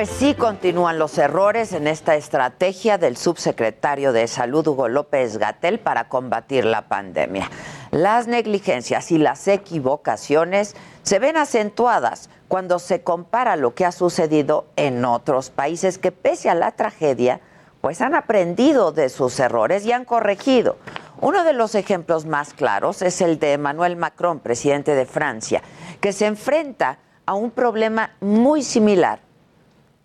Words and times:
Pues 0.00 0.08
sí 0.08 0.32
continúan 0.32 0.98
los 0.98 1.18
errores 1.18 1.74
en 1.74 1.86
esta 1.86 2.14
estrategia 2.14 2.96
del 2.96 3.18
subsecretario 3.18 4.14
de 4.14 4.28
Salud 4.28 4.66
Hugo 4.66 4.88
López 4.88 5.36
Gatel 5.36 5.78
para 5.78 6.08
combatir 6.08 6.64
la 6.64 6.88
pandemia. 6.88 7.50
Las 7.90 8.26
negligencias 8.26 9.12
y 9.12 9.18
las 9.18 9.46
equivocaciones 9.46 10.74
se 11.02 11.18
ven 11.18 11.36
acentuadas 11.36 12.30
cuando 12.48 12.78
se 12.78 13.02
compara 13.02 13.56
lo 13.56 13.74
que 13.74 13.84
ha 13.84 13.92
sucedido 13.92 14.64
en 14.76 15.04
otros 15.04 15.50
países 15.50 15.98
que 15.98 16.12
pese 16.12 16.48
a 16.48 16.54
la 16.54 16.72
tragedia, 16.72 17.42
pues 17.82 18.00
han 18.00 18.14
aprendido 18.14 18.92
de 18.92 19.10
sus 19.10 19.38
errores 19.38 19.84
y 19.84 19.92
han 19.92 20.06
corregido. 20.06 20.78
Uno 21.20 21.44
de 21.44 21.52
los 21.52 21.74
ejemplos 21.74 22.24
más 22.24 22.54
claros 22.54 23.02
es 23.02 23.20
el 23.20 23.38
de 23.38 23.52
Emmanuel 23.52 23.96
Macron, 23.96 24.38
presidente 24.38 24.94
de 24.94 25.04
Francia, 25.04 25.60
que 26.00 26.14
se 26.14 26.24
enfrenta 26.24 27.00
a 27.26 27.34
un 27.34 27.50
problema 27.50 28.12
muy 28.22 28.62
similar 28.62 29.28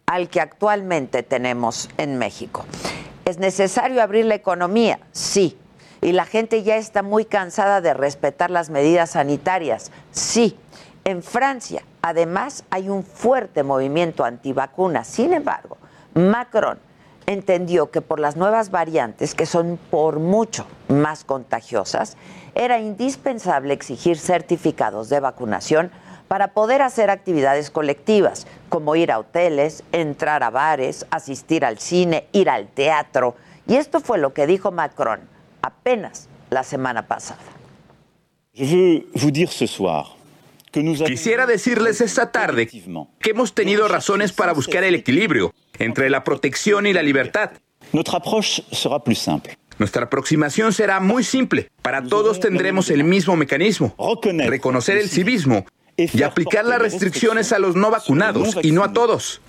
al 0.05 0.29
que 0.29 0.41
actualmente 0.41 1.23
tenemos 1.23 1.89
en 1.97 2.17
México. 2.17 2.65
¿Es 3.25 3.39
necesario 3.39 4.01
abrir 4.01 4.25
la 4.25 4.35
economía? 4.35 4.99
Sí. 5.11 5.57
¿Y 6.01 6.11
la 6.11 6.25
gente 6.25 6.61
ya 6.61 6.77
está 6.77 7.01
muy 7.01 7.25
cansada 7.25 7.81
de 7.81 7.93
respetar 7.93 8.51
las 8.51 8.69
medidas 8.69 9.11
sanitarias? 9.11 9.91
Sí. 10.11 10.57
En 11.03 11.23
Francia, 11.23 11.83
además, 12.01 12.63
hay 12.69 12.89
un 12.89 13.03
fuerte 13.03 13.63
movimiento 13.63 14.23
antivacunas. 14.23 15.07
Sin 15.07 15.33
embargo, 15.33 15.77
Macron 16.13 16.79
entendió 17.25 17.89
que 17.89 18.01
por 18.01 18.19
las 18.19 18.35
nuevas 18.35 18.69
variantes, 18.69 19.33
que 19.33 19.45
son 19.45 19.79
por 19.89 20.19
mucho 20.19 20.67
más 20.87 21.23
contagiosas, 21.23 22.17
era 22.53 22.79
indispensable 22.79 23.73
exigir 23.73 24.17
certificados 24.17 25.09
de 25.09 25.19
vacunación 25.19 25.91
para 26.27 26.53
poder 26.53 26.81
hacer 26.81 27.09
actividades 27.09 27.69
colectivas, 27.69 28.47
como 28.69 28.95
ir 28.95 29.11
a 29.11 29.19
hoteles, 29.19 29.83
entrar 29.91 30.43
a 30.43 30.49
bares, 30.49 31.05
asistir 31.11 31.65
al 31.65 31.79
cine, 31.79 32.25
ir 32.31 32.49
al 32.49 32.67
teatro. 32.67 33.35
Y 33.67 33.75
esto 33.75 33.99
fue 33.99 34.17
lo 34.17 34.33
que 34.33 34.47
dijo 34.47 34.71
Macron 34.71 35.21
apenas 35.61 36.27
la 36.49 36.63
semana 36.63 37.07
pasada. 37.07 37.41
Quisiera 41.05 41.45
decirles 41.45 42.01
esta 42.01 42.31
tarde 42.31 42.67
que 42.67 43.29
hemos 43.29 43.53
tenido 43.53 43.87
razones 43.87 44.33
para 44.33 44.53
buscar 44.53 44.83
el 44.83 44.95
equilibrio 44.95 45.53
entre 45.79 46.09
la 46.09 46.23
protección 46.23 46.85
y 46.85 46.93
la 46.93 47.01
libertad. 47.01 47.51
Nuestra 49.77 50.03
aproximación 50.03 50.73
será 50.73 50.99
muy 50.99 51.23
simple. 51.23 51.69
Para 51.81 52.03
todos 52.03 52.39
tendremos 52.39 52.89
el 52.89 53.03
mismo 53.03 53.35
mecanismo. 53.35 53.95
Reconocer 54.47 54.97
el 54.97 55.09
civismo 55.09 55.65
y 55.97 56.23
aplicar 56.23 56.65
las 56.65 56.79
restricciones 56.79 57.51
a 57.51 57.59
los 57.59 57.75
no 57.75 57.89
vacunados 57.89 58.57
y 58.61 58.71
no 58.71 58.83
a 58.83 58.93
todos. 58.93 59.41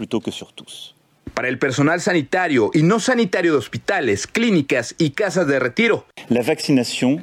Para 1.34 1.48
el 1.48 1.58
personal 1.58 2.00
sanitario 2.00 2.70
y 2.72 2.82
no 2.82 2.98
sanitario 2.98 3.52
de 3.52 3.58
hospitales, 3.58 4.26
clínicas 4.26 4.94
y 4.96 5.10
casas 5.10 5.46
de 5.46 5.58
retiro, 5.58 6.06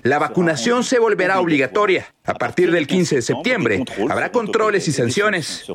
la 0.04 0.20
vacunación 0.20 0.84
se 0.84 1.00
volverá 1.00 1.40
obligatoria. 1.40 2.14
A 2.26 2.36
partir 2.36 2.72
del 2.72 2.86
15 2.86 3.16
de 3.16 3.22
septiembre 3.22 3.84
habrá 4.10 4.32
controles 4.32 4.88
y 4.88 4.92
sanciones. 4.92 5.66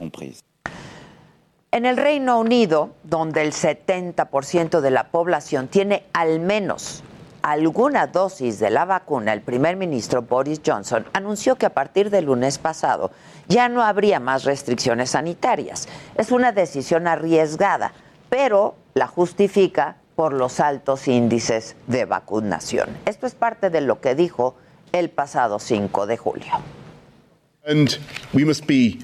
En 1.70 1.84
el 1.84 1.96
Reino 1.96 2.38
Unido, 2.38 2.94
donde 3.02 3.42
el 3.42 3.52
70% 3.52 4.80
de 4.80 4.90
la 4.90 5.08
población 5.08 5.68
tiene 5.68 6.04
al 6.12 6.40
menos 6.40 7.02
alguna 7.42 8.06
dosis 8.06 8.58
de 8.58 8.70
la 8.70 8.84
vacuna, 8.84 9.32
el 9.32 9.42
primer 9.42 9.76
ministro 9.76 10.22
Boris 10.22 10.60
Johnson 10.64 11.06
anunció 11.12 11.56
que 11.56 11.66
a 11.66 11.74
partir 11.74 12.10
del 12.10 12.26
lunes 12.26 12.58
pasado 12.58 13.10
ya 13.48 13.68
no 13.68 13.82
habría 13.82 14.20
más 14.20 14.44
restricciones 14.44 15.10
sanitarias. 15.10 15.88
Es 16.16 16.30
una 16.30 16.52
decisión 16.52 17.08
arriesgada, 17.08 17.92
pero 18.28 18.76
la 18.94 19.06
justifica 19.06 19.96
por 20.14 20.32
los 20.32 20.60
altos 20.60 21.08
índices 21.08 21.76
de 21.86 22.04
vacunación. 22.04 22.88
Esto 23.06 23.26
es 23.26 23.34
parte 23.34 23.70
de 23.70 23.80
lo 23.80 24.00
que 24.00 24.14
dijo 24.14 24.56
el 24.92 25.10
pasado 25.10 25.58
5 25.58 26.06
de 26.06 26.16
julio. 26.16 26.52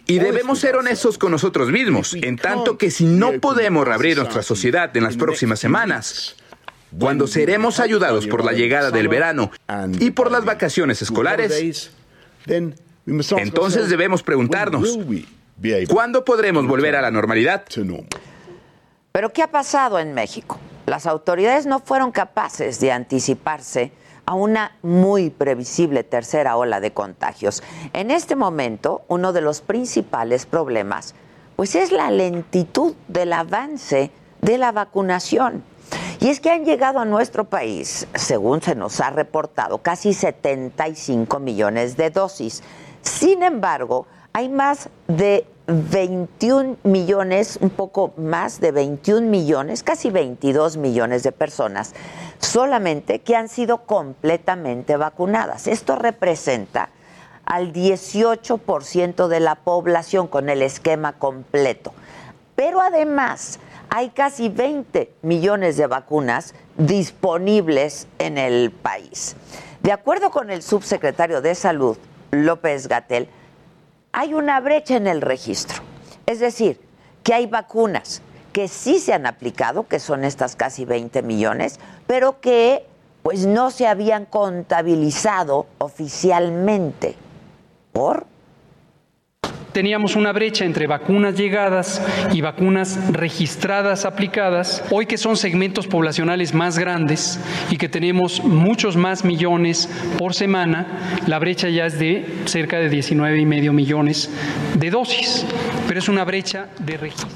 Y 0.07 0.19
debemos 0.19 0.59
ser 0.59 0.77
honestos 0.77 1.19
con 1.19 1.31
nosotros 1.31 1.71
mismos, 1.71 2.15
en 2.15 2.37
tanto 2.37 2.79
que 2.79 2.91
si 2.91 3.05
no 3.05 3.33
podemos 3.41 3.87
reabrir 3.87 4.17
nuestra 4.17 4.43
sociedad 4.43 4.97
en 4.97 5.05
las 5.05 5.17
próximas 5.17 5.61
semanas, 5.61 6.37
cuando 6.99 7.27
seremos 7.27 7.79
ayudados 7.79 8.27
por 8.27 8.45
la 8.45 8.53
llegada 8.53 8.91
del 8.91 9.09
verano 9.09 9.51
y 10.01 10.11
por 10.13 10.31
las 10.31 10.45
vacaciones 10.45 11.03
escolares, 11.03 11.91
entonces 13.07 13.89
debemos 13.89 14.23
preguntarnos, 14.23 14.99
¿cuándo 15.89 16.25
podremos 16.25 16.67
volver 16.67 16.97
a 16.97 17.03
la 17.03 17.11
normalidad? 17.11 17.65
Pero 19.13 19.33
¿qué 19.33 19.43
ha 19.43 19.51
pasado 19.51 19.99
en 19.99 20.15
México? 20.15 20.59
Las 20.87 21.07
autoridades 21.07 21.67
no 21.67 21.81
fueron 21.81 22.13
capaces 22.13 22.81
de 22.81 22.93
anticiparse 22.93 23.93
a 24.27 24.35
una 24.35 24.77
muy 24.83 25.31
previsible 25.31 26.03
tercera 26.03 26.57
ola 26.57 26.81
de 26.81 26.93
contagios. 26.93 27.63
En 27.93 28.11
este 28.11 28.37
momento, 28.37 29.03
uno 29.09 29.33
de 29.33 29.41
los 29.41 29.61
principales 29.61 30.47
problemas 30.47 31.15
pues 31.57 31.75
es 31.75 31.93
la 31.93 32.11
lentitud 32.11 32.95
del 33.09 33.33
avance 33.33 34.11
de 34.41 34.59
la 34.59 34.73
vacunación. 34.73 35.63
Y 36.21 36.29
es 36.29 36.41
que 36.41 36.51
han 36.51 36.65
llegado 36.65 36.99
a 36.99 37.05
nuestro 37.05 37.45
país, 37.45 38.09
según 38.15 38.63
se 38.63 38.75
nos 38.75 39.01
ha 39.01 39.11
reportado, 39.11 39.79
casi 39.79 40.15
75 40.15 41.39
millones 41.39 41.97
de 41.97 42.11
dosis. 42.11 42.63
Sin 43.05 43.43
embargo, 43.43 44.07
hay 44.33 44.49
más 44.49 44.89
de 45.07 45.47
21 45.67 46.77
millones, 46.83 47.59
un 47.61 47.71
poco 47.71 48.13
más 48.17 48.61
de 48.61 48.73
21 48.73 49.29
millones, 49.29 49.83
casi 49.83 50.11
22 50.11 50.77
millones 50.77 51.23
de 51.23 51.33
personas 51.33 51.95
solamente 52.39 53.21
que 53.21 53.37
han 53.37 53.49
sido 53.49 53.87
completamente 53.87 54.97
vacunadas. 54.97 55.67
Esto 55.67 55.97
representa 55.97 56.91
al 57.45 57.73
18% 57.73 59.29
de 59.29 59.41
la 59.41 59.55
población 59.55 60.27
con 60.27 60.49
el 60.49 60.63
esquema 60.63 61.13
completo. 61.15 61.93
Pero 62.57 62.81
además, 62.81 63.59
hay 63.91 64.11
casi 64.11 64.49
20 64.49 65.13
millones 65.23 65.77
de 65.77 65.87
vacunas 65.87 66.55
disponibles 66.77 68.07
en 68.19 68.39
el 68.39 68.71
país. 68.71 69.37
De 69.83 69.93
acuerdo 69.93 70.31
con 70.31 70.51
el 70.51 70.63
subsecretario 70.63 71.43
de 71.43 71.55
Salud, 71.55 71.97
López 72.35 72.89
Gatel, 72.89 73.29
hay 74.13 74.35
una 74.35 74.61
brecha 74.61 74.97
en 74.97 75.07
el 75.07 75.21
registro. 75.21 75.83
Es 76.27 76.41
decir, 76.41 76.81
que 77.23 77.35
hay 77.35 77.47
vacunas 77.47 78.23
que 78.53 78.69
sí 78.69 79.01
se 79.01 79.13
han 79.13 79.27
aplicado, 79.27 79.89
que 79.89 79.99
son 79.99 80.25
estas 80.25 80.55
casi 80.55 80.85
20 80.85 81.23
millones, 81.23 81.81
pero 82.07 82.41
que 82.41 82.87
pues 83.23 83.47
no 83.47 83.71
se 83.71 83.87
habían 83.87 84.27
contabilizado 84.27 85.67
oficialmente. 85.79 87.17
¿Por? 87.93 88.27
Teníamos 89.75 90.15
una 90.15 90.33
brecha 90.33 90.65
entre 90.65 90.87
vacunas 90.87 91.35
llegadas 91.35 92.01
y 92.33 92.41
vacunas 92.41 92.97
registradas 93.13 94.05
aplicadas. 94.07 94.85
Hoy 94.91 95.05
que 95.05 95.19
son 95.19 95.37
segmentos 95.37 95.89
poblacionales 95.89 96.55
más 96.55 96.79
grandes 96.79 97.41
y 97.71 97.77
que 97.77 97.89
tenemos 97.89 98.43
muchos 98.43 98.97
más 98.97 99.25
millones 99.25 99.91
por 100.17 100.33
semana, 100.33 101.19
la 101.27 101.41
brecha 101.41 101.69
ya 101.69 101.87
es 101.87 101.99
de 101.99 102.25
cerca 102.47 102.79
de 102.79 102.89
19 102.89 103.39
y 103.39 103.45
medio 103.47 103.73
millones 103.73 104.31
de 104.79 104.91
dosis, 104.91 105.45
pero 105.89 105.99
es 105.99 106.09
una 106.09 106.25
brecha 106.25 106.69
de 106.79 106.97
registro. 106.97 107.29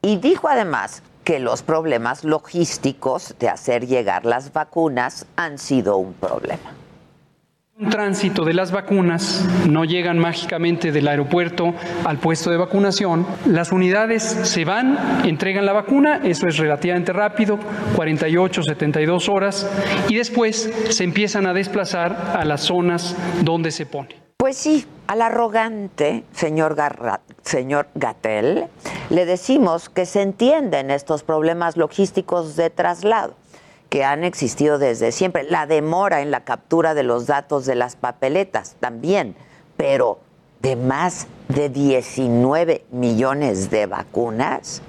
Y 0.00 0.16
dijo 0.16 0.48
además 0.48 1.02
que 1.22 1.38
los 1.38 1.62
problemas 1.62 2.24
logísticos 2.24 3.34
de 3.38 3.50
hacer 3.50 3.86
llegar 3.86 4.24
las 4.24 4.54
vacunas 4.54 5.26
han 5.36 5.58
sido 5.58 5.98
un 5.98 6.14
problema 6.14 6.77
Un 7.80 7.90
tránsito 7.90 8.44
de 8.44 8.54
las 8.54 8.72
vacunas 8.72 9.44
no 9.68 9.84
llegan 9.84 10.18
mágicamente 10.18 10.90
del 10.90 11.06
aeropuerto 11.06 11.74
al 12.04 12.18
puesto 12.18 12.50
de 12.50 12.56
vacunación. 12.56 13.24
Las 13.46 13.70
unidades 13.70 14.24
se 14.24 14.64
van, 14.64 14.98
entregan 15.24 15.64
la 15.64 15.72
vacuna, 15.72 16.20
eso 16.24 16.48
es 16.48 16.56
relativamente 16.56 17.12
rápido, 17.12 17.56
48, 17.94 18.62
72 18.64 19.28
horas, 19.28 19.70
y 20.08 20.16
después 20.16 20.68
se 20.88 21.04
empiezan 21.04 21.46
a 21.46 21.54
desplazar 21.54 22.34
a 22.36 22.44
las 22.44 22.62
zonas 22.62 23.14
donde 23.42 23.70
se 23.70 23.86
pone. 23.86 24.08
Pues 24.38 24.56
sí, 24.56 24.84
al 25.06 25.22
arrogante 25.22 26.24
señor, 26.32 26.74
señor 27.42 27.86
Gatel 27.94 28.64
le 29.08 29.24
decimos 29.24 29.88
que 29.88 30.04
se 30.04 30.22
entienden 30.22 30.90
estos 30.90 31.22
problemas 31.22 31.76
logísticos 31.76 32.56
de 32.56 32.70
traslado 32.70 33.36
que 33.88 34.04
han 34.04 34.24
existido 34.24 34.78
desde 34.78 35.12
siempre. 35.12 35.44
La 35.44 35.66
demora 35.66 36.20
en 36.20 36.30
la 36.30 36.44
captura 36.44 36.92
de 36.94 37.02
los 37.02 37.26
datos 37.26 37.66
de 37.66 37.74
las 37.74 37.96
papeletas 37.96 38.76
también, 38.80 39.36
pero 39.76 40.20
de 40.60 40.76
más 40.76 41.26
de 41.48 41.68
19 41.68 42.86
millones 42.90 43.70
de 43.70 43.86
vacunas. 43.86 44.82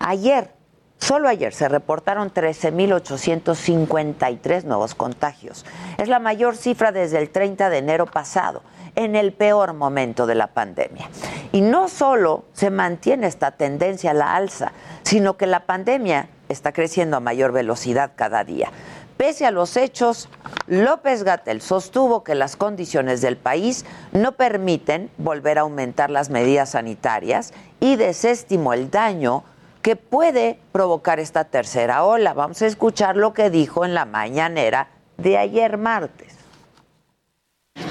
Ayer, 0.00 0.52
solo 0.98 1.28
ayer, 1.28 1.52
se 1.54 1.68
reportaron 1.68 2.32
13.853 2.32 4.64
nuevos 4.64 4.94
contagios. 4.94 5.66
Es 5.96 6.08
la 6.08 6.18
mayor 6.18 6.56
cifra 6.56 6.92
desde 6.92 7.18
el 7.18 7.30
30 7.30 7.70
de 7.70 7.78
enero 7.78 8.06
pasado, 8.06 8.62
en 8.94 9.14
el 9.14 9.32
peor 9.32 9.74
momento 9.74 10.26
de 10.26 10.34
la 10.34 10.48
pandemia. 10.48 11.08
Y 11.52 11.60
no 11.60 11.88
solo 11.88 12.46
se 12.52 12.70
mantiene 12.70 13.28
esta 13.28 13.52
tendencia 13.52 14.10
a 14.10 14.14
la 14.14 14.34
alza, 14.34 14.72
sino 15.04 15.36
que 15.36 15.46
la 15.46 15.66
pandemia 15.66 16.28
está 16.48 16.72
creciendo 16.72 17.16
a 17.16 17.20
mayor 17.20 17.52
velocidad 17.52 18.12
cada 18.16 18.44
día. 18.44 18.70
Pese 19.16 19.46
a 19.46 19.50
los 19.50 19.76
hechos, 19.76 20.28
López 20.68 21.24
Gatel 21.24 21.60
sostuvo 21.60 22.22
que 22.22 22.36
las 22.36 22.54
condiciones 22.54 23.20
del 23.20 23.36
país 23.36 23.84
no 24.12 24.32
permiten 24.32 25.10
volver 25.18 25.58
a 25.58 25.62
aumentar 25.62 26.08
las 26.08 26.30
medidas 26.30 26.70
sanitarias 26.70 27.52
y 27.80 27.96
desestimó 27.96 28.74
el 28.74 28.90
daño 28.90 29.42
que 29.82 29.96
puede 29.96 30.60
provocar 30.70 31.18
esta 31.18 31.44
tercera 31.44 32.04
ola. 32.04 32.32
Vamos 32.32 32.62
a 32.62 32.66
escuchar 32.66 33.16
lo 33.16 33.32
que 33.32 33.50
dijo 33.50 33.84
en 33.84 33.94
la 33.94 34.04
mañanera 34.04 34.88
de 35.16 35.36
ayer 35.36 35.78
martes. 35.78 36.36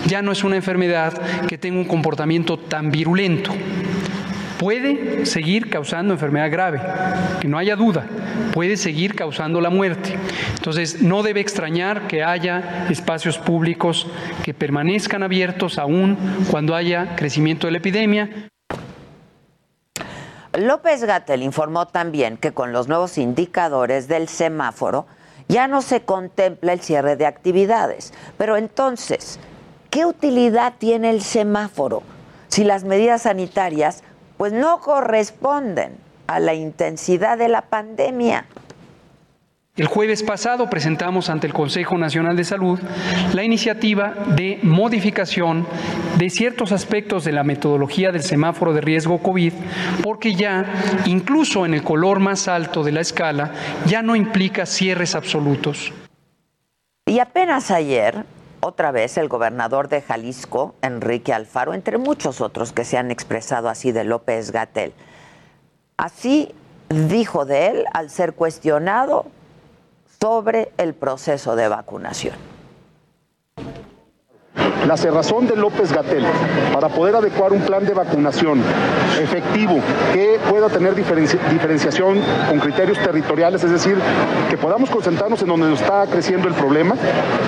Ya 0.05 0.21
no 0.21 0.31
es 0.31 0.45
una 0.45 0.55
enfermedad 0.55 1.13
que 1.47 1.57
tenga 1.57 1.77
un 1.77 1.85
comportamiento 1.85 2.57
tan 2.57 2.89
virulento 2.89 3.51
puede 4.57 5.25
seguir 5.25 5.69
causando 5.69 6.13
enfermedad 6.13 6.51
grave, 6.51 6.81
que 7.39 7.47
no 7.47 7.57
haya 7.57 7.75
duda, 7.75 8.05
puede 8.53 8.77
seguir 8.77 9.15
causando 9.15 9.61
la 9.61 9.69
muerte. 9.69 10.17
Entonces, 10.55 11.01
no 11.01 11.23
debe 11.23 11.39
extrañar 11.39 12.07
que 12.07 12.23
haya 12.23 12.87
espacios 12.89 13.37
públicos 13.37 14.07
que 14.43 14.53
permanezcan 14.53 15.23
abiertos 15.23 15.77
aún 15.77 16.17
cuando 16.49 16.75
haya 16.75 17.15
crecimiento 17.15 17.67
de 17.67 17.71
la 17.71 17.77
epidemia. 17.77 18.49
López 20.53 21.03
Gatel 21.03 21.43
informó 21.43 21.87
también 21.87 22.37
que 22.37 22.51
con 22.51 22.71
los 22.71 22.87
nuevos 22.87 23.19
indicadores 23.19 24.07
del 24.07 24.27
semáforo 24.27 25.05
ya 25.47 25.67
no 25.67 25.81
se 25.81 26.01
contempla 26.01 26.73
el 26.73 26.81
cierre 26.81 27.15
de 27.15 27.27
actividades. 27.27 28.13
Pero 28.37 28.57
entonces, 28.57 29.39
¿qué 29.91 30.05
utilidad 30.05 30.73
tiene 30.79 31.11
el 31.11 31.21
semáforo 31.21 32.01
si 32.47 32.63
las 32.63 32.83
medidas 32.85 33.23
sanitarias 33.23 34.03
pues 34.37 34.53
no 34.53 34.79
corresponden 34.79 35.97
a 36.27 36.39
la 36.39 36.53
intensidad 36.53 37.37
de 37.37 37.47
la 37.47 37.61
pandemia. 37.61 38.45
El 39.77 39.85
jueves 39.85 40.23
pasado 40.23 40.71
presentamos 40.71 41.29
ante 41.29 41.45
el 41.45 41.53
Consejo 41.53 41.99
Nacional 41.99 42.35
de 42.35 42.43
Salud 42.43 42.79
la 43.35 43.43
iniciativa 43.43 44.15
de 44.35 44.57
modificación 44.63 45.67
de 46.17 46.31
ciertos 46.31 46.71
aspectos 46.71 47.23
de 47.23 47.31
la 47.31 47.43
metodología 47.43 48.11
del 48.11 48.23
semáforo 48.23 48.73
de 48.73 48.81
riesgo 48.81 49.19
COVID, 49.19 49.53
porque 50.01 50.33
ya, 50.33 50.65
incluso 51.05 51.63
en 51.63 51.75
el 51.75 51.83
color 51.83 52.19
más 52.19 52.47
alto 52.47 52.83
de 52.83 52.91
la 52.91 53.01
escala, 53.01 53.51
ya 53.85 54.01
no 54.01 54.15
implica 54.15 54.65
cierres 54.65 55.13
absolutos. 55.13 55.93
Y 57.05 57.19
apenas 57.19 57.69
ayer, 57.69 58.25
otra 58.59 58.91
vez 58.91 59.17
el 59.17 59.27
gobernador 59.27 59.87
de 59.87 60.01
Jalisco, 60.01 60.75
Enrique 60.81 61.33
Alfaro, 61.33 61.73
entre 61.73 61.97
muchos 61.97 62.41
otros 62.41 62.71
que 62.73 62.85
se 62.85 62.97
han 62.97 63.11
expresado 63.11 63.69
así 63.69 63.91
de 63.91 64.03
López 64.03 64.51
Gatel. 64.51 64.93
Así 65.97 66.53
dijo 66.89 67.45
de 67.45 67.67
él 67.67 67.85
al 67.93 68.09
ser 68.09 68.33
cuestionado 68.33 69.25
sobre 70.19 70.71
el 70.77 70.93
proceso 70.93 71.55
de 71.55 71.67
vacunación. 71.67 72.35
La 74.87 74.95
cerrazón 74.95 75.47
de 75.47 75.55
López 75.55 75.91
Gatel 75.91 76.23
para 76.73 76.89
poder 76.89 77.15
adecuar 77.15 77.51
un 77.51 77.61
plan 77.61 77.85
de 77.85 77.93
vacunación 77.93 78.61
efectivo 79.21 79.79
que 80.13 80.39
pueda 80.49 80.69
tener 80.69 80.95
diferenciación 80.95 82.19
con 82.47 82.59
criterios 82.59 82.97
territoriales, 82.99 83.63
es 83.63 83.71
decir, 83.71 83.97
que 84.49 84.57
podamos 84.57 84.89
concentrarnos 84.89 85.41
en 85.41 85.47
donde 85.47 85.69
nos 85.69 85.81
está 85.81 86.05
creciendo 86.07 86.47
el 86.47 86.53
problema 86.53 86.95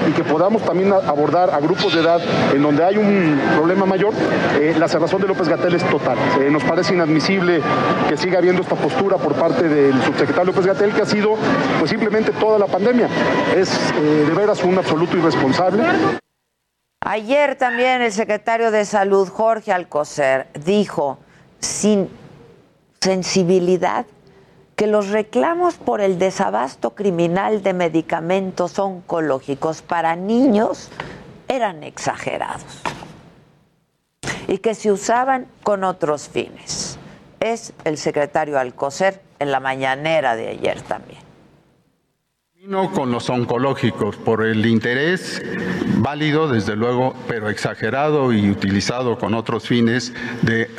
y 0.08 0.12
que 0.12 0.24
podamos 0.24 0.64
también 0.64 0.92
abordar 0.92 1.50
a 1.52 1.60
grupos 1.60 1.94
de 1.94 2.02
edad 2.02 2.20
en 2.54 2.62
donde 2.62 2.84
hay 2.84 2.98
un 2.98 3.40
problema 3.56 3.86
mayor, 3.86 4.14
eh, 4.60 4.76
la 4.78 4.88
cerrazón 4.88 5.22
de 5.22 5.28
López 5.28 5.48
Gatel 5.48 5.76
es 5.76 5.84
total. 5.90 6.18
Eh, 6.42 6.50
nos 6.52 6.64
parece 6.64 6.94
inadmisible 6.94 7.62
que 8.08 8.18
siga 8.18 8.40
habiendo 8.40 8.62
esta 8.62 8.76
postura 8.76 9.18
por 9.18 9.34
parte 9.34 9.68
del 9.68 9.94
subsecretario 10.04 10.46
López 10.46 10.66
Gatel, 10.66 10.94
que 10.94 11.02
ha 11.02 11.06
sido 11.06 11.36
pues 11.80 11.92
simplemente 11.92 12.32
toda 12.32 12.58
la 12.60 12.68
pandemia. 12.68 13.08
Es 13.56 13.70
eh, 13.96 14.26
de 14.28 14.34
veras 14.34 14.64
un 14.64 14.78
absoluto 14.78 15.18
irresponsable. 15.18 15.84
Ayer 17.01 17.56
también 17.56 18.01
el 18.01 18.12
secretario 18.12 18.72
de 18.72 18.84
Salud, 18.84 19.30
Jorge 19.30 19.72
Alcocer, 19.72 20.48
dijo 20.54 21.18
sin 21.60 22.10
sensibilidad 23.00 24.06
que 24.75 24.86
los 24.86 25.10
reclamos 25.10 25.75
por 25.75 26.01
el 26.01 26.19
desabasto 26.19 26.92
criminal 26.92 27.63
de 27.63 27.74
medicamentos 27.74 28.80
oncológicos 28.80 29.81
para 29.81 30.16
niños 30.16 30.90
eran 31.48 31.84
exagerados 31.84 32.81
y 34.48 34.57
que 34.57 34.75
se 34.75 34.92
usaban 34.92 35.48
con 35.63 35.84
otros 35.84 36.28
fines. 36.28 36.98
Es 37.40 37.74
el 37.86 37.98
secretario 37.98 38.60
Alcocer 38.60 39.22
en 39.40 39.52
la 39.52 39.60
mañanera 39.60 40.36
de 40.36 40.50
ayer 40.50 40.81
también. 40.81 41.29
Con 42.69 43.12
los 43.12 43.27
oncológicos, 43.31 44.16
por 44.18 44.45
el 44.45 44.63
interés 44.68 45.42
válido, 45.98 46.48
desde 46.48 46.75
luego, 46.75 47.16
pero 47.27 47.50
exagerado 47.50 48.31
y 48.31 48.48
utilizado 48.48 49.18
con 49.18 49.33
otros 49.33 49.68
fines 49.68 50.13
de 50.44 50.69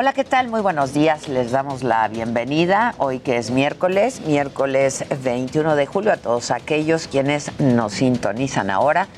Hola, 0.00 0.14
¿qué 0.14 0.24
tal? 0.24 0.48
Muy 0.48 0.62
buenos 0.62 0.94
días. 0.94 1.28
Les 1.28 1.50
damos 1.50 1.82
la 1.82 2.08
bienvenida 2.08 2.94
hoy 2.96 3.18
que 3.18 3.36
es 3.36 3.50
miércoles, 3.50 4.22
miércoles 4.22 5.04
21 5.22 5.76
de 5.76 5.84
julio 5.84 6.10
a 6.10 6.16
todos 6.16 6.50
aquellos 6.50 7.06
quienes 7.06 7.50
nos 7.60 7.92
sintonizan 7.92 8.70
ahora, 8.70 9.08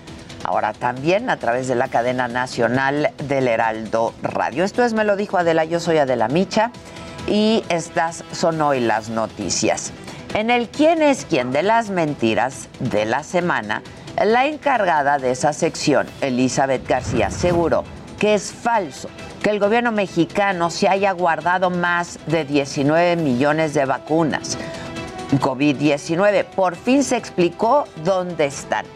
ahora 0.43 0.73
también 0.73 1.31
a 1.31 1.37
través 1.37 1.69
de 1.69 1.77
la 1.77 1.87
cadena 1.87 2.27
nacional 2.27 3.13
del 3.29 3.47
Heraldo 3.47 4.13
Radio. 4.25 4.65
Esto 4.65 4.83
es 4.83 4.93
Me 4.93 5.05
lo 5.05 5.15
dijo 5.15 5.39
Adela, 5.39 5.65
yo 5.65 5.79
soy 5.79 5.99
Adela 5.99 6.27
Micha 6.27 6.73
y 7.29 7.63
estas 7.69 8.25
son 8.33 8.61
hoy 8.61 8.81
las 8.81 9.09
noticias. 9.09 9.93
En 10.35 10.51
el 10.51 10.69
quién 10.69 11.01
es 11.01 11.27
quién 11.27 11.53
de 11.53 11.63
las 11.63 11.91
mentiras 11.91 12.69
de 12.81 13.05
la 13.05 13.23
semana, 13.23 13.85
la 14.21 14.47
encargada 14.47 15.19
de 15.19 15.31
esa 15.31 15.53
sección, 15.53 16.09
Elizabeth 16.23 16.89
García, 16.89 17.29
aseguró 17.29 17.85
que 18.23 18.35
es 18.35 18.53
falso 18.53 19.09
que 19.43 19.51
el 19.51 19.59
gobierno 19.59 19.91
mexicano 19.91 20.71
se 20.71 20.89
haya 20.89 21.11
guardado 21.11 21.71
más 21.71 22.21
de 22.27 22.45
19 22.45 23.17
millones 23.17 23.75
de 23.75 23.85
vacunas. 23.85 24.57
COVID-19 25.41 26.45
por 26.45 26.77
fin 26.77 27.03
se 27.03 27.17
explicó 27.17 27.85
dónde 28.05 28.45
están. 28.45 28.87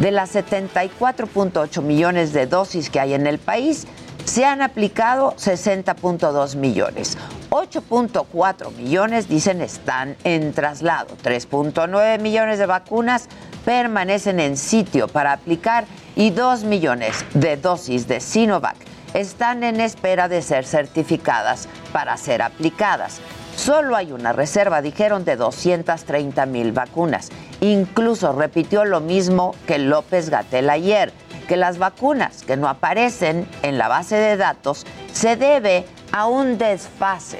De 0.00 0.10
las 0.10 0.34
74.8 0.34 1.80
millones 1.80 2.34
de 2.34 2.46
dosis 2.46 2.90
que 2.90 3.00
hay 3.00 3.14
en 3.14 3.26
el 3.26 3.38
país, 3.38 3.86
se 4.26 4.44
han 4.44 4.60
aplicado 4.60 5.32
60.2 5.36 6.56
millones. 6.56 7.16
8.4 7.48 8.70
millones 8.76 9.28
dicen 9.30 9.62
están 9.62 10.14
en 10.24 10.52
traslado. 10.52 11.16
3.9 11.24 12.20
millones 12.20 12.58
de 12.58 12.66
vacunas 12.66 13.28
permanecen 13.64 14.40
en 14.40 14.58
sitio 14.58 15.08
para 15.08 15.32
aplicar 15.32 15.86
y 16.16 16.30
2 16.30 16.64
millones 16.64 17.24
de 17.34 17.56
dosis 17.56 18.06
de 18.08 18.20
Sinovac 18.20 18.76
están 19.14 19.62
en 19.62 19.80
espera 19.80 20.28
de 20.28 20.42
ser 20.42 20.66
certificadas 20.66 21.68
para 21.92 22.16
ser 22.16 22.42
aplicadas. 22.42 23.20
Solo 23.56 23.94
hay 23.94 24.12
una 24.12 24.32
reserva, 24.32 24.82
dijeron, 24.82 25.24
de 25.24 25.36
230 25.36 26.44
mil 26.46 26.72
vacunas. 26.72 27.30
Incluso 27.60 28.32
repitió 28.32 28.84
lo 28.84 29.00
mismo 29.00 29.54
que 29.66 29.78
López 29.78 30.28
Gatel 30.28 30.68
ayer, 30.70 31.12
que 31.46 31.56
las 31.56 31.78
vacunas 31.78 32.42
que 32.42 32.56
no 32.56 32.68
aparecen 32.68 33.46
en 33.62 33.78
la 33.78 33.88
base 33.88 34.16
de 34.16 34.36
datos 34.36 34.84
se 35.12 35.36
debe 35.36 35.86
a 36.10 36.26
un 36.26 36.58
desfase 36.58 37.38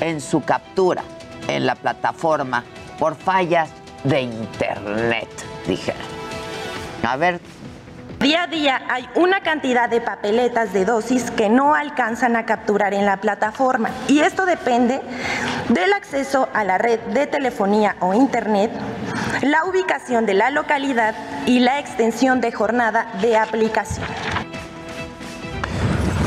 en 0.00 0.20
su 0.20 0.42
captura 0.42 1.02
en 1.48 1.66
la 1.66 1.74
plataforma 1.74 2.64
por 2.98 3.16
fallas 3.16 3.70
de 4.04 4.22
Internet, 4.22 5.28
dijeron. 5.66 6.00
A 7.02 7.16
ver, 7.16 7.40
Día 8.20 8.44
a 8.44 8.46
día 8.46 8.82
hay 8.88 9.08
una 9.14 9.42
cantidad 9.42 9.90
de 9.90 10.00
papeletas 10.00 10.72
de 10.72 10.86
dosis 10.86 11.30
que 11.30 11.50
no 11.50 11.74
alcanzan 11.74 12.34
a 12.34 12.46
capturar 12.46 12.94
en 12.94 13.04
la 13.04 13.18
plataforma 13.18 13.90
y 14.08 14.20
esto 14.20 14.46
depende 14.46 15.02
del 15.68 15.92
acceso 15.92 16.48
a 16.54 16.64
la 16.64 16.78
red 16.78 16.98
de 17.12 17.26
telefonía 17.26 17.96
o 18.00 18.14
internet, 18.14 18.70
la 19.42 19.66
ubicación 19.66 20.24
de 20.24 20.32
la 20.32 20.50
localidad 20.50 21.14
y 21.44 21.60
la 21.60 21.78
extensión 21.78 22.40
de 22.40 22.52
jornada 22.52 23.06
de 23.20 23.36
aplicación. 23.36 24.06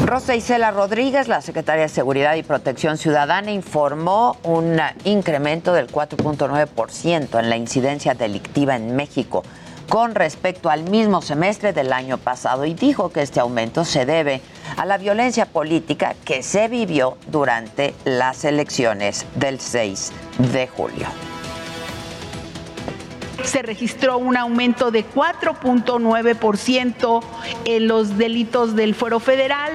Rosa 0.05 0.35
Isela 0.35 0.71
Rodríguez, 0.71 1.27
la 1.27 1.41
secretaria 1.41 1.83
de 1.83 1.89
Seguridad 1.89 2.35
y 2.35 2.43
Protección 2.43 2.97
Ciudadana, 2.97 3.51
informó 3.51 4.37
un 4.43 4.79
incremento 5.05 5.73
del 5.73 5.87
4.9% 5.87 7.39
en 7.39 7.49
la 7.49 7.57
incidencia 7.57 8.13
delictiva 8.13 8.75
en 8.75 8.95
México 8.95 9.43
con 9.89 10.15
respecto 10.15 10.69
al 10.69 10.89
mismo 10.89 11.21
semestre 11.21 11.73
del 11.73 11.91
año 11.91 12.17
pasado 12.17 12.63
y 12.65 12.73
dijo 12.75 13.11
que 13.11 13.23
este 13.23 13.39
aumento 13.39 13.83
se 13.83 14.05
debe 14.05 14.41
a 14.77 14.85
la 14.85 14.99
violencia 14.99 15.47
política 15.47 16.13
que 16.23 16.43
se 16.43 16.67
vivió 16.67 17.17
durante 17.27 17.95
las 18.05 18.45
elecciones 18.45 19.25
del 19.35 19.59
6 19.59 20.11
de 20.53 20.67
julio. 20.67 21.07
Se 23.43 23.63
registró 23.63 24.19
un 24.19 24.37
aumento 24.37 24.91
de 24.91 25.03
4.9% 25.05 27.23
en 27.65 27.87
los 27.87 28.15
delitos 28.17 28.75
del 28.75 28.93
fuero 28.93 29.19
federal 29.19 29.71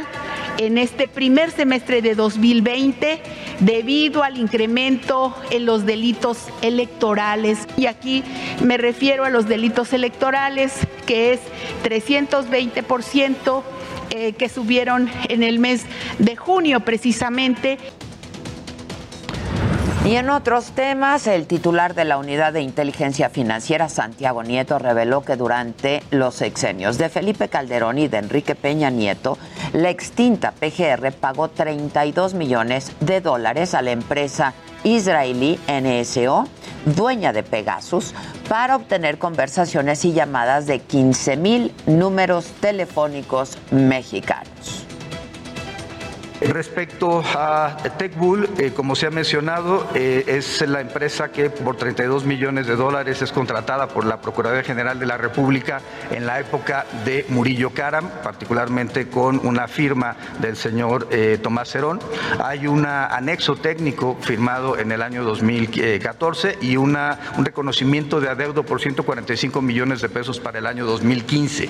en 0.58 0.78
este 0.78 1.08
primer 1.08 1.50
semestre 1.50 2.02
de 2.02 2.14
2020 2.14 3.20
debido 3.60 4.22
al 4.22 4.38
incremento 4.38 5.34
en 5.50 5.66
los 5.66 5.86
delitos 5.86 6.48
electorales. 6.62 7.66
Y 7.76 7.86
aquí 7.86 8.22
me 8.62 8.76
refiero 8.76 9.24
a 9.24 9.30
los 9.30 9.48
delitos 9.48 9.92
electorales, 9.92 10.72
que 11.06 11.32
es 11.32 11.40
320% 11.84 13.62
eh, 14.10 14.32
que 14.32 14.48
subieron 14.48 15.10
en 15.28 15.42
el 15.42 15.58
mes 15.58 15.84
de 16.18 16.36
junio 16.36 16.80
precisamente. 16.80 17.78
Y 20.04 20.16
en 20.16 20.28
otros 20.28 20.72
temas, 20.72 21.26
el 21.26 21.46
titular 21.46 21.94
de 21.94 22.04
la 22.04 22.18
Unidad 22.18 22.52
de 22.52 22.60
Inteligencia 22.60 23.30
Financiera, 23.30 23.88
Santiago 23.88 24.42
Nieto, 24.42 24.78
reveló 24.78 25.22
que 25.22 25.36
durante 25.36 26.02
los 26.10 26.42
exenios 26.42 26.98
de 26.98 27.08
Felipe 27.08 27.48
Calderón 27.48 27.96
y 27.96 28.08
de 28.08 28.18
Enrique 28.18 28.54
Peña 28.54 28.90
Nieto, 28.90 29.38
la 29.72 29.88
extinta 29.88 30.52
PGR 30.52 31.10
pagó 31.12 31.48
32 31.48 32.34
millones 32.34 32.92
de 33.00 33.22
dólares 33.22 33.72
a 33.72 33.80
la 33.80 33.92
empresa 33.92 34.52
israelí 34.82 35.58
NSO, 35.68 36.48
dueña 36.84 37.32
de 37.32 37.42
Pegasus, 37.42 38.14
para 38.46 38.76
obtener 38.76 39.16
conversaciones 39.16 40.04
y 40.04 40.12
llamadas 40.12 40.66
de 40.66 40.80
15 40.80 41.38
mil 41.38 41.72
números 41.86 42.52
telefónicos 42.60 43.56
mexicanos. 43.70 44.84
Respecto 46.48 47.22
a 47.34 47.76
TechBull, 47.96 48.48
eh, 48.58 48.72
como 48.74 48.94
se 48.94 49.06
ha 49.06 49.10
mencionado, 49.10 49.88
eh, 49.94 50.24
es 50.26 50.60
la 50.68 50.80
empresa 50.80 51.30
que 51.30 51.48
por 51.48 51.76
32 51.76 52.24
millones 52.24 52.66
de 52.66 52.76
dólares 52.76 53.22
es 53.22 53.32
contratada 53.32 53.88
por 53.88 54.04
la 54.04 54.20
Procuraduría 54.20 54.62
General 54.62 54.98
de 54.98 55.06
la 55.06 55.16
República 55.16 55.80
en 56.10 56.26
la 56.26 56.40
época 56.40 56.84
de 57.04 57.24
Murillo 57.30 57.70
Karam, 57.70 58.08
particularmente 58.22 59.08
con 59.08 59.40
una 59.46 59.68
firma 59.68 60.16
del 60.40 60.56
señor 60.56 61.08
eh, 61.10 61.38
Tomás 61.42 61.70
Cerón. 61.70 62.00
Hay 62.42 62.66
un 62.66 62.84
anexo 62.84 63.56
técnico 63.56 64.16
firmado 64.20 64.78
en 64.78 64.92
el 64.92 65.02
año 65.02 65.24
2014 65.24 66.58
y 66.60 66.76
una, 66.76 67.18
un 67.38 67.44
reconocimiento 67.44 68.20
de 68.20 68.28
adeudo 68.28 68.64
por 68.64 68.80
145 68.80 69.62
millones 69.62 70.02
de 70.02 70.08
pesos 70.08 70.40
para 70.40 70.58
el 70.58 70.66
año 70.66 70.84
2015. 70.84 71.68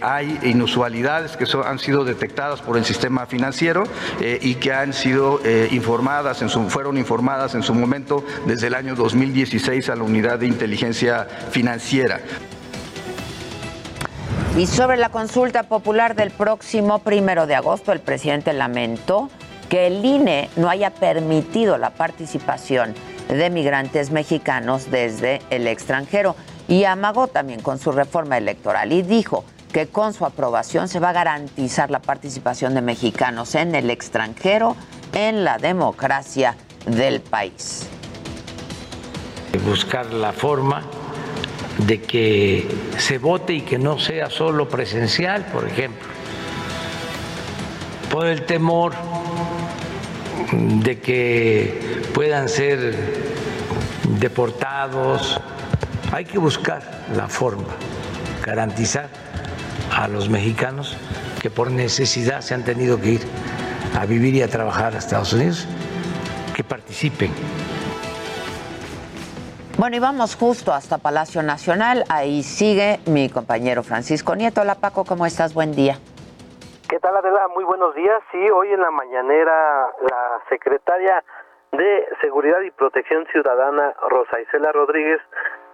hay 0.00 0.38
inusualidades 0.44 1.36
que 1.36 1.46
han 1.64 1.78
sido 1.78 2.04
detectadas 2.04 2.62
por 2.62 2.76
el 2.76 2.84
sistema 2.84 3.26
financiero 3.26 3.84
eh, 4.20 4.38
y 4.40 4.56
que 4.56 4.72
han 4.72 4.92
sido 4.92 5.40
eh, 5.44 5.68
informadas, 5.70 6.42
en 6.42 6.48
su, 6.48 6.68
fueron 6.70 6.96
informadas 6.96 7.54
en 7.54 7.62
su 7.62 7.74
momento 7.74 8.24
desde 8.46 8.68
el 8.68 8.74
año 8.74 8.94
2016 8.94 9.88
a 9.88 9.96
la 9.96 10.02
Unidad 10.02 10.38
de 10.38 10.46
Inteligencia 10.46 11.26
Financiera. 11.50 12.20
Y 14.56 14.66
sobre 14.66 14.96
la 14.96 15.10
consulta 15.10 15.64
popular 15.64 16.14
del 16.14 16.30
próximo 16.30 17.00
primero 17.00 17.46
de 17.46 17.54
agosto, 17.54 17.92
el 17.92 18.00
presidente 18.00 18.54
lamentó 18.54 19.28
que 19.68 19.86
el 19.86 20.04
INE 20.04 20.48
no 20.56 20.70
haya 20.70 20.90
permitido 20.90 21.76
la 21.76 21.90
participación 21.90 22.94
de 23.28 23.50
migrantes 23.50 24.10
mexicanos 24.10 24.90
desde 24.90 25.42
el 25.50 25.66
extranjero 25.66 26.36
y 26.68 26.84
amagó 26.84 27.26
también 27.26 27.60
con 27.60 27.78
su 27.78 27.92
reforma 27.92 28.38
electoral 28.38 28.92
y 28.92 29.02
dijo 29.02 29.44
que 29.76 29.88
con 29.88 30.14
su 30.14 30.24
aprobación 30.24 30.88
se 30.88 31.00
va 31.00 31.10
a 31.10 31.12
garantizar 31.12 31.90
la 31.90 32.00
participación 32.00 32.72
de 32.72 32.80
mexicanos 32.80 33.54
en 33.54 33.74
el 33.74 33.90
extranjero 33.90 34.74
en 35.12 35.44
la 35.44 35.58
democracia 35.58 36.56
del 36.86 37.20
país. 37.20 37.86
Buscar 39.66 40.06
la 40.14 40.32
forma 40.32 40.82
de 41.76 42.00
que 42.00 42.66
se 42.96 43.18
vote 43.18 43.52
y 43.52 43.60
que 43.60 43.76
no 43.76 43.98
sea 43.98 44.30
solo 44.30 44.66
presencial, 44.66 45.44
por 45.52 45.68
ejemplo, 45.68 46.08
por 48.10 48.28
el 48.28 48.46
temor 48.46 48.94
de 50.52 51.00
que 51.00 52.02
puedan 52.14 52.48
ser 52.48 52.94
deportados. 54.20 55.38
Hay 56.12 56.24
que 56.24 56.38
buscar 56.38 57.04
la 57.14 57.28
forma, 57.28 57.74
garantizar 58.42 59.26
a 59.94 60.08
los 60.08 60.28
mexicanos 60.28 60.96
que 61.42 61.50
por 61.50 61.70
necesidad 61.70 62.40
se 62.40 62.54
han 62.54 62.64
tenido 62.64 63.00
que 63.00 63.08
ir 63.08 63.20
a 63.98 64.06
vivir 64.06 64.34
y 64.34 64.42
a 64.42 64.48
trabajar 64.48 64.94
a 64.94 64.98
Estados 64.98 65.32
Unidos, 65.32 65.66
que 66.54 66.64
participen. 66.64 67.30
Bueno, 69.78 69.96
y 69.96 69.98
vamos 69.98 70.36
justo 70.36 70.72
hasta 70.72 70.96
Palacio 70.98 71.42
Nacional. 71.42 72.04
Ahí 72.08 72.42
sigue 72.42 72.98
mi 73.06 73.28
compañero 73.28 73.82
Francisco 73.82 74.34
Nieto. 74.34 74.62
Hola 74.62 74.76
Paco, 74.76 75.04
¿cómo 75.04 75.26
estás? 75.26 75.52
Buen 75.52 75.72
día. 75.72 75.96
¿Qué 76.88 76.98
tal 76.98 77.16
Adela? 77.16 77.48
Muy 77.54 77.64
buenos 77.64 77.94
días. 77.94 78.22
Sí, 78.32 78.38
hoy 78.38 78.72
en 78.72 78.80
la 78.80 78.90
mañanera 78.90 79.88
la 80.08 80.40
secretaria 80.48 81.22
de 81.72 82.06
Seguridad 82.22 82.60
y 82.62 82.70
Protección 82.70 83.26
Ciudadana, 83.32 83.92
Rosa 84.08 84.40
Isela 84.40 84.72
Rodríguez, 84.72 85.20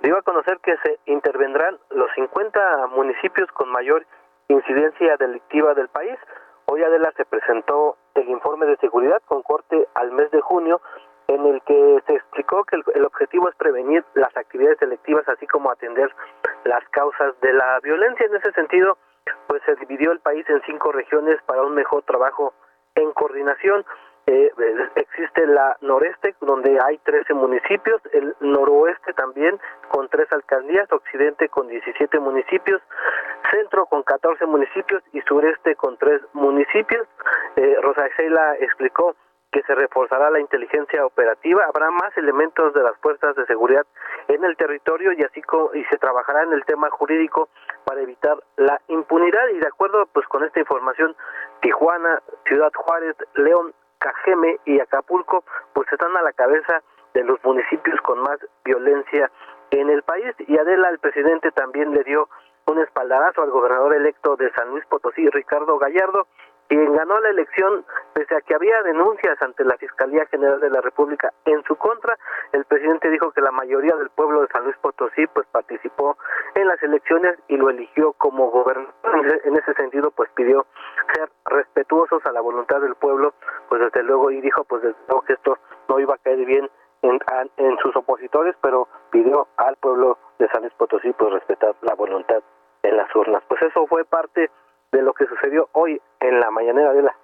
dio 0.02 0.18
a 0.18 0.22
conocer 0.22 0.58
que 0.58 0.76
se 0.78 0.98
intervendrán 1.06 1.78
los 1.90 2.10
50 2.14 2.88
municipios 2.88 3.50
con 3.52 3.70
mayor 3.70 4.04
incidencia 4.48 5.16
delictiva 5.16 5.74
del 5.74 5.88
país. 5.88 6.18
Hoy 6.66 6.82
Adela 6.82 7.12
se 7.16 7.24
presentó 7.24 7.96
del 8.14 8.28
informe 8.28 8.66
de 8.66 8.76
seguridad 8.76 9.22
con 9.26 9.42
corte 9.42 9.86
al 9.94 10.12
mes 10.12 10.30
de 10.30 10.40
junio, 10.40 10.80
en 11.28 11.46
el 11.46 11.62
que 11.62 12.02
se 12.06 12.14
explicó 12.14 12.64
que 12.64 12.76
el, 12.94 13.04
objetivo 13.04 13.48
es 13.48 13.54
prevenir 13.56 14.04
las 14.14 14.36
actividades 14.36 14.78
selectivas, 14.78 15.26
así 15.28 15.46
como 15.46 15.70
atender 15.70 16.12
las 16.64 16.86
causas 16.90 17.38
de 17.40 17.52
la 17.52 17.78
violencia. 17.80 18.26
En 18.26 18.36
ese 18.36 18.52
sentido, 18.52 18.98
pues 19.46 19.62
se 19.64 19.76
dividió 19.76 20.12
el 20.12 20.20
país 20.20 20.44
en 20.48 20.60
cinco 20.66 20.92
regiones 20.92 21.40
para 21.46 21.62
un 21.62 21.74
mejor 21.74 22.02
trabajo 22.02 22.52
en 22.96 23.12
coordinación. 23.12 23.84
Eh, 24.26 24.50
existe 24.94 25.46
la 25.46 25.76
noreste, 25.80 26.34
donde 26.40 26.78
hay 26.84 26.98
13 26.98 27.34
municipios, 27.34 28.00
el 28.12 28.34
noroeste 28.40 29.12
también, 29.14 29.58
con 29.88 30.08
tres 30.08 30.30
alcaldías, 30.32 30.90
occidente 30.92 31.48
con 31.48 31.66
17 31.66 32.20
municipios, 32.20 32.80
centro 33.50 33.86
con 33.86 34.02
14 34.04 34.46
municipios 34.46 35.02
y 35.12 35.20
sureste 35.22 35.74
con 35.74 35.96
tres 35.96 36.22
municipios. 36.34 37.06
Eh, 37.56 37.76
Rosa 37.82 38.06
Isela 38.08 38.54
explicó 38.60 39.16
que 39.50 39.62
se 39.64 39.74
reforzará 39.74 40.30
la 40.30 40.40
inteligencia 40.40 41.04
operativa, 41.04 41.64
habrá 41.66 41.90
más 41.90 42.16
elementos 42.16 42.72
de 42.72 42.82
las 42.82 42.96
fuerzas 42.98 43.36
de 43.36 43.44
seguridad 43.46 43.86
en 44.28 44.42
el 44.44 44.56
territorio 44.56 45.12
y 45.12 45.22
así 45.22 45.42
como, 45.42 45.74
y 45.74 45.84
se 45.84 45.98
trabajará 45.98 46.44
en 46.44 46.54
el 46.54 46.64
tema 46.64 46.88
jurídico 46.90 47.50
para 47.84 48.00
evitar 48.00 48.38
la 48.56 48.80
impunidad 48.88 49.48
y 49.48 49.58
de 49.58 49.66
acuerdo 49.66 50.06
pues 50.14 50.26
con 50.28 50.42
esta 50.42 50.58
información 50.58 51.14
Tijuana, 51.60 52.22
Ciudad 52.46 52.72
Juárez, 52.74 53.14
León, 53.34 53.74
Cajeme 54.02 54.58
y 54.64 54.80
Acapulco 54.80 55.44
pues 55.72 55.90
están 55.92 56.16
a 56.16 56.22
la 56.22 56.32
cabeza 56.32 56.82
de 57.14 57.22
los 57.22 57.38
municipios 57.44 58.00
con 58.02 58.18
más 58.18 58.38
violencia 58.64 59.30
en 59.70 59.90
el 59.90 60.02
país. 60.02 60.34
Y 60.40 60.58
Adela 60.58 60.88
el 60.90 60.98
presidente 60.98 61.52
también 61.52 61.94
le 61.94 62.02
dio 62.02 62.28
un 62.66 62.80
espaldarazo 62.80 63.42
al 63.42 63.50
gobernador 63.50 63.94
electo 63.94 64.36
de 64.36 64.50
San 64.52 64.70
Luis 64.70 64.84
Potosí 64.86 65.28
Ricardo 65.30 65.78
Gallardo 65.78 66.26
quien 66.72 66.90
ganó 66.94 67.20
la 67.20 67.28
elección 67.28 67.84
pese 68.14 68.34
a 68.34 68.40
que 68.40 68.54
había 68.54 68.82
denuncias 68.82 69.36
ante 69.42 69.62
la 69.62 69.76
Fiscalía 69.76 70.24
General 70.30 70.58
de 70.58 70.70
la 70.70 70.80
República 70.80 71.30
en 71.44 71.62
su 71.64 71.76
contra. 71.76 72.16
El 72.52 72.64
presidente 72.64 73.10
dijo 73.10 73.30
que 73.32 73.42
la 73.42 73.50
mayoría 73.50 73.94
del 73.94 74.08
pueblo 74.08 74.40
de 74.40 74.48
San 74.48 74.64
Luis 74.64 74.76
Potosí 74.78 75.26
pues 75.34 75.46
participó 75.52 76.16
en 76.54 76.66
las 76.66 76.82
elecciones 76.82 77.36
y 77.48 77.58
lo 77.58 77.68
eligió 77.68 78.14
como 78.14 78.50
gobernador. 78.50 78.94
En 79.44 79.54
ese 79.54 79.74
sentido 79.74 80.12
pues 80.12 80.30
pidió 80.34 80.64
ser 81.12 81.28
respetuosos 81.44 82.24
a 82.24 82.32
la 82.32 82.40
voluntad 82.40 82.80
del 82.80 82.94
pueblo, 82.94 83.34
pues 83.68 83.82
desde 83.82 84.02
luego 84.02 84.30
y 84.30 84.40
dijo 84.40 84.64
pues 84.64 84.80
desde 84.80 84.98
luego 85.08 85.24
que 85.26 85.34
esto 85.34 85.58
no 85.90 86.00
iba 86.00 86.14
a 86.14 86.18
caer 86.24 86.42
bien 86.46 86.70
en, 87.02 87.20
en 87.58 87.76
sus 87.82 87.94
opositores, 87.96 88.56
pero 88.62 88.88
pidió 89.10 89.46
al 89.58 89.76
pueblo 89.76 90.16
de 90.38 90.48
San 90.48 90.62
Luis 90.62 90.72
Potosí 90.78 91.12
pues 91.12 91.34
respetar 91.34 91.74
la 91.82 91.94
voluntad 91.94 92.42
en 92.82 92.96
las 92.96 93.14
urnas. 93.14 93.42
Pues 93.46 93.60
eso 93.60 93.86
fue 93.88 94.06
parte 94.06 94.48
de 94.92 95.02
lo 95.02 95.14
que 95.14 95.26
sucedió 95.26 95.68
hoy 95.72 96.00
en 96.22 96.40
la 96.40 96.50
mañanera 96.50 96.92
de 96.92 97.02
la. 97.02 97.16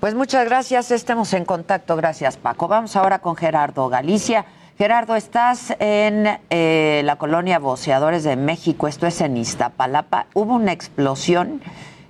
Pues 0.00 0.14
muchas 0.14 0.44
gracias, 0.44 0.90
estemos 0.90 1.32
en 1.32 1.44
contacto. 1.44 1.96
Gracias, 1.96 2.36
Paco. 2.36 2.68
Vamos 2.68 2.96
ahora 2.96 3.20
con 3.20 3.36
Gerardo 3.36 3.88
Galicia. 3.88 4.44
Gerardo, 4.76 5.14
estás 5.14 5.74
en 5.78 6.26
eh, 6.50 7.02
la 7.04 7.16
colonia 7.16 7.60
Boceadores 7.60 8.24
de 8.24 8.34
México, 8.34 8.88
esto 8.88 9.06
es 9.06 9.20
en 9.20 9.36
Iztapalapa. 9.36 10.26
Hubo 10.34 10.54
una 10.54 10.72
explosión 10.72 11.60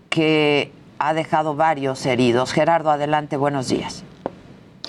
que 0.08 0.72
ha 0.98 1.12
dejado 1.12 1.56
varios 1.56 2.06
heridos. 2.06 2.52
Gerardo, 2.52 2.90
adelante, 2.90 3.36
buenos 3.36 3.68
días. 3.68 4.02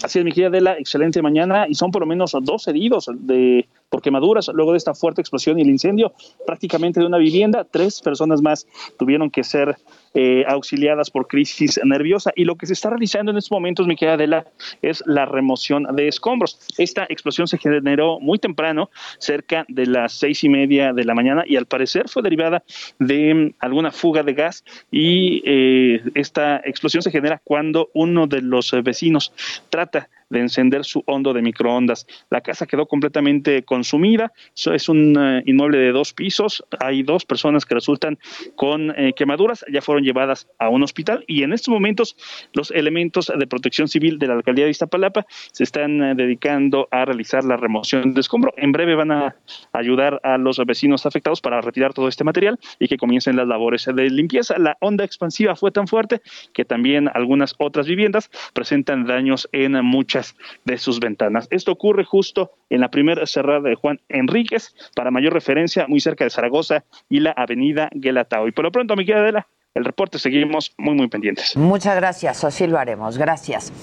Así 0.03 0.19
es, 0.19 0.25
mi 0.25 0.31
querida 0.31 0.47
Adela, 0.47 0.77
excelente 0.77 1.21
mañana 1.21 1.67
y 1.67 1.75
son 1.75 1.91
por 1.91 2.01
lo 2.01 2.05
menos 2.05 2.35
dos 2.41 2.67
heridos 2.67 3.09
de 3.13 3.67
por 3.95 4.01
quemaduras 4.01 4.51
luego 4.53 4.73
de 4.73 4.77
esta 4.77 4.93
fuerte 4.93 5.21
explosión 5.21 5.57
y 5.57 5.61
el 5.61 5.69
incendio 5.69 6.11
prácticamente 6.45 6.99
de 6.99 7.05
una 7.05 7.17
vivienda. 7.17 7.63
Tres 7.63 8.01
personas 8.01 8.41
más 8.41 8.67
tuvieron 8.99 9.31
que 9.31 9.41
ser 9.41 9.77
eh, 10.13 10.43
auxiliadas 10.49 11.09
por 11.09 11.27
crisis 11.27 11.79
nerviosa. 11.81 12.33
Y 12.35 12.43
lo 12.43 12.57
que 12.57 12.65
se 12.65 12.73
está 12.73 12.89
realizando 12.89 13.31
en 13.31 13.37
estos 13.37 13.53
momentos, 13.53 13.87
mi 13.87 13.95
querida 13.95 14.15
Adela, 14.15 14.47
es 14.81 15.01
la 15.05 15.25
remoción 15.25 15.87
de 15.95 16.09
escombros. 16.09 16.59
Esta 16.77 17.05
explosión 17.07 17.47
se 17.47 17.57
generó 17.57 18.19
muy 18.19 18.37
temprano, 18.37 18.89
cerca 19.17 19.63
de 19.69 19.85
las 19.85 20.11
seis 20.11 20.43
y 20.43 20.49
media 20.49 20.91
de 20.91 21.05
la 21.05 21.13
mañana, 21.13 21.45
y 21.47 21.55
al 21.55 21.65
parecer 21.65 22.09
fue 22.09 22.21
derivada 22.21 22.63
de 22.99 23.33
mm, 23.33 23.53
alguna 23.59 23.91
fuga 23.91 24.23
de 24.23 24.33
gas. 24.33 24.65
Y 24.91 25.41
eh, 25.45 26.03
esta 26.15 26.57
explosión 26.65 27.01
se 27.01 27.11
genera 27.11 27.39
cuando 27.45 27.91
uno 27.93 28.27
de 28.27 28.41
los 28.41 28.73
vecinos 28.83 29.31
trata 29.69 30.09
de 30.29 30.39
encender 30.39 30.85
su 30.85 31.03
hondo 31.05 31.33
de 31.33 31.41
microondas. 31.41 32.07
La 32.29 32.41
casa 32.41 32.65
quedó 32.65 32.87
completamente 32.87 33.63
consumida. 33.63 34.31
Es 34.55 34.89
un 34.89 35.15
eh, 35.17 35.43
inmueble 35.45 35.77
de 35.77 35.91
dos 35.91 36.13
pisos. 36.13 36.63
Hay 36.79 37.03
dos 37.03 37.25
personas 37.25 37.65
que 37.65 37.75
resultan 37.75 38.17
con 38.55 38.91
eh, 38.97 39.13
quemaduras. 39.15 39.65
Ya 39.71 39.81
fueron 39.81 40.03
llevadas 40.03 40.47
a 40.59 40.69
un 40.69 40.83
hospital 40.83 41.23
y 41.27 41.43
en 41.43 41.53
estos 41.53 41.69
momentos 41.69 42.15
los 42.53 42.71
elementos 42.71 43.31
de 43.35 43.47
protección 43.47 43.87
civil 43.87 44.19
de 44.19 44.27
la 44.27 44.33
alcaldía 44.33 44.65
de 44.65 44.71
Iztapalapa 44.71 45.25
se 45.51 45.63
están 45.63 46.01
eh, 46.01 46.15
dedicando 46.15 46.87
a 46.91 47.05
realizar 47.05 47.43
la 47.43 47.57
remoción 47.57 48.13
de 48.13 48.21
escombro. 48.21 48.53
En 48.57 48.71
breve 48.71 48.95
van 48.95 49.11
a 49.11 49.35
ayudar 49.73 50.19
a 50.23 50.37
los 50.37 50.57
vecinos 50.65 51.05
afectados 51.05 51.41
para 51.41 51.61
retirar 51.61 51.93
todo 51.93 52.07
este 52.07 52.23
material 52.23 52.59
y 52.79 52.87
que 52.87 52.97
comiencen 52.97 53.35
las 53.35 53.47
labores 53.47 53.85
de 53.85 54.09
limpieza. 54.09 54.57
La 54.57 54.77
onda 54.81 55.03
expansiva 55.03 55.55
fue 55.55 55.71
tan 55.71 55.87
fuerte 55.87 56.21
que 56.53 56.65
también 56.65 57.09
algunas 57.13 57.55
otras 57.57 57.87
viviendas 57.87 58.29
presentan 58.53 59.05
daños 59.05 59.47
en 59.51 59.73
muchas 59.85 60.24
de 60.63 60.77
sus 60.77 60.99
ventanas. 60.99 61.47
Esto 61.51 61.71
ocurre 61.71 62.03
justo 62.03 62.51
en 62.69 62.81
la 62.81 62.89
primera 62.89 63.25
cerrada 63.25 63.61
de 63.61 63.75
Juan 63.75 63.99
Enríquez, 64.09 64.73
para 64.95 65.11
mayor 65.11 65.33
referencia, 65.33 65.85
muy 65.87 65.99
cerca 65.99 66.23
de 66.23 66.29
Zaragoza 66.29 66.83
y 67.09 67.19
la 67.19 67.31
avenida 67.31 67.89
Guelatao. 67.93 68.47
Y 68.47 68.51
por 68.51 68.65
lo 68.65 68.71
pronto, 68.71 68.95
mi 68.95 69.05
querida 69.05 69.21
Adela, 69.21 69.47
el 69.75 69.83
reporte 69.83 70.19
seguimos 70.19 70.73
muy, 70.77 70.95
muy 70.95 71.09
pendientes. 71.09 71.57
Muchas 71.57 71.97
gracias, 71.97 72.45
así 72.45 72.65
lo 72.65 72.79
haremos. 72.79 73.17
Gracias. 73.17 73.73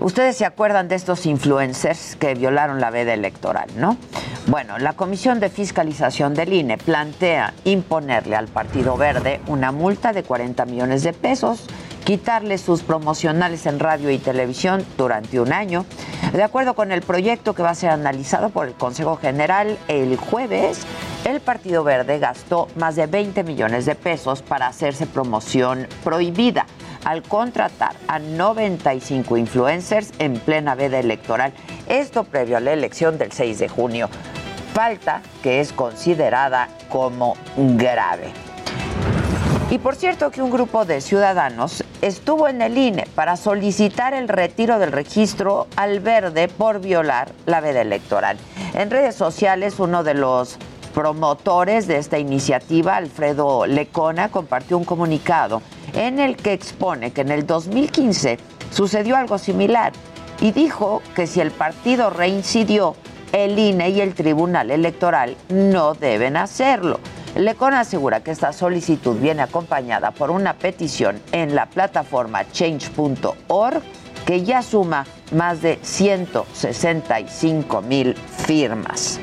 Ustedes 0.00 0.38
se 0.38 0.46
acuerdan 0.46 0.88
de 0.88 0.94
estos 0.94 1.26
influencers 1.26 2.16
que 2.16 2.34
violaron 2.34 2.80
la 2.80 2.90
veda 2.90 3.12
electoral, 3.12 3.68
¿no? 3.76 3.98
Bueno, 4.46 4.78
la 4.78 4.94
Comisión 4.94 5.38
de 5.38 5.50
Fiscalización 5.50 6.32
del 6.32 6.54
INE 6.54 6.78
plantea 6.78 7.52
imponerle 7.64 8.34
al 8.34 8.48
Partido 8.48 8.96
Verde 8.96 9.40
una 9.46 9.72
multa 9.72 10.14
de 10.14 10.22
40 10.22 10.64
millones 10.64 11.02
de 11.02 11.12
pesos 11.12 11.66
quitarle 12.06 12.56
sus 12.56 12.82
promocionales 12.82 13.66
en 13.66 13.80
radio 13.80 14.10
y 14.10 14.18
televisión 14.18 14.86
durante 14.96 15.40
un 15.40 15.52
año. 15.52 15.84
De 16.32 16.44
acuerdo 16.44 16.74
con 16.74 16.92
el 16.92 17.02
proyecto 17.02 17.52
que 17.52 17.64
va 17.64 17.70
a 17.70 17.74
ser 17.74 17.90
analizado 17.90 18.50
por 18.50 18.68
el 18.68 18.74
Consejo 18.74 19.16
General 19.16 19.76
el 19.88 20.16
jueves, 20.16 20.86
el 21.24 21.40
Partido 21.40 21.82
Verde 21.82 22.20
gastó 22.20 22.68
más 22.76 22.94
de 22.94 23.08
20 23.08 23.42
millones 23.42 23.86
de 23.86 23.96
pesos 23.96 24.42
para 24.42 24.68
hacerse 24.68 25.06
promoción 25.06 25.88
prohibida 26.04 26.66
al 27.04 27.22
contratar 27.24 27.96
a 28.06 28.20
95 28.20 29.36
influencers 29.36 30.12
en 30.20 30.34
plena 30.34 30.76
veda 30.76 31.00
electoral. 31.00 31.52
Esto 31.88 32.22
previo 32.22 32.56
a 32.56 32.60
la 32.60 32.72
elección 32.72 33.18
del 33.18 33.32
6 33.32 33.58
de 33.58 33.68
junio. 33.68 34.08
Falta 34.74 35.22
que 35.42 35.58
es 35.58 35.72
considerada 35.72 36.68
como 36.88 37.36
grave. 37.56 38.45
Y 39.76 39.78
por 39.78 39.94
cierto 39.94 40.30
que 40.30 40.40
un 40.40 40.48
grupo 40.48 40.86
de 40.86 41.02
ciudadanos 41.02 41.84
estuvo 42.00 42.48
en 42.48 42.62
el 42.62 42.78
INE 42.78 43.06
para 43.14 43.36
solicitar 43.36 44.14
el 44.14 44.26
retiro 44.26 44.78
del 44.78 44.90
registro 44.90 45.66
al 45.76 46.00
verde 46.00 46.48
por 46.48 46.80
violar 46.80 47.30
la 47.44 47.60
veda 47.60 47.82
electoral. 47.82 48.38
En 48.72 48.90
redes 48.90 49.16
sociales 49.16 49.78
uno 49.78 50.02
de 50.02 50.14
los 50.14 50.56
promotores 50.94 51.86
de 51.86 51.98
esta 51.98 52.18
iniciativa, 52.18 52.96
Alfredo 52.96 53.66
Lecona, 53.66 54.30
compartió 54.30 54.78
un 54.78 54.86
comunicado 54.86 55.60
en 55.92 56.20
el 56.20 56.38
que 56.38 56.54
expone 56.54 57.10
que 57.10 57.20
en 57.20 57.32
el 57.32 57.46
2015 57.46 58.38
sucedió 58.70 59.14
algo 59.18 59.36
similar 59.36 59.92
y 60.40 60.52
dijo 60.52 61.02
que 61.14 61.26
si 61.26 61.42
el 61.42 61.50
partido 61.50 62.08
reincidió, 62.08 62.96
el 63.32 63.58
INE 63.58 63.90
y 63.90 64.00
el 64.00 64.14
Tribunal 64.14 64.70
Electoral 64.70 65.36
no 65.50 65.92
deben 65.92 66.38
hacerlo. 66.38 66.98
Lecon 67.36 67.74
asegura 67.74 68.20
que 68.20 68.30
esta 68.30 68.54
solicitud 68.54 69.16
viene 69.16 69.42
acompañada 69.42 70.10
por 70.10 70.30
una 70.30 70.54
petición 70.54 71.20
en 71.32 71.54
la 71.54 71.66
plataforma 71.66 72.50
change.org 72.50 73.82
que 74.24 74.42
ya 74.42 74.62
suma 74.62 75.04
más 75.32 75.60
de 75.60 75.78
165 75.82 77.82
mil 77.82 78.14
firmas. 78.14 79.20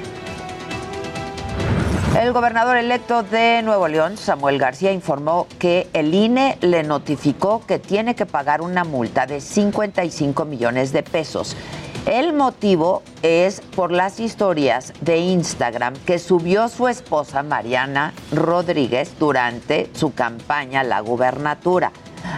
El 2.20 2.32
gobernador 2.32 2.78
electo 2.78 3.24
de 3.24 3.64
Nuevo 3.64 3.88
León, 3.88 4.18
Samuel 4.18 4.60
García, 4.60 4.92
informó 4.92 5.48
que 5.58 5.88
el 5.94 6.14
INE 6.14 6.60
le 6.62 6.84
notificó 6.84 7.66
que 7.66 7.80
tiene 7.80 8.14
que 8.14 8.28
pagar 8.28 8.62
una 8.62 8.84
multa 8.84 9.26
de 9.26 9.42
55 9.42 10.46
millones 10.46 10.94
de 10.94 11.02
pesos 11.02 11.58
el 12.06 12.34
motivo 12.34 13.02
es 13.22 13.62
por 13.62 13.92
las 13.92 14.20
historias 14.20 14.94
de 15.02 15.18
Instagram 15.18 15.94
que 16.06 16.20
subió 16.20 16.68
su 16.68 16.88
esposa 16.88 17.44
Mariana 17.44 18.14
Rodríguez 18.32 19.14
durante 19.20 19.90
su 19.94 20.14
campaña 20.14 20.82
a 20.82 20.84
la 20.84 21.00
gubernatura. 21.00 21.92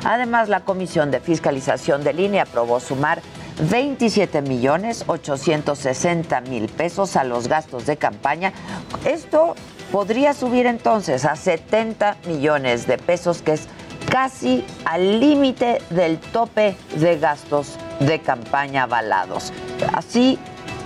Además, 0.03 0.49
la 0.49 0.61
Comisión 0.61 1.09
de 1.11 1.19
Fiscalización 1.19 2.03
de 2.03 2.13
Línea 2.13 2.43
aprobó 2.43 2.79
sumar 2.79 3.21
27 3.69 4.41
millones 4.41 5.03
860 5.07 6.41
mil 6.41 6.67
pesos 6.67 7.15
a 7.15 7.23
los 7.23 7.47
gastos 7.47 7.85
de 7.85 7.97
campaña. 7.97 8.53
Esto 9.05 9.55
podría 9.91 10.33
subir 10.33 10.65
entonces 10.65 11.25
a 11.25 11.35
70 11.35 12.17
millones 12.27 12.85
de 12.85 12.97
pesos, 12.97 13.41
que 13.41 13.53
es 13.53 13.67
casi 14.09 14.63
al 14.85 15.19
límite 15.19 15.81
del 15.89 16.17
tope 16.17 16.75
de 16.95 17.17
gastos 17.17 17.77
de 17.99 18.19
campaña 18.19 18.83
avalados. 18.83 19.51
Así 19.93 20.37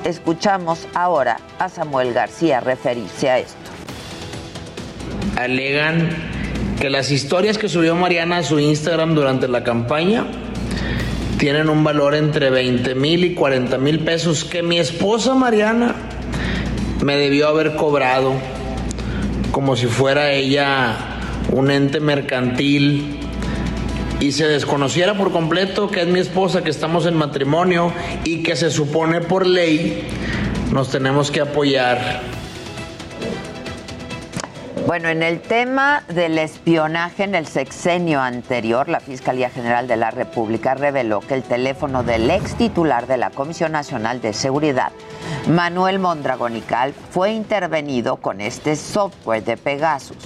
escuchamos 0.03 0.87
ahora 0.93 1.39
a 1.59 1.69
Samuel 1.69 2.13
García 2.13 2.59
referirse 2.59 3.29
a 3.29 3.39
esto. 3.39 3.57
Alegan 5.37 6.09
que 6.79 6.89
las 6.89 7.11
historias 7.11 7.57
que 7.57 7.69
subió 7.69 7.95
Mariana 7.95 8.37
a 8.37 8.43
su 8.43 8.59
Instagram 8.59 9.15
durante 9.15 9.47
la 9.47 9.63
campaña 9.63 10.25
tienen 11.37 11.69
un 11.69 11.83
valor 11.83 12.15
entre 12.15 12.49
20 12.49 12.95
mil 12.95 13.23
y 13.23 13.33
40 13.33 13.77
mil 13.77 13.99
pesos 13.99 14.43
que 14.43 14.61
mi 14.61 14.79
esposa 14.79 15.35
Mariana 15.35 15.95
me 17.03 17.15
debió 17.15 17.47
haber 17.47 17.75
cobrado 17.75 18.33
como 19.51 19.75
si 19.75 19.87
fuera 19.87 20.31
ella 20.31 21.18
un 21.51 21.71
ente 21.71 21.99
mercantil 21.99 23.19
y 24.19 24.31
se 24.33 24.47
desconociera 24.47 25.15
por 25.15 25.31
completo 25.31 25.89
que 25.89 26.01
es 26.01 26.07
mi 26.07 26.19
esposa, 26.19 26.63
que 26.63 26.69
estamos 26.69 27.05
en 27.05 27.15
matrimonio 27.15 27.93
y 28.23 28.43
que 28.43 28.55
se 28.55 28.69
supone 28.69 29.21
por 29.21 29.45
ley 29.45 30.07
nos 30.71 30.89
tenemos 30.91 31.31
que 31.31 31.41
apoyar. 31.41 32.21
Bueno, 34.85 35.09
en 35.09 35.21
el 35.21 35.39
tema 35.39 36.03
del 36.07 36.39
espionaje 36.39 37.23
en 37.23 37.35
el 37.35 37.45
sexenio 37.45 38.21
anterior, 38.21 38.89
la 38.89 38.99
Fiscalía 38.99 39.51
General 39.51 39.87
de 39.87 39.97
la 39.97 40.09
República 40.09 40.73
reveló 40.73 41.19
que 41.19 41.35
el 41.35 41.43
teléfono 41.43 42.01
del 42.01 42.29
ex 42.31 42.55
titular 42.55 43.05
de 43.05 43.17
la 43.17 43.29
Comisión 43.29 43.71
Nacional 43.71 44.19
de 44.19 44.33
Seguridad, 44.33 44.91
Manuel 45.47 45.99
Mondragonical, 45.99 46.93
fue 47.11 47.33
intervenido 47.33 48.17
con 48.17 48.41
este 48.41 48.75
software 48.75 49.43
de 49.43 49.57
Pegasus. 49.57 50.17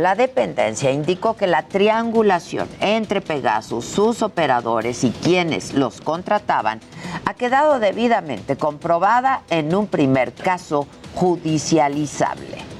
La 0.00 0.14
dependencia 0.14 0.90
indicó 0.90 1.36
que 1.36 1.46
la 1.46 1.62
triangulación 1.62 2.68
entre 2.80 3.20
Pegasus, 3.20 3.84
sus 3.84 4.22
operadores 4.22 5.04
y 5.04 5.10
quienes 5.10 5.74
los 5.74 6.00
contrataban 6.00 6.80
ha 7.24 7.34
quedado 7.34 7.78
debidamente 7.78 8.56
comprobada 8.56 9.42
en 9.50 9.74
un 9.74 9.86
primer 9.86 10.32
caso 10.34 10.86
judicializable. 11.14 12.74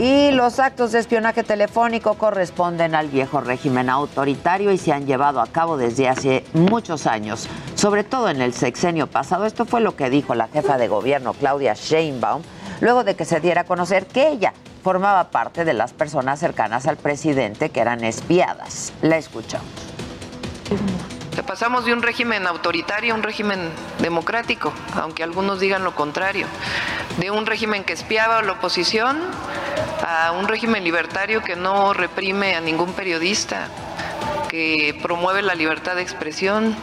Y 0.00 0.30
los 0.30 0.58
actos 0.60 0.92
de 0.92 0.98
espionaje 0.98 1.44
telefónico 1.44 2.14
corresponden 2.14 2.94
al 2.94 3.08
viejo 3.08 3.42
régimen 3.42 3.90
autoritario 3.90 4.72
y 4.72 4.78
se 4.78 4.92
han 4.92 5.04
llevado 5.04 5.42
a 5.42 5.46
cabo 5.46 5.76
desde 5.76 6.08
hace 6.08 6.42
muchos 6.54 7.06
años, 7.06 7.46
sobre 7.74 8.02
todo 8.02 8.30
en 8.30 8.40
el 8.40 8.54
sexenio 8.54 9.08
pasado. 9.08 9.44
Esto 9.44 9.66
fue 9.66 9.82
lo 9.82 9.96
que 9.96 10.08
dijo 10.08 10.34
la 10.34 10.48
jefa 10.48 10.78
de 10.78 10.88
gobierno, 10.88 11.34
Claudia 11.34 11.74
Sheinbaum, 11.74 12.40
luego 12.80 13.04
de 13.04 13.16
que 13.16 13.24
se 13.24 13.40
diera 13.40 13.62
a 13.62 13.64
conocer 13.64 14.06
que 14.06 14.28
ella 14.28 14.52
formaba 14.82 15.30
parte 15.30 15.64
de 15.64 15.74
las 15.74 15.92
personas 15.92 16.40
cercanas 16.40 16.86
al 16.86 16.96
presidente 16.96 17.70
que 17.70 17.80
eran 17.80 18.04
espiadas. 18.04 18.92
La 19.02 19.16
escuchamos. 19.16 19.68
Pasamos 21.46 21.84
de 21.84 21.92
un 21.92 22.02
régimen 22.02 22.46
autoritario 22.46 23.12
a 23.12 23.16
un 23.16 23.22
régimen 23.22 23.70
democrático, 23.98 24.72
aunque 24.94 25.22
algunos 25.22 25.58
digan 25.58 25.84
lo 25.84 25.94
contrario. 25.94 26.46
De 27.18 27.30
un 27.30 27.44
régimen 27.44 27.82
que 27.82 27.92
espiaba 27.92 28.38
a 28.38 28.42
la 28.42 28.52
oposición 28.52 29.18
a 30.06 30.32
un 30.32 30.48
régimen 30.48 30.84
libertario 30.84 31.42
que 31.42 31.56
no 31.56 31.92
reprime 31.92 32.54
a 32.54 32.60
ningún 32.60 32.92
periodista, 32.92 33.68
que 34.48 34.98
promueve 35.02 35.42
la 35.42 35.54
libertad 35.54 35.96
de 35.96 36.02
expresión. 36.02 36.76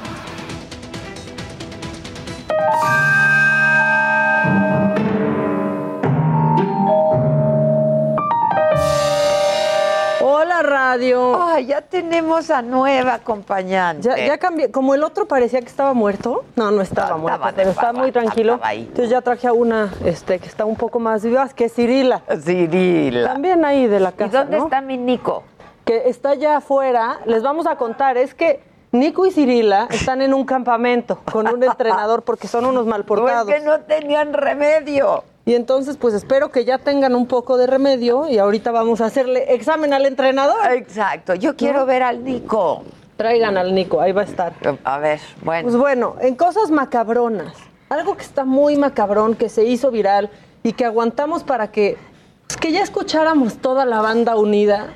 Radio. 10.68 11.42
Ay, 11.42 11.66
ya 11.68 11.82
tenemos 11.82 12.50
a 12.52 12.62
nueva 12.62 13.16
acompañante. 13.16 14.08
Ya, 14.08 14.18
ya 14.18 14.38
cambié. 14.38 14.70
Como 14.70 14.94
el 14.94 15.04
otro 15.04 15.28
parecía 15.28 15.60
que 15.62 15.68
estaba 15.68 15.94
muerto. 15.94 16.44
No, 16.56 16.70
no 16.70 16.82
estaba 16.82 17.10
No, 17.12 17.18
muerto, 17.20 17.36
estaba- 17.38 17.56
pero 17.56 17.70
estaba- 17.72 17.94
muy 17.94 18.12
tranquilo. 18.12 18.54
estaba 18.56 18.70
ahí. 18.70 18.82
Entonces 18.82 19.10
ya 19.10 19.22
traje 19.22 19.48
a 19.48 19.54
una 19.54 19.92
este, 20.06 20.40
que 20.40 20.48
está 20.48 20.66
un 20.66 20.76
poco 20.76 21.00
más 21.00 21.24
viva, 21.24 21.48
que 21.50 21.66
es 21.66 21.74
Cirila. 21.74 22.22
Cirila. 22.44 23.34
También 23.34 23.66
ahí 23.66 23.88
de 23.88 24.00
la 24.00 24.12
casa. 24.12 24.26
¿Y 24.28 24.30
dónde 24.42 24.58
¿no? 24.58 24.64
está 24.66 24.82
mi 24.82 24.98
Nico? 24.98 25.44
Que 25.86 26.10
está 26.10 26.32
allá 26.32 26.58
afuera. 26.58 27.20
Les 27.26 27.42
vamos 27.42 27.66
a 27.66 27.76
contar. 27.78 28.18
Es 28.18 28.34
que 28.34 28.62
Nico 28.92 29.26
y 29.26 29.32
Cirila 29.32 29.88
están 29.90 30.22
en 30.22 30.34
un 30.34 30.46
campamento 30.46 31.20
con 31.32 31.48
un 31.48 31.64
entrenador 31.64 32.24
porque 32.24 32.48
son 32.48 32.66
unos 32.66 32.86
malportados. 32.86 33.46
Pues 33.46 33.60
que 33.62 33.66
no 33.66 33.80
tenían 33.82 34.34
remedio. 34.34 35.24
Y 35.48 35.56
entonces, 35.56 35.96
pues 35.96 36.14
espero 36.14 36.52
que 36.52 36.66
ya 36.66 36.78
tengan 36.78 37.16
un 37.16 37.26
poco 37.26 37.56
de 37.56 37.68
remedio 37.68 38.28
y 38.28 38.38
ahorita 38.38 38.70
vamos 38.72 39.00
a 39.00 39.06
hacerle 39.06 39.54
examen 39.54 39.94
al 39.94 40.06
entrenador. 40.06 40.58
Exacto, 40.74 41.36
yo 41.36 41.56
quiero 41.56 41.86
ver 41.86 42.04
al 42.04 42.22
Nico. 42.22 42.84
Traigan 43.16 43.56
al 43.58 43.74
Nico, 43.74 44.02
ahí 44.02 44.12
va 44.12 44.24
a 44.24 44.26
estar. 44.26 44.52
A 44.84 44.98
ver, 45.00 45.22
bueno. 45.46 45.64
Pues 45.64 45.78
bueno, 45.78 46.16
en 46.20 46.36
cosas 46.36 46.70
macabronas, 46.70 47.54
algo 47.88 48.18
que 48.18 48.24
está 48.24 48.44
muy 48.44 48.76
macabrón, 48.76 49.36
que 49.36 49.48
se 49.48 49.64
hizo 49.64 49.90
viral 49.90 50.30
y 50.64 50.74
que 50.74 50.84
aguantamos 50.84 51.46
para 51.46 51.72
que, 51.72 51.98
pues, 52.46 52.58
que 52.58 52.74
ya 52.74 52.82
escucháramos 52.84 53.56
toda 53.60 53.86
la 53.86 54.02
banda 54.02 54.36
unida. 54.36 54.88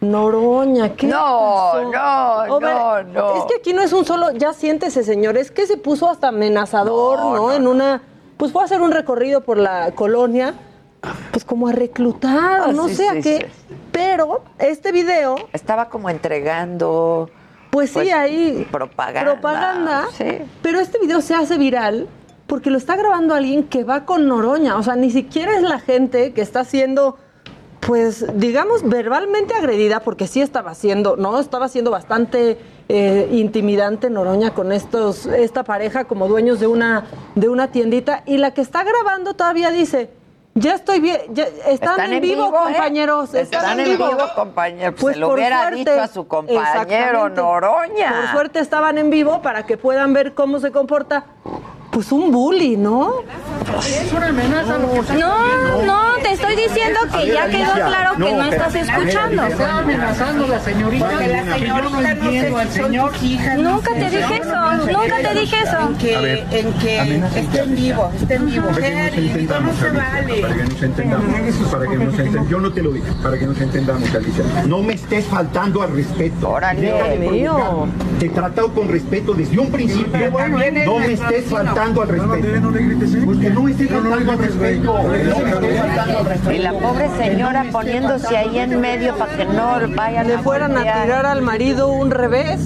Noroña, 0.00 0.96
¿qué 0.96 1.08
No, 1.08 1.18
pasó? 1.18 1.82
no, 1.92 2.58
no, 2.58 3.02
no. 3.02 3.36
Es 3.36 3.44
que 3.44 3.56
aquí 3.56 3.74
no 3.74 3.82
es 3.82 3.92
un 3.92 4.06
solo, 4.06 4.30
ya 4.32 4.54
siéntese 4.54 5.04
señor, 5.04 5.36
es 5.36 5.50
que 5.50 5.66
se 5.66 5.76
puso 5.76 6.08
hasta 6.08 6.28
amenazador, 6.28 7.18
¿no? 7.36 7.52
en 7.52 7.66
una, 7.66 8.00
pues 8.40 8.50
fue 8.52 8.62
a 8.62 8.64
hacer 8.64 8.80
un 8.80 8.90
recorrido 8.90 9.42
por 9.42 9.58
la 9.58 9.92
colonia, 9.92 10.54
pues 11.30 11.44
como 11.44 11.68
a 11.68 11.72
reclutar, 11.72 12.62
Ah, 12.62 12.72
no 12.72 12.88
sí, 12.88 12.94
sé 12.96 13.08
a 13.08 13.12
sí, 13.12 13.22
qué. 13.22 13.38
sí. 13.68 13.74
Pero 13.92 14.42
este 14.58 14.92
video, 14.92 15.36
Estaba 15.52 15.88
como 15.90 16.08
entregando. 16.10 17.28
pues, 17.70 17.90
sí, 17.90 18.10
ahí 18.10 18.66
Propaganda. 18.70 19.32
propaganda. 19.32 20.06
Sí. 20.16 20.38
Pero 20.62 20.80
este 20.80 20.98
video 20.98 21.20
se 21.20 21.34
hace 21.34 21.58
viral 21.58 22.08
porque 22.46 22.70
lo 22.70 22.78
está 22.78 22.96
grabando 22.96 23.34
alguien 23.34 23.64
que 23.64 23.84
va 23.84 24.04
con 24.06 24.26
Noroña. 24.26 24.76
O 24.76 24.82
sea, 24.82 24.96
ni 24.96 25.10
siquiera 25.10 25.54
es 25.56 25.62
la 25.62 25.78
gente 25.78 26.32
que 26.32 26.40
está 26.40 26.64
siendo, 26.64 27.18
pues, 27.80 28.38
digamos, 28.38 28.88
verbalmente 28.88 29.54
agredida, 29.54 30.00
porque 30.00 30.26
sí 30.26 30.40
estaba 30.40 30.74
siendo, 30.74 31.16
¿no? 31.16 31.40
Estaba 31.40 31.68
siendo 31.68 31.90
bastante 31.90 32.58
eh, 32.88 33.28
intimidante 33.32 34.10
Noroña 34.10 34.52
con 34.52 34.70
estos, 34.70 35.26
esta 35.26 35.64
pareja 35.64 36.04
como 36.04 36.28
dueños 36.28 36.60
de 36.60 36.66
una, 36.66 37.06
de 37.34 37.48
una 37.48 37.72
tiendita. 37.72 38.22
Y 38.26 38.36
la 38.36 38.52
que 38.52 38.60
está 38.60 38.84
grabando 38.84 39.34
todavía 39.34 39.70
dice. 39.70 40.10
Ya 40.54 40.74
estoy 40.74 40.98
bien, 40.98 41.20
ya, 41.30 41.44
están, 41.68 42.12
en, 42.12 42.20
vivo, 42.20 42.48
¿eh? 42.48 42.72
compañeros. 42.72 43.32
Están, 43.34 43.78
en 43.78 43.90
vivo, 43.90 44.08
compañeros. 44.34 44.96
Pues 45.00 45.14
Se 45.14 45.20
lo 45.20 45.28
por 45.28 45.38
hubiera 45.38 45.60
suerte, 45.60 45.78
dicho 45.78 46.02
a 46.02 46.08
su 46.08 46.26
compañero. 46.26 47.28
Noroña. 47.28 48.20
Por 48.20 48.30
suerte 48.32 48.58
estaban 48.58 48.98
en 48.98 49.10
vivo 49.10 49.42
para 49.42 49.64
que 49.64 49.76
puedan 49.76 50.12
ver 50.12 50.34
cómo 50.34 50.58
se 50.58 50.72
comporta, 50.72 51.26
pues 51.90 52.12
un 52.12 52.30
bully, 52.30 52.76
¿no? 52.76 53.14
No, 55.18 55.82
no, 55.84 56.00
te 56.22 56.32
estoy 56.32 56.56
diciendo 56.56 57.00
que 57.12 57.26
ya 57.32 57.48
quedó 57.48 57.72
claro 57.72 58.12
que 58.16 58.32
no 58.32 58.44
estás 58.44 58.74
escuchando. 58.74 59.44
Está 59.44 59.78
amenazando 59.78 60.46
la 60.46 60.60
señorita. 60.60 61.08
Porque 61.08 61.28
la 61.28 61.42
que 61.42 61.48
no 61.48 61.56
señorita 61.56 61.90
no 61.90 62.08
entiendo 62.08 62.56
se- 62.56 62.62
al 62.62 62.68
señor. 62.70 63.12
Nunca 63.58 63.94
te 63.94 64.10
dije 64.10 64.40
eso, 64.40 64.72
nunca 64.86 65.16
te 65.22 65.40
dije 65.40 65.56
eso. 65.64 65.88
En 65.88 65.94
que, 65.96 66.46
en 66.50 66.72
que 66.74 67.40
esté 67.40 67.60
en 67.60 67.74
vivo, 67.76 68.10
esté 68.20 68.34
en 68.34 68.46
vivo. 68.46 68.66
Para 68.68 68.80
que 68.80 69.20
nos 69.20 69.36
entendamos, 69.36 69.82
Alicia, 69.82 70.42
Para 70.42 70.54
que 70.54 70.64
nos 70.64 70.82
entendamos. 70.82 71.70
Para 71.70 71.86
que 71.86 71.96
nos 71.96 72.12
entendamos. 72.18 72.48
Yo 72.50 72.60
no 72.60 72.72
te 72.72 72.82
lo 72.82 72.92
dije. 72.92 73.12
Para 73.22 73.38
que 73.38 73.46
nos 73.46 73.60
entendamos, 73.60 74.14
Alicia. 74.14 74.44
No 74.66 74.82
me 74.82 74.94
estés 74.94 75.24
faltando 75.26 75.82
al 75.82 75.94
respeto. 75.94 76.50
Órale. 76.50 77.18
Mío. 77.18 77.88
Te 78.18 78.26
he 78.26 78.30
tratado 78.30 78.72
con 78.72 78.88
respeto 78.88 79.34
desde 79.34 79.58
un 79.58 79.70
principio. 79.70 80.30
No 80.86 80.98
me 80.98 81.12
estés 81.12 81.44
faltando 81.46 81.79
no 81.80 81.94
faltando 84.00 84.32
al 84.32 84.38
respeto. 84.38 85.02
No 85.02 85.40
me 85.40 85.52
estés 85.60 85.78
faltando 85.78 86.18
al 86.18 86.26
respeto. 86.26 86.52
Y 86.52 86.58
la 86.58 86.72
pobre 86.72 87.08
señora 87.18 87.64
poniéndose 87.72 88.36
ahí 88.36 88.58
en 88.58 88.80
medio 88.80 89.16
para 89.16 89.36
que 89.36 89.44
no 89.46 89.78
vayan 89.94 90.28
Le 90.28 90.38
fueran 90.38 90.76
a 90.76 90.82
tirar 90.82 91.26
al 91.26 91.42
marido 91.42 91.88
un 91.88 92.10
revés. 92.10 92.60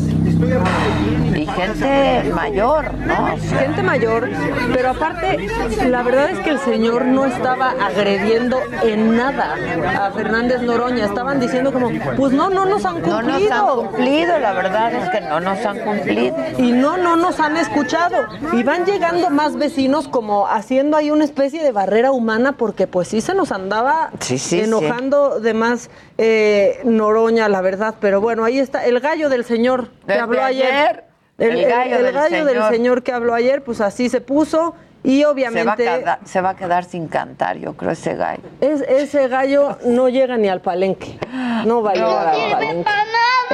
Y 1.35 1.47
gente 1.47 2.31
mayor, 2.35 2.93
¿no? 2.95 3.37
Gente 3.59 3.83
mayor, 3.83 4.29
pero 4.73 4.91
aparte, 4.91 5.49
la 5.89 6.03
verdad 6.03 6.31
es 6.31 6.39
que 6.41 6.51
el 6.51 6.59
señor 6.59 7.05
no 7.05 7.25
estaba 7.25 7.71
agrediendo 7.71 8.59
en 8.83 9.17
nada 9.17 9.55
a 9.99 10.11
Fernández 10.11 10.63
Noroña. 10.63 11.05
Estaban 11.05 11.41
diciendo 11.41 11.73
como, 11.73 11.91
pues 12.17 12.33
no, 12.33 12.51
no 12.51 12.65
nos 12.65 12.85
han 12.85 13.01
No 13.03 13.17
cumplido. 13.19 13.49
nos 13.51 13.53
han 13.53 13.87
cumplido, 13.87 14.39
la 14.39 14.53
verdad 14.53 14.93
es 14.95 15.09
que 15.11 15.21
no 15.21 15.41
nos 15.41 15.65
han 15.65 15.79
cumplido. 15.81 16.37
Y 16.59 16.73
no, 16.73 16.97
no 16.97 17.17
nos 17.17 17.39
han 17.41 17.57
escuchado. 17.57 18.17
Y 18.53 18.63
van 18.63 18.85
llegando 18.85 19.31
más 19.31 19.57
vecinos 19.57 20.09
como 20.09 20.47
haciendo 20.47 20.97
ahí 20.97 21.11
una 21.11 21.25
especie 21.25 21.63
de 21.63 21.73
barrera 21.73 22.11
humana 22.13 22.53
porque 22.53 22.87
pues 22.87 23.09
sí 23.09 23.21
se 23.21 23.35
nos 23.35 23.53
andaba 23.53 24.11
Sí, 24.21 24.39
sí, 24.39 24.61
enojando 24.61 25.41
de 25.41 25.55
más 25.55 25.91
eh, 26.19 26.81
Noroña, 26.85 27.49
la 27.49 27.61
verdad. 27.61 27.95
Pero 28.01 28.21
bueno, 28.21 28.45
ahí 28.45 28.59
está 28.59 28.85
el 28.85 29.01
gallo 29.01 29.29
del 29.29 29.45
señor 29.45 29.89
que 30.07 30.15
habló 30.15 30.43
ayer. 30.43 30.73
ayer, 30.73 31.05
El, 31.39 31.59
El 31.59 31.69
gallo 31.71 31.97
el 31.97 32.05
del 32.05 32.13
gallo 32.15 32.45
del 32.45 32.55
señor. 32.55 32.73
señor 32.73 33.03
que 33.03 33.13
habló 33.13 33.35
ayer, 33.35 33.63
pues 33.63 33.81
así 33.81 34.09
se 34.09 34.21
puso. 34.21 34.75
Y 35.07 35.19
Se 35.19 35.25
va, 35.25 35.29
a 35.29 35.33
obviamente 35.33 35.85
quedar, 35.85 36.19
se 36.25 36.41
va 36.41 36.49
a 36.51 36.57
quedar 36.57 36.85
sin 36.87 37.09
cantar, 37.09 37.59
yo 37.59 37.75
creo, 37.77 37.91
ese 37.91 38.15
gallo. 38.15 38.43
es, 38.63 38.81
ese 38.81 39.29
gallo 39.29 39.77
no 39.85 40.09
llega 40.09 40.39
ni 40.39 40.49
al 40.49 40.63
palenque. 40.63 41.19
No 41.67 41.83
va 41.83 41.91
a 41.91 41.95
llegar 41.95 42.29
al 42.29 42.51
palenque. 42.53 42.91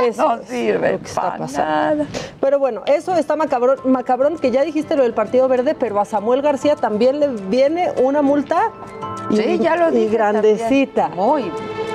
Eso 0.06 0.36
No 0.36 0.42
sirve 0.44 0.92
lo 0.92 0.98
que 1.00 1.06
está 1.06 1.22
pa' 1.22 1.38
pasando. 1.38 2.06
Pero 2.40 2.60
bueno, 2.60 2.82
eso 2.86 3.16
está 3.16 3.34
macabrón, 3.34 3.78
macabrón, 3.84 4.38
que 4.38 4.52
ya 4.52 4.62
dijiste 4.62 4.94
lo 4.96 5.02
del 5.02 5.12
Partido 5.12 5.48
Verde, 5.48 5.74
pero 5.74 5.98
a 6.00 6.04
Samuel 6.04 6.40
García 6.40 6.76
también 6.76 7.18
le 7.18 7.26
viene 7.26 7.90
una 8.00 8.22
multa 8.22 8.70
y, 9.30 9.36
Sí, 9.36 9.58
ya 9.58 9.74
lo 9.74 9.88
y 9.90 10.02
dije 10.02 10.16
grandecita. 10.16 11.08
Muy. 11.08 11.50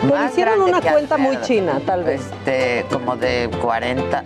Pero 0.08 0.22
más 0.22 0.32
hicieron 0.32 0.62
una 0.62 0.82
cuenta 0.82 1.18
muy 1.18 1.40
china, 1.42 1.80
tal 1.86 2.04
vez. 2.04 2.22
Este, 2.22 2.86
como 2.92 3.16
de 3.16 3.50
40 3.62 4.24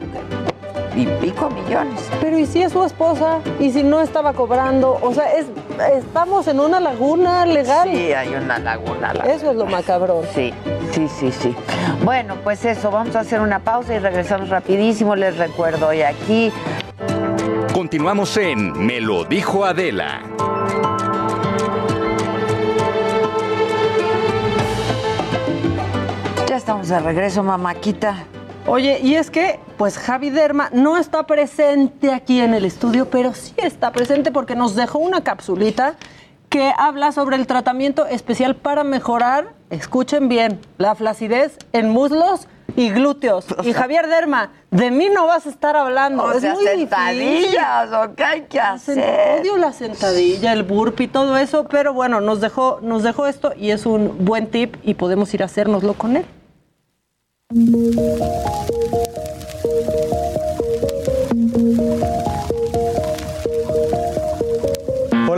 y 0.95 1.05
pico 1.05 1.49
millones. 1.49 2.09
Pero 2.19 2.37
¿y 2.37 2.45
si 2.45 2.61
es 2.61 2.73
su 2.73 2.83
esposa? 2.83 3.39
¿Y 3.59 3.71
si 3.71 3.83
no 3.83 4.01
estaba 4.01 4.33
cobrando? 4.33 4.97
O 5.01 5.13
sea, 5.13 5.31
es, 5.33 5.47
estamos 5.95 6.47
en 6.47 6.59
una 6.59 6.79
laguna 6.79 7.45
legal. 7.45 7.89
Sí, 7.89 8.13
hay 8.13 8.35
una 8.35 8.59
laguna. 8.59 9.13
la 9.13 9.23
Eso 9.25 9.51
es 9.51 9.55
lo 9.57 9.65
macabrón. 9.65 10.23
Sí, 10.33 10.53
sí, 10.91 11.07
sí, 11.07 11.31
sí. 11.31 11.55
Bueno, 12.03 12.35
pues 12.43 12.65
eso, 12.65 12.91
vamos 12.91 13.15
a 13.15 13.21
hacer 13.21 13.41
una 13.41 13.59
pausa 13.59 13.95
y 13.95 13.99
regresamos 13.99 14.49
rapidísimo. 14.49 15.15
Les 15.15 15.37
recuerdo 15.37 15.87
hoy 15.87 16.01
aquí. 16.01 16.51
Continuamos 17.73 18.35
en 18.37 18.85
Me 18.85 18.99
lo 18.99 19.23
dijo 19.23 19.65
Adela. 19.65 20.21
Estamos 26.69 26.89
de 26.89 26.99
regreso, 26.99 27.41
mamáquita. 27.41 28.25
Oye, 28.67 28.99
y 29.01 29.15
es 29.15 29.31
que, 29.31 29.59
pues 29.75 29.97
Javi 29.97 30.29
Derma 30.29 30.69
no 30.71 30.97
está 30.97 31.25
presente 31.25 32.13
aquí 32.13 32.41
en 32.41 32.53
el 32.53 32.63
estudio, 32.63 33.09
pero 33.09 33.33
sí 33.33 33.55
está 33.57 33.91
presente 33.91 34.31
porque 34.31 34.55
nos 34.55 34.75
dejó 34.75 34.99
una 34.99 35.23
capsulita 35.23 35.95
que 36.47 36.71
habla 36.77 37.11
sobre 37.11 37.37
el 37.37 37.47
tratamiento 37.47 38.05
especial 38.05 38.55
para 38.55 38.83
mejorar, 38.83 39.55
escuchen 39.71 40.29
bien, 40.29 40.61
la 40.77 40.93
flacidez 40.93 41.57
en 41.73 41.89
muslos 41.89 42.47
y 42.75 42.91
glúteos. 42.91 43.47
Y 43.63 43.73
Javier 43.73 44.07
Derma, 44.07 44.51
de 44.69 44.91
mí 44.91 45.09
no 45.11 45.25
vas 45.25 45.47
a 45.47 45.49
estar 45.49 45.75
hablando. 45.75 46.25
O 46.25 46.31
es 46.33 46.41
sea, 46.41 46.53
muy 46.53 46.65
sentadillas, 46.65 47.89
difícil. 47.89 47.95
¿o 47.95 48.15
qué 48.15 48.23
hay 48.23 48.41
que 48.43 48.59
hacer? 48.59 49.41
Odio 49.41 49.57
la 49.57 49.73
sentadilla, 49.73 50.53
el 50.53 50.61
burpee, 50.61 51.07
todo 51.07 51.35
eso, 51.35 51.63
pero 51.67 51.95
bueno, 51.95 52.21
nos 52.21 52.41
dejó, 52.41 52.77
nos 52.83 53.01
dejó 53.01 53.25
esto 53.25 53.53
y 53.57 53.71
es 53.71 53.87
un 53.87 54.23
buen 54.23 54.45
tip 54.51 54.75
y 54.83 54.93
podemos 54.93 55.33
ir 55.33 55.41
a 55.41 55.47
hacérnoslo 55.47 55.95
con 55.95 56.15
él. 56.15 56.25
Thank 57.51 57.95
you. 57.95 59.08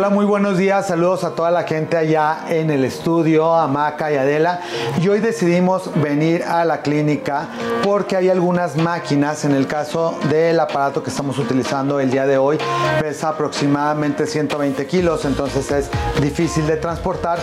Hola, 0.01 0.09
muy 0.09 0.25
buenos 0.25 0.57
días. 0.57 0.87
Saludos 0.87 1.23
a 1.23 1.35
toda 1.35 1.51
la 1.51 1.61
gente 1.61 1.95
allá 1.95 2.45
en 2.49 2.71
el 2.71 2.85
estudio, 2.85 3.53
a 3.53 3.67
Maca 3.67 4.11
y 4.11 4.15
Adela. 4.15 4.61
Y 4.99 5.07
hoy 5.09 5.19
decidimos 5.19 5.91
venir 6.01 6.41
a 6.43 6.65
la 6.65 6.81
clínica 6.81 7.49
porque 7.83 8.17
hay 8.17 8.27
algunas 8.29 8.77
máquinas. 8.77 9.45
En 9.45 9.51
el 9.51 9.67
caso 9.67 10.17
del 10.27 10.59
aparato 10.59 11.03
que 11.03 11.11
estamos 11.11 11.37
utilizando 11.37 11.99
el 11.99 12.09
día 12.09 12.25
de 12.25 12.39
hoy, 12.39 12.57
pesa 12.99 13.29
aproximadamente 13.29 14.25
120 14.25 14.87
kilos, 14.87 15.23
entonces 15.25 15.69
es 15.69 15.91
difícil 16.19 16.65
de 16.65 16.77
transportar. 16.77 17.37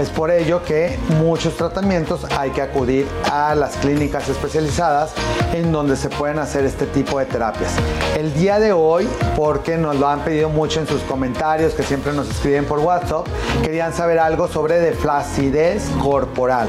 Es 0.00 0.08
por 0.08 0.32
ello 0.32 0.64
que 0.64 0.98
muchos 1.20 1.56
tratamientos 1.56 2.24
hay 2.36 2.50
que 2.50 2.62
acudir 2.62 3.06
a 3.30 3.54
las 3.54 3.76
clínicas 3.76 4.28
especializadas 4.28 5.12
en 5.52 5.70
donde 5.70 5.94
se 5.94 6.08
pueden 6.08 6.40
hacer 6.40 6.64
este 6.64 6.86
tipo 6.86 7.20
de 7.20 7.26
terapias. 7.26 7.70
El 8.18 8.34
día 8.34 8.58
de 8.58 8.72
hoy, 8.72 9.08
porque 9.36 9.76
nos 9.76 9.96
lo 9.96 10.08
han 10.08 10.20
pedido 10.20 10.48
mucho 10.48 10.80
en 10.80 10.88
sus 10.88 11.02
comentarios, 11.02 11.74
que 11.74 11.82
siempre 11.82 11.99
nos 12.06 12.30
escriben 12.30 12.64
por 12.64 12.78
WhatsApp, 12.78 13.26
querían 13.62 13.92
saber 13.92 14.18
algo 14.18 14.48
sobre 14.48 14.80
de 14.80 14.92
flacidez 14.92 15.88
corporal. 16.02 16.68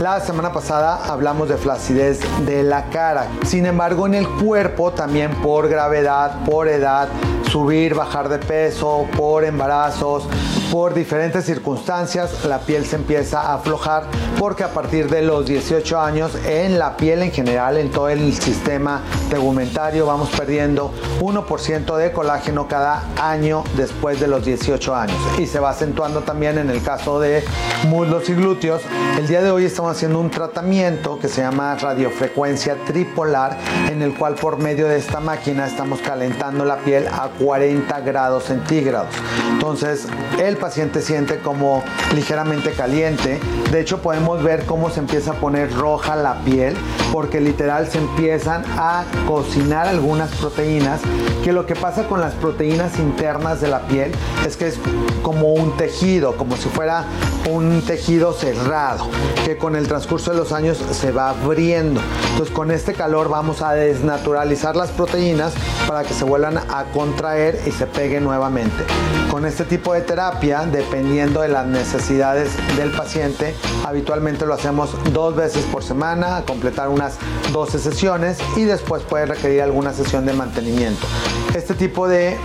La 0.00 0.20
semana 0.20 0.52
pasada 0.52 1.04
hablamos 1.06 1.48
de 1.48 1.56
flacidez 1.56 2.20
de 2.46 2.62
la 2.62 2.84
cara. 2.90 3.26
Sin 3.44 3.66
embargo, 3.66 4.06
en 4.06 4.14
el 4.14 4.28
cuerpo 4.28 4.92
también 4.92 5.32
por 5.42 5.68
gravedad, 5.68 6.44
por 6.44 6.68
edad, 6.68 7.08
subir, 7.50 7.94
bajar 7.94 8.28
de 8.28 8.38
peso, 8.38 9.06
por 9.16 9.44
embarazos, 9.44 10.28
por 10.70 10.92
diferentes 10.92 11.44
circunstancias, 11.46 12.44
la 12.44 12.58
piel 12.58 12.84
se 12.84 12.96
empieza 12.96 13.40
a 13.40 13.54
aflojar 13.54 14.04
porque 14.38 14.64
a 14.64 14.68
partir 14.68 15.08
de 15.08 15.22
los 15.22 15.46
18 15.46 16.00
años 16.00 16.32
en 16.46 16.78
la 16.78 16.96
piel 16.96 17.22
en 17.22 17.32
general, 17.32 17.78
en 17.78 17.90
todo 17.90 18.08
el 18.08 18.34
sistema 18.34 19.00
tegumentario, 19.30 20.06
vamos 20.06 20.28
perdiendo 20.30 20.92
1% 21.20 21.96
de 21.96 22.12
colágeno 22.12 22.68
cada 22.68 23.02
año 23.20 23.64
después 23.76 24.20
de 24.20 24.28
los 24.28 24.44
18 24.44 24.94
años. 24.94 25.16
Y 25.38 25.46
se 25.46 25.58
va 25.58 25.70
acentuando 25.70 26.20
también 26.20 26.58
en 26.58 26.70
el 26.70 26.82
caso 26.82 27.18
de 27.18 27.42
muslos 27.88 28.28
y 28.28 28.34
glúteos. 28.34 28.82
El 29.18 29.26
día 29.26 29.40
de 29.40 29.50
hoy 29.50 29.64
estamos 29.64 29.96
haciendo 29.96 30.20
un 30.20 30.30
tratamiento 30.30 31.18
que 31.18 31.28
se 31.28 31.40
llama 31.40 31.74
radiofrecuencia 31.76 32.76
tripolar, 32.86 33.56
en 33.90 34.02
el 34.02 34.14
cual 34.14 34.34
por 34.34 34.58
medio 34.58 34.86
de 34.86 34.98
esta 34.98 35.20
máquina 35.20 35.66
estamos 35.66 36.00
calentando 36.00 36.64
la 36.64 36.76
piel 36.78 37.08
a 37.08 37.30
40 37.38 38.00
grados 38.00 38.44
centígrados. 38.44 39.14
Entonces 39.50 40.06
el 40.38 40.57
paciente 40.58 41.00
siente 41.00 41.38
como 41.38 41.82
ligeramente 42.14 42.72
caliente. 42.72 43.40
De 43.70 43.80
hecho 43.80 44.02
podemos 44.02 44.42
ver 44.42 44.66
cómo 44.66 44.90
se 44.90 45.00
empieza 45.00 45.32
a 45.32 45.34
poner 45.34 45.72
roja 45.74 46.16
la 46.16 46.42
piel 46.44 46.76
porque 47.12 47.40
literal 47.40 47.88
se 47.88 47.98
empiezan 47.98 48.64
a 48.76 49.04
cocinar 49.26 49.88
algunas 49.88 50.30
proteínas 50.36 51.00
que 51.42 51.52
lo 51.52 51.66
que 51.66 51.74
pasa 51.74 52.06
con 52.06 52.20
las 52.20 52.34
proteínas 52.34 52.98
internas 52.98 53.60
de 53.60 53.68
la 53.68 53.80
piel 53.86 54.12
es 54.46 54.56
que 54.56 54.68
es 54.68 54.78
como 55.22 55.52
un 55.52 55.76
tejido, 55.76 56.36
como 56.36 56.56
si 56.56 56.68
fuera 56.68 57.04
un 57.50 57.82
tejido 57.82 58.32
cerrado, 58.32 59.08
que 59.44 59.56
con 59.56 59.76
el 59.76 59.88
transcurso 59.88 60.32
de 60.32 60.36
los 60.36 60.52
años 60.52 60.78
se 60.90 61.12
va 61.12 61.30
abriendo. 61.30 62.00
Entonces 62.30 62.54
con 62.54 62.70
este 62.70 62.94
calor 62.94 63.28
vamos 63.28 63.62
a 63.62 63.72
desnaturalizar 63.72 64.76
las 64.76 64.90
proteínas 64.90 65.54
para 65.86 66.04
que 66.04 66.14
se 66.14 66.24
vuelvan 66.24 66.58
a 66.58 66.84
contraer 66.92 67.60
y 67.66 67.70
se 67.70 67.86
peguen 67.86 68.24
nuevamente. 68.24 68.84
Con 69.30 69.46
este 69.46 69.64
tipo 69.64 69.94
de 69.94 70.02
terapia, 70.02 70.47
dependiendo 70.48 71.42
de 71.42 71.48
las 71.48 71.66
necesidades 71.66 72.50
del 72.78 72.90
paciente, 72.90 73.54
habitualmente 73.84 74.46
lo 74.46 74.54
hacemos 74.54 74.90
dos 75.12 75.36
veces 75.36 75.62
por 75.66 75.84
semana, 75.84 76.38
a 76.38 76.44
completar 76.46 76.88
unas 76.88 77.18
12 77.52 77.78
sesiones 77.78 78.38
y 78.56 78.64
después 78.64 79.02
puede 79.02 79.26
requerir 79.26 79.60
alguna 79.60 79.92
sesión 79.92 80.24
de 80.24 80.32
mantenimiento. 80.32 81.06
Este 81.54 81.74
tipo 81.74 82.08
de 82.08 82.38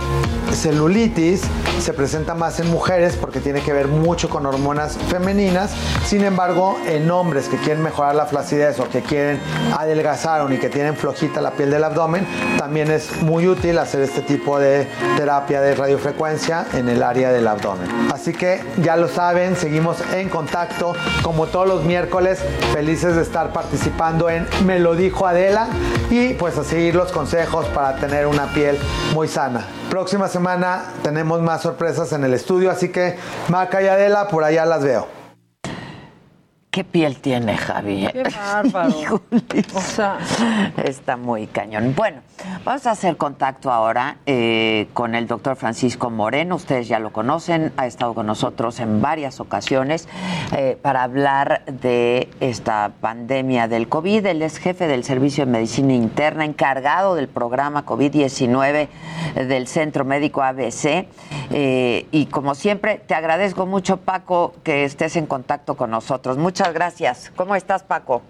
celulitis 0.52 1.42
se 1.80 1.92
presenta 1.94 2.34
más 2.34 2.60
en 2.60 2.70
mujeres 2.70 3.16
porque 3.16 3.40
tiene 3.40 3.62
que 3.62 3.72
ver 3.72 3.88
mucho 3.88 4.28
con 4.28 4.44
hormonas 4.44 4.98
femeninas. 5.08 5.72
Sin 6.04 6.24
embargo, 6.24 6.78
en 6.86 7.10
hombres 7.10 7.48
que 7.48 7.56
quieren 7.56 7.82
mejorar 7.82 8.14
la 8.14 8.26
flacidez 8.26 8.80
o 8.80 8.88
que 8.88 9.00
quieren 9.00 9.40
adelgazar 9.78 10.48
ni 10.48 10.58
que 10.58 10.68
tienen 10.68 10.94
flojita 10.96 11.40
la 11.40 11.52
piel 11.52 11.70
del 11.70 11.84
abdomen, 11.84 12.26
también 12.58 12.90
es 12.90 13.22
muy 13.22 13.48
útil 13.48 13.78
hacer 13.78 14.02
este 14.02 14.20
tipo 14.20 14.58
de 14.58 14.86
terapia 15.16 15.60
de 15.62 15.74
radiofrecuencia 15.74 16.66
en 16.74 16.88
el 16.88 17.02
área 17.02 17.32
del 17.32 17.46
abdomen. 17.46 17.88
Así 18.12 18.32
que 18.32 18.60
ya 18.78 18.96
lo 18.96 19.08
saben, 19.08 19.56
seguimos 19.56 19.98
en 20.12 20.28
contacto 20.28 20.94
como 21.22 21.46
todos 21.46 21.68
los 21.68 21.84
miércoles, 21.84 22.40
felices 22.72 23.16
de 23.16 23.22
estar 23.22 23.52
participando 23.52 24.30
en 24.30 24.46
Me 24.64 24.78
lo 24.78 24.94
dijo 24.94 25.26
Adela 25.26 25.68
y 26.10 26.34
pues 26.34 26.56
a 26.58 26.64
seguir 26.64 26.94
los 26.94 27.12
consejos 27.12 27.66
para 27.66 27.96
tener 27.96 28.26
una 28.26 28.46
piel 28.46 28.78
muy 29.12 29.28
sana. 29.28 29.66
Próxima 29.90 30.28
semana 30.28 30.84
tenemos 31.02 31.40
más 31.42 31.62
sorpresas 31.62 32.12
en 32.12 32.24
el 32.24 32.34
estudio, 32.34 32.70
así 32.70 32.88
que 32.88 33.16
Maca 33.48 33.82
y 33.82 33.88
Adela, 33.88 34.28
por 34.28 34.44
allá 34.44 34.64
las 34.64 34.82
veo. 34.82 35.23
¿Qué 36.74 36.82
piel 36.82 37.18
tiene 37.18 37.56
Javi? 37.56 38.08
Qué 38.12 38.24
bárbaro. 38.24 39.22
o 39.76 39.80
sea, 39.80 40.18
está 40.82 41.16
muy 41.16 41.46
cañón. 41.46 41.94
Bueno, 41.94 42.20
vamos 42.64 42.84
a 42.88 42.90
hacer 42.90 43.16
contacto 43.16 43.70
ahora 43.70 44.16
eh, 44.26 44.88
con 44.92 45.14
el 45.14 45.28
doctor 45.28 45.54
Francisco 45.54 46.10
Moreno. 46.10 46.56
Ustedes 46.56 46.88
ya 46.88 46.98
lo 46.98 47.12
conocen, 47.12 47.72
ha 47.76 47.86
estado 47.86 48.12
con 48.12 48.26
nosotros 48.26 48.80
en 48.80 49.00
varias 49.00 49.38
ocasiones 49.38 50.08
eh, 50.56 50.76
para 50.82 51.04
hablar 51.04 51.64
de 51.66 52.28
esta 52.40 52.90
pandemia 53.00 53.68
del 53.68 53.88
COVID. 53.88 54.26
Él 54.26 54.42
es 54.42 54.58
jefe 54.58 54.88
del 54.88 55.04
Servicio 55.04 55.46
de 55.46 55.52
Medicina 55.52 55.94
Interna, 55.94 56.44
encargado 56.44 57.14
del 57.14 57.28
programa 57.28 57.86
COVID-19 57.86 58.88
del 59.36 59.68
Centro 59.68 60.04
Médico 60.04 60.42
ABC. 60.42 61.06
Eh, 61.50 62.06
y 62.10 62.26
como 62.26 62.56
siempre, 62.56 63.00
te 63.06 63.14
agradezco 63.14 63.64
mucho, 63.64 63.98
Paco, 63.98 64.54
que 64.64 64.82
estés 64.82 65.14
en 65.14 65.26
contacto 65.26 65.76
con 65.76 65.90
nosotros. 65.90 66.36
Muchas 66.36 66.63
gracias. 66.72 67.32
¿Cómo 67.36 67.54
estás, 67.54 67.82
Paco? 67.82 68.22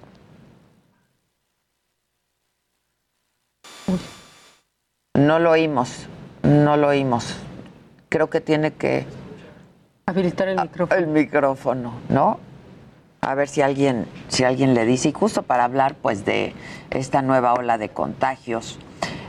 No 5.16 5.38
lo 5.38 5.52
oímos, 5.52 6.06
no 6.42 6.76
lo 6.76 6.88
oímos. 6.88 7.36
Creo 8.08 8.28
que 8.30 8.40
tiene 8.40 8.72
que... 8.72 9.06
Habilitar 10.06 10.48
el 10.48 10.60
micrófono. 10.60 11.00
El 11.00 11.06
micrófono, 11.06 11.94
¿no? 12.08 12.40
A 13.20 13.34
ver 13.34 13.48
si 13.48 13.62
alguien, 13.62 14.06
si 14.28 14.44
alguien 14.44 14.74
le 14.74 14.84
dice, 14.84 15.08
y 15.08 15.12
justo 15.12 15.42
para 15.42 15.64
hablar 15.64 15.94
pues 15.94 16.24
de 16.24 16.52
esta 16.90 17.22
nueva 17.22 17.54
ola 17.54 17.78
de 17.78 17.88
contagios 17.88 18.78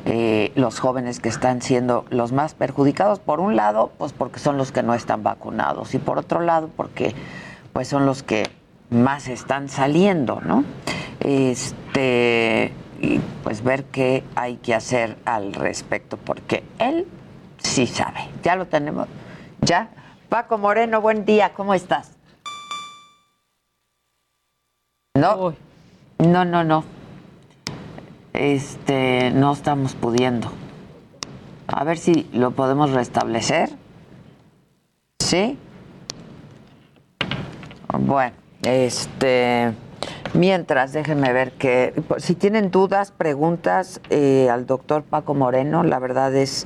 eh, 0.08 0.52
los 0.56 0.80
jóvenes 0.80 1.20
que 1.20 1.30
están 1.30 1.63
siendo 1.63 2.06
los 2.12 2.32
más 2.32 2.54
perjudicados, 2.54 3.20
por 3.20 3.39
un 3.39 3.56
lado, 3.56 3.91
pues 3.98 4.13
porque 4.13 4.39
son 4.39 4.56
los 4.56 4.72
que 4.72 4.84
no 4.84 4.94
están 4.94 5.24
vacunados 5.24 5.96
y 5.96 5.98
por 5.98 6.20
otro 6.20 6.41
lado, 6.41 6.70
porque 6.76 7.15
pues 7.74 7.88
son 7.88 8.06
los 8.06 8.22
que 8.22 8.44
más 8.96 9.28
están 9.28 9.70
saliendo, 9.70 10.42
¿no? 10.42 10.64
Este, 11.20 12.72
y 13.02 13.20
pues 13.44 13.64
ver 13.64 13.86
qué 13.86 14.24
hay 14.36 14.58
que 14.58 14.74
hacer 14.74 15.18
al 15.26 15.54
respecto, 15.54 16.18
porque 16.18 16.64
él 16.80 17.08
sí 17.58 17.88
sabe. 17.88 18.30
Ya 18.44 18.56
lo 18.56 18.68
tenemos. 18.68 19.08
¿Ya? 19.62 19.90
Paco 20.30 20.58
Moreno, 20.58 21.02
buen 21.02 21.26
día, 21.26 21.54
¿cómo 21.54 21.74
estás? 21.74 22.12
No. 25.16 25.54
No, 26.20 26.46
no, 26.46 26.64
no. 26.64 26.84
Este, 28.34 29.32
no 29.32 29.54
estamos 29.54 29.94
pudiendo. 29.96 30.52
A 31.68 31.84
ver 31.84 31.98
si 31.98 32.28
lo 32.34 32.52
podemos 32.52 32.92
restablecer. 32.92 33.70
¿Sí? 35.20 35.58
Bueno, 37.98 38.36
este, 38.65 39.73
mientras 40.34 40.93
déjenme 40.93 41.32
ver 41.32 41.51
que 41.54 41.93
si 42.17 42.36
tienen 42.36 42.71
dudas, 42.71 43.12
preguntas 43.12 44.01
eh, 44.10 44.49
al 44.51 44.65
doctor 44.65 45.04
Paco 45.04 45.34
Moreno, 45.34 45.84
la 45.84 45.99
verdad 45.99 46.36
es, 46.36 46.65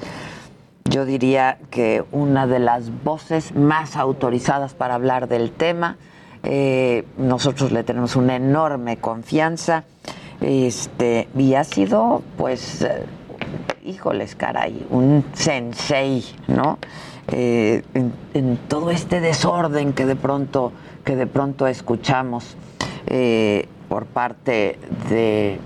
yo 0.86 1.06
diría 1.06 1.60
que 1.70 2.04
una 2.12 2.48
de 2.48 2.60
las 2.60 3.04
voces 3.04 3.54
más 3.54 3.96
autorizadas 3.96 4.74
para 4.74 4.96
hablar 4.96 5.28
del 5.28 5.52
tema. 5.52 5.98
Eh, 6.44 7.06
nosotros 7.18 7.72
le 7.74 7.84
tenemos 7.84 8.16
una 8.16 8.38
enorme 8.38 8.98
confianza. 8.98 9.84
Este, 10.42 11.28
y 11.38 11.56
ha 11.56 11.66
sido, 11.66 12.24
pues, 12.38 12.82
eh, 12.82 13.04
híjoles, 13.84 14.36
caray, 14.36 14.86
un 14.90 15.26
sensei, 15.34 16.24
¿no? 16.48 16.78
Eh, 17.32 17.84
en, 18.34 18.58
todo 18.68 18.90
este 18.90 19.20
desorden 19.20 19.94
que 19.94 20.06
de 20.06 20.16
pronto, 20.16 20.72
que 21.04 21.16
de 21.16 21.28
pronto 21.28 21.68
escuchamos 21.68 22.56
eh, 23.08 23.68
por 23.88 24.06
parte 24.06 24.78
de 25.10 25.60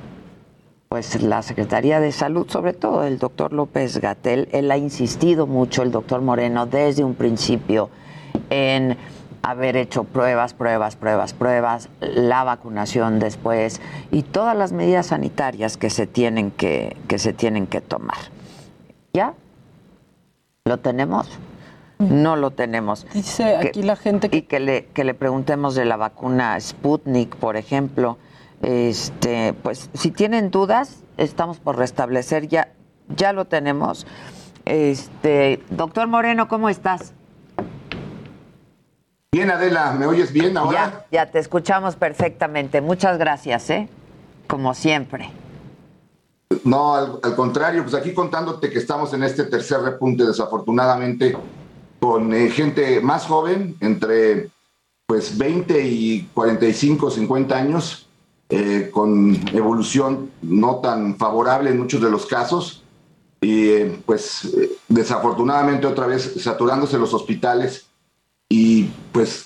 pues 0.89 1.23
la 1.23 1.41
Secretaría 1.41 1.99
de 1.99 2.11
Salud, 2.11 2.47
sobre 2.49 2.73
todo 2.73 3.03
el 3.03 3.17
doctor 3.17 3.51
López 3.51 3.97
Gatel, 3.97 4.47
él 4.51 4.69
ha 4.69 4.77
insistido 4.77 5.47
mucho, 5.47 5.81
el 5.81 5.91
doctor 5.91 6.21
Moreno, 6.21 6.67
desde 6.67 7.03
un 7.03 7.15
principio 7.15 7.89
en 8.51 8.95
haber 9.41 9.75
hecho 9.75 10.03
pruebas, 10.03 10.53
pruebas, 10.53 10.95
pruebas, 10.95 11.33
pruebas, 11.33 11.89
la 11.99 12.43
vacunación 12.43 13.17
después 13.17 13.81
y 14.11 14.21
todas 14.21 14.55
las 14.55 14.71
medidas 14.71 15.07
sanitarias 15.07 15.77
que 15.77 15.89
se 15.89 16.05
tienen 16.05 16.51
que, 16.51 16.95
que 17.07 17.17
se 17.17 17.33
tienen 17.33 17.65
que 17.65 17.81
tomar. 17.81 18.17
¿Ya? 19.13 19.33
¿Lo 20.65 20.77
tenemos? 20.77 21.27
No 22.09 22.35
lo 22.35 22.51
tenemos. 22.51 23.05
Dice 23.13 23.55
aquí 23.57 23.83
la 23.83 23.95
gente 23.95 24.29
que... 24.29 24.37
Y 24.37 24.41
que 24.43 24.59
le, 24.59 24.85
que 24.87 25.03
le 25.03 25.13
preguntemos 25.13 25.75
de 25.75 25.85
la 25.85 25.97
vacuna 25.97 26.59
Sputnik, 26.59 27.35
por 27.35 27.57
ejemplo. 27.57 28.17
Este, 28.61 29.53
pues 29.53 29.89
si 29.93 30.11
tienen 30.11 30.51
dudas, 30.51 31.03
estamos 31.17 31.59
por 31.59 31.77
restablecer 31.77 32.47
ya, 32.47 32.69
ya 33.09 33.33
lo 33.33 33.45
tenemos. 33.45 34.07
Este, 34.65 35.61
doctor 35.69 36.07
Moreno, 36.07 36.47
¿cómo 36.47 36.69
estás? 36.69 37.13
Bien, 39.33 39.49
Adela, 39.49 39.91
¿me 39.93 40.05
oyes 40.05 40.31
bien 40.31 40.55
ahora? 40.57 41.05
Ya, 41.11 41.23
ya 41.25 41.31
te 41.31 41.39
escuchamos 41.39 41.95
perfectamente. 41.95 42.81
Muchas 42.81 43.17
gracias, 43.17 43.69
¿eh? 43.69 43.89
Como 44.47 44.73
siempre. 44.73 45.31
No, 46.63 46.93
al, 46.95 47.35
contrario, 47.35 47.81
pues 47.83 47.95
aquí 47.95 48.13
contándote 48.13 48.69
que 48.69 48.77
estamos 48.77 49.13
en 49.13 49.23
este 49.23 49.45
tercer 49.45 49.81
repunte, 49.81 50.23
desafortunadamente, 50.23 51.35
con 52.03 52.33
eh, 52.33 52.49
gente 52.49 52.99
más 52.99 53.27
joven, 53.27 53.77
entre 53.79 54.49
pues 55.05 55.37
20 55.37 55.87
y 55.87 56.29
45, 56.33 57.09
50 57.09 57.57
años, 57.57 58.09
eh, 58.49 58.89
con 58.91 59.33
evolución 59.55 60.29
no 60.41 60.81
tan 60.81 61.15
favorable 61.15 61.69
en 61.69 61.79
muchos 61.79 62.01
de 62.01 62.11
los 62.11 62.25
casos, 62.25 62.83
y 63.39 63.69
eh, 63.69 64.01
pues 64.05 64.53
desafortunadamente 64.89 65.87
otra 65.87 66.05
vez 66.05 66.43
saturándose 66.43 66.97
los 66.97 67.13
hospitales 67.13 67.85
y 68.49 68.89
pues 69.13 69.45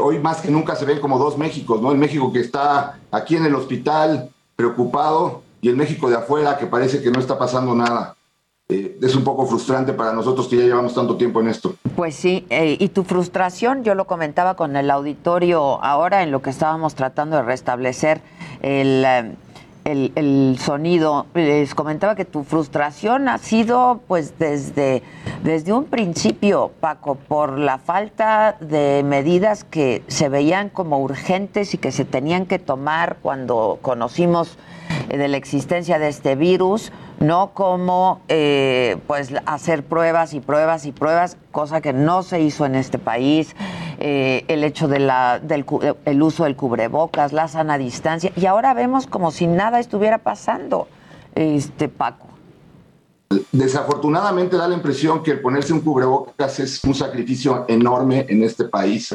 hoy 0.00 0.18
más 0.18 0.40
que 0.40 0.50
nunca 0.50 0.74
se 0.74 0.86
ven 0.86 0.98
como 0.98 1.16
dos 1.16 1.38
Méxicos, 1.38 1.80
¿no? 1.80 1.92
El 1.92 1.98
México 1.98 2.32
que 2.32 2.40
está 2.40 2.98
aquí 3.12 3.36
en 3.36 3.46
el 3.46 3.54
hospital 3.54 4.30
preocupado 4.56 5.44
y 5.60 5.68
el 5.68 5.76
México 5.76 6.10
de 6.10 6.16
afuera 6.16 6.58
que 6.58 6.66
parece 6.66 7.00
que 7.00 7.12
no 7.12 7.20
está 7.20 7.38
pasando 7.38 7.72
nada. 7.72 8.13
Eh, 8.70 8.98
es 9.02 9.14
un 9.14 9.24
poco 9.24 9.44
frustrante 9.44 9.92
para 9.92 10.14
nosotros 10.14 10.48
que 10.48 10.56
ya 10.56 10.64
llevamos 10.64 10.94
tanto 10.94 11.16
tiempo 11.16 11.38
en 11.42 11.48
esto. 11.48 11.74
Pues 11.96 12.14
sí, 12.14 12.46
eh, 12.48 12.78
y 12.80 12.88
tu 12.88 13.04
frustración, 13.04 13.84
yo 13.84 13.94
lo 13.94 14.06
comentaba 14.06 14.56
con 14.56 14.74
el 14.76 14.90
auditorio 14.90 15.84
ahora 15.84 16.22
en 16.22 16.30
lo 16.30 16.40
que 16.40 16.48
estábamos 16.48 16.94
tratando 16.94 17.36
de 17.36 17.42
restablecer 17.42 18.22
el 18.62 19.36
el, 19.84 20.56
sonido. 20.58 21.26
Les 21.34 21.74
comentaba 21.74 22.14
que 22.14 22.24
tu 22.24 22.44
frustración 22.44 23.28
ha 23.28 23.38
sido 23.38 24.00
pues 24.06 24.38
desde, 24.38 25.02
desde 25.42 25.72
un 25.72 25.84
principio, 25.84 26.72
Paco, 26.80 27.16
por 27.16 27.58
la 27.58 27.78
falta 27.78 28.56
de 28.60 29.02
medidas 29.04 29.64
que 29.64 30.02
se 30.08 30.28
veían 30.28 30.70
como 30.70 30.98
urgentes 31.00 31.74
y 31.74 31.78
que 31.78 31.92
se 31.92 32.04
tenían 32.04 32.46
que 32.46 32.58
tomar 32.58 33.18
cuando 33.20 33.78
conocimos 33.82 34.48
eh, 34.52 34.73
de 35.08 35.28
la 35.28 35.36
existencia 35.36 35.98
de 35.98 36.08
este 36.08 36.34
virus, 36.36 36.92
no 37.20 37.52
como 37.54 38.20
eh, 38.28 38.96
pues 39.06 39.32
hacer 39.46 39.84
pruebas 39.84 40.34
y 40.34 40.40
pruebas 40.40 40.86
y 40.86 40.92
pruebas, 40.92 41.36
cosa 41.52 41.80
que 41.80 41.92
no 41.92 42.22
se 42.22 42.40
hizo 42.40 42.66
en 42.66 42.74
este 42.74 42.98
país, 42.98 43.54
eh, 44.00 44.44
el 44.48 44.64
hecho 44.64 44.88
de 44.88 44.98
la, 44.98 45.38
del 45.38 45.64
el 46.04 46.22
uso 46.22 46.44
del 46.44 46.56
cubrebocas, 46.56 47.32
la 47.32 47.48
sana 47.48 47.78
distancia, 47.78 48.32
y 48.36 48.46
ahora 48.46 48.74
vemos 48.74 49.06
como 49.06 49.30
si 49.30 49.46
nada 49.46 49.78
estuviera 49.80 50.18
pasando, 50.18 50.88
este 51.34 51.88
Paco. 51.88 52.28
Desafortunadamente 53.50 54.56
da 54.56 54.68
la 54.68 54.74
impresión 54.74 55.22
que 55.22 55.32
el 55.32 55.40
ponerse 55.40 55.72
un 55.72 55.80
cubrebocas 55.80 56.60
es 56.60 56.84
un 56.84 56.94
sacrificio 56.94 57.64
enorme 57.68 58.26
en 58.28 58.44
este 58.44 58.64
país. 58.64 59.14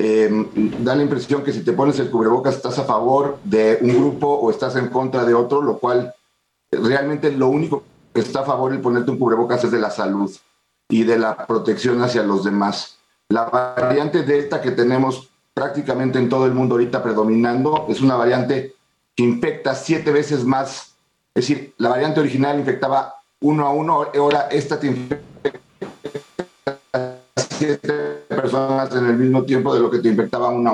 Em, 0.00 0.46
da 0.84 0.94
la 0.94 1.02
impresión 1.02 1.42
que 1.42 1.52
si 1.52 1.64
te 1.64 1.72
pones 1.72 1.98
el 1.98 2.08
cubrebocas 2.08 2.54
estás 2.54 2.78
a 2.78 2.84
favor 2.84 3.40
de 3.42 3.78
un 3.80 3.98
grupo 3.98 4.28
o 4.28 4.48
estás 4.48 4.76
en 4.76 4.90
contra 4.90 5.24
de 5.24 5.34
otro, 5.34 5.60
lo 5.60 5.78
cual 5.78 6.14
realmente 6.70 7.32
lo 7.32 7.48
único 7.48 7.82
que 8.14 8.20
está 8.20 8.40
a 8.40 8.44
favor 8.44 8.70
de 8.70 8.78
ponerte 8.78 9.10
un 9.10 9.18
cubrebocas 9.18 9.64
es 9.64 9.72
de 9.72 9.80
la 9.80 9.90
salud 9.90 10.30
y 10.88 11.02
de 11.02 11.18
la 11.18 11.46
protección 11.48 12.00
hacia 12.00 12.22
los 12.22 12.44
demás. 12.44 12.98
La 13.28 13.46
variante 13.46 14.22
Delta 14.22 14.60
que 14.60 14.70
tenemos 14.70 15.30
prácticamente 15.52 16.20
en 16.20 16.28
todo 16.28 16.46
el 16.46 16.54
mundo 16.54 16.76
ahorita 16.76 17.02
predominando 17.02 17.86
es 17.88 18.00
una 18.00 18.14
variante 18.14 18.76
que 19.16 19.24
infecta 19.24 19.74
siete 19.74 20.12
veces 20.12 20.44
más. 20.44 20.94
Es 21.34 21.48
decir, 21.48 21.74
la 21.76 21.88
variante 21.88 22.20
original 22.20 22.56
infectaba 22.56 23.16
uno 23.40 23.66
a 23.66 23.70
uno, 23.70 24.06
ahora 24.14 24.48
esta 24.52 24.78
te 24.78 24.86
infecta 24.86 25.27
siete 27.68 28.24
personas 28.28 28.94
en 28.94 29.04
el 29.04 29.18
mismo 29.18 29.42
tiempo 29.42 29.74
de 29.74 29.80
lo 29.80 29.90
que 29.90 29.98
te 29.98 30.08
infectaba 30.08 30.48
una 30.48 30.72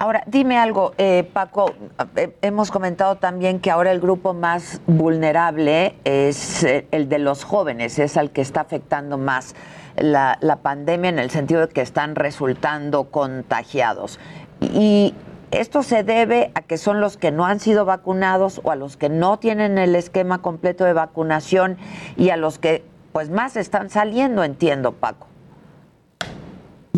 Ahora, 0.00 0.22
dime 0.26 0.58
algo, 0.58 0.92
eh, 0.98 1.28
Paco, 1.32 1.72
eh, 2.14 2.36
hemos 2.42 2.70
comentado 2.70 3.16
también 3.16 3.58
que 3.58 3.70
ahora 3.70 3.90
el 3.90 3.98
grupo 3.98 4.32
más 4.32 4.80
vulnerable 4.86 5.96
es 6.04 6.62
eh, 6.62 6.86
el 6.92 7.08
de 7.08 7.18
los 7.18 7.42
jóvenes, 7.42 7.98
es 7.98 8.16
al 8.16 8.30
que 8.30 8.40
está 8.40 8.60
afectando 8.60 9.18
más 9.18 9.56
la, 9.96 10.38
pandemia 10.62 11.08
en 11.08 11.18
el 11.18 11.30
sentido 11.30 11.62
de 11.62 11.68
que 11.68 11.80
están 11.80 12.14
resultando 12.14 13.04
contagiados. 13.04 14.20
Y 14.60 15.14
esto 15.50 15.82
se 15.82 16.04
debe 16.04 16.52
a 16.54 16.60
que 16.62 16.78
son 16.78 17.00
los 17.00 17.16
que 17.16 17.32
no 17.32 17.46
han 17.46 17.58
sido 17.58 17.84
vacunados 17.84 18.60
o 18.62 18.70
a 18.70 18.76
los 18.76 18.96
que 18.96 19.08
no 19.08 19.38
tienen 19.38 19.78
el 19.78 19.96
esquema 19.96 20.42
completo 20.42 20.84
de 20.84 20.92
vacunación 20.92 21.76
y 22.16 22.28
a 22.30 22.36
los 22.36 22.58
que 22.60 22.84
pues 23.12 23.30
más 23.30 23.56
están 23.56 23.90
saliendo, 23.90 24.44
entiendo, 24.44 24.92
Paco. 24.92 25.26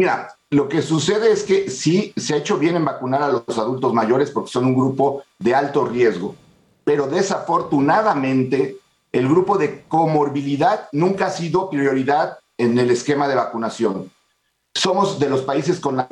Mira, 0.00 0.34
lo 0.48 0.66
que 0.66 0.80
sucede 0.80 1.30
es 1.30 1.42
que 1.42 1.68
sí 1.68 2.14
se 2.16 2.32
ha 2.32 2.38
hecho 2.38 2.56
bien 2.56 2.74
en 2.74 2.86
vacunar 2.86 3.22
a 3.22 3.28
los 3.28 3.58
adultos 3.58 3.92
mayores 3.92 4.30
porque 4.30 4.50
son 4.50 4.64
un 4.64 4.74
grupo 4.74 5.24
de 5.38 5.54
alto 5.54 5.84
riesgo, 5.84 6.34
pero 6.84 7.06
desafortunadamente 7.06 8.78
el 9.12 9.28
grupo 9.28 9.58
de 9.58 9.82
comorbilidad 9.88 10.88
nunca 10.92 11.26
ha 11.26 11.30
sido 11.30 11.68
prioridad 11.68 12.38
en 12.56 12.78
el 12.78 12.90
esquema 12.90 13.28
de 13.28 13.34
vacunación. 13.34 14.10
Somos 14.74 15.18
de 15.18 15.28
los 15.28 15.42
países 15.42 15.78
con 15.78 15.98
la 15.98 16.08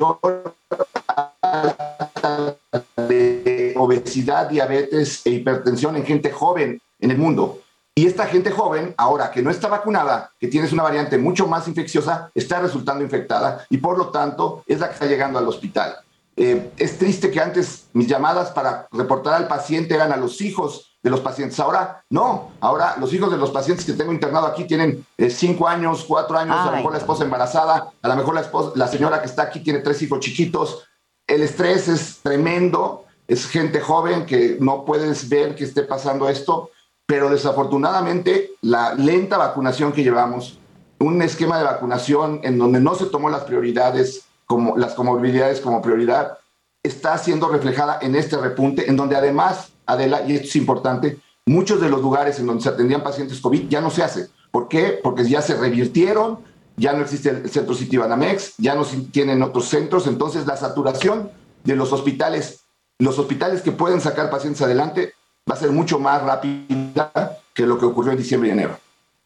de 2.95 3.73
obesidad, 3.75 4.49
diabetes 4.49 5.25
e 5.25 5.31
hipertensión 5.31 5.95
en 5.95 6.05
gente 6.05 6.31
joven 6.31 6.79
en 6.99 7.09
el 7.09 7.17
mundo. 7.17 7.59
Y 7.99 8.05
esta 8.07 8.27
gente 8.27 8.49
joven, 8.49 8.93
ahora 8.95 9.29
que 9.29 9.41
no 9.41 9.51
está 9.51 9.67
vacunada, 9.67 10.31
que 10.39 10.47
tienes 10.47 10.71
una 10.71 10.83
variante 10.83 11.17
mucho 11.17 11.47
más 11.47 11.67
infecciosa, 11.67 12.31
está 12.33 12.61
resultando 12.61 13.03
infectada 13.03 13.65
y 13.69 13.77
por 13.77 13.97
lo 13.97 14.07
tanto 14.07 14.63
es 14.67 14.79
la 14.79 14.87
que 14.87 14.93
está 14.93 15.05
llegando 15.05 15.37
al 15.37 15.45
hospital. 15.45 15.97
Eh, 16.37 16.71
es 16.77 16.97
triste 16.97 17.29
que 17.29 17.41
antes 17.41 17.89
mis 17.91 18.07
llamadas 18.07 18.51
para 18.51 18.87
reportar 18.93 19.33
al 19.33 19.49
paciente 19.49 19.95
eran 19.95 20.13
a 20.13 20.15
los 20.15 20.39
hijos 20.39 20.97
de 21.03 21.09
los 21.09 21.19
pacientes. 21.19 21.59
Ahora, 21.59 22.05
no, 22.09 22.53
ahora 22.61 22.95
los 23.01 23.13
hijos 23.13 23.29
de 23.31 23.37
los 23.37 23.51
pacientes 23.51 23.85
que 23.85 23.91
tengo 23.91 24.13
internado 24.13 24.47
aquí 24.47 24.63
tienen 24.63 25.05
eh, 25.17 25.29
cinco 25.29 25.67
años, 25.67 26.05
cuatro 26.07 26.37
años, 26.37 26.55
a 26.55 26.67
lo 26.67 26.77
mejor 26.77 26.93
la 26.93 26.99
esposa 26.99 27.25
embarazada, 27.25 27.91
a 28.01 28.07
lo 28.07 28.15
mejor 28.15 28.33
la, 28.33 28.39
esposa, 28.39 28.71
la 28.75 28.87
señora 28.87 29.19
que 29.19 29.27
está 29.27 29.43
aquí 29.43 29.59
tiene 29.59 29.79
tres 29.79 30.01
hijos 30.01 30.21
chiquitos. 30.21 30.87
El 31.27 31.41
estrés 31.41 31.89
es 31.89 32.19
tremendo, 32.23 33.03
es 33.27 33.45
gente 33.45 33.81
joven 33.81 34.25
que 34.25 34.55
no 34.61 34.85
puedes 34.85 35.27
ver 35.27 35.53
que 35.53 35.65
esté 35.65 35.83
pasando 35.83 36.29
esto, 36.29 36.71
pero 37.09 37.31
desafortunadamente 37.31 38.51
la 38.61 38.93
lenta 38.93 39.39
vacunación 39.39 39.93
que 39.93 40.03
llevamos, 40.03 40.59
un 40.99 41.23
esquema 41.23 41.57
de 41.57 41.63
vacunación 41.63 42.39
en 42.43 42.59
donde 42.59 42.79
no 42.79 42.93
se 42.93 43.07
tomó 43.07 43.31
las 43.31 43.45
prioridades 43.45 44.25
como 44.45 44.77
las 44.77 44.93
comorbilidades 44.93 45.59
como 45.59 45.81
prioridad, 45.81 46.37
está 46.83 47.17
siendo 47.17 47.49
reflejada 47.49 47.97
en 48.03 48.13
este 48.13 48.37
repunte, 48.37 48.87
en 48.87 48.95
donde 48.95 49.15
además, 49.15 49.71
Adela, 49.87 50.21
y 50.27 50.35
esto 50.35 50.49
es 50.49 50.55
importante, 50.57 51.17
muchos 51.47 51.81
de 51.81 51.89
los 51.89 51.99
lugares 51.99 52.37
en 52.37 52.45
donde 52.45 52.61
se 52.61 52.69
atendían 52.69 53.01
pacientes 53.01 53.41
COVID 53.41 53.69
ya 53.69 53.81
no 53.81 53.89
se 53.89 54.03
hace. 54.03 54.27
¿Por 54.51 54.67
qué? 54.67 54.99
Porque 55.01 55.27
ya 55.27 55.41
se 55.41 55.57
revirtieron, 55.57 56.37
ya 56.77 56.93
no 56.93 57.01
existe 57.01 57.31
el 57.31 57.49
centro 57.49 57.73
Citibanamex, 57.73 58.53
ya 58.59 58.75
no 58.75 58.85
tienen 59.11 59.41
otros 59.41 59.67
centros, 59.67 60.05
entonces 60.05 60.45
la 60.45 60.57
saturación 60.57 61.31
de 61.63 61.75
los 61.75 61.91
hospitales, 61.91 62.65
los 62.99 63.17
hospitales 63.17 63.63
que 63.63 63.71
pueden 63.71 63.99
sacar 63.99 64.29
pacientes 64.29 64.61
adelante, 64.61 65.15
va 65.49 65.55
a 65.55 65.57
ser 65.57 65.71
mucho 65.71 65.99
más 65.99 66.21
rápida 66.21 67.37
que 67.53 67.65
lo 67.65 67.77
que 67.77 67.85
ocurrió 67.85 68.11
en 68.11 68.17
diciembre 68.17 68.49
y 68.49 68.51
enero. 68.53 68.77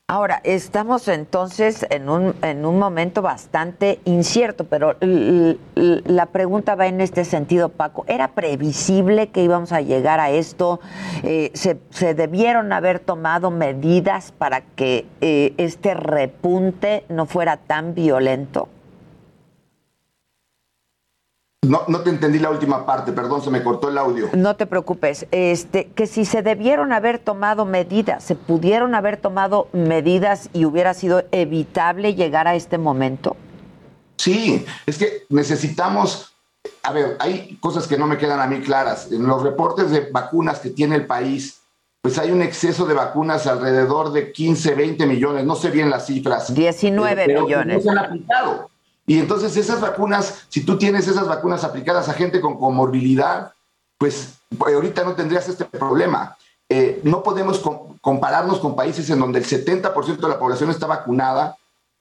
Ahora, 0.09 0.41
estamos 0.43 1.07
entonces 1.07 1.87
en 1.89 2.09
un, 2.09 2.35
en 2.41 2.65
un 2.65 2.77
momento 2.77 3.21
bastante 3.21 3.99
incierto, 4.03 4.65
pero 4.65 4.95
la 4.99 6.25
pregunta 6.27 6.75
va 6.75 6.87
en 6.87 6.99
este 6.99 7.23
sentido, 7.23 7.69
Paco. 7.69 8.03
¿Era 8.07 8.33
previsible 8.33 9.29
que 9.29 9.43
íbamos 9.43 9.71
a 9.71 9.81
llegar 9.81 10.19
a 10.19 10.29
esto? 10.29 10.81
Eh, 11.23 11.51
¿se, 11.53 12.13
debieron 12.13 12.73
haber 12.73 12.99
tomado 12.99 13.49
medidas 13.49 14.33
para 14.33 14.61
que 14.61 15.07
eh, 15.21 15.53
este 15.57 15.93
repunte 15.93 17.05
no 17.07 17.25
fuera 17.25 17.57
tan 17.57 17.95
violento? 17.95 18.67
No, 21.63 21.83
no 21.87 22.01
te 22.01 22.09
entendí 22.09 22.39
la 22.39 22.49
última 22.49 22.85
parte, 22.85 23.13
perdón, 23.13 23.41
se 23.41 23.49
me 23.49 23.63
cortó 23.63 23.89
el 23.89 23.97
audio. 23.97 24.29
No 24.33 24.55
te 24.55 24.65
preocupes, 24.65 25.25
este, 25.31 25.87
que 25.95 26.07
si 26.07 26.25
se 26.25 26.41
debieron 26.41 26.91
haber 26.91 27.19
tomado 27.19 27.65
medidas, 27.65 28.23
se 28.23 28.35
pudieron 28.35 28.95
haber 28.95 29.17
tomado 29.17 29.69
medidas 29.71 30.49
y 30.53 30.65
hubiera 30.65 30.93
sido 30.93 31.23
evitable 31.31 32.15
llegar 32.15 32.47
a 32.49 32.55
este 32.55 32.77
momento. 32.77 33.37
Sí, 34.17 34.65
es 34.85 34.97
que 34.97 35.23
necesitamos, 35.29 36.33
a 36.83 36.91
ver, 36.91 37.15
hay 37.19 37.57
cosas 37.61 37.87
que 37.87 37.97
no 37.97 38.07
me 38.07 38.17
quedan 38.17 38.41
a 38.41 38.47
mí 38.47 38.59
claras. 38.59 39.09
En 39.11 39.25
los 39.25 39.41
reportes 39.41 39.89
de 39.89 40.09
vacunas 40.11 40.59
que 40.59 40.69
tiene 40.69 40.95
el 40.95 41.05
país, 41.05 41.61
pues 42.01 42.17
hay 42.17 42.31
un 42.31 42.41
exceso 42.41 42.85
de 42.85 42.93
vacunas 42.93 43.47
alrededor 43.47 44.11
de 44.11 44.33
15, 44.33 44.75
20 44.75 45.05
millones, 45.05 45.45
no 45.45 45.55
sé 45.55 45.71
bien 45.71 45.89
las 45.89 46.07
cifras. 46.07 46.53
19 46.53 47.27
millones. 47.27 47.77
No 47.77 47.81
se 47.81 47.89
han 47.89 48.05
aplicado. 48.05 48.69
Y 49.05 49.19
entonces 49.19 49.57
esas 49.57 49.81
vacunas, 49.81 50.45
si 50.49 50.63
tú 50.63 50.77
tienes 50.77 51.07
esas 51.07 51.27
vacunas 51.27 51.63
aplicadas 51.63 52.07
a 52.07 52.13
gente 52.13 52.39
con 52.39 52.57
comorbilidad, 52.57 53.53
pues 53.97 54.35
ahorita 54.59 55.03
no 55.03 55.13
tendrías 55.13 55.47
este 55.49 55.65
problema. 55.65 56.37
Eh, 56.69 57.01
no 57.03 57.21
podemos 57.21 57.61
compararnos 58.01 58.59
con 58.59 58.75
países 58.75 59.09
en 59.09 59.19
donde 59.19 59.39
el 59.39 59.45
70% 59.45 60.17
de 60.17 60.27
la 60.27 60.39
población 60.39 60.69
está 60.69 60.87
vacunada. 60.87 61.57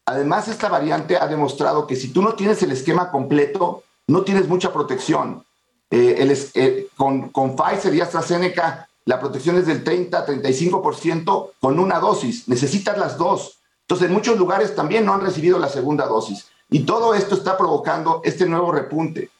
Además, 0.06 0.48
esta 0.48 0.68
variante 0.68 1.16
ha 1.16 1.26
demostrado 1.26 1.86
que 1.86 1.96
si 1.96 2.08
tú 2.08 2.22
no 2.22 2.34
tienes 2.34 2.62
el 2.62 2.72
esquema 2.72 3.10
completo, 3.10 3.82
no 4.06 4.22
tienes 4.22 4.48
mucha 4.48 4.72
protección. 4.72 5.44
Eh, 5.90 6.34
eh, 6.54 6.88
con, 6.96 7.28
con 7.28 7.54
Pfizer 7.54 7.94
y 7.94 8.00
AstraZeneca, 8.00 8.88
la 9.04 9.20
protección 9.20 9.56
es 9.56 9.66
del 9.66 9.84
30 9.84 10.24
35% 10.24 11.50
con 11.60 11.78
una 11.78 11.98
dosis. 11.98 12.48
Necesitas 12.48 12.96
las 12.96 13.18
dos. 13.18 13.58
Entonces, 13.82 14.08
en 14.08 14.14
muchos 14.14 14.38
lugares 14.38 14.74
también 14.74 15.04
no 15.04 15.12
han 15.12 15.20
recibido 15.20 15.58
la 15.58 15.68
segunda 15.68 16.06
dosis. 16.06 16.46
Y 16.72 16.80
todo 16.80 17.14
esto 17.14 17.34
está 17.34 17.58
provocando 17.58 18.22
este 18.24 18.46
nuevo 18.46 18.72
repunte. 18.72 19.30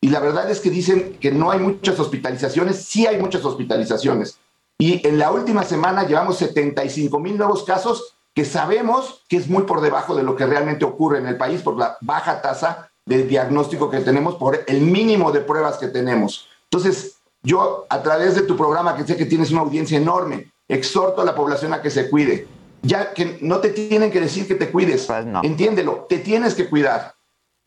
Y 0.00 0.08
la 0.08 0.20
verdad 0.20 0.48
es 0.48 0.60
que 0.60 0.70
dicen 0.70 1.18
que 1.20 1.32
no 1.32 1.50
hay 1.50 1.58
muchas 1.58 1.98
hospitalizaciones, 1.98 2.84
sí 2.84 3.08
hay 3.08 3.18
muchas 3.18 3.44
hospitalizaciones. 3.44 4.38
Y 4.78 5.04
en 5.06 5.18
la 5.18 5.32
última 5.32 5.64
semana 5.64 6.06
llevamos 6.06 6.36
75 6.38 7.18
mil 7.18 7.36
nuevos 7.36 7.64
casos 7.64 8.14
que 8.32 8.44
sabemos 8.44 9.24
que 9.28 9.36
es 9.36 9.48
muy 9.48 9.64
por 9.64 9.80
debajo 9.80 10.14
de 10.14 10.22
lo 10.22 10.36
que 10.36 10.46
realmente 10.46 10.84
ocurre 10.84 11.18
en 11.18 11.26
el 11.26 11.36
país 11.36 11.60
por 11.60 11.76
la 11.76 11.96
baja 12.02 12.40
tasa 12.40 12.88
de 13.04 13.24
diagnóstico 13.24 13.90
que 13.90 14.00
tenemos, 14.00 14.36
por 14.36 14.62
el 14.66 14.80
mínimo 14.80 15.32
de 15.32 15.40
pruebas 15.40 15.78
que 15.78 15.88
tenemos. 15.88 16.46
Entonces, 16.70 17.16
yo 17.42 17.86
a 17.88 18.00
través 18.02 18.36
de 18.36 18.42
tu 18.42 18.56
programa, 18.56 18.94
que 18.94 19.04
sé 19.04 19.16
que 19.16 19.26
tienes 19.26 19.50
una 19.50 19.62
audiencia 19.62 19.98
enorme, 19.98 20.52
exhorto 20.68 21.22
a 21.22 21.24
la 21.24 21.34
población 21.34 21.72
a 21.72 21.82
que 21.82 21.90
se 21.90 22.08
cuide 22.08 22.46
ya 22.86 23.12
que 23.12 23.38
no 23.40 23.58
te 23.58 23.70
tienen 23.70 24.10
que 24.10 24.20
decir 24.20 24.46
que 24.46 24.54
te 24.54 24.70
cuides. 24.70 25.06
Pues 25.06 25.26
Entiéndelo, 25.42 26.06
te 26.08 26.18
tienes 26.18 26.54
que 26.54 26.68
cuidar. 26.68 27.14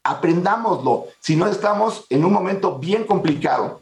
Aprendámoslo, 0.04 1.08
si 1.20 1.36
no 1.36 1.48
estamos 1.48 2.06
en 2.10 2.24
un 2.24 2.34
momento 2.34 2.80
bien 2.80 3.04
complicado. 3.04 3.82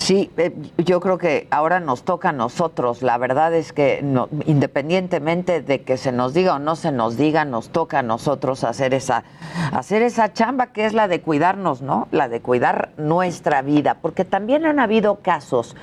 Sí, 0.00 0.30
eh, 0.38 0.52
yo 0.78 0.98
creo 0.98 1.18
que 1.18 1.46
ahora 1.50 1.78
nos 1.78 2.04
toca 2.04 2.30
a 2.30 2.32
nosotros. 2.32 3.02
La 3.02 3.18
verdad 3.18 3.54
es 3.54 3.74
que 3.74 4.02
independientemente 4.46 5.60
de 5.60 5.82
que 5.82 5.98
se 5.98 6.10
nos 6.10 6.32
diga 6.32 6.54
o 6.54 6.58
no 6.58 6.74
se 6.74 6.90
nos 6.90 7.18
diga, 7.18 7.44
nos 7.44 7.68
toca 7.68 7.98
a 7.98 8.02
nosotros 8.02 8.64
hacer 8.64 8.94
esa, 8.94 9.24
hacer 9.72 10.00
esa 10.00 10.32
chamba 10.32 10.68
que 10.68 10.86
es 10.86 10.94
la 10.94 11.06
de 11.06 11.20
cuidarnos, 11.20 11.82
¿no? 11.82 12.08
La 12.12 12.30
de 12.30 12.40
cuidar 12.40 12.92
nuestra 12.96 13.60
vida, 13.60 13.98
porque 14.00 14.24
también 14.24 14.64
han 14.64 14.80
habido 14.80 15.16
casos, 15.16 15.76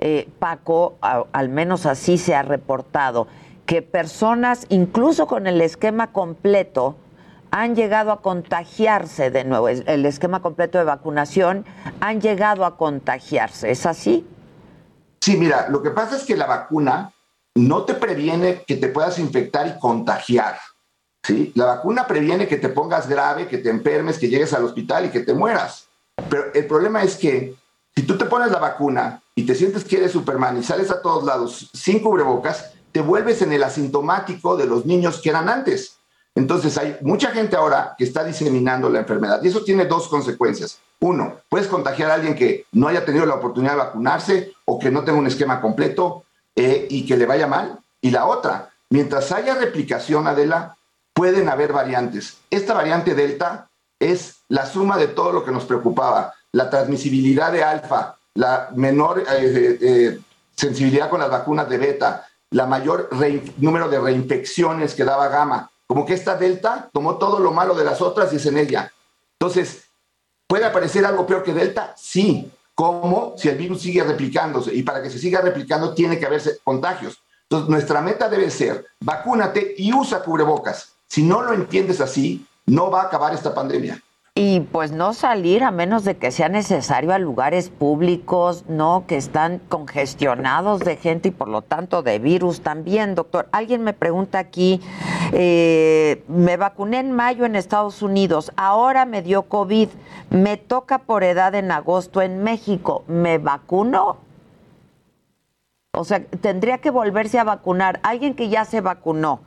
eh, 0.00 0.28
Paco, 0.38 0.94
al 1.00 1.48
menos 1.48 1.84
así 1.84 2.16
se 2.16 2.36
ha 2.36 2.42
reportado, 2.42 3.26
que 3.66 3.82
personas, 3.82 4.66
incluso 4.68 5.26
con 5.26 5.46
el 5.46 5.60
esquema 5.60 6.12
completo, 6.12 6.96
han 7.50 7.76
llegado 7.76 8.10
a 8.10 8.20
contagiarse 8.20 9.30
de 9.30 9.44
nuevo, 9.44 9.68
el, 9.68 10.06
esquema 10.06 10.42
completo 10.42 10.78
de 10.78 10.84
vacunación, 10.84 11.64
han 12.00 12.20
llegado 12.20 12.64
a 12.64 12.76
contagiarse. 12.76 13.70
¿Es 13.70 13.86
así? 13.86 14.26
Sí, 15.20 15.36
mira, 15.36 15.68
lo 15.68 15.80
que 15.80 15.90
pasa 15.90 16.16
es 16.16 16.24
que 16.24 16.36
la 16.36 16.46
vacuna 16.46 17.12
no 17.54 17.84
te 17.84 17.94
previene 17.94 18.64
que 18.66 18.76
te 18.76 18.88
puedas 18.88 19.18
infectar 19.20 19.68
y 19.68 19.78
contagiar. 19.78 20.58
¿sí? 21.22 21.52
La 21.54 21.66
vacuna 21.66 22.06
previene 22.08 22.48
que 22.48 22.56
te 22.56 22.68
pongas 22.68 23.08
grave, 23.08 23.46
que 23.46 23.58
te 23.58 23.70
enfermes, 23.70 24.18
que 24.18 24.28
llegues 24.28 24.52
al 24.52 24.64
hospital 24.64 25.06
y 25.06 25.10
que 25.10 25.20
te 25.20 25.32
mueras. 25.32 25.86
Pero 26.28 26.52
el 26.52 26.66
problema 26.66 27.04
es 27.04 27.16
que 27.16 27.54
si 27.94 28.02
tú 28.02 28.18
te 28.18 28.24
pones 28.24 28.50
la 28.50 28.58
vacuna 28.58 29.22
y 29.36 29.46
te 29.46 29.54
sientes 29.54 29.84
que 29.84 29.98
eres 29.98 30.10
Superman 30.10 30.58
y 30.58 30.64
sales 30.64 30.90
a 30.90 31.00
todos 31.00 31.22
lados 31.22 31.70
sin 31.72 32.00
cubrebocas, 32.00 32.73
te 32.94 33.00
vuelves 33.00 33.42
en 33.42 33.52
el 33.52 33.64
asintomático 33.64 34.56
de 34.56 34.66
los 34.66 34.86
niños 34.86 35.20
que 35.20 35.28
eran 35.28 35.48
antes. 35.48 35.96
Entonces 36.36 36.78
hay 36.78 36.96
mucha 37.00 37.32
gente 37.32 37.56
ahora 37.56 37.96
que 37.98 38.04
está 38.04 38.22
diseminando 38.22 38.88
la 38.88 39.00
enfermedad 39.00 39.42
y 39.42 39.48
eso 39.48 39.64
tiene 39.64 39.84
dos 39.86 40.06
consecuencias. 40.06 40.78
Uno, 41.00 41.40
puedes 41.48 41.66
contagiar 41.66 42.12
a 42.12 42.14
alguien 42.14 42.36
que 42.36 42.66
no 42.70 42.86
haya 42.86 43.04
tenido 43.04 43.26
la 43.26 43.34
oportunidad 43.34 43.72
de 43.72 43.78
vacunarse 43.78 44.52
o 44.64 44.78
que 44.78 44.92
no 44.92 45.02
tenga 45.02 45.18
un 45.18 45.26
esquema 45.26 45.60
completo 45.60 46.22
eh, 46.54 46.86
y 46.88 47.04
que 47.04 47.16
le 47.16 47.26
vaya 47.26 47.48
mal. 47.48 47.80
Y 48.00 48.12
la 48.12 48.26
otra, 48.26 48.70
mientras 48.90 49.32
haya 49.32 49.56
replicación, 49.56 50.28
Adela, 50.28 50.76
pueden 51.14 51.48
haber 51.48 51.72
variantes. 51.72 52.36
Esta 52.48 52.74
variante 52.74 53.16
Delta 53.16 53.68
es 53.98 54.36
la 54.48 54.66
suma 54.66 54.98
de 54.98 55.08
todo 55.08 55.32
lo 55.32 55.44
que 55.44 55.50
nos 55.50 55.64
preocupaba. 55.64 56.32
La 56.52 56.70
transmisibilidad 56.70 57.50
de 57.50 57.64
alfa, 57.64 58.14
la 58.34 58.68
menor 58.76 59.18
eh, 59.18 59.78
eh, 59.80 60.20
sensibilidad 60.54 61.10
con 61.10 61.18
las 61.18 61.30
vacunas 61.30 61.68
de 61.68 61.78
beta, 61.78 62.28
la 62.54 62.66
mayor 62.66 63.10
número 63.56 63.88
de 63.88 63.98
reinfecciones 63.98 64.94
que 64.94 65.04
daba 65.04 65.26
Gamma. 65.26 65.70
Como 65.88 66.06
que 66.06 66.14
esta 66.14 66.36
Delta 66.36 66.88
tomó 66.92 67.16
todo 67.18 67.40
lo 67.40 67.50
malo 67.50 67.74
de 67.74 67.84
las 67.84 68.00
otras 68.00 68.32
y 68.32 68.36
es 68.36 68.46
en 68.46 68.58
ella. 68.58 68.92
Entonces, 69.32 69.86
¿puede 70.46 70.64
aparecer 70.64 71.04
algo 71.04 71.26
peor 71.26 71.42
que 71.42 71.52
Delta? 71.52 71.94
Sí. 71.96 72.50
¿Cómo? 72.76 73.34
Si 73.36 73.48
el 73.48 73.58
virus 73.58 73.82
sigue 73.82 74.04
replicándose. 74.04 74.72
Y 74.72 74.84
para 74.84 75.02
que 75.02 75.10
se 75.10 75.18
siga 75.18 75.40
replicando 75.40 75.94
tiene 75.94 76.16
que 76.16 76.26
haberse 76.26 76.58
contagios. 76.62 77.18
Entonces, 77.42 77.68
nuestra 77.68 78.00
meta 78.00 78.28
debe 78.28 78.48
ser, 78.50 78.86
vacúnate 79.00 79.74
y 79.76 79.92
usa 79.92 80.22
cubrebocas. 80.22 80.92
Si 81.08 81.24
no 81.24 81.42
lo 81.42 81.54
entiendes 81.54 82.00
así, 82.00 82.46
no 82.66 82.88
va 82.88 83.02
a 83.02 83.06
acabar 83.06 83.34
esta 83.34 83.52
pandemia. 83.52 84.00
Y 84.36 84.58
pues 84.58 84.90
no 84.90 85.14
salir 85.14 85.62
a 85.62 85.70
menos 85.70 86.02
de 86.02 86.16
que 86.16 86.32
sea 86.32 86.48
necesario 86.48 87.14
a 87.14 87.20
lugares 87.20 87.70
públicos, 87.70 88.64
¿no? 88.66 89.04
Que 89.06 89.16
están 89.16 89.60
congestionados 89.68 90.80
de 90.80 90.96
gente 90.96 91.28
y 91.28 91.30
por 91.30 91.46
lo 91.46 91.62
tanto 91.62 92.02
de 92.02 92.18
virus 92.18 92.60
también, 92.60 93.14
doctor. 93.14 93.48
Alguien 93.52 93.84
me 93.84 93.92
pregunta 93.92 94.40
aquí, 94.40 94.80
eh, 95.30 96.24
me 96.26 96.56
vacuné 96.56 96.98
en 96.98 97.12
mayo 97.12 97.44
en 97.44 97.54
Estados 97.54 98.02
Unidos, 98.02 98.50
ahora 98.56 99.04
me 99.04 99.22
dio 99.22 99.44
COVID, 99.44 99.88
me 100.30 100.56
toca 100.56 100.98
por 100.98 101.22
edad 101.22 101.54
en 101.54 101.70
agosto 101.70 102.20
en 102.20 102.42
México, 102.42 103.04
¿me 103.06 103.38
vacuno? 103.38 104.16
O 105.92 106.02
sea, 106.02 106.24
tendría 106.24 106.78
que 106.78 106.90
volverse 106.90 107.38
a 107.38 107.44
vacunar. 107.44 108.00
Alguien 108.02 108.34
que 108.34 108.48
ya 108.48 108.64
se 108.64 108.80
vacunó 108.80 109.42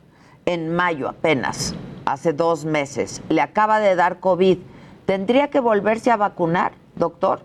en 0.45 0.73
mayo 0.73 1.09
apenas, 1.09 1.75
hace 2.05 2.31
dos 2.31 2.63
meses, 2.63 3.21
le 3.27 3.41
acaba 3.41 3.81
de 3.81 3.93
dar 3.97 4.21
COVID 4.21 4.59
¿Tendría 5.07 5.49
que 5.49 5.61
volverse 5.61 6.11
a 6.11 6.17
vacunar, 6.17 6.73
doctor? 6.95 7.39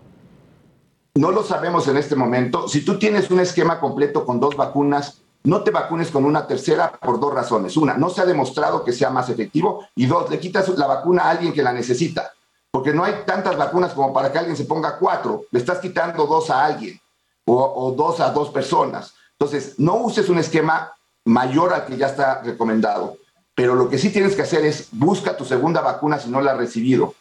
no 1.15 1.31
lo 1.31 1.43
sabemos 1.43 1.87
en 1.87 1.95
este 1.95 2.15
momento. 2.15 2.67
Si 2.67 2.83
tú 2.83 2.97
tienes 2.97 3.29
un 3.29 3.39
esquema 3.39 3.79
completo 3.79 4.25
con 4.25 4.39
dos 4.39 4.57
vacunas, 4.57 5.21
no 5.43 5.63
te 5.63 5.71
vacunes 5.71 6.09
con 6.09 6.25
una 6.25 6.47
tercera 6.47 6.91
por 6.91 7.19
dos 7.19 7.33
razones. 7.33 7.77
Una, 7.77 7.93
no 7.93 8.09
se 8.09 8.21
ha 8.21 8.25
demostrado 8.25 8.83
que 8.83 8.91
sea 8.91 9.11
más 9.11 9.29
efectivo. 9.29 9.87
Y 9.95 10.07
dos, 10.07 10.29
le 10.29 10.39
quitas 10.39 10.67
la 10.69 10.87
vacuna 10.87 11.23
a 11.23 11.29
alguien 11.29 11.53
que 11.53 11.63
la 11.63 11.71
necesita. 11.71 12.33
Porque 12.71 12.93
no 12.93 13.03
hay 13.03 13.13
tantas 13.25 13.55
vacunas 13.55 13.93
como 13.93 14.11
para 14.11 14.31
que 14.31 14.39
alguien 14.39 14.57
se 14.57 14.65
ponga 14.65 14.97
cuatro. 14.97 15.45
Le 15.51 15.59
estás 15.59 15.77
quitando 15.77 16.25
dos 16.25 16.49
a 16.49 16.65
alguien 16.65 16.99
o, 17.45 17.93
dos 17.95 18.19
a 18.19 18.31
dos 18.31 18.49
personas. 18.49 19.13
Entonces, 19.39 19.75
no 19.77 19.97
uses 19.97 20.27
un 20.27 20.39
esquema 20.39 20.91
mayor 21.25 21.73
al 21.73 21.85
que 21.85 21.95
ya 21.95 22.07
está 22.07 22.41
recomendado. 22.41 23.17
Pero 23.55 23.75
lo 23.75 23.87
que 23.87 23.99
sí 23.99 24.09
tienes 24.09 24.35
que 24.35 24.41
hacer 24.41 24.65
es 24.65 24.87
busca 24.91 25.37
tu 25.37 25.45
segunda 25.45 25.81
vacuna 25.81 26.19
si 26.19 26.29
no 26.29 26.41
la 26.41 26.51
has 26.51 26.57
recibido. 26.57 27.13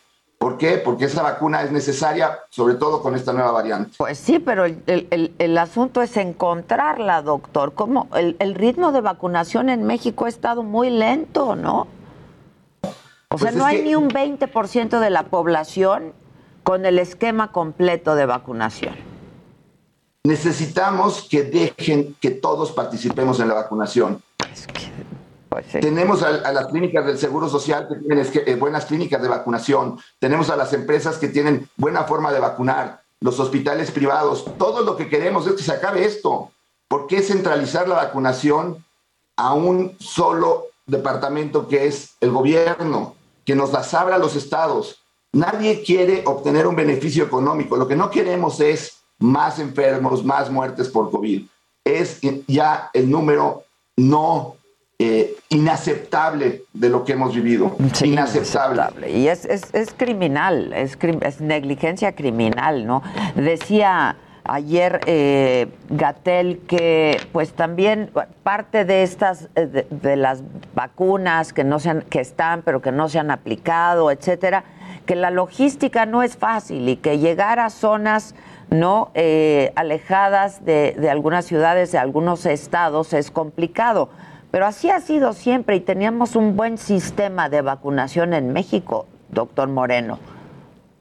¿Por 0.43 0.59
qué? 0.59 0.79
Porque 0.79 1.05
esa 1.05 1.23
vacuna 1.23 1.63
es 1.63 1.71
necesaria, 1.71 2.41
sobre 2.51 2.75
todo 2.75 3.01
con 3.01 3.15
esta 3.15 3.33
nueva 3.33 3.53
variante. 3.53 3.93
Pues 3.97 4.19
sí, 4.19 4.41
pero 4.41 4.65
el, 4.65 4.83
el, 4.89 5.33
el 5.39 5.57
asunto 5.57 6.03
es 6.03 6.17
encontrarla, 6.17 7.23
doctor. 7.23 7.75
¿Cómo? 7.75 8.09
El, 8.13 8.35
el, 8.41 8.57
ritmo 8.57 8.91
de 8.91 9.03
vacunación 9.03 9.69
en 9.69 9.85
México 9.85 10.25
ha 10.25 10.29
estado 10.29 10.65
muy 10.65 10.91
lento, 10.91 11.55
¿no? 11.55 11.87
O 13.29 13.39
sea, 13.39 13.51
pues 13.51 13.55
no 13.55 13.65
hay 13.65 13.77
que... 13.77 13.83
ni 13.85 13.95
un 13.95 14.11
20% 14.11 14.99
de 14.99 15.11
la 15.11 15.23
población 15.27 16.13
con 16.65 16.87
el 16.87 16.99
esquema 16.99 17.53
completo 17.53 18.17
de 18.17 18.27
vacunación. 18.27 18.97
Necesitamos 20.25 21.29
que 21.31 21.45
dejen 21.45 22.17
que 22.21 22.33
todos 22.33 22.73
participemos 22.73 23.39
en 23.39 23.47
la 23.47 23.55
vacunación. 23.55 24.21
Es 24.53 24.67
que 24.67 24.91
pues. 25.53 25.67
Tenemos 25.73 26.23
a, 26.23 26.29
a, 26.29 26.53
las 26.53 26.67
clínicas 26.69 27.05
del 27.05 27.19
Seguro 27.19 27.49
Social 27.49 27.87
que 27.87 27.97
tienen 27.97 28.27
eh, 28.47 28.55
buenas 28.55 28.87
clínicas 28.87 29.21
de 29.21 29.29
vacunación. 29.29 29.99
Tenemos 30.19 30.49
a 30.49 30.57
las 30.57 30.73
empresas 30.73 31.19
que 31.19 31.29
tienen 31.29 31.69
buena 31.77 32.05
forma 32.05 32.33
de 32.33 32.41
vacunar. 32.41 33.03
Los 33.21 33.39
hospitales 33.39 33.91
privados. 33.91 34.47
Todo 34.59 34.83
lo 34.83 34.97
que 34.97 35.09
queremos 35.09 35.47
es 35.47 35.53
que 35.53 35.63
se 35.63 35.73
acabe 35.73 36.05
esto. 36.05 36.51
¿Por 36.89 37.07
qué 37.07 37.23
centralizar 37.23 37.87
la 37.87 37.97
vacunación 37.97 38.85
a 39.37 39.53
un 39.53 39.95
solo 40.01 40.69
departamento 40.87 41.69
que 41.69 41.87
es 41.87 42.15
el 42.21 42.31
gobierno, 42.31 43.15
que 43.45 43.55
nos 43.55 43.73
las 43.73 43.93
abra 43.95 44.17
a 44.17 44.19
los 44.19 44.35
estados? 44.35 45.03
Nadie 45.33 45.83
quiere 45.83 46.23
obtener 46.27 46.67
un 46.67 46.77
beneficio 46.77 47.25
económico. 47.25 47.77
Lo 47.77 47.87
que 47.87 47.97
no 47.97 48.11
queremos 48.11 48.59
es 48.61 48.99
más 49.19 49.59
enfermos, 49.59 50.25
más 50.25 50.51
muertes 50.51 50.89
por 50.89 51.11
COVID. 51.11 51.47
Es 51.85 52.21
ya 52.47 52.91
el 52.93 53.11
número 53.11 53.65
no 53.97 54.57
eh, 55.03 55.35
inaceptable 55.49 56.65
de 56.73 56.89
lo 56.89 57.05
que 57.05 57.13
hemos 57.13 57.35
vivido. 57.35 57.77
Sí, 57.93 58.09
inaceptable. 58.13 58.83
inaceptable. 58.83 59.11
Y 59.11 59.29
es, 59.29 59.45
es, 59.45 59.73
es 59.73 59.93
criminal, 59.95 60.73
es, 60.73 60.99
es, 61.21 61.41
negligencia 61.41 62.15
criminal, 62.15 62.87
¿no? 62.87 63.03
Decía 63.35 64.17
ayer 64.45 65.01
eh, 65.07 65.69
Gatel 65.89 66.61
que 66.67 67.21
pues 67.33 67.53
también 67.53 68.11
parte 68.43 68.85
de 68.85 69.03
estas, 69.03 69.49
eh, 69.55 69.67
de, 69.67 69.87
de, 69.91 70.17
las 70.17 70.43
vacunas 70.75 71.53
que, 71.53 71.65
no 71.65 71.79
se 71.79 71.91
han, 71.91 72.03
que 72.03 72.21
están 72.21 72.63
pero 72.63 72.83
que 72.83 72.93
no 72.93 73.09
se 73.09 73.19
han 73.19 73.31
aplicado, 73.31 74.11
etcétera, 74.11 74.65
que 75.07 75.17
la 75.17 75.31
logística 75.31 76.07
no 76.07 76.23
es 76.23 76.37
fácil 76.37 76.89
y 76.89 76.97
que 76.97 77.19
llegar 77.19 77.61
a 77.61 77.71
zonas 77.71 78.35
no 78.71 79.11
eh, 79.15 79.73
alejadas 79.77 80.65
de, 80.65 80.97
de 80.99 81.11
algunas 81.11 81.45
ciudades, 81.45 81.93
de 81.93 81.99
algunos 81.99 82.47
estados, 82.47 83.13
es 83.13 83.31
complicado. 83.31 84.09
Pero 84.53 84.67
así 84.67 84.91
ha 84.91 85.01
sido 85.01 85.33
siempre 85.33 85.77
y 85.77 85.81
teníamos 85.81 86.37
un 86.37 86.57
buen 86.57 86.77
sistema 86.77 87.49
de 87.49 87.63
vacunación 87.63 88.35
en 88.35 88.53
México, 88.53 89.07
doctor 89.31 89.67
Moreno. 89.69 90.19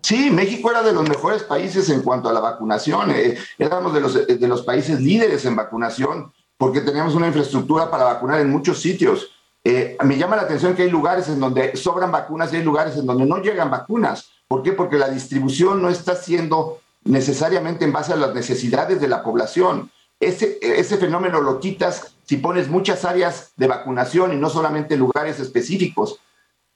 Sí, 0.02 0.32
México 0.32 0.72
era 0.72 0.82
de 0.82 0.94
los 0.94 1.08
mejores 1.08 1.44
países 1.44 1.90
en 1.90 2.02
cuanto 2.02 2.30
a 2.30 2.34
la 2.34 2.40
vacunación. 2.40 3.12
Eh, 3.12 3.38
éramos 3.60 3.94
de 3.94 4.00
los, 4.00 4.26
de 4.26 4.48
los 4.48 4.62
países 4.62 5.02
líderes 5.02 5.44
en 5.44 5.58
vacunación 5.58 6.32
porque 6.58 6.80
teníamos 6.80 7.14
una 7.14 7.28
infraestructura 7.28 7.92
para 7.92 8.06
vacunar 8.06 8.40
en 8.40 8.50
muchos 8.50 8.82
sitios. 8.82 9.32
Eh, 9.66 9.98
me 10.06 10.18
llama 10.18 10.38
la 10.38 10.44
atención 10.44 10.74
que 10.74 10.84
hay 10.84 10.90
lugares 10.90 11.28
en 11.28 11.42
donde 11.42 11.76
sobran 11.76 12.10
vacunas 12.10 12.54
y 12.54 12.56
hay 12.56 12.64
lugares 12.64 12.96
en 12.96 13.06
donde 13.06 13.26
no 13.26 13.40
llegan 13.40 13.70
vacunas. 13.70 14.30
¿Por 14.48 14.64
qué? 14.64 14.72
Porque 14.72 14.98
la 14.98 15.10
distribución 15.10 15.82
no 15.82 15.90
está 15.90 16.16
siendo 16.16 16.80
necesariamente 17.04 17.84
en 17.84 17.92
base 17.92 18.14
a 18.14 18.16
las 18.16 18.34
necesidades 18.34 19.02
de 19.02 19.10
la 19.10 19.22
población. 19.22 19.92
Ese, 20.22 20.58
ese 20.62 20.98
fenómeno 20.98 21.42
lo 21.42 21.60
quitas 21.60 22.16
si 22.32 22.38
pones 22.38 22.70
muchas 22.70 23.04
áreas 23.04 23.52
de 23.58 23.68
vacunación 23.68 24.32
y 24.32 24.38
no 24.38 24.50
solamente 24.50 24.96
lugares 24.96 25.42
específicos. 25.42 26.18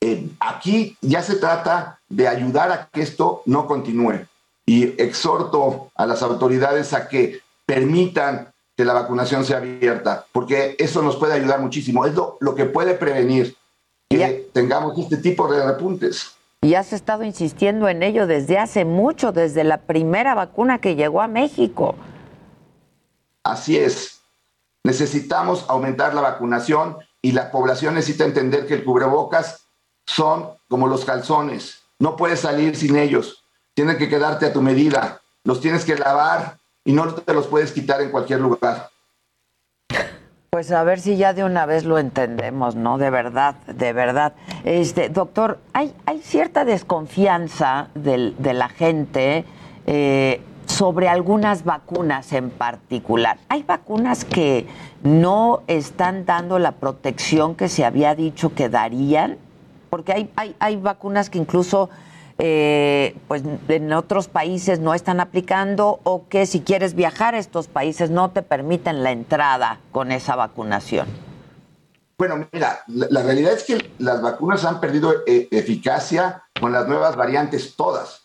Eh, 0.02 0.28
aquí 0.42 0.98
ya 1.00 1.22
se 1.22 1.38
trata 1.38 2.02
de 2.10 2.28
ayudar 2.28 2.74
a 2.74 2.90
que 2.92 3.02
esto 3.02 3.42
no 3.46 3.66
continúe. 3.66 4.28
Y 4.66 5.02
exhorto 5.02 5.94
a 5.96 6.06
las 6.06 6.22
autoridades 6.24 6.92
a 6.92 7.08
que 7.08 7.40
permitan 7.66 8.52
que 8.76 8.84
la 8.84 8.92
vacunación 8.92 9.46
sea 9.46 9.60
abierta, 9.60 10.26
porque 10.34 10.76
eso 10.78 11.02
nos 11.02 11.16
puede 11.16 11.36
ayudar 11.36 11.62
muchísimo. 11.62 12.06
Es 12.06 12.14
lo, 12.16 12.36
lo 12.42 12.54
que 12.54 12.66
puede 12.66 12.94
prevenir 12.94 13.56
que 14.10 14.50
tengamos 14.52 15.00
este 15.00 15.16
tipo 15.16 15.50
de 15.50 15.66
repuntes. 15.66 16.36
Y 16.64 16.74
has 16.74 16.92
estado 16.92 17.24
insistiendo 17.24 17.88
en 17.88 18.04
ello 18.04 18.28
desde 18.28 18.58
hace 18.58 18.84
mucho, 18.84 19.32
desde 19.32 19.64
la 19.64 19.78
primera 19.78 20.36
vacuna 20.36 20.80
que 20.80 20.98
llegó 20.98 21.22
a 21.22 21.30
México. 21.30 21.96
Así 23.46 23.78
es. 23.78 24.16
Necesitamos 24.86 25.66
aumentar 25.68 26.14
la 26.14 26.22
vacunación 26.22 26.98
y 27.20 27.32
la 27.32 27.50
población 27.50 27.96
necesita 27.96 28.24
entender 28.24 28.68
que 28.68 28.76
el 28.76 28.84
cubrebocas 28.84 29.66
son 30.06 30.52
como 30.68 30.88
los 30.88 31.06
calzones. 31.06 31.82
No 31.98 32.16
puedes 32.16 32.42
salir 32.42 32.76
sin 32.76 32.96
ellos. 32.96 33.44
Tienen 33.74 33.98
que 33.98 34.10
quedarte 34.10 34.46
a 34.46 34.54
tu 34.54 34.62
medida. 34.62 35.22
Los 35.44 35.60
tienes 35.60 35.86
que 35.86 35.98
lavar 35.98 36.60
y 36.84 36.94
no 36.94 37.16
te 37.16 37.34
los 37.34 37.48
puedes 37.48 37.72
quitar 37.72 38.00
en 38.02 38.12
cualquier 38.12 38.42
lugar. 38.42 38.92
Pues 40.52 40.72
a 40.72 40.84
ver 40.84 41.00
si 41.00 41.18
ya 41.18 41.34
de 41.34 41.44
una 41.44 41.66
vez 41.66 41.84
lo 41.84 41.98
entendemos, 41.98 42.76
¿no? 42.76 43.00
De 43.00 43.10
verdad, 43.10 43.56
de 43.66 43.92
verdad. 43.92 44.34
Este, 44.66 45.10
doctor, 45.10 45.58
hay, 45.74 45.96
cierta 46.22 46.64
desconfianza 46.64 47.88
de 47.96 48.54
la 48.54 48.70
gente 48.70 49.46
eh, 49.88 50.42
sobre 50.66 51.08
algunas 51.08 51.64
vacunas 51.64 52.34
en 52.34 52.50
particular. 52.50 53.38
Hay 53.50 53.64
vacunas 53.64 54.26
que 54.26 54.68
no 55.04 55.62
están 55.68 56.26
dando 56.26 56.60
la 56.60 56.74
protección 56.74 57.56
que 57.56 57.70
se 57.70 57.86
había 57.86 58.16
dicho 58.16 58.54
que 58.54 58.70
darían, 58.70 59.38
porque 59.90 60.30
hay, 60.36 60.56
hay, 60.60 60.76
vacunas 60.76 61.30
que 61.30 61.38
incluso 61.38 61.90
eh, 62.38 63.16
pues 63.28 63.44
en 63.70 63.94
otros 63.94 64.28
países 64.28 64.80
no 64.80 64.94
están 64.94 65.20
aplicando 65.20 66.00
o 66.04 66.28
que 66.28 66.46
si 66.46 66.62
quieres 66.62 66.94
viajar 66.94 67.36
a 67.36 67.38
estos 67.38 67.68
países 67.68 68.10
no 68.10 68.32
te 68.32 68.42
permiten 68.42 69.04
la 69.04 69.12
entrada 69.12 69.80
con 69.92 70.12
esa 70.12 70.36
vacunación? 70.36 71.08
Bueno, 72.18 72.48
mira, 72.52 72.84
la, 72.88 73.08
la 73.10 73.24
realidad 73.24 73.54
es 73.54 73.64
que 73.64 73.92
las 74.00 74.22
vacunas 74.22 74.64
han 74.66 74.80
perdido 74.80 75.14
eh, 75.28 75.48
eficacia 75.52 76.44
con 76.60 76.72
las 76.72 76.88
nuevas 76.88 77.16
variantes 77.16 77.76
todas. 77.76 78.25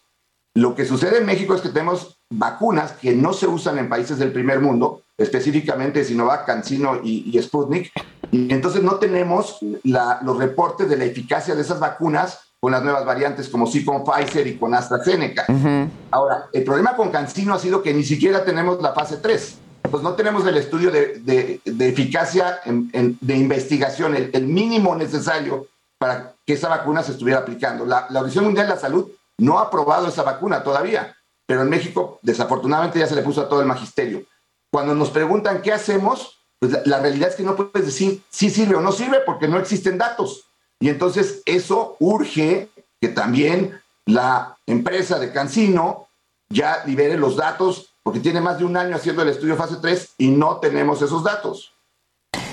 Lo 0.61 0.75
que 0.75 0.85
sucede 0.85 1.17
en 1.17 1.25
México 1.25 1.55
es 1.55 1.63
que 1.63 1.71
tenemos 1.71 2.19
vacunas 2.29 2.93
que 2.93 3.15
no 3.17 3.33
se 3.33 3.47
usan 3.47 3.79
en 3.79 3.89
países 3.89 4.19
del 4.19 4.31
primer 4.31 4.61
mundo, 4.61 5.01
específicamente 5.17 6.05
Sinovac, 6.05 6.45
CanSino 6.45 7.01
y, 7.03 7.31
y 7.35 7.43
Sputnik, 7.43 7.91
y 8.31 8.53
entonces 8.53 8.83
no 8.83 8.97
tenemos 8.97 9.57
la, 9.85 10.21
los 10.23 10.37
reportes 10.37 10.87
de 10.91 10.99
la 10.99 11.07
eficacia 11.07 11.55
de 11.55 11.63
esas 11.63 11.81
vacunas 11.81 12.41
con 12.61 12.73
las 12.73 12.83
nuevas 12.83 13.07
variantes 13.07 13.49
como 13.49 13.67
sí 13.67 13.87
con 13.87 14.05
Pfizer 14.05 14.47
y 14.47 14.59
con 14.59 14.75
AstraZeneca. 14.75 15.47
Uh 15.49 15.53
-huh. 15.53 15.89
Ahora, 16.11 16.49
el 16.53 16.63
problema 16.63 16.95
con 16.95 17.09
CanSino 17.09 17.55
ha 17.55 17.59
sido 17.59 17.83
que 17.83 17.95
ni 17.95 18.05
siquiera 18.05 18.45
tenemos 18.45 18.83
la 18.83 18.93
fase 18.93 19.17
3. 19.17 19.59
Pues 19.91 20.03
no 20.03 20.13
tenemos 20.13 20.47
el 20.47 20.59
estudio 20.59 20.91
de, 20.91 21.21
de, 21.21 21.63
de 21.65 21.89
eficacia 21.89 22.61
en, 22.67 22.91
en, 22.93 23.17
de 23.23 23.35
investigación, 23.35 24.15
el, 24.15 24.29
el, 24.35 24.47
mínimo 24.47 24.95
necesario 24.95 25.69
para 25.99 26.35
que 26.47 26.53
esa 26.53 26.69
vacuna 26.69 27.03
se 27.03 27.13
estuviera 27.13 27.41
aplicando. 27.41 27.87
La, 27.87 28.07
la 28.11 28.21
Organización 28.21 28.45
Mundial 28.45 28.67
de 28.67 28.75
la 28.75 28.79
Salud 28.81 29.09
no 29.41 29.59
ha 29.59 29.63
aprobado 29.63 30.07
esa 30.07 30.23
vacuna 30.23 30.63
todavía, 30.63 31.17
pero 31.47 31.63
en 31.63 31.71
México 31.71 32.21
desafortunadamente 32.23 32.99
ya 32.99 33.07
se 33.07 33.17
le 33.17 33.23
puso 33.23 33.41
a 33.41 33.49
todo 33.49 33.61
el 33.61 33.67
magisterio. 33.67 34.23
Cuando 34.71 34.95
nos 34.95 35.11
preguntan 35.11 35.63
qué 35.63 35.73
hacemos, 35.73 36.39
pues 36.61 36.87
la, 36.87 37.01
realidad 37.01 37.31
es 37.31 37.37
que 37.37 37.43
no 37.43 37.57
puedes 37.57 37.87
decir 37.87 38.23
si 38.29 38.51
sirve 38.51 38.77
o 38.77 38.81
no 38.81 38.93
sirve 38.93 39.21
porque 39.25 39.49
no 39.49 39.59
existen 39.59 39.99
datos. 39.99 40.45
Y 40.79 40.89
entonces 40.91 41.43
eso 41.47 41.97
urge 41.99 42.69
que 43.01 43.09
también 43.09 43.81
la 44.05 44.57
empresa 44.67 45.19
de 45.19 45.33
Cancino 45.33 46.09
ya 46.51 46.85
libere 46.85 47.17
los 47.17 47.37
datos, 47.37 47.95
porque 48.03 48.21
tiene 48.21 48.41
más 48.41 48.59
de 48.59 48.65
un 48.65 48.77
año 48.77 48.97
haciendo 48.97 49.23
el 49.23 49.31
estudio 49.31 49.57
fase 49.57 49.77
3 49.81 50.15
y 50.19 50.29
no 50.29 50.59
tenemos 50.59 51.01
esos 51.01 51.25
datos. 51.25 51.73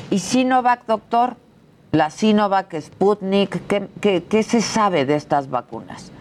¿Y 0.10 0.20
Sinovac, 0.20 0.86
doctor? 0.86 1.36
La 1.92 2.10
Sinovac, 2.10 2.80
Sputnik, 2.80 3.68
¿qué, 3.68 3.90
qué, 4.02 4.24
qué 4.24 4.44
se 4.44 4.62
sabe 4.62 5.06
de 5.06 5.16
estas 5.16 5.50
vacunas? 5.50 6.12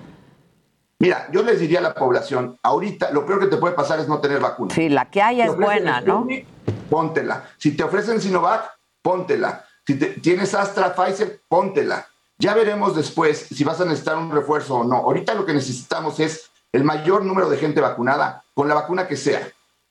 Mira, 0.98 1.28
yo 1.30 1.42
les 1.42 1.60
diría 1.60 1.80
a 1.80 1.82
la 1.82 1.94
población, 1.94 2.58
ahorita 2.62 3.10
lo 3.10 3.26
peor 3.26 3.40
que 3.40 3.46
te 3.48 3.58
puede 3.58 3.74
pasar 3.74 4.00
es 4.00 4.08
no 4.08 4.18
tener 4.18 4.40
vacuna. 4.40 4.74
Sí, 4.74 4.88
la 4.88 5.10
que 5.10 5.20
hay 5.20 5.42
es 5.42 5.54
buena, 5.54 6.00
Sputnik, 6.00 6.46
¿no? 6.46 6.74
Póntela. 6.88 7.44
Si 7.58 7.76
te 7.76 7.82
ofrecen 7.82 8.20
Sinovac, 8.20 8.70
póntela. 9.02 9.64
Si 9.86 9.98
te, 9.98 10.06
tienes 10.06 10.54
Astra, 10.54 10.94
Pfizer, 10.94 11.42
póntela. 11.48 12.06
Ya 12.38 12.54
veremos 12.54 12.96
después 12.96 13.46
si 13.50 13.62
vas 13.64 13.80
a 13.80 13.84
necesitar 13.84 14.16
un 14.16 14.30
refuerzo 14.30 14.76
o 14.76 14.84
no. 14.84 14.96
Ahorita 14.96 15.34
lo 15.34 15.44
que 15.44 15.54
necesitamos 15.54 16.18
es 16.20 16.50
el 16.72 16.84
mayor 16.84 17.24
número 17.24 17.48
de 17.48 17.58
gente 17.58 17.80
vacunada 17.80 18.42
con 18.54 18.68
la 18.68 18.74
vacuna 18.74 19.06
que 19.06 19.16
sea. 19.16 19.46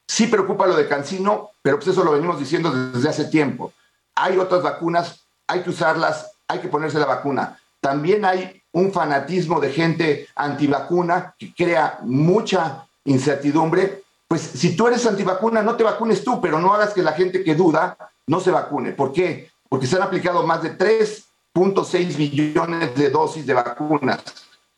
Sí 0.07 0.27
preocupa 0.27 0.67
lo 0.67 0.75
de 0.75 0.87
Cancino, 0.87 1.51
pero 1.61 1.77
pues 1.77 1.87
eso 1.89 2.03
lo 2.03 2.11
venimos 2.11 2.39
diciendo 2.39 2.71
desde 2.71 3.09
hace 3.09 3.25
tiempo. 3.25 3.73
Hay 4.15 4.37
otras 4.37 4.61
vacunas, 4.61 5.25
hay 5.47 5.61
que 5.61 5.71
usarlas, 5.71 6.31
hay 6.47 6.59
que 6.59 6.67
ponerse 6.67 6.99
la 6.99 7.07
vacuna. 7.07 7.59
También 7.79 8.25
hay 8.25 8.63
un 8.75 8.91
fanatismo 8.91 9.59
de 9.61 9.71
gente 9.71 10.27
antivacuna 10.35 11.33
que 11.39 11.53
crea 11.53 11.99
mucha 12.03 12.85
incertidumbre. 13.05 14.03
Pues 14.27 14.41
si 14.41 14.75
tú 14.75 14.87
eres 14.87 15.05
antivacuna, 15.05 15.61
no 15.61 15.75
te 15.75 15.83
vacunes 15.83 16.23
tú, 16.23 16.41
pero 16.41 16.59
no 16.59 16.73
hagas 16.73 16.93
que 16.93 17.01
la 17.01 17.13
gente 17.13 17.43
que 17.43 17.55
duda 17.55 17.97
no 18.27 18.41
se 18.41 18.51
vacune. 18.51 18.91
¿Por 18.91 19.13
qué? 19.13 19.49
Porque 19.69 19.87
se 19.87 19.95
han 19.95 20.01
aplicado 20.01 20.45
más 20.45 20.61
de 20.61 20.77
3.6 20.77 22.17
millones 22.17 22.95
de 22.95 23.09
dosis 23.09 23.45
de 23.45 23.53
vacunas. 23.53 24.21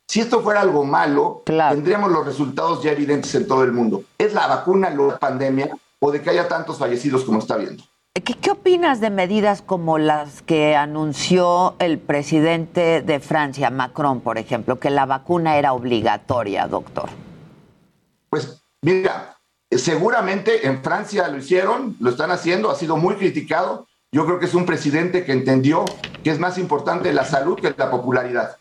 Si 0.08 0.20
esto 0.20 0.42
fuera 0.42 0.62
algo 0.62 0.86
malo, 0.86 1.42
tendríamos 1.46 2.12
los 2.12 2.26
resultados 2.26 2.84
ya 2.84 2.92
evidentes 2.92 3.34
en 3.34 3.48
todo 3.48 3.64
el 3.64 3.72
mundo. 3.72 4.04
¿Es 4.18 4.32
la 4.34 4.46
vacuna 4.46 4.92
la 4.92 5.18
pandemia 5.18 5.76
o 6.00 6.12
de 6.12 6.22
que 6.22 6.30
haya 6.30 6.48
tantos 6.48 6.78
fallecidos 6.78 7.24
como 7.24 7.40
está 7.40 7.58
viendo? 7.58 7.84
¿Qué, 8.24 8.50
opinas 8.50 9.00
de 9.00 9.10
medidas 9.10 9.62
como 9.62 10.00
las 10.00 10.42
que 10.42 10.76
anunció 10.76 11.76
el 11.78 12.00
presidente 12.00 13.02
de 13.02 13.20
Francia, 13.20 13.70
Macron, 13.70 14.22
por 14.22 14.38
ejemplo, 14.38 14.80
que 14.80 14.90
la 14.90 15.06
vacuna 15.06 15.58
era 15.58 15.74
obligatoria, 15.74 16.68
doctor? 16.68 17.10
Pues 18.30 18.64
mira, 18.82 19.38
seguramente 19.70 20.66
en 20.66 20.82
Francia 20.84 21.28
lo 21.28 21.38
hicieron, 21.38 21.96
lo 22.00 22.10
están 22.10 22.32
haciendo, 22.32 22.72
ha 22.72 22.76
sido 22.76 22.98
muy 22.98 23.16
criticado. 23.16 23.88
Yo 24.12 24.26
creo 24.26 24.40
que 24.40 24.46
es 24.46 24.56
un 24.56 24.66
presidente 24.66 25.24
que 25.24 25.34
entendió 25.34 25.86
que 26.24 26.32
es 26.32 26.40
más 26.40 26.58
importante 26.58 27.14
la 27.14 27.26
salud 27.26 27.60
que 27.60 27.74
la 27.78 27.92
popularidad. 27.92 28.58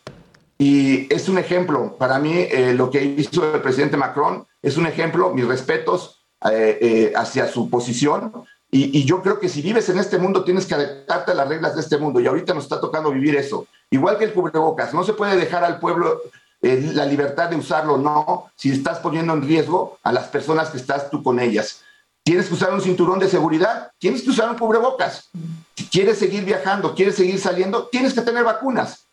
Y 0.59 1.11
es 1.13 1.29
un 1.29 1.37
ejemplo, 1.39 1.95
para 1.97 2.19
mí, 2.19 2.33
eh, 2.33 2.73
lo 2.73 2.91
que 2.91 3.03
hizo 3.03 3.55
el 3.55 3.61
presidente 3.61 3.97
Macron 3.97 4.45
es 4.61 4.77
un 4.77 4.85
ejemplo, 4.85 5.33
mis 5.33 5.47
respetos 5.47 6.25
eh, 6.51 6.77
eh, 6.81 7.13
hacia 7.15 7.47
su 7.47 7.69
posición, 7.69 8.31
y, 8.69 9.05
yo 9.05 9.21
creo 9.21 9.39
que 9.39 9.47
si 9.47 9.61
vives 9.61 9.87
en 9.89 9.97
este 9.97 10.17
mundo 10.17 10.43
tienes 10.43 10.65
que 10.65 10.75
adaptarte 10.75 11.31
a 11.31 11.35
las 11.35 11.47
reglas 11.47 11.75
de 11.75 11.81
este 11.81 11.97
mundo 11.97 12.19
y 12.19 12.27
ahorita 12.27 12.53
nos 12.53 12.63
está 12.63 12.81
tocando 12.81 13.11
vivir 13.11 13.35
eso. 13.35 13.65
Igual 13.89 14.17
que 14.17 14.25
el 14.25 14.33
cubrebocas, 14.33 14.93
no 14.93 15.03
se 15.03 15.13
puede 15.13 15.37
dejar 15.37 15.63
al 15.63 15.79
pueblo 15.79 16.21
eh, 16.61 16.91
la 16.93 17.05
libertad 17.05 17.49
de 17.49 17.55
usarlo, 17.55 17.97
no, 17.97 18.51
si 18.55 18.71
estás 18.71 18.99
poniendo 18.99 19.33
en 19.33 19.43
riesgo 19.43 19.97
a 20.03 20.11
las 20.11 20.27
personas 20.27 20.69
que 20.69 20.77
estás 20.77 21.09
tú 21.09 21.23
con 21.23 21.39
ellas. 21.39 21.83
Tienes 22.23 22.47
que 22.47 22.55
usar 22.55 22.73
un 22.73 22.81
cinturón 22.81 23.19
de 23.19 23.29
seguridad, 23.29 23.91
tienes 23.99 24.21
que 24.21 24.31
usar 24.31 24.49
un 24.49 24.57
cubrebocas. 24.57 25.29
Si 25.77 25.85
quieres 25.85 26.17
seguir 26.17 26.43
viajando, 26.43 26.93
quieres 26.93 27.15
seguir 27.15 27.39
saliendo, 27.39 27.87
tienes 27.87 28.13
que 28.13 28.21
tener 28.21 28.43
vacunas. 28.43 29.05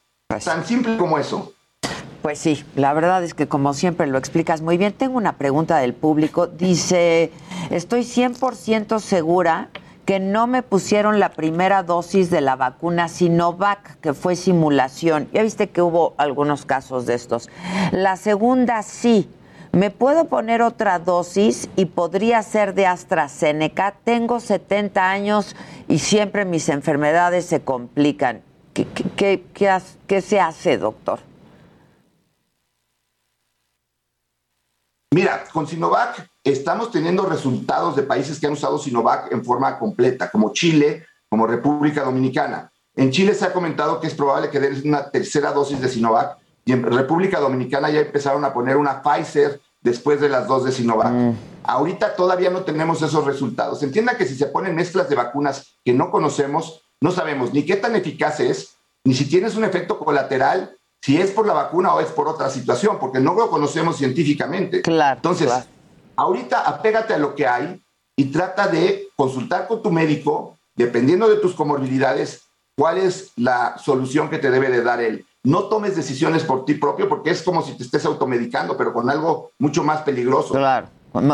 Tan 0.43 0.67
simple 0.67 0.97
como 0.97 1.17
eso. 1.17 1.53
Pues 2.25 2.39
sí, 2.39 2.65
la 2.75 2.95
verdad 2.95 3.23
es 3.23 3.35
que 3.35 3.49
como 3.49 3.75
siempre 3.75 4.07
lo 4.07 4.17
explicas 4.17 4.63
muy 4.63 4.79
bien. 4.79 4.95
Tengo 4.95 5.19
una 5.19 5.37
pregunta 5.37 5.77
del 5.77 5.93
público. 5.93 6.47
Dice, 6.47 7.31
estoy 7.69 8.01
100% 8.01 8.99
segura 8.99 9.69
que 10.07 10.21
no 10.21 10.47
me 10.47 10.63
pusieron 10.63 11.21
la 11.21 11.33
primera 11.33 11.83
dosis 11.83 12.31
de 12.31 12.41
la 12.41 12.57
vacuna 12.57 13.11
Sinovac, 13.11 14.01
que 14.01 14.15
fue 14.15 14.37
simulación. 14.37 15.29
Ya 15.35 15.43
viste 15.43 15.69
que 15.69 15.83
hubo 15.83 16.15
algunos 16.17 16.65
casos 16.65 17.05
de 17.05 17.13
estos. 17.13 17.51
La 17.93 18.17
segunda 18.17 18.83
sí. 18.83 19.29
¿Me 19.73 19.91
puedo 19.91 20.25
poner 20.25 20.63
otra 20.63 20.99
dosis 21.01 21.69
y 21.77 21.85
podría 21.85 22.43
ser 22.43 22.73
de 22.73 22.87
AstraZeneca? 22.87 23.97
Tengo 24.03 24.41
70 24.41 25.11
años 25.11 25.55
y 25.89 25.99
siempre 25.99 26.47
mis 26.47 26.71
enfermedades 26.71 27.45
se 27.45 27.61
complican. 27.61 28.41
¿Qué, 28.73 28.87
qué, 29.15 29.45
qué 30.07 30.21
se 30.23 30.41
hace, 30.41 30.79
doctor? 30.79 31.21
Mira, 35.15 35.45
con 35.53 35.65
Sinovac 35.65 36.29
estamos 36.43 36.91
teniendo 36.91 37.25
resultados 37.25 37.95
de 37.95 38.03
países 38.03 38.41
que 38.41 38.49
han 38.49 38.55
usado 38.55 38.81
Sinovac 38.81 39.31
en 39.31 39.45
forma 39.45 39.79
completa, 39.79 40.29
como 40.29 40.53
Chile, 40.53 41.07
como 41.29 41.47
República 41.47 42.03
Dominicana. 42.03 42.73
En 42.97 43.13
Chile 43.13 43.33
se 43.35 43.45
ha 43.45 43.53
comentado 43.53 44.01
que 44.01 44.09
es 44.09 44.15
probable 44.15 44.51
que 44.51 44.59
den 44.59 44.83
una 44.85 45.13
tercera 45.13 45.53
dosis 45.53 45.81
de 45.81 45.89
Sinovac 45.89 46.39
y 46.65 46.73
en 46.73 46.83
República 46.83 47.39
Dominicana 47.39 47.91
ya 47.91 48.01
empezaron 48.01 48.45
a 48.45 48.53
poner 48.53 48.77
una 48.77 49.03
Pfizer 49.03 49.61
después 49.81 50.21
de 50.21 50.31
las 50.31 50.49
dos 50.49 50.65
de 50.65 50.73
Sinovac. 50.73 51.13
Mm. 51.13 51.33
Ahorita 51.63 52.17
todavía 52.17 52.51
no 52.51 52.65
tenemos 52.65 53.01
esos 53.01 53.25
resultados. 53.25 53.85
Entienda 53.85 54.17
que 54.17 54.27
si 54.27 54.35
se 54.35 54.47
ponen 54.47 54.75
mezclas 54.75 55.09
de 55.09 55.15
vacunas 55.15 55.77
que 55.85 55.95
no 55.95 56.11
conocemos, 56.11 56.83
no 57.01 57.13
sabemos 57.13 57.53
ni 57.53 57.65
qué 57.65 57.77
tan 57.77 57.95
eficaz 57.95 58.41
es, 58.41 58.79
ni 59.05 59.15
si 59.15 59.29
tienes 59.29 59.55
un 59.55 59.63
efecto 59.63 59.97
colateral 59.97 60.77
si 61.05 61.21
es 61.21 61.33
por 61.33 61.47
la 61.47 61.53
vacuna 61.53 61.93
o 61.93 62.01
es 62.01 62.07
por 62.07 62.29
otra 62.29 62.49
situación, 62.49 62.97
porque 62.99 63.21
no 63.21 63.35
lo 63.35 63.51
conocemos 63.51 63.99
científicamente. 63.99 64.81
Claro. 64.81 65.17
Entonces, 65.17 65.53
ahorita 66.17 66.61
apégate 66.61 67.13
a 67.13 67.19
lo 67.19 67.35
que 67.35 67.47
hay 67.47 67.79
y 68.17 68.25
trata 68.33 68.69
de 68.69 69.09
consultar 69.15 69.69
con 69.69 69.83
tu 69.83 69.91
médico, 69.91 70.57
dependiendo 70.75 71.29
de 71.29 71.37
tus 71.37 71.53
comorbilidades, 71.53 72.45
cuál 72.75 72.97
es 72.97 73.33
la 73.37 73.77
solución 73.77 74.31
que 74.31 74.39
te 74.39 74.51
debe 74.51 74.71
de 74.71 74.83
dar 74.83 75.03
él. 75.03 75.27
No 75.43 75.65
tomes 75.65 75.95
decisiones 75.95 76.43
por 76.43 76.65
ti 76.65 76.73
propio 76.73 77.07
porque 77.07 77.29
es 77.29 77.43
como 77.43 77.61
si 77.61 77.77
te 77.77 77.83
estés 77.83 78.07
automedicando, 78.07 78.75
pero 78.79 78.95
con 78.95 79.11
algo 79.11 79.51
mucho 79.59 79.85
más 79.85 80.01
peligroso. 80.01 80.55
Claro, 80.55 80.87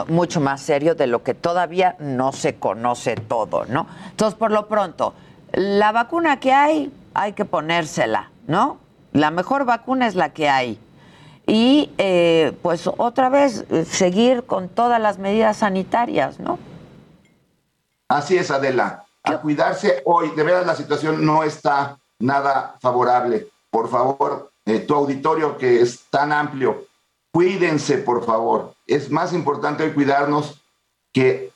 mucho 0.09 0.41
más 0.41 0.63
serio 0.63 0.97
de 0.97 1.07
lo 1.07 1.23
que 1.23 1.35
todavía 1.35 1.95
no 2.01 2.33
se 2.33 2.57
conoce 2.57 3.15
todo, 3.15 3.67
¿no? 3.67 3.87
Entonces, 4.11 4.37
por 4.37 4.51
lo 4.51 4.67
pronto, 4.67 5.15
la 5.53 5.93
vacuna 5.93 6.41
que 6.41 6.51
hay, 6.51 6.93
hay 7.15 7.35
que 7.35 7.45
ponérsela, 7.45 8.33
¿no? 8.49 8.90
La 9.13 9.31
mejor 9.31 9.65
vacuna 9.65 10.07
es 10.07 10.15
la 10.15 10.33
que 10.33 10.49
hay. 10.49 10.79
Y 11.47 11.91
eh, 11.99 12.57
pues 12.63 12.87
otra 12.87 13.29
vez 13.29 13.65
seguir 13.89 14.45
con 14.45 14.69
todas 14.69 15.01
las 15.01 15.19
medidas 15.19 15.59
sanitarias, 15.59 16.39
¿no? 16.39 16.59
Así 18.09 18.37
es, 18.37 18.51
Adela. 18.51 19.05
A 19.23 19.39
cuidarse 19.39 20.03
hoy. 20.05 20.31
De 20.31 20.43
verdad 20.43 20.65
la 20.65 20.77
situación 20.77 21.25
no 21.25 21.43
está 21.43 21.99
nada 22.19 22.77
favorable. 22.81 23.49
Por 23.71 23.89
favor, 23.89 24.51
eh, 24.65 24.81
tu 24.81 24.95
auditorio 24.95 25.57
que 25.57 25.81
es 25.81 26.05
tan 26.11 26.33
amplio, 26.33 26.87
cuídense, 27.33 27.99
por 27.99 28.25
favor. 28.25 28.75
Es 28.87 29.11
más 29.11 29.33
importante 29.33 29.85
hoy 29.85 29.93
cuidarnos 29.93 30.61
que 31.13 31.53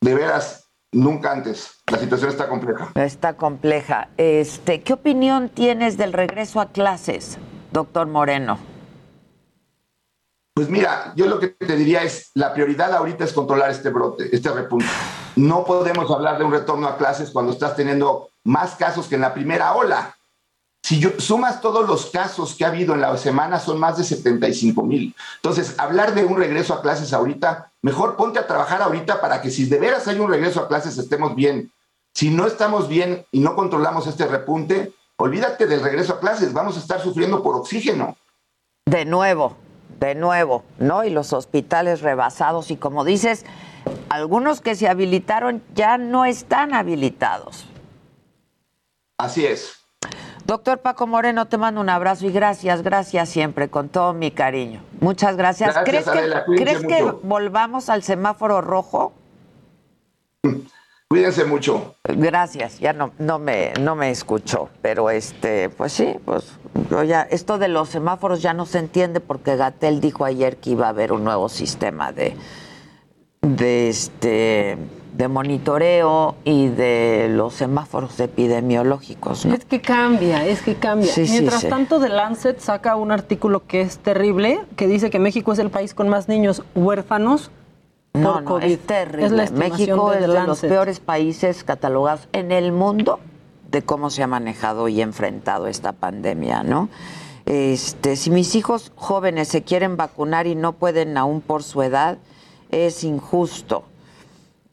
de 0.00 0.14
veras 0.14 0.63
Nunca 0.94 1.32
antes. 1.32 1.82
La 1.90 1.98
situación 1.98 2.30
está 2.30 2.48
compleja. 2.48 2.92
Está 2.94 3.36
compleja. 3.36 4.08
Este, 4.16 4.82
¿Qué 4.82 4.92
opinión 4.92 5.48
tienes 5.48 5.96
del 5.96 6.12
regreso 6.12 6.60
a 6.60 6.66
clases, 6.66 7.36
doctor 7.72 8.06
Moreno? 8.06 8.58
Pues 10.54 10.70
mira, 10.70 11.12
yo 11.16 11.26
lo 11.26 11.40
que 11.40 11.48
te 11.48 11.74
diría 11.74 12.04
es, 12.04 12.30
la 12.34 12.54
prioridad 12.54 12.94
ahorita 12.94 13.24
es 13.24 13.32
controlar 13.32 13.70
este 13.72 13.90
brote, 13.90 14.28
este 14.34 14.50
repunte. 14.50 14.86
No 15.34 15.64
podemos 15.64 16.08
hablar 16.12 16.38
de 16.38 16.44
un 16.44 16.52
retorno 16.52 16.86
a 16.86 16.96
clases 16.96 17.32
cuando 17.32 17.50
estás 17.50 17.74
teniendo 17.74 18.28
más 18.44 18.76
casos 18.76 19.08
que 19.08 19.16
en 19.16 19.22
la 19.22 19.34
primera 19.34 19.74
ola. 19.74 20.14
Si 20.80 21.00
yo, 21.00 21.10
sumas 21.18 21.60
todos 21.60 21.88
los 21.88 22.06
casos 22.06 22.54
que 22.54 22.64
ha 22.64 22.68
habido 22.68 22.94
en 22.94 23.00
la 23.00 23.16
semana, 23.16 23.58
son 23.58 23.80
más 23.80 23.96
de 23.98 24.04
75 24.04 24.84
mil. 24.84 25.16
Entonces, 25.36 25.74
hablar 25.78 26.14
de 26.14 26.24
un 26.24 26.36
regreso 26.36 26.72
a 26.72 26.82
clases 26.82 27.12
ahorita, 27.12 27.72
mejor 27.84 28.16
ponte 28.16 28.38
a 28.38 28.46
trabajar 28.46 28.80
ahorita 28.80 29.20
para 29.20 29.42
que 29.42 29.50
si 29.50 29.66
de 29.66 29.78
veras 29.78 30.08
hay 30.08 30.18
un 30.18 30.30
regreso 30.30 30.58
a 30.58 30.68
clases 30.68 30.96
estemos 30.96 31.36
bien. 31.36 31.70
Si 32.14 32.30
no 32.30 32.46
estamos 32.46 32.88
bien 32.88 33.26
y 33.30 33.40
no 33.40 33.54
controlamos 33.54 34.06
este 34.06 34.26
repunte, 34.26 34.94
olvídate 35.16 35.66
del 35.66 35.82
regreso 35.82 36.14
a 36.14 36.20
clases, 36.20 36.54
vamos 36.54 36.76
a 36.76 36.80
estar 36.80 37.02
sufriendo 37.02 37.42
por 37.42 37.56
oxígeno. 37.56 38.16
De 38.86 39.04
nuevo, 39.04 39.58
de 40.00 40.14
nuevo, 40.14 40.64
¿no? 40.78 41.04
Y 41.04 41.10
los 41.10 41.34
hospitales 41.34 42.00
rebasados 42.00 42.70
y 42.70 42.76
como 42.78 43.04
dices, 43.04 43.44
algunos 44.08 44.62
que 44.62 44.76
se 44.76 44.88
habilitaron 44.88 45.62
ya 45.74 45.98
no 45.98 46.24
están 46.24 46.72
habilitados. 46.72 47.66
Así 49.18 49.44
es. 49.44 49.83
Doctor 50.46 50.78
Paco 50.80 51.06
Moreno, 51.06 51.46
te 51.46 51.56
mando 51.56 51.80
un 51.80 51.88
abrazo 51.88 52.26
y 52.26 52.30
gracias, 52.30 52.82
gracias 52.82 53.30
siempre, 53.30 53.70
con 53.70 53.88
todo 53.88 54.12
mi 54.12 54.30
cariño. 54.30 54.82
Muchas 55.00 55.36
gracias. 55.36 55.74
¿Crees, 55.84 56.04
que, 56.80 57.02
volvamos 57.22 57.88
al 57.88 58.02
semáforo 58.02 58.60
rojo? 58.60 59.14
Cuídense 61.08 61.44
mucho. 61.46 61.94
Gracias, 62.04 62.78
ya 62.78 62.92
no, 62.92 63.12
no 63.18 63.38
me, 63.38 63.72
no 63.80 63.96
me 63.96 64.10
escuchó, 64.10 64.68
pero 64.82 65.08
este, 65.08 65.70
pues 65.70 65.92
sí, 65.92 66.16
pues 66.24 66.58
ya, 67.06 67.22
esto 67.22 67.56
de 67.56 67.68
los 67.68 67.88
semáforos 67.88 68.42
ya 68.42 68.52
no 68.52 68.66
se 68.66 68.80
entiende 68.80 69.20
porque 69.20 69.56
Gatel 69.56 70.00
dijo 70.00 70.26
ayer 70.26 70.58
que 70.58 70.70
iba 70.70 70.86
a 70.86 70.90
haber 70.90 71.12
un 71.12 71.24
nuevo 71.24 71.48
sistema 71.48 72.12
de, 72.12 72.36
de 73.40 73.88
este 73.88 74.76
de 75.14 75.28
monitoreo 75.28 76.34
y 76.44 76.66
de 76.68 77.28
los 77.30 77.54
semáforos 77.54 78.18
epidemiológicos. 78.18 79.44
Es 79.44 79.64
que 79.64 79.80
cambia, 79.80 80.44
es 80.44 80.60
que 80.60 80.74
cambia. 80.74 81.12
Mientras 81.16 81.68
tanto, 81.68 82.00
The 82.00 82.08
Lancet 82.08 82.58
saca 82.58 82.96
un 82.96 83.12
artículo 83.12 83.64
que 83.66 83.80
es 83.80 83.98
terrible, 83.98 84.60
que 84.76 84.88
dice 84.88 85.10
que 85.10 85.20
México 85.20 85.52
es 85.52 85.60
el 85.60 85.70
país 85.70 85.94
con 85.94 86.08
más 86.08 86.28
niños 86.28 86.64
huérfanos 86.74 87.52
no, 88.12 88.32
por 88.34 88.44
COVID. 88.44 88.64
es 88.64 88.78
terrible. 88.80 89.50
México 89.52 90.12
es 90.12 90.20
de 90.20 90.28
los 90.28 90.60
peores 90.60 90.98
países 90.98 91.62
catalogados 91.62 92.28
en 92.32 92.50
el 92.50 92.72
mundo 92.72 93.20
de 93.70 93.82
cómo 93.82 94.10
se 94.10 94.24
ha 94.24 94.26
manejado 94.26 94.88
y 94.88 95.00
enfrentado 95.00 95.68
esta 95.68 95.92
pandemia, 95.92 96.64
¿no? 96.64 96.88
Este, 97.46 98.16
si 98.16 98.30
mis 98.30 98.54
hijos 98.56 98.90
jóvenes 98.96 99.48
se 99.48 99.62
quieren 99.62 99.96
vacunar 99.96 100.48
y 100.48 100.56
no 100.56 100.72
pueden 100.72 101.16
aún 101.18 101.40
por 101.40 101.62
su 101.62 101.82
edad, 101.82 102.18
es 102.70 103.04
injusto. 103.04 103.84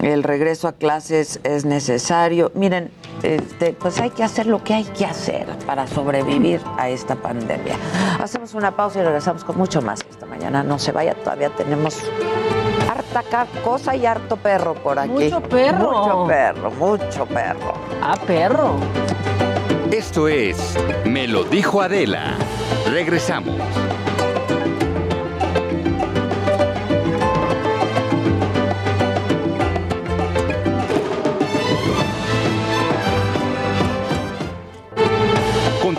El 0.02 0.24
regreso 0.24 0.68
a 0.68 0.74
clases 0.74 1.40
es 1.44 1.64
necesario. 1.64 2.52
Miren, 2.56 2.90
este, 3.22 3.74
pues 3.74 4.00
hay 4.00 4.10
que 4.10 4.24
hacer 4.24 4.48
lo 4.48 4.64
que 4.64 4.74
hay 4.74 4.84
que 4.84 5.06
hacer 5.06 5.46
para 5.68 5.86
sobrevivir 5.86 6.60
a 6.78 6.90
esta 6.90 7.16
pandemia. 7.16 7.76
Hacemos 8.20 8.56
una 8.56 8.76
pausa 8.76 9.00
y 9.00 9.04
regresamos 9.04 9.44
con 9.44 9.58
mucho 9.58 9.82
más 9.82 10.04
esta 10.10 10.26
mañana. 10.26 10.64
No 10.64 10.80
se 10.80 10.92
vaya, 10.92 11.14
todavía 11.14 11.50
tenemos 11.52 12.00
harta 12.90 13.46
cosa 13.64 13.96
y 13.96 14.06
harto 14.06 14.38
perro 14.38 14.74
por 14.74 14.98
aquí. 14.98 15.12
Mucho 15.12 15.42
perro. 15.42 15.92
Mucho 15.92 16.28
perro, 16.28 16.72
mucho 16.72 17.26
perro. 17.28 17.74
Ah, 18.02 18.18
perro. 18.26 18.76
Esto 19.92 20.28
es 20.28 20.78
Me 21.06 21.28
lo 21.28 21.44
dijo 21.44 21.82
Adela. 21.82 22.36
Regresamos. 22.90 23.56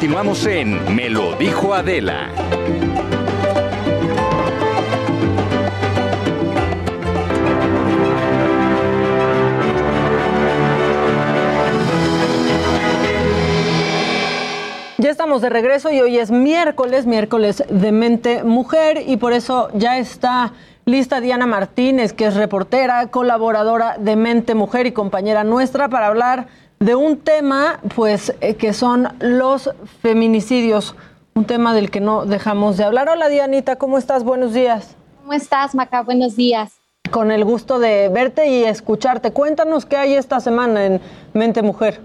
Continuamos 0.02 0.44
en 0.46 0.96
Me 0.96 1.08
lo 1.08 1.36
dijo 1.36 1.72
Adela. 1.72 2.28
Ya 14.98 15.08
estamos 15.08 15.40
de 15.40 15.48
regreso 15.50 15.92
y 15.92 16.00
hoy 16.00 16.18
es 16.18 16.32
miércoles, 16.32 17.06
miércoles 17.06 17.62
de 17.70 17.92
mente 17.92 18.42
mujer 18.42 19.04
y 19.06 19.18
por 19.18 19.32
eso 19.32 19.68
ya 19.74 19.98
está 19.98 20.52
lista 20.84 21.20
Diana 21.20 21.46
Martínez, 21.46 22.12
que 22.12 22.26
es 22.26 22.34
reportera, 22.34 23.06
colaboradora 23.06 23.98
de 24.00 24.16
Mente 24.16 24.56
Mujer 24.56 24.86
y 24.86 24.92
compañera 24.92 25.44
nuestra 25.44 25.88
para 25.88 26.08
hablar 26.08 26.48
de 26.82 26.96
un 26.96 27.16
tema 27.16 27.78
pues 27.94 28.34
eh, 28.40 28.56
que 28.56 28.72
son 28.72 29.08
los 29.20 29.70
feminicidios, 30.00 30.96
un 31.34 31.44
tema 31.44 31.74
del 31.74 31.90
que 31.90 32.00
no 32.00 32.26
dejamos 32.26 32.76
de 32.76 32.82
hablar. 32.84 33.08
Hola 33.08 33.28
Dianita, 33.28 33.76
¿cómo 33.76 33.98
estás? 33.98 34.24
Buenos 34.24 34.52
días. 34.52 34.96
¿Cómo 35.20 35.32
estás, 35.32 35.76
Maca? 35.76 36.02
Buenos 36.02 36.34
días. 36.34 36.72
Con 37.12 37.30
el 37.30 37.44
gusto 37.44 37.78
de 37.78 38.08
verte 38.08 38.48
y 38.48 38.64
escucharte. 38.64 39.32
Cuéntanos 39.32 39.86
qué 39.86 39.96
hay 39.96 40.14
esta 40.14 40.40
semana 40.40 40.84
en 40.84 41.00
Mente 41.34 41.62
Mujer. 41.62 42.00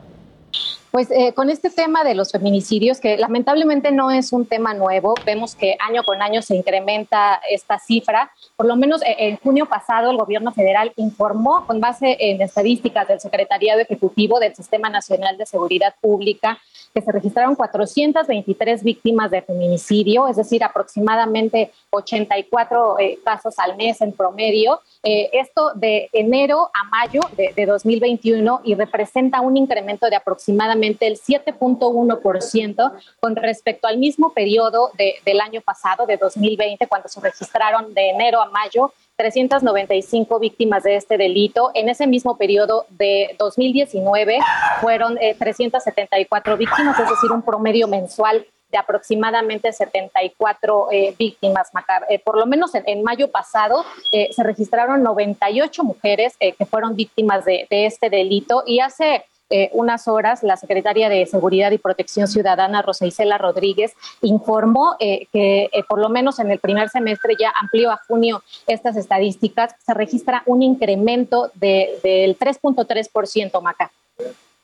Pues 0.91 1.11
eh, 1.11 1.33
con 1.33 1.49
este 1.49 1.69
tema 1.69 2.03
de 2.03 2.15
los 2.15 2.31
feminicidios, 2.31 2.99
que 2.99 3.17
lamentablemente 3.17 3.91
no 3.91 4.09
es 4.09 4.31
un 4.31 4.45
tema 4.45 4.73
nuevo, 4.73 5.15
vemos 5.25 5.53
que 5.53 5.75
año 5.79 6.03
con 6.03 6.21
año 6.21 6.41
se 6.41 6.55
incrementa 6.55 7.41
esta 7.49 7.77
cifra. 7.77 8.31
Por 8.55 8.67
lo 8.67 8.75
menos 8.77 9.01
eh, 9.03 9.15
en 9.19 9.37
junio 9.37 9.65
pasado 9.65 10.09
el 10.11 10.17
gobierno 10.17 10.53
federal 10.53 10.93
informó, 10.95 11.65
con 11.67 11.81
base 11.81 12.15
en 12.19 12.41
estadísticas 12.41 13.07
del 13.07 13.19
Secretariado 13.19 13.81
Ejecutivo 13.81 14.39
del 14.39 14.55
Sistema 14.55 14.89
Nacional 14.89 15.37
de 15.37 15.45
Seguridad 15.45 15.93
Pública, 15.99 16.57
que 16.93 17.01
se 17.01 17.11
registraron 17.11 17.55
423 17.55 18.83
víctimas 18.83 19.29
de 19.29 19.41
feminicidio, 19.41 20.27
es 20.27 20.37
decir, 20.37 20.63
aproximadamente 20.63 21.71
84 21.91 22.99
eh, 22.99 23.19
casos 23.23 23.59
al 23.59 23.75
mes 23.75 24.01
en 24.01 24.13
promedio. 24.13 24.79
Eh, 25.03 25.29
esto 25.33 25.73
de 25.75 26.09
enero 26.13 26.71
a 26.73 26.85
mayo 26.85 27.21
de, 27.35 27.53
de 27.55 27.65
2021 27.65 28.61
y 28.63 28.73
representa 28.73 29.41
un 29.41 29.57
incremento 29.57 30.09
de 30.09 30.15
aproximadamente 30.15 30.86
el 31.07 31.17
7.1% 31.17 32.91
con 33.19 33.35
respecto 33.35 33.87
al 33.87 33.97
mismo 33.97 34.33
periodo 34.33 34.91
de- 34.97 35.15
del 35.25 35.41
año 35.41 35.61
pasado, 35.61 36.05
de 36.05 36.17
2020, 36.17 36.87
cuando 36.87 37.07
se 37.09 37.19
registraron 37.19 37.93
de 37.93 38.09
enero 38.09 38.41
a 38.41 38.45
mayo 38.49 38.91
395 39.17 40.39
víctimas 40.39 40.83
de 40.83 40.95
este 40.95 41.17
delito. 41.17 41.71
En 41.73 41.89
ese 41.89 42.05
mismo 42.07 42.37
periodo 42.37 42.85
de 42.89 43.35
2019 43.39 44.37
fueron 44.81 45.17
eh, 45.19 45.35
374 45.37 46.55
víctimas, 46.57 46.99
es 46.99 47.09
decir, 47.09 47.31
un 47.31 47.41
promedio 47.41 47.87
mensual 47.87 48.45
de 48.69 48.77
aproximadamente 48.77 49.71
74 49.71 50.89
eh, 50.91 51.15
víctimas. 51.17 51.69
Eh, 52.09 52.19
por 52.19 52.37
lo 52.37 52.45
menos 52.45 52.75
en, 52.75 52.83
en 52.85 53.01
mayo 53.01 53.31
pasado 53.31 53.85
eh, 54.11 54.27
se 54.33 54.43
registraron 54.43 55.01
98 55.03 55.83
mujeres 55.83 56.35
eh, 56.39 56.51
que 56.53 56.65
fueron 56.65 56.95
víctimas 56.95 57.45
de, 57.45 57.65
de 57.69 57.85
este 57.85 58.09
delito 58.09 58.63
y 58.65 58.81
hace 58.81 59.23
eh, 59.49 59.69
unas 59.73 60.07
horas 60.07 60.43
la 60.43 60.57
secretaria 60.57 61.09
de 61.09 61.25
Seguridad 61.25 61.71
y 61.71 61.77
Protección 61.77 62.27
Ciudadana, 62.27 62.81
Rosa 62.81 63.05
Isela 63.05 63.37
Rodríguez, 63.37 63.93
informó 64.21 64.95
eh, 64.99 65.27
que 65.31 65.69
eh, 65.71 65.83
por 65.87 65.99
lo 65.99 66.09
menos 66.09 66.39
en 66.39 66.51
el 66.51 66.59
primer 66.59 66.89
semestre, 66.89 67.35
ya 67.39 67.53
amplió 67.61 67.91
a 67.91 67.99
junio 68.07 68.43
estas 68.67 68.95
estadísticas, 68.97 69.75
se 69.85 69.93
registra 69.93 70.43
un 70.45 70.61
incremento 70.63 71.51
de- 71.55 71.99
del 72.03 72.37
3.3%, 72.37 73.61
Maca. 73.61 73.91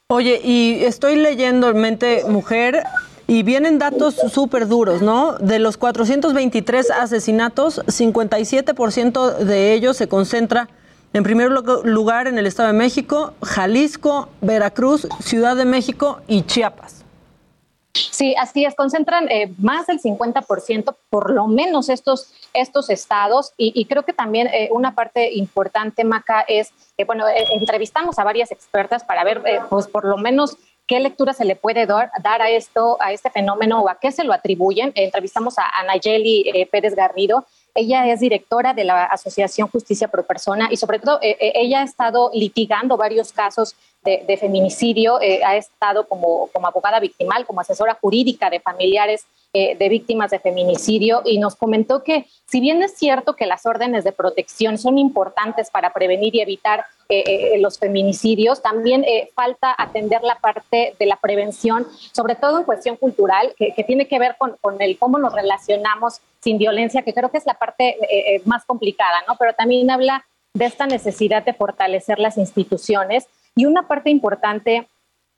Oye, 0.08 0.42
y 0.44 0.84
estoy 0.84 1.16
leyendo 1.16 1.70
en 1.70 1.78
Mente 1.78 2.24
Mujer 2.28 2.84
y 3.26 3.42
vienen 3.44 3.80
datos 3.80 4.16
súper 4.16 4.68
duros, 4.68 5.02
¿no? 5.02 5.34
De 5.40 5.58
los 5.60 5.78
423 5.78 6.92
asesinatos, 6.92 7.80
57% 7.88 9.38
de 9.38 9.74
ellos 9.74 9.98
se 9.98 10.08
concentra 10.08 10.68
en 11.14 11.24
primer 11.24 11.50
lu- 11.52 11.82
lugar 11.84 12.28
en 12.28 12.38
el 12.38 12.46
Estado 12.48 12.68
de 12.68 12.74
México, 12.74 13.34
Jalisco, 13.44 14.30
Veracruz, 14.42 15.08
Ciudad 15.20 15.56
de 15.56 15.66
México 15.66 16.22
y 16.28 16.42
Chiapas. 16.44 17.04
Sí, 17.94 18.34
así 18.40 18.66
es, 18.66 18.74
concentran 18.74 19.30
eh, 19.30 19.54
más 19.60 19.86
del 19.86 20.02
50%, 20.02 20.96
por 21.12 21.30
lo 21.30 21.46
menos 21.46 21.90
estos, 21.90 22.34
estos 22.54 22.90
estados, 22.90 23.54
y, 23.56 23.86
creo 23.86 24.02
que 24.04 24.14
también 24.14 24.48
eh, 24.48 24.70
una 24.72 24.96
parte 24.96 25.32
importante, 25.34 26.04
Maca, 26.04 26.42
es 26.48 26.72
que, 26.98 27.04
bueno, 27.06 27.28
eh, 27.28 27.46
entrevistamos 27.52 28.18
a 28.18 28.24
varias 28.24 28.52
expertas 28.52 29.04
para 29.04 29.24
ver, 29.24 29.44
eh, 29.46 29.60
pues 29.70 29.88
por 29.88 30.06
lo 30.06 30.18
menos 30.18 30.58
qué 30.88 31.00
lectura 31.00 31.34
se 31.34 31.46
le 31.46 31.56
puede 31.56 31.86
dar, 31.86 32.10
dar 32.24 32.42
a 32.42 32.50
esto, 32.50 32.98
a 33.00 33.12
este 33.12 33.30
fenómeno 33.30 33.82
o 33.82 33.90
a 33.90 34.00
qué 34.00 34.12
se 34.12 34.24
lo 34.24 34.34
atribuyen. 34.34 34.90
Eh, 34.96 35.06
entrevistamos 35.06 35.60
a, 35.60 35.64
a 35.70 35.84
Nayeli 35.84 36.50
eh, 36.54 36.66
Pérez 36.66 36.96
Garrido. 36.96 37.46
Ella 37.76 38.08
es 38.08 38.20
directora 38.20 38.74
de 38.74 38.84
la 38.84 39.06
Asociación 39.06 39.68
Justicia 39.68 40.08
Pro 40.08 40.24
Persona 40.24 40.68
y 40.70 40.78
sobre 40.78 41.00
todo 41.00 41.20
eh, 41.22 41.38
eh, 41.40 41.54
ella 41.56 41.82
ha 41.82 41.84
estado 41.84 42.30
litigando 42.34 42.98
varios 42.98 43.32
casos 43.34 43.76
de, 44.04 44.38
feminicidio, 44.38 45.20
eh, 45.22 45.42
ha 45.46 45.56
estado 45.56 46.08
como, 46.08 46.48
como 46.48 46.68
abogada 46.68 47.00
victimal, 47.00 47.46
como 47.46 47.62
asesora 47.62 47.98
jurídica 48.00 48.50
de 48.50 48.60
familiares 48.60 49.26
de 49.54 49.88
víctimas 49.88 50.32
de 50.32 50.40
feminicidio 50.40 51.22
y 51.26 51.38
nos 51.38 51.56
comentó 51.56 52.02
que 52.02 52.26
si 52.48 52.60
bien 52.60 52.82
es 52.82 52.98
cierto 52.98 53.36
que 53.36 53.46
las 53.46 53.68
órdenes 53.68 54.04
de 54.04 54.12
protección 54.12 54.80
son 54.80 54.98
importantes 54.98 55.70
para 55.70 55.94
prevenir 55.94 56.36
y 56.36 56.42
evitar 56.42 56.86
eh, 57.10 57.56
eh, 57.56 57.60
los 57.60 57.78
feminicidios, 57.78 58.62
también 58.62 59.04
eh, 59.04 59.30
falta 59.36 59.76
atender 59.78 60.24
la 60.24 60.40
parte 60.40 60.96
de 60.98 61.06
la 61.06 61.18
prevención, 61.18 61.86
sobre 62.12 62.36
todo 62.36 62.60
en 62.60 62.64
cuestión 62.64 62.96
cultural, 62.96 63.54
que, 63.58 63.74
que 63.76 63.84
tiene 63.84 64.08
que 64.08 64.18
ver 64.18 64.36
con, 64.38 64.56
con 64.62 64.82
el 64.82 64.98
cómo 64.98 65.20
nos 65.20 65.34
relacionamos 65.34 66.22
sin 66.40 66.58
violencia, 66.58 67.04
que 67.04 67.14
creo 67.14 67.30
que 67.30 67.38
es 67.38 67.46
la 67.46 67.54
parte 67.56 67.98
más 68.46 68.66
complicada, 68.66 69.24
¿no? 69.28 69.36
Pero 69.38 69.54
también 69.54 69.92
habla 69.92 70.26
de 70.54 70.66
esta 70.66 70.88
necesidad 70.88 71.44
de 71.44 71.54
fortalecer 71.54 72.20
las 72.20 72.38
instituciones 72.38 73.28
y 73.56 73.66
una 73.66 73.88
parte 73.88 74.10
importante 74.10 74.88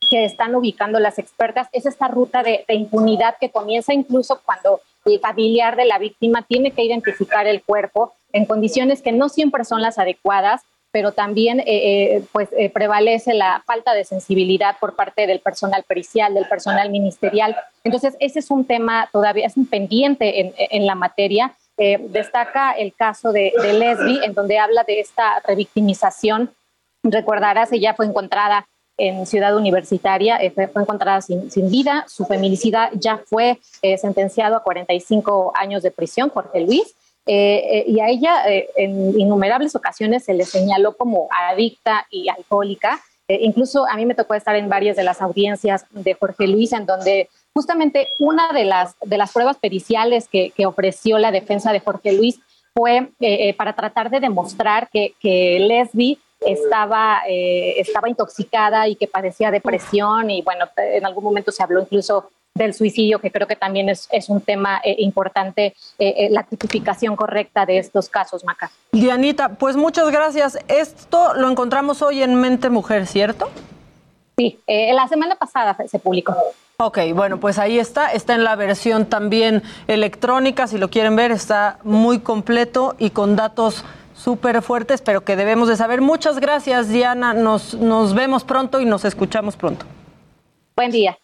que 0.10 0.26
están 0.26 0.56
ubicando 0.56 1.00
las 1.00 1.20
expertas 1.20 1.68
es 1.72 1.86
esta 1.86 2.08
ruta 2.08 2.44
de, 2.44 2.66
impunidad 2.70 3.36
que 3.40 3.50
comienza 3.50 3.94
incluso 3.94 4.42
cuando 4.46 4.82
el 5.06 5.20
familiar 5.20 5.76
de 5.76 5.86
la 5.86 6.00
víctima 6.00 6.42
tiene 6.42 6.72
que 6.72 6.84
identificar 6.84 7.48
el 7.48 7.64
cuerpo 7.64 8.14
en 8.34 8.46
condiciones 8.46 9.02
que 9.02 9.12
no 9.12 9.30
siempre 9.30 9.64
son 9.64 9.82
las 9.82 10.00
adecuadas, 10.00 10.64
pero 10.92 11.12
también 11.12 11.60
eh, 11.60 11.66
eh, 11.68 12.24
pues, 12.32 12.50
eh, 12.58 12.70
prevalece 12.70 13.34
la 13.34 13.62
falta 13.66 13.94
de 13.94 14.04
sensibilidad 14.04 14.78
por 14.80 14.96
parte 14.96 15.28
del 15.28 15.40
personal 15.42 15.84
pericial, 15.84 16.34
del 16.34 16.48
personal 16.48 16.90
ministerial. 16.90 17.56
Entonces, 17.84 18.16
ese 18.20 18.40
es 18.40 18.50
un 18.50 18.66
tema 18.66 19.10
todavía, 19.12 19.46
es 19.46 19.58
un 19.58 19.68
pendiente 19.68 20.40
en, 20.40 20.54
en 20.58 20.86
la 20.86 20.96
materia. 20.96 21.54
Destaca 21.78 22.72
el 22.72 22.94
caso 22.94 23.34
de, 23.34 23.52
de 23.62 23.74
Leslie, 23.74 24.24
en 24.24 24.34
donde 24.34 24.58
habla 24.58 24.86
de 24.86 25.02
esta 25.02 25.42
revictimización. 25.46 26.52
Recordarás, 27.04 27.74
ella 27.74 27.94
fue 27.94 28.06
encontrada 28.06 28.66
en 28.98 29.26
Ciudad 29.26 29.56
Universitaria, 29.56 30.38
eh, 30.38 30.52
fue, 30.52 30.68
fue 30.68 30.82
encontrada 30.82 31.22
sin, 31.22 31.52
sin 31.52 31.70
vida, 31.70 32.06
su 32.08 32.26
feminicida 32.26 32.90
ya 32.94 33.18
fue 33.18 33.60
eh, 33.82 33.98
sentenciado 33.98 34.56
a 34.56 34.64
45 34.64 35.54
años 35.56 35.84
de 35.84 35.92
prisión, 35.92 36.30
Jorge 36.30 36.62
Luis, 36.62 36.96
eh, 37.28 37.80
eh, 37.80 37.86
y 37.88 38.00
a 38.02 38.10
ella 38.10 38.48
eh, 38.48 38.70
en 38.76 39.20
innumerables 39.20 39.76
ocasiones 39.76 40.24
se 40.24 40.36
le 40.36 40.46
señaló 40.46 40.96
como 40.96 41.28
adicta 41.50 42.06
y 42.12 42.30
alcohólica. 42.30 43.02
Eh, 43.28 43.40
incluso 43.42 43.88
a 43.88 43.96
mí 43.96 44.06
me 44.06 44.14
tocó 44.14 44.36
estar 44.36 44.56
en 44.56 44.70
varias 44.70 44.96
de 44.96 45.04
las 45.04 45.22
audiencias 45.22 45.86
de 45.90 46.14
Jorge 46.14 46.48
Luis, 46.48 46.72
en 46.74 46.86
donde 46.86 47.30
justamente 47.54 48.10
una 48.20 48.54
de 48.54 48.66
las, 48.66 48.96
de 49.02 49.18
las 49.18 49.32
pruebas 49.32 49.58
periciales 49.58 50.28
que, 50.28 50.52
que 50.52 50.68
ofreció 50.68 51.18
la 51.18 51.32
defensa 51.32 51.72
de 51.72 51.80
Jorge 51.80 52.14
Luis 52.14 52.40
fue 52.76 53.10
para 53.58 53.74
tratar 53.74 54.10
de 54.10 54.20
demostrar 54.20 54.90
que, 54.92 55.14
que 55.22 55.60
Leslie 55.62 56.20
estaba, 56.46 57.22
eh, 57.28 57.80
estaba 57.80 58.10
intoxicada 58.10 58.88
y 58.88 58.96
que 58.96 59.08
padecía 59.08 59.52
depresión 59.52 60.30
y 60.30 60.42
bueno, 60.42 60.66
en 60.78 61.06
algún 61.06 61.24
momento 61.24 61.52
se 61.52 61.64
habló 61.64 61.82
incluso 61.82 62.30
del 62.56 62.74
suicidio, 62.74 63.20
que 63.20 63.32
creo 63.32 63.48
que 63.48 63.58
también 63.58 63.90
es, 63.90 64.08
es 64.12 64.30
un 64.30 64.40
tema 64.40 64.80
eh, 64.84 64.96
importante, 65.00 65.76
eh, 66.00 66.14
eh, 66.18 66.28
la 66.32 66.44
tipificación 66.44 67.18
correcta 67.18 67.66
de 67.66 67.78
estos 67.80 68.08
casos, 68.08 68.46
Maca. 68.46 68.72
Dianita, 68.94 69.50
pues 69.50 69.76
muchas 69.76 70.10
gracias. 70.10 70.58
Esto 70.70 71.34
lo 71.34 71.50
encontramos 71.50 72.02
hoy 72.02 72.24
en 72.24 72.36
Mente 72.36 72.70
Mujer, 72.70 73.08
¿cierto? 73.08 73.50
Sí, 74.38 74.60
la 74.68 75.08
semana 75.08 75.36
pasada 75.36 75.78
se 75.88 76.00
publicó. 76.00 76.36
Ok, 76.78 77.00
bueno, 77.14 77.40
pues 77.40 77.58
ahí 77.58 77.80
está, 77.80 78.12
está 78.12 78.36
en 78.36 78.44
la 78.44 78.58
versión 78.58 79.06
también 79.06 79.64
electrónica, 79.88 80.68
si 80.68 80.78
lo 80.78 80.90
quieren 80.90 81.16
ver, 81.16 81.32
está 81.32 81.80
muy 81.84 82.20
completo 82.20 82.96
y 83.00 83.12
con 83.12 83.38
datos 83.38 83.86
súper 84.26 84.64
fuertes, 84.64 85.04
pero 85.04 85.24
que 85.24 85.36
debemos 85.36 85.68
de 85.68 85.78
saber. 85.78 86.02
Muchas 86.02 86.40
gracias, 86.40 86.90
Diana, 86.90 87.36
nos, 87.36 87.76
nos 87.76 88.16
vemos 88.16 88.44
pronto 88.44 88.80
y 88.80 88.86
nos 88.86 89.06
escuchamos 89.06 89.56
pronto. 89.56 89.86
Buen 90.76 90.90
día. 90.90 91.20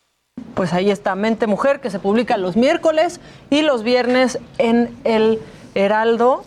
Pues 0.53 0.71
ahí 0.71 0.91
está 0.91 1.15
Mente 1.15 1.47
Mujer, 1.47 1.81
que 1.81 1.89
se 1.89 1.97
publica 1.97 2.37
los 2.37 2.55
miércoles 2.55 3.19
y 3.49 3.63
los 3.63 3.81
viernes 3.81 4.37
en 4.59 4.95
el 5.03 5.41
Heraldo. 5.73 6.43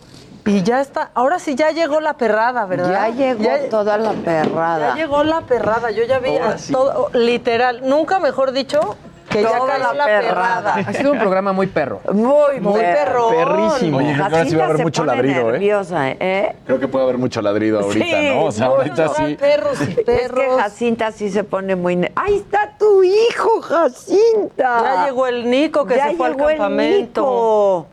Y 0.47 0.63
ya 0.63 0.81
está, 0.81 1.11
ahora 1.15 1.41
sí 1.41 1.57
ya 1.57 1.73
llegó 1.73 2.01
la 2.01 2.17
perrada, 2.19 2.67
¿verdad? 2.67 3.09
Ya 3.09 3.35
llegó 3.35 3.69
toda 3.69 3.99
la 3.99 4.13
perrada. 4.13 4.91
Ya 4.91 4.95
llegó 4.95 5.25
la 5.25 5.41
perrada, 5.41 5.91
yo 5.91 6.05
ya 6.05 6.21
vi 6.21 6.39
todo, 6.71 7.11
literal, 7.15 7.81
nunca 7.83 8.21
mejor 8.21 8.53
dicho, 8.53 8.97
que 9.35 9.43
ya 9.43 9.59
Toda 9.59 9.73
cayó 9.73 9.85
la 9.85 9.95
la 9.95 10.05
perrada. 10.07 10.75
Ha 10.87 10.93
sido 10.93 11.13
un 11.13 11.19
programa 11.19 11.53
muy 11.53 11.67
perro. 11.67 12.01
Muy, 12.13 12.61
Muy 12.61 12.81
perro. 12.81 13.29
Perrísimo. 13.31 13.99
Oye, 13.99 14.13
creo 14.15 14.17
que 14.17 14.23
ahora 14.37 14.45
sí 14.47 14.57
va 14.57 14.63
a 14.65 14.67
haber 14.69 14.83
mucho 14.85 15.05
ladrido, 15.05 15.49
¿eh? 15.49 15.53
nerviosa, 15.53 16.11
¿eh? 16.11 16.57
Creo 16.67 16.81
que 16.81 16.89
puede 16.89 17.05
haber 17.05 17.19
mucho 17.19 17.43
ladrido 17.43 17.81
ahorita, 17.81 18.05
Sí, 18.05 18.29
¿no? 18.29 18.45
O 18.45 18.53
sea, 18.53 18.67
mucho. 18.69 18.79
ahorita 18.79 19.09
sí. 19.09 19.37
Perros 19.39 19.81
y 19.81 19.85
Es 19.85 19.97
que 19.97 20.03
perros. 20.05 20.61
Jacinta 20.61 21.13
sí 21.13 21.31
se 21.31 21.45
pone 21.45 21.77
muy... 21.77 21.97
ne- 21.97 22.13
¡Ahí 22.17 22.37
está 22.37 22.73
tu 22.79 23.03
hijo, 23.03 23.61
Jacinta! 23.61 24.83
Ya 24.97 25.05
llegó 25.07 25.27
el 25.27 25.51
Nico 25.51 25.85
que 25.87 25.97
Ya 25.97 26.11
se 26.11 26.17
fue 26.17 26.27
al 26.29 26.35
llegó 26.37 26.49
el 26.51 26.57
campamento. 26.57 27.21
Nico. 27.23 27.87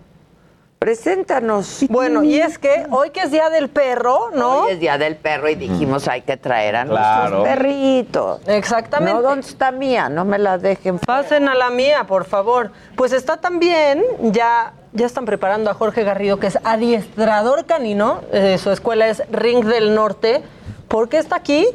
Preséntanos. 0.95 1.86
Bueno, 1.89 2.23
y 2.23 2.39
es 2.41 2.57
que 2.57 2.88
hoy 2.89 3.11
que 3.11 3.19
es 3.19 3.29
Día 3.29 3.51
del 3.51 3.69
Perro, 3.69 4.32
¿no? 4.34 4.61
Hoy 4.63 4.71
es 4.71 4.79
Día 4.79 4.97
del 4.97 5.15
Perro 5.15 5.47
y 5.47 5.53
dijimos 5.53 6.07
hay 6.07 6.23
que 6.23 6.38
traer 6.38 6.75
a 6.75 6.86
Claro. 6.86 7.36
nuestros 7.38 7.43
perritos. 7.47 8.41
Exactamente. 8.47 9.13
No, 9.13 9.21
¿dónde 9.21 9.45
está 9.47 9.69
mía? 9.69 10.09
No 10.09 10.25
me 10.25 10.39
la 10.39 10.57
dejen. 10.57 10.97
Pasen 10.97 11.47
a 11.49 11.53
la 11.53 11.69
mía, 11.69 12.05
por 12.07 12.25
favor. 12.25 12.71
Pues 12.95 13.13
está 13.13 13.38
también, 13.38 14.03
ya, 14.21 14.73
ya 14.93 15.05
están 15.05 15.25
preparando 15.25 15.69
a 15.69 15.75
Jorge 15.75 16.03
Garrido, 16.03 16.39
que 16.39 16.47
es 16.47 16.57
adiestrador 16.63 17.67
canino. 17.67 18.21
eh, 18.32 18.57
su 18.57 18.71
escuela 18.71 19.07
es 19.07 19.21
Ring 19.32 19.63
del 19.63 19.93
Norte. 19.93 20.41
¿Por 20.88 21.09
qué 21.09 21.19
está 21.19 21.36
aquí? 21.36 21.67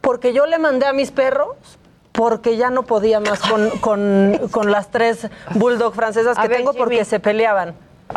Porque 0.00 0.32
yo 0.32 0.46
le 0.46 0.58
mandé 0.58 0.84
a 0.86 0.92
mis 0.92 1.12
perros. 1.12 1.54
Porque 2.10 2.56
ya 2.56 2.70
no 2.70 2.82
podía 2.82 3.20
más 3.20 3.38
con, 3.38 3.70
con- 3.78 4.48
con 4.50 4.72
las 4.72 4.90
tres 4.90 5.28
bulldog 5.54 5.94
francesas 5.94 6.36
que 6.36 6.48
ver, 6.48 6.56
tengo 6.56 6.72
porque 6.72 6.96
Jimmy. 6.96 7.04
se 7.04 7.20
peleaban. 7.20 7.74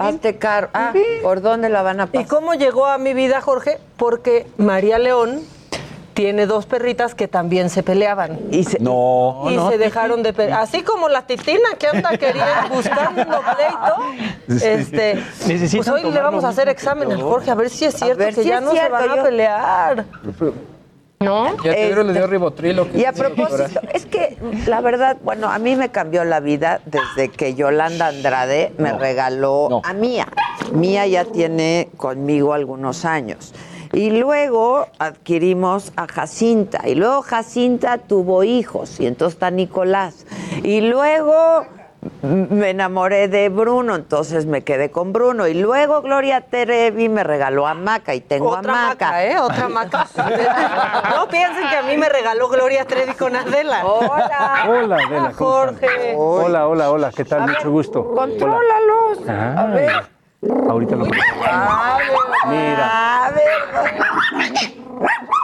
Hazte 0.07 0.37
caro. 0.37 0.69
Ah, 0.73 0.93
¿por 1.21 1.41
dónde 1.41 1.69
la 1.69 1.81
van 1.81 1.99
a 2.01 2.03
¿Y 2.05 2.07
pasar? 2.07 2.27
cómo 2.27 2.53
llegó 2.53 2.85
a 2.85 2.97
mi 2.97 3.13
vida, 3.13 3.41
Jorge? 3.41 3.79
Porque 3.97 4.47
María 4.57 4.97
León 4.99 5.41
tiene 6.13 6.45
dos 6.45 6.65
perritas 6.65 7.15
que 7.15 7.27
también 7.29 7.69
se 7.69 7.83
peleaban. 7.83 8.37
Y 8.51 8.65
se, 8.65 8.79
No, 8.79 9.45
y 9.49 9.55
no. 9.55 9.69
se 9.69 9.77
dejaron 9.77 10.23
de 10.23 10.33
pelear. 10.33 10.59
Así 10.61 10.81
como 10.83 11.07
la 11.07 11.25
titina 11.25 11.69
que 11.79 11.87
anda 11.87 12.09
queriendo 12.17 12.45
buscando 12.73 13.23
pleito. 13.25 14.65
Este, 14.65 15.15
Necesitan 15.47 15.93
pues 15.93 16.03
hoy 16.05 16.11
le 16.11 16.21
vamos 16.21 16.43
a 16.43 16.49
hacer 16.49 16.67
examen 16.67 17.11
al. 17.11 17.21
Jorge, 17.21 17.49
a 17.51 17.55
ver 17.55 17.69
si 17.69 17.85
es 17.85 17.95
cierto 17.95 18.23
que 18.25 18.33
si 18.33 18.43
ya 18.43 18.59
no 18.59 18.71
cierto, 18.71 18.97
se 18.97 19.07
van 19.07 19.15
yo- 19.15 19.21
a 19.21 19.23
pelear. 19.23 20.05
¿No? 21.21 21.55
Ya 21.63 21.73
Pedro 21.73 22.03
le 22.03 22.13
dio 22.13 22.23
Este, 22.23 22.31
ribotrilo. 22.31 22.87
Y 22.93 23.05
a 23.05 23.13
propósito, 23.13 23.79
es 23.93 24.05
que 24.05 24.37
la 24.67 24.81
verdad, 24.81 25.17
bueno, 25.23 25.49
a 25.49 25.59
mí 25.59 25.75
me 25.75 25.89
cambió 25.89 26.23
la 26.23 26.39
vida 26.39 26.81
desde 26.85 27.29
que 27.29 27.53
Yolanda 27.53 28.07
Andrade 28.07 28.73
me 28.77 28.91
regaló 28.93 29.67
no. 29.69 29.81
a 29.83 29.93
Mía. 29.93 30.27
Mía 30.73 31.05
ya 31.07 31.25
tiene 31.25 31.89
conmigo 31.97 32.53
algunos 32.53 33.05
años. 33.05 33.53
Y 33.93 34.09
luego 34.11 34.87
adquirimos 34.99 35.91
a 35.97 36.07
Jacinta. 36.07 36.87
Y 36.87 36.95
luego 36.95 37.21
Jacinta 37.21 37.97
tuvo 37.97 38.43
hijos. 38.43 38.99
Y 38.99 39.05
entonces 39.05 39.35
está 39.35 39.51
Nicolás. 39.51 40.25
Y 40.63 40.81
luego 40.81 41.65
me 42.23 42.69
enamoré 42.69 43.27
de 43.27 43.49
Bruno. 43.49 43.95
Entonces 43.95 44.45
me 44.45 44.63
quedé 44.63 44.91
con 44.91 45.13
Bruno. 45.13 45.47
Y 45.47 45.53
luego 45.53 46.01
Gloria 46.01 46.41
Trevi 46.41 47.09
me 47.09 47.23
regaló 47.23 47.67
a 47.67 47.73
Maca. 47.73 48.13
Y 48.15 48.21
tengo 48.21 48.49
Otra 48.49 48.59
a 48.71 48.87
Maca. 48.89 49.05
maca, 49.07 49.25
¿eh? 49.25 49.39
Otra 49.39 49.67
maca. 49.69 50.07
No 51.15 51.27
piensen 51.27 51.69
que 51.69 51.75
a 51.77 51.81
mí 51.83 51.97
me 51.97 52.09
regaló 52.09 52.47
Gloria 52.49 52.85
Trevi 52.85 53.13
con 53.13 53.35
Adela. 53.35 53.85
Hola. 53.85 54.65
Hola, 54.69 54.95
Adela. 55.07 55.33
Jorge. 55.33 56.15
Hola, 56.17 56.67
hola, 56.67 56.91
hola, 56.91 57.11
¿qué 57.15 57.25
tal? 57.25 57.41
Mucho 57.47 57.71
gusto. 57.71 58.03
Contrólalos. 58.13 59.19
Hola. 59.23 59.53
A 59.61 59.65
ver. 59.67 59.91
Ahorita 60.69 60.95
lo 60.95 61.05
A 61.05 61.09
ver. 61.09 62.07
Mira. 62.49 63.25
A 63.27 63.31
ver. 63.31 64.71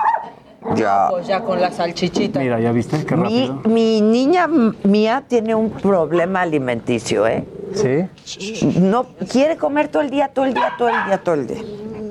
Ya. 0.76 1.07
Pues 1.09 1.28
ya 1.28 1.41
con 1.41 1.61
la 1.61 1.72
salchichita. 1.72 2.39
Mira, 2.39 2.59
¿ya 2.59 2.72
viste? 2.72 3.05
Qué 3.05 3.15
Mi, 3.15 3.47
rápido. 3.47 3.61
mi 3.74 4.01
niña 4.01 4.43
m- 4.45 4.74
mía 4.84 5.24
tiene 5.28 5.55
un 5.55 5.72
problema 5.72 6.41
alimenticio, 6.41 7.26
¿eh? 7.28 7.45
¿Sí? 7.74 8.70
No 8.80 9.05
quiere 9.32 9.57
comer 9.57 9.88
todo 9.89 10.01
el 10.01 10.09
día, 10.09 10.30
todo 10.30 10.45
el 10.45 10.53
día, 10.53 10.74
todo 10.78 10.89
el 10.89 10.95
día, 11.05 11.18
todo 11.24 11.36
el 11.36 11.47
día. 11.47 11.61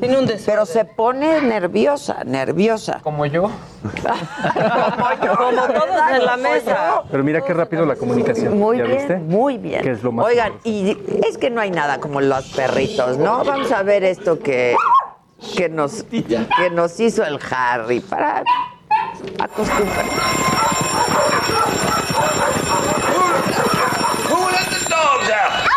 Tiene 0.00 0.18
un 0.18 0.26
deseo. 0.26 0.46
Pero 0.54 0.66
se 0.66 0.84
pone 0.84 1.40
nerviosa, 1.40 2.22
nerviosa. 2.24 3.00
Como 3.02 3.24
yo. 3.26 3.50
Como 5.20 5.66
todos 5.66 6.10
en 6.14 6.24
la 6.24 6.36
mesa. 6.36 7.02
Pero 7.10 7.24
mira 7.24 7.40
qué 7.40 7.54
rápido 7.54 7.86
la 7.86 7.96
comunicación. 7.96 8.58
Muy 8.58 8.78
¿Ya 8.78 8.84
bien, 8.84 8.96
viste? 8.98 9.16
muy 9.16 9.56
bien. 9.58 9.82
Que 9.82 9.92
es 9.92 10.02
lo 10.02 10.12
más 10.12 10.26
Oigan, 10.26 10.52
y 10.64 10.96
es 11.26 11.38
que 11.38 11.48
no 11.50 11.60
hay 11.60 11.70
nada 11.70 11.98
como 11.98 12.20
los 12.20 12.46
perritos, 12.54 13.16
¿no? 13.18 13.42
Vamos 13.44 13.72
a 13.72 13.82
ver 13.82 14.04
esto 14.04 14.38
que, 14.38 14.74
que, 15.40 15.68
nos, 15.68 16.02
que 16.02 16.70
nos 16.72 16.98
hizo 17.00 17.24
el 17.24 17.38
Harry 17.50 18.00
para 18.00 18.42
acostumbrar. 19.38 20.06
Who 24.28 24.50
let 24.50 24.70
the 24.70 24.88
dogs 24.88 25.30
out? 25.30 25.75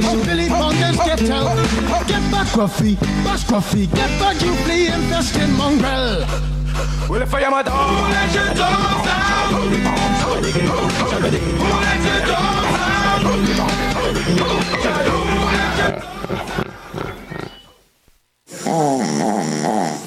Had 0.00 0.14
a 0.14 0.14
ball 0.14 0.14
cause 0.14 0.14
you 0.14 0.24
Billy 0.24 0.48
Bongers 0.48 0.96
get 1.04 1.30
out. 1.30 1.56
Get 2.06 2.30
back, 2.30 2.46
Gruffy, 2.48 2.96
bash 3.24 3.44
Gruffy, 3.44 3.86
get 3.94 4.10
back, 4.18 4.40
you 4.42 4.54
flea 4.64 4.86
infested 4.88 5.50
mongrel. 5.50 6.24
Well, 7.08 7.22
if 7.22 7.34
I 7.34 7.40
am 7.42 7.52
a 7.54 7.62
dog, 7.62 7.90
who 7.90 8.02
let 8.12 8.32
the 8.32 8.54
dogs 8.54 9.08
out? 9.08 9.52
Who 9.52 9.60
let 9.70 10.52
the 10.52 10.60
dogs 10.64 11.00
out? 13.04 13.22
Who 13.22 13.38
let 13.40 13.62
the 13.62 13.74
Nos 19.64 20.03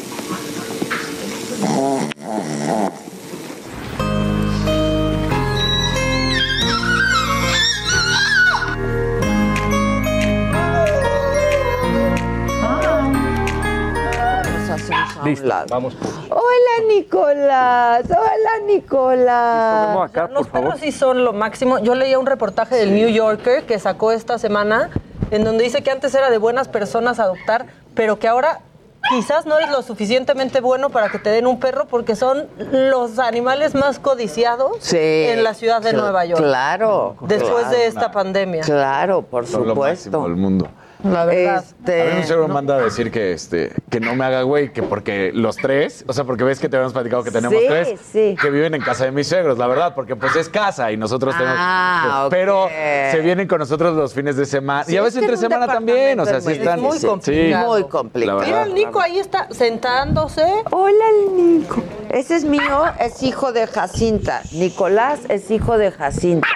a 15.28 15.30
un 15.30 15.34
Listo, 15.36 15.48
lado. 15.48 15.66
vamos 15.70 15.94
por. 15.96 16.10
Hola, 16.38 16.88
Nicolás. 16.94 18.06
Hola, 18.10 18.66
Nicolás. 18.66 19.88
Vamos 19.88 20.10
acá, 20.10 20.22
Los 20.28 20.48
por 20.48 20.52
favor. 20.52 20.68
perros 20.70 20.80
sí 20.82 20.92
son 20.92 21.24
lo 21.24 21.34
máximo. 21.34 21.80
Yo 21.80 21.96
leía 21.96 22.20
un 22.20 22.26
reportaje 22.26 22.76
del 22.76 22.94
New 22.94 23.10
Yorker 23.10 23.64
que 23.66 23.80
sacó 23.80 24.12
esta 24.12 24.38
semana 24.40 24.90
en 25.32 25.44
donde 25.44 25.64
dice 25.64 25.84
que 25.84 25.92
antes 25.92 26.14
era 26.16 26.30
de 26.30 26.38
buenas 26.38 26.68
personas 26.68 27.20
adoptar, 27.20 27.66
pero 27.94 28.18
que 28.20 28.28
ahora 28.28 28.62
quizás 29.10 29.46
no 29.46 29.58
eres 29.58 29.72
lo 29.72 29.82
suficientemente 29.84 30.60
bueno 30.60 30.90
para 30.90 31.10
que 31.10 31.18
te 31.20 31.30
den 31.30 31.48
un 31.48 31.60
perro 31.60 31.86
porque 31.86 32.16
son 32.16 32.48
los 32.72 33.20
animales 33.20 33.74
más 33.76 34.00
codiciados 34.00 34.78
Sí. 34.82 34.98
en 34.98 35.44
la 35.44 35.54
ciudad 35.54 35.82
de 35.82 35.92
Cl- 35.92 35.98
Nueva 36.02 36.26
York. 36.26 36.42
Claro. 36.42 37.16
Después 37.22 37.64
claro. 37.66 37.70
de 37.70 37.86
esta 37.88 38.12
pandemia. 38.12 38.62
Claro, 38.64 39.22
por 39.22 39.46
Son 39.48 39.62
lo 39.68 39.76
máximo 39.76 39.96
supuesto. 39.96 40.24
del 40.24 40.36
mundo. 40.36 40.68
La 41.04 41.26
verdad. 41.26 41.64
Este, 41.64 42.02
A 42.02 42.06
mí 42.14 42.20
un 42.22 42.28
seguro 42.28 42.48
no- 42.48 42.54
manda 42.54 42.76
a 42.76 42.82
decir 42.82 43.12
que 43.12 43.32
este 43.34 43.72
que 43.90 44.00
no 44.00 44.16
me 44.16 44.26
haga 44.26 44.42
güey, 44.42 44.74
que 44.74 44.82
porque 44.84 45.32
los 45.34 45.56
tres, 45.56 46.04
o 46.08 46.14
sea, 46.14 46.24
porque 46.24 46.44
ves 46.44 46.60
que 46.60 46.70
te 46.70 46.76
habíamos 46.76 46.94
platicado 46.94 47.24
que 47.24 47.32
tenemos 47.32 47.60
Sí, 47.60 47.66
tres 47.68 48.00
sí. 48.12 48.36
que 48.42 48.50
viven 48.50 48.74
en 48.74 48.82
casa 48.82 49.06
de 49.06 49.12
mis 49.12 49.28
suegros, 49.28 49.58
la 49.58 49.68
verdad, 49.68 49.94
porque 49.96 50.16
pues 50.16 50.36
es 50.36 50.50
casa 50.50 50.92
y 50.92 50.98
nosotros 50.98 51.36
tenemos 51.36 51.58
Ah, 51.60 52.28
pero 52.30 52.68
se 53.12 53.20
vienen 53.22 53.48
con 53.48 53.60
nosotros 53.60 53.96
los 53.96 54.14
fines 54.14 54.36
de 54.38 54.46
semana 54.46 54.84
Sí, 54.84 54.94
y 54.94 54.98
a 54.98 55.00
es 55.00 55.06
veces 55.06 55.22
entre 55.22 55.38
semana 55.38 55.68
también, 55.68 56.20
o 56.20 56.26
sea, 56.26 56.42
sí 56.42 56.52
están 56.54 56.80
es 56.80 56.84
muy 56.84 56.98
sí, 57.00 57.06
complicado. 57.08 57.68
Muy 57.68 57.84
complicado. 57.86 58.40
Mira, 58.42 58.64
el 58.64 58.74
Nico 58.74 59.00
ahí 59.00 59.20
está 59.20 59.48
sentándose. 59.52 60.44
Hola, 60.72 61.06
el 61.28 61.36
Nico. 61.60 61.84
Ese 62.10 62.36
es 62.36 62.44
mío, 62.44 62.84
es 63.00 63.22
hijo 63.24 63.52
de 63.52 63.68
Jacinta. 63.68 64.42
Nicolás 64.54 65.20
es 65.30 65.52
hijo 65.52 65.78
de 65.78 65.92
Jacinta. 65.92 66.48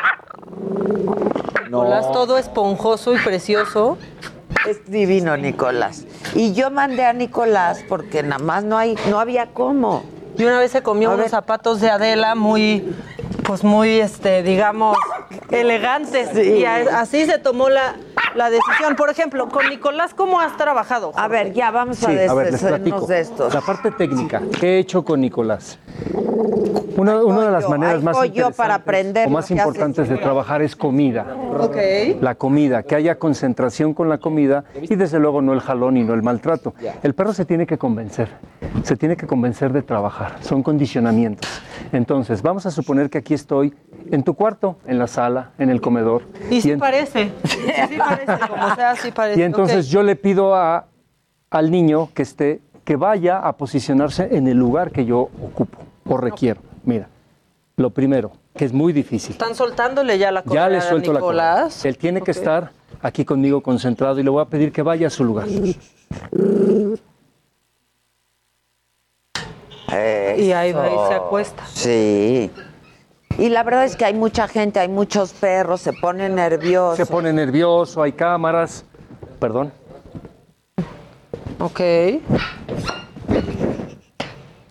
Nicolás 1.66 2.12
todo 2.12 2.38
esponjoso 2.38 3.14
y 3.14 3.18
precioso. 3.20 3.98
Es 4.68 4.90
divino, 4.90 5.36
Nicolás. 5.38 6.06
Y 6.36 6.54
yo 6.54 6.70
mandé 6.72 7.06
a 7.06 7.14
Nicolás 7.14 7.84
porque 7.88 8.24
nada 8.24 8.44
más 8.44 8.64
no 8.64 8.78
hay, 8.78 8.96
no 9.10 9.20
había 9.20 9.48
cómo. 9.48 10.04
Y 10.38 10.44
una 10.44 10.60
vez 10.60 10.72
se 10.72 10.82
comió 10.82 11.10
A 11.10 11.14
unos 11.14 11.26
ver. 11.26 11.32
zapatos 11.32 11.82
de 11.82 11.90
Adela 11.90 12.36
muy, 12.36 12.94
pues 13.44 13.64
muy, 13.64 14.00
este, 14.00 14.44
digamos, 14.44 14.98
elegantes. 15.52 16.30
Sí. 16.34 16.42
Y 16.60 16.66
así 16.66 17.26
se 17.26 17.38
tomó 17.38 17.70
la, 17.70 17.96
la 18.36 18.50
decisión. 18.50 18.96
Por 18.96 19.10
ejemplo, 19.10 19.50
con 19.50 19.68
Nicolás, 19.70 20.14
¿cómo 20.14 20.40
has 20.40 20.56
trabajado? 20.58 21.12
A 21.16 21.28
ver, 21.28 21.54
ya 21.54 21.72
vamos 21.72 21.98
Sí, 21.98 22.06
a 22.06 22.10
a 22.32 22.34
ver, 22.34 22.46
les 22.46 22.54
deshacernos 22.54 22.80
platico. 22.90 23.08
de 23.08 23.20
estos. 23.20 23.54
La 23.54 23.62
parte 23.62 23.92
técnica, 23.92 24.42
¿qué 24.60 24.76
he 24.76 24.80
hecho 24.80 25.04
con 25.04 25.22
Nicolás? 25.22 25.78
Una, 26.98 27.24
una 27.24 27.46
de 27.46 27.52
las 27.52 27.70
maneras 27.70 28.04
más 28.04 28.18
interesantes 28.18 28.58
para 28.58 28.76
aprender 28.76 29.28
o 29.28 29.32
más 29.32 29.50
importantes 29.50 30.10
de 30.10 30.18
trabajar 30.18 30.62
es 30.62 30.76
comida. 30.76 31.26
La 32.20 32.36
comida, 32.36 32.84
que 32.84 32.96
haya 32.96 33.18
concentración 33.18 33.94
con 33.94 34.10
la 34.10 34.18
comida 34.18 34.66
y 34.82 34.96
desde 34.96 35.20
luego 35.20 35.42
no 35.42 35.54
el 35.54 35.62
jalón 35.62 35.98
y 35.98 36.04
no 36.04 36.14
el 36.14 36.22
maltrato. 36.22 36.74
El 37.04 37.14
perro 37.16 37.34
se 37.34 37.46
tiene 37.46 37.66
que 37.66 37.78
convencer, 37.78 38.30
se 38.84 38.96
tiene 38.98 39.16
que 39.16 39.26
convencer 39.26 39.72
de 39.74 39.82
trabajar, 39.84 40.38
son 40.42 40.64
condicionamientos. 40.64 41.50
Entonces, 41.94 42.42
vamos 42.42 42.66
a 42.66 42.72
suponer 42.72 43.10
que 43.10 43.18
aquí 43.20 43.34
estoy 43.34 43.74
en 44.12 44.24
tu 44.24 44.34
cuarto, 44.34 44.78
en 44.86 45.00
la 45.00 45.08
sala, 45.08 45.52
en 45.58 45.70
el 45.70 45.82
comedor. 45.82 46.24
Y 46.50 46.62
sí 46.62 46.72
en- 46.72 46.80
parece. 46.80 47.32
Sí, 47.46 47.58
sí 47.90 47.98
parece. 47.98 48.21
Como 48.26 48.76
sea, 48.76 48.96
sí 48.96 49.12
parece. 49.16 49.40
y 49.40 49.44
entonces 49.44 49.88
yo 49.90 50.04
le 50.04 50.16
pido 50.16 50.56
a, 50.56 50.86
al 51.50 51.72
niño 51.72 52.10
que 52.14 52.24
esté, 52.24 52.62
que 52.84 52.96
vaya 52.96 53.40
a 53.40 53.54
posicionarse 53.58 54.36
en 54.36 54.48
el 54.48 54.58
lugar 54.58 54.92
que 54.92 55.06
yo 55.06 55.30
ocupo 55.42 55.80
o 56.08 56.18
requiero. 56.18 56.62
Mira, 56.84 57.08
lo 57.78 57.90
primero, 57.92 58.32
que 58.56 58.66
es 58.66 58.74
muy 58.74 58.94
difícil. 58.94 59.32
Están 59.32 59.56
soltándole 59.56 60.18
ya 60.18 60.32
la 60.32 60.44
correa 60.44 60.64
Ya 60.64 60.70
le 60.70 60.78
a 60.78 60.82
suelto 60.82 61.14
la 61.14 61.20
correa. 61.20 61.54
Nicolás. 61.56 61.86
Él 61.86 61.98
tiene 61.98 62.22
que 62.22 62.32
estar 62.32 62.72
aquí 63.02 63.26
conmigo 63.26 63.62
concentrado 63.62 64.20
y 64.20 64.24
le 64.24 64.30
voy 64.30 64.42
a 64.42 64.46
pedir 64.46 64.72
que 64.72 64.82
vaya 64.82 65.08
a 65.08 65.10
su 65.10 65.24
lugar. 65.24 65.48
Y 70.38 70.52
ahí 70.54 70.72
va 70.72 70.88
y 70.88 71.08
se 71.10 71.14
acuesta. 71.14 71.66
Sí. 71.68 72.52
Y 73.38 73.50
la 73.50 73.64
verdad 73.64 73.86
es 73.86 73.96
que 73.96 74.06
hay 74.06 74.14
mucha 74.14 74.48
gente, 74.48 74.80
hay 74.80 74.88
muchos 74.90 75.34
perros, 75.34 75.82
se 75.82 75.94
ponen 75.94 76.36
nerviosos. 76.36 76.98
Se 76.98 77.06
pone 77.06 77.34
nervioso, 77.34 78.02
hay 78.04 78.12
cámaras. 78.12 78.86
Perdón. 79.40 79.72
Ok. 81.60 81.80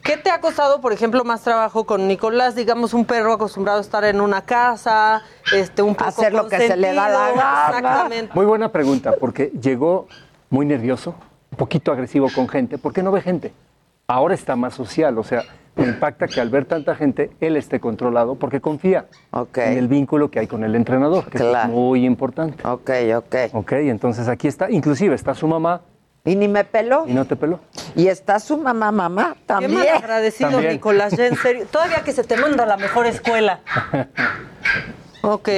¿Qué 0.02 0.16
te 0.16 0.30
ha 0.30 0.40
costado, 0.40 0.80
por 0.80 0.92
ejemplo, 0.92 1.22
más 1.24 1.42
trabajo 1.42 1.84
con 1.84 2.08
Nicolás? 2.08 2.54
Digamos, 2.56 2.94
un 2.94 3.04
perro 3.04 3.32
acostumbrado 3.32 3.78
a 3.78 3.82
estar 3.82 4.04
en 4.04 4.20
una 4.20 4.42
casa, 4.42 5.22
este, 5.54 5.82
un 5.82 5.94
poco 5.94 6.08
Hacer 6.08 6.32
lo 6.32 6.48
que 6.48 6.58
se 6.58 6.76
le 6.76 6.92
da 6.94 7.08
la 7.08 7.18
consentido. 7.18 7.44
gana. 7.44 7.78
Exactamente. 7.78 8.32
Muy 8.34 8.46
buena 8.46 8.72
pregunta, 8.72 9.14
porque 9.20 9.52
llegó 9.60 10.08
muy 10.48 10.66
nervioso, 10.66 11.14
un 11.52 11.58
poquito 11.58 11.92
agresivo 11.92 12.28
con 12.34 12.48
gente, 12.48 12.76
porque 12.78 13.02
no 13.04 13.12
ve 13.12 13.20
gente. 13.20 13.52
Ahora 14.08 14.34
está 14.34 14.56
más 14.56 14.74
social, 14.74 15.16
o 15.16 15.22
sea, 15.22 15.44
impacta 15.76 16.26
que 16.26 16.40
al 16.40 16.50
ver 16.50 16.64
tanta 16.66 16.94
gente, 16.94 17.30
él 17.40 17.56
esté 17.56 17.80
controlado 17.80 18.34
porque 18.34 18.60
confía 18.60 19.06
en 19.54 19.78
el 19.78 19.88
vínculo 19.88 20.30
que 20.30 20.40
hay 20.40 20.46
con 20.46 20.64
el 20.64 20.74
entrenador, 20.74 21.24
que 21.30 21.38
Claro. 21.38 21.68
es 21.68 21.74
muy 21.74 22.04
importante. 22.04 22.66
Ok, 22.66 22.90
ok. 23.16 23.34
Ok, 23.54 23.72
entonces 23.72 24.28
aquí 24.28 24.48
está, 24.48 24.70
inclusive 24.70 25.14
está 25.14 25.34
su 25.34 25.46
mamá 25.46 25.82
¿Y 26.24 26.36
ni 26.36 26.48
me 26.48 26.64
peló? 26.64 27.04
y 27.06 27.14
no 27.14 27.24
te 27.24 27.34
peló. 27.34 27.60
Y 27.96 28.08
está 28.08 28.38
su 28.40 28.58
mamá, 28.58 28.92
mamá, 28.92 29.34
Qué 29.34 29.40
también. 29.46 29.72
mal 29.74 29.88
agradecido, 29.88 30.50
También. 30.50 30.72
Nicolás, 30.74 31.16
ya 31.16 31.26
en 31.26 31.36
serio. 31.36 31.64
Todavía 31.70 32.02
que 32.04 32.12
se 32.12 32.24
te 32.24 32.36
manda 32.36 32.64
a 32.64 32.66
la 32.66 32.76
mejor 32.76 33.06
escuela. 33.06 33.60
Ok. 35.22 35.48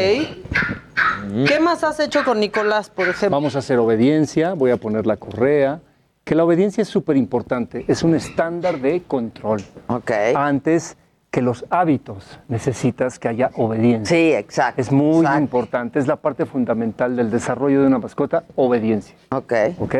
¿Qué 1.46 1.60
más 1.60 1.84
has 1.84 2.00
hecho 2.00 2.24
con 2.24 2.40
Nicolás, 2.40 2.90
por 2.90 3.06
ejemplo? 3.08 3.30
Vamos 3.36 3.54
a 3.54 3.60
hacer 3.60 3.78
obediencia, 3.78 4.54
voy 4.54 4.72
a 4.72 4.76
poner 4.76 5.06
la 5.06 5.16
correa, 5.16 5.80
que 6.24 6.34
la 6.34 6.44
obediencia 6.44 6.82
es 6.82 6.88
súper 6.88 7.16
importante, 7.16 7.84
es 7.88 8.02
un 8.02 8.14
estándar 8.14 8.78
de 8.80 9.02
control. 9.02 9.62
Ok. 9.88 10.10
Antes 10.34 10.96
que 11.30 11.40
los 11.42 11.64
hábitos 11.70 12.38
necesitas 12.48 13.18
que 13.18 13.28
haya 13.28 13.50
obediencia. 13.56 14.14
Sí, 14.16 14.32
exacto. 14.34 14.80
Es 14.80 14.92
muy 14.92 15.20
exacto. 15.20 15.38
importante, 15.40 15.98
es 15.98 16.06
la 16.06 16.16
parte 16.16 16.44
fundamental 16.46 17.16
del 17.16 17.30
desarrollo 17.30 17.80
de 17.80 17.86
una 17.86 17.98
mascota, 17.98 18.44
obediencia. 18.54 19.14
Ok. 19.30 19.52
¿Ok? 19.80 19.94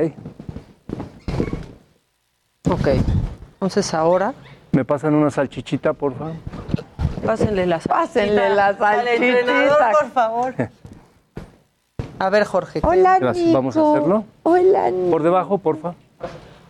Ok. 2.70 2.88
Entonces 3.54 3.94
ahora, 3.94 4.34
¿Me 4.72 4.84
pasan 4.84 5.14
una 5.14 5.30
salchichita, 5.30 5.92
por 5.92 6.14
favor? 6.14 6.34
pásenle 7.26 7.66
la 7.66 7.78
Pásenle 7.78 8.36
salchichita 8.54 8.54
la 8.54 8.66
Al 8.88 9.08
entrenador, 9.08 9.78
salchichita. 9.78 9.90
por 10.00 10.10
favor. 10.12 10.54
A 12.18 12.30
ver, 12.30 12.44
Jorge. 12.44 12.80
¿qué- 12.80 12.86
Hola, 12.86 13.18
Gracias, 13.18 13.46
Nico. 13.46 13.58
vamos 13.58 13.76
a 13.76 13.90
hacerlo. 13.90 14.24
Hola, 14.44 14.90
Nico. 14.90 15.10
Por 15.10 15.22
debajo, 15.24 15.58
porfa. 15.58 15.94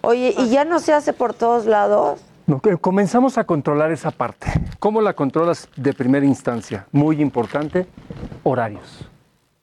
Oye, 0.02 0.34
¿y 0.36 0.48
ya 0.50 0.64
no 0.64 0.78
se 0.80 0.92
hace 0.92 1.12
por 1.12 1.32
todos 1.34 1.66
lados? 1.66 2.20
No, 2.46 2.60
que 2.60 2.76
comenzamos 2.76 3.38
a 3.38 3.44
controlar 3.44 3.92
esa 3.92 4.10
parte. 4.10 4.48
¿Cómo 4.80 5.00
la 5.00 5.14
controlas 5.14 5.68
de 5.76 5.92
primera 5.92 6.26
instancia? 6.26 6.86
Muy 6.90 7.20
importante, 7.22 7.86
horarios. 8.42 9.06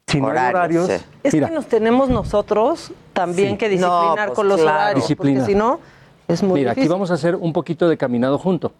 Si 0.07 0.19
no 0.21 0.27
hay 0.27 0.31
Horarios, 0.31 0.85
horarios, 0.85 1.01
sí. 1.01 1.05
Es 1.23 1.33
mira, 1.33 1.47
que 1.49 1.53
nos 1.55 1.67
tenemos 1.67 2.09
nosotros 2.09 2.91
también 3.13 3.51
Sí. 3.51 3.57
que 3.57 3.69
disciplinar 3.69 4.15
No, 4.17 4.25
pues 4.27 4.35
con 4.35 4.47
los 4.47 4.61
claro. 4.61 4.77
horarios, 4.77 5.03
Disciplina. 5.03 5.39
porque 5.41 5.51
si 5.53 5.57
no, 5.57 5.79
es 6.27 6.41
muy 6.41 6.59
mira, 6.61 6.71
aquí 6.71 6.79
difícil. 6.81 6.93
vamos 6.93 7.11
a 7.11 7.13
hacer 7.15 7.35
un 7.35 7.53
poquito 7.53 7.87
de 7.89 7.97
caminado 7.97 8.37
junto. 8.39 8.71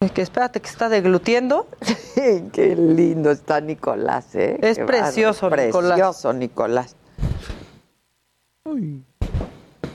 Es 0.00 0.10
que 0.10 0.22
espérate 0.22 0.60
que 0.60 0.68
está 0.68 0.88
deglutiendo. 0.88 1.66
Qué 2.52 2.74
lindo 2.76 3.30
está 3.30 3.60
Nicolás, 3.60 4.34
¿eh? 4.34 4.58
Es 4.60 4.78
Qué 4.78 4.84
precioso. 4.84 5.48
Nicolás. 5.48 5.92
Precioso, 5.92 6.32
Nicolás. 6.32 6.96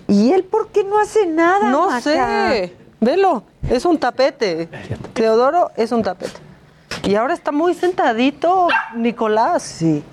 ¿Y 0.08 0.32
él 0.32 0.44
por 0.44 0.70
qué 0.70 0.84
no 0.84 1.00
hace 1.00 1.26
nada? 1.26 1.70
No 1.70 1.88
Maca? 1.88 2.02
sé. 2.02 2.74
Velo, 3.00 3.44
es 3.70 3.86
un 3.86 3.98
tapete. 3.98 4.68
Teodoro 5.14 5.72
es 5.76 5.92
un 5.92 6.04
tapete. 6.04 6.40
Y 7.04 7.16
ahora 7.16 7.34
está 7.34 7.52
muy 7.52 7.74
sentadito, 7.74 8.68
Nicolás. 8.96 9.64
Sí. 9.64 10.04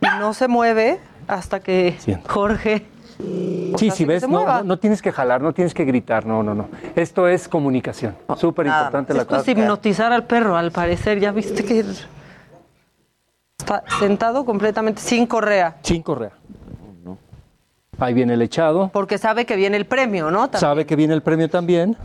Y 0.00 0.06
no 0.18 0.34
se 0.34 0.48
mueve 0.48 0.98
hasta 1.26 1.60
que 1.60 1.96
Siento. 1.98 2.28
Jorge. 2.32 2.86
Sí, 3.76 3.90
si 3.90 4.04
ves, 4.04 4.28
no, 4.28 4.44
no, 4.46 4.62
no 4.62 4.78
tienes 4.78 5.02
que 5.02 5.10
jalar, 5.10 5.40
no 5.42 5.52
tienes 5.52 5.74
que 5.74 5.84
gritar, 5.84 6.24
no, 6.24 6.42
no, 6.44 6.54
no. 6.54 6.68
Esto 6.94 7.26
es 7.26 7.48
comunicación, 7.48 8.16
súper 8.36 8.66
importante 8.66 9.12
la 9.12 9.22
Esto 9.22 9.34
es 9.36 9.40
cosa. 9.40 9.50
hipnotizar 9.50 10.12
al 10.12 10.24
perro, 10.24 10.56
al 10.56 10.70
parecer. 10.70 11.18
Ya 11.18 11.32
viste 11.32 11.64
que 11.64 11.84
está 13.68 13.98
sentado 13.98 14.44
completamente 14.44 15.00
sin 15.00 15.26
correa. 15.26 15.76
Sin 15.82 16.02
correa. 16.02 16.32
Ahí 18.00 18.14
viene 18.14 18.34
el 18.34 18.42
echado, 18.42 18.90
Porque 18.92 19.18
sabe 19.18 19.44
que 19.44 19.56
viene 19.56 19.76
el 19.76 19.84
premio, 19.84 20.30
¿no? 20.30 20.42
También. 20.42 20.60
sabe 20.60 20.86
que 20.86 20.94
viene 20.94 21.14
el 21.14 21.22
premio 21.22 21.50
también. 21.50 21.96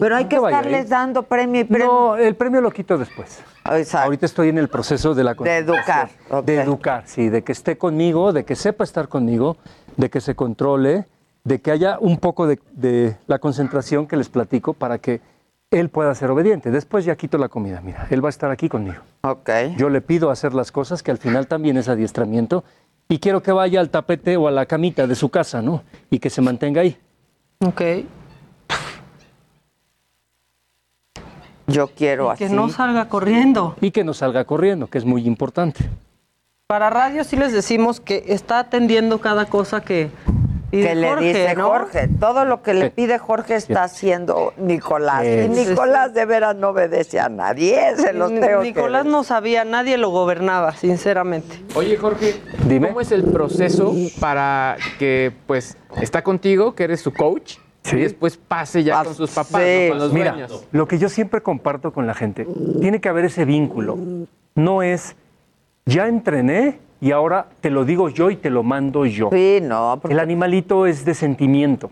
Pero 0.00 0.16
hay 0.16 0.24
que 0.24 0.36
estarles 0.36 0.84
ahí. 0.84 0.88
dando 0.88 1.24
premio 1.24 1.60
y 1.60 1.64
premio. 1.64 1.86
No, 1.86 2.16
el 2.16 2.34
premio 2.36 2.62
lo 2.62 2.70
quito 2.70 2.96
después. 2.96 3.40
Exacto. 3.70 4.06
Ahorita 4.06 4.24
estoy 4.24 4.48
en 4.48 4.56
el 4.56 4.68
proceso 4.68 5.14
de 5.14 5.24
la 5.24 5.34
De 5.34 5.58
educar. 5.58 6.08
De 6.42 6.62
educar, 6.62 7.02
sí, 7.04 7.28
de 7.28 7.44
que 7.44 7.52
esté 7.52 7.76
conmigo, 7.76 8.32
de 8.32 8.46
que 8.46 8.56
sepa 8.56 8.82
estar 8.82 9.08
conmigo, 9.08 9.58
de 9.98 10.08
que 10.08 10.22
se 10.22 10.34
controle, 10.34 11.04
de 11.44 11.60
que 11.60 11.70
haya 11.70 11.98
un 12.00 12.16
poco 12.16 12.46
de, 12.46 12.58
de 12.72 13.14
la 13.26 13.38
concentración 13.40 14.06
que 14.06 14.16
les 14.16 14.30
platico 14.30 14.72
para 14.72 14.96
que 14.96 15.20
él 15.70 15.88
pueda 15.90 16.14
ser 16.14 16.30
obediente. 16.30 16.70
Después 16.70 17.04
ya 17.04 17.16
quito 17.16 17.38
la 17.38 17.48
comida, 17.48 17.80
mira, 17.82 18.06
él 18.10 18.24
va 18.24 18.28
a 18.28 18.30
estar 18.30 18.50
aquí 18.50 18.68
conmigo. 18.68 19.02
Ok. 19.22 19.50
Yo 19.76 19.88
le 19.90 20.00
pido 20.00 20.30
hacer 20.30 20.54
las 20.54 20.72
cosas 20.72 21.02
que 21.02 21.10
al 21.10 21.18
final 21.18 21.46
también 21.46 21.76
es 21.76 21.88
adiestramiento 21.88 22.64
y 23.08 23.18
quiero 23.18 23.42
que 23.42 23.52
vaya 23.52 23.80
al 23.80 23.90
tapete 23.90 24.36
o 24.36 24.48
a 24.48 24.50
la 24.50 24.66
camita 24.66 25.06
de 25.06 25.14
su 25.14 25.28
casa, 25.28 25.60
¿no? 25.62 25.82
Y 26.10 26.18
que 26.18 26.30
se 26.30 26.40
mantenga 26.40 26.80
ahí. 26.82 26.96
Ok. 27.64 27.82
Yo 31.66 31.88
quiero 31.88 32.32
Que 32.36 32.46
así. 32.46 32.54
no 32.54 32.70
salga 32.70 33.08
corriendo. 33.10 33.76
Y 33.82 33.90
que 33.90 34.02
no 34.02 34.14
salga 34.14 34.44
corriendo, 34.44 34.86
que 34.86 34.96
es 34.96 35.04
muy 35.04 35.26
importante. 35.26 35.88
Para 36.66 36.88
radio 36.88 37.24
sí 37.24 37.36
les 37.36 37.52
decimos 37.52 38.00
que 38.00 38.24
está 38.28 38.58
atendiendo 38.58 39.20
cada 39.20 39.46
cosa 39.46 39.82
que, 39.82 40.10
Y 40.70 40.82
que 40.82 40.94
le 40.94 41.08
Jorge, 41.08 41.26
dice 41.26 41.54
¿no? 41.56 41.68
Jorge. 41.68 42.08
Todo 42.20 42.44
lo 42.44 42.62
que 42.62 42.74
le 42.74 42.90
pide 42.90 43.18
Jorge 43.18 43.54
está 43.54 43.84
haciendo 43.84 44.52
Nicolás. 44.58 45.22
Sí, 45.22 45.28
y 45.28 45.54
sí, 45.54 45.68
Nicolás 45.70 46.12
de 46.12 46.26
veras 46.26 46.56
no 46.56 46.70
obedece 46.70 47.20
a 47.20 47.28
nadie, 47.28 47.80
se 47.96 48.12
los 48.12 48.28
tengo 48.28 48.62
Nicolás 48.62 49.04
que 49.04 49.08
no 49.10 49.24
sabía, 49.24 49.64
nadie 49.64 49.96
lo 49.96 50.10
gobernaba, 50.10 50.74
sinceramente. 50.74 51.62
Oye, 51.74 51.96
Jorge, 51.96 52.34
¿cómo 52.86 53.00
es 53.00 53.12
el 53.12 53.24
proceso 53.24 53.94
para 54.20 54.76
que, 54.98 55.32
pues, 55.46 55.76
está 56.02 56.22
contigo, 56.22 56.74
que 56.74 56.84
eres 56.84 57.00
su 57.00 57.12
coach, 57.12 57.56
y 57.90 57.96
después 57.96 58.36
pase 58.36 58.84
ya 58.84 59.02
con 59.02 59.14
sus 59.14 59.30
papás, 59.30 59.62
¿no? 59.62 59.88
con 59.88 59.98
los 59.98 60.12
Mira, 60.12 60.32
dueños? 60.32 60.66
lo 60.72 60.86
que 60.86 60.98
yo 60.98 61.08
siempre 61.08 61.40
comparto 61.42 61.92
con 61.92 62.06
la 62.06 62.12
gente, 62.12 62.46
tiene 62.80 63.00
que 63.00 63.08
haber 63.08 63.24
ese 63.24 63.46
vínculo. 63.46 63.96
No 64.54 64.82
es, 64.82 65.16
ya 65.86 66.08
entrené 66.08 66.80
y 67.00 67.12
ahora 67.12 67.46
te 67.60 67.70
lo 67.70 67.84
digo 67.84 68.08
yo 68.08 68.30
y 68.30 68.36
te 68.36 68.50
lo 68.50 68.62
mando 68.62 69.06
yo. 69.06 69.30
Sí, 69.32 69.58
no. 69.62 70.00
El 70.08 70.18
animalito 70.18 70.86
es 70.86 71.04
de 71.04 71.14
sentimiento 71.14 71.90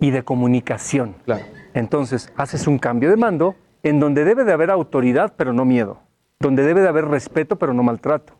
y 0.00 0.10
de 0.10 0.22
comunicación. 0.22 1.14
Entonces, 1.74 2.32
haces 2.36 2.66
un 2.66 2.78
cambio 2.78 3.10
de 3.10 3.16
mando 3.16 3.56
en 3.82 4.00
donde 4.00 4.24
debe 4.24 4.44
de 4.44 4.52
haber 4.52 4.70
autoridad, 4.70 5.32
pero 5.36 5.52
no 5.52 5.64
miedo. 5.64 5.98
Donde 6.40 6.62
debe 6.62 6.80
de 6.80 6.88
haber 6.88 7.06
respeto, 7.06 7.56
pero 7.56 7.74
no 7.74 7.82
maltrato. 7.82 8.34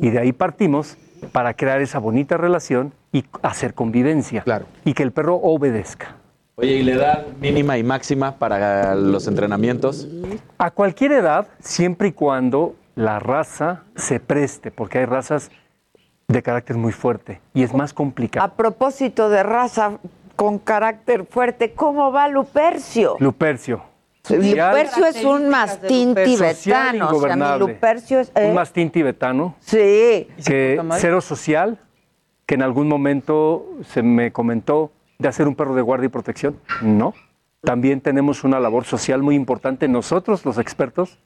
Y 0.00 0.10
de 0.10 0.18
ahí 0.18 0.32
partimos 0.32 0.96
para 1.32 1.54
crear 1.54 1.80
esa 1.80 1.98
bonita 1.98 2.36
relación 2.36 2.92
y 3.12 3.24
hacer 3.42 3.74
convivencia. 3.74 4.44
Y 4.84 4.94
que 4.94 5.02
el 5.02 5.12
perro 5.12 5.36
obedezca. 5.36 6.16
Oye, 6.56 6.76
¿y 6.78 6.82
la 6.82 6.92
edad 6.92 7.26
mínima 7.40 7.78
y 7.78 7.84
máxima 7.84 8.36
para 8.36 8.96
los 8.96 9.28
entrenamientos? 9.28 10.08
A 10.58 10.72
cualquier 10.72 11.12
edad, 11.12 11.46
siempre 11.60 12.08
y 12.08 12.12
cuando 12.12 12.74
la 12.98 13.20
raza 13.20 13.84
se 13.94 14.18
preste, 14.18 14.72
porque 14.72 14.98
hay 14.98 15.04
razas 15.04 15.52
de 16.26 16.42
carácter 16.42 16.76
muy 16.76 16.90
fuerte 16.90 17.40
y 17.54 17.62
es 17.62 17.72
más 17.72 17.94
complicado. 17.94 18.44
A 18.44 18.56
propósito 18.56 19.30
de 19.30 19.44
raza 19.44 19.98
con 20.34 20.58
carácter 20.58 21.24
fuerte, 21.24 21.74
¿cómo 21.74 22.10
va 22.10 22.26
Lupercio? 22.26 23.16
Lupercio. 23.20 23.84
Lupercio 24.28 25.06
es 25.06 25.24
un 25.24 25.48
mastín 25.48 26.12
tibetano. 26.12 26.50
O 26.50 26.54
sea, 26.54 26.92
mi 26.92 26.98
ingobernable. 26.98 27.72
Lupercio 27.72 28.18
es. 28.18 28.32
¿eh? 28.34 28.48
Un 28.48 28.54
mastín 28.56 28.90
tibetano. 28.90 29.54
Sí. 29.60 30.28
Que 30.44 30.82
cero 30.96 31.20
social, 31.20 31.78
que 32.46 32.56
en 32.56 32.62
algún 32.62 32.88
momento 32.88 33.64
se 33.84 34.02
me 34.02 34.32
comentó 34.32 34.90
de 35.18 35.28
hacer 35.28 35.46
un 35.46 35.54
perro 35.54 35.76
de 35.76 35.82
guardia 35.82 36.06
y 36.06 36.10
protección. 36.10 36.58
No. 36.82 37.14
También 37.62 38.00
tenemos 38.00 38.42
una 38.42 38.58
labor 38.58 38.84
social 38.84 39.22
muy 39.22 39.36
importante 39.36 39.86
nosotros, 39.86 40.44
los 40.44 40.58
expertos, 40.58 41.18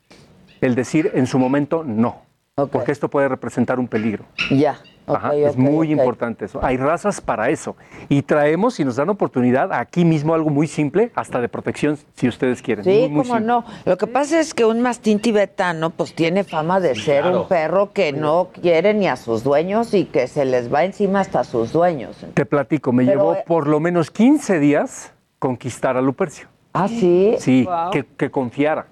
el 0.62 0.74
decir 0.74 1.10
en 1.14 1.26
su 1.26 1.38
momento 1.38 1.84
no. 1.84 2.22
Porque 2.54 2.92
esto 2.92 3.08
puede 3.08 3.28
representar 3.28 3.78
un 3.80 3.88
peligro. 3.88 4.24
Ya. 4.50 4.78
Ajá, 5.06 5.34
es 5.34 5.56
muy 5.56 5.90
importante 5.90 6.44
eso. 6.44 6.60
Hay 6.62 6.76
razas 6.76 7.20
para 7.20 7.48
eso. 7.48 7.76
Y 8.10 8.22
traemos, 8.22 8.74
si 8.74 8.84
nos 8.84 8.96
dan 8.96 9.08
oportunidad, 9.08 9.72
aquí 9.72 10.04
mismo 10.04 10.34
algo 10.34 10.50
muy 10.50 10.66
simple, 10.68 11.10
hasta 11.14 11.40
de 11.40 11.48
protección, 11.48 11.96
si 12.14 12.28
ustedes 12.28 12.60
quieren. 12.62 12.84
Sí, 12.84 13.08
Muy, 13.10 13.26
cómo 13.26 13.40
no. 13.40 13.64
Lo 13.86 13.96
que 13.96 14.06
pasa 14.06 14.38
es 14.38 14.52
que 14.54 14.64
un 14.66 14.80
mastín 14.82 15.18
tibetano 15.18 15.90
pues 15.90 16.14
tiene 16.14 16.44
fama 16.44 16.78
de 16.78 16.94
ser 16.94 17.22
claro. 17.22 17.42
un 17.42 17.48
perro 17.48 17.92
que 17.92 18.12
no 18.12 18.50
quiere 18.52 18.92
ni 18.94 19.08
a 19.08 19.16
sus 19.16 19.42
dueños 19.42 19.92
y 19.94 20.04
que 20.04 20.28
se 20.28 20.44
les 20.44 20.72
va 20.72 20.84
encima 20.84 21.20
hasta 21.20 21.40
a 21.40 21.44
sus 21.44 21.72
dueños. 21.72 22.24
Te 22.34 22.44
platico, 22.46 22.92
me 22.92 23.04
Pero, 23.06 23.18
llevó 23.18 23.34
eh, 23.34 23.44
por 23.46 23.66
lo 23.66 23.80
menos 23.80 24.10
15 24.10 24.60
días 24.60 25.12
conquistar 25.38 25.96
a 25.96 26.02
Lupercio. 26.02 26.46
¿Ah, 26.74 26.86
sí? 26.86 27.34
Sí, 27.38 27.64
Wow. 27.64 27.90
que, 27.90 28.04
que 28.16 28.30
confiara. 28.30 28.86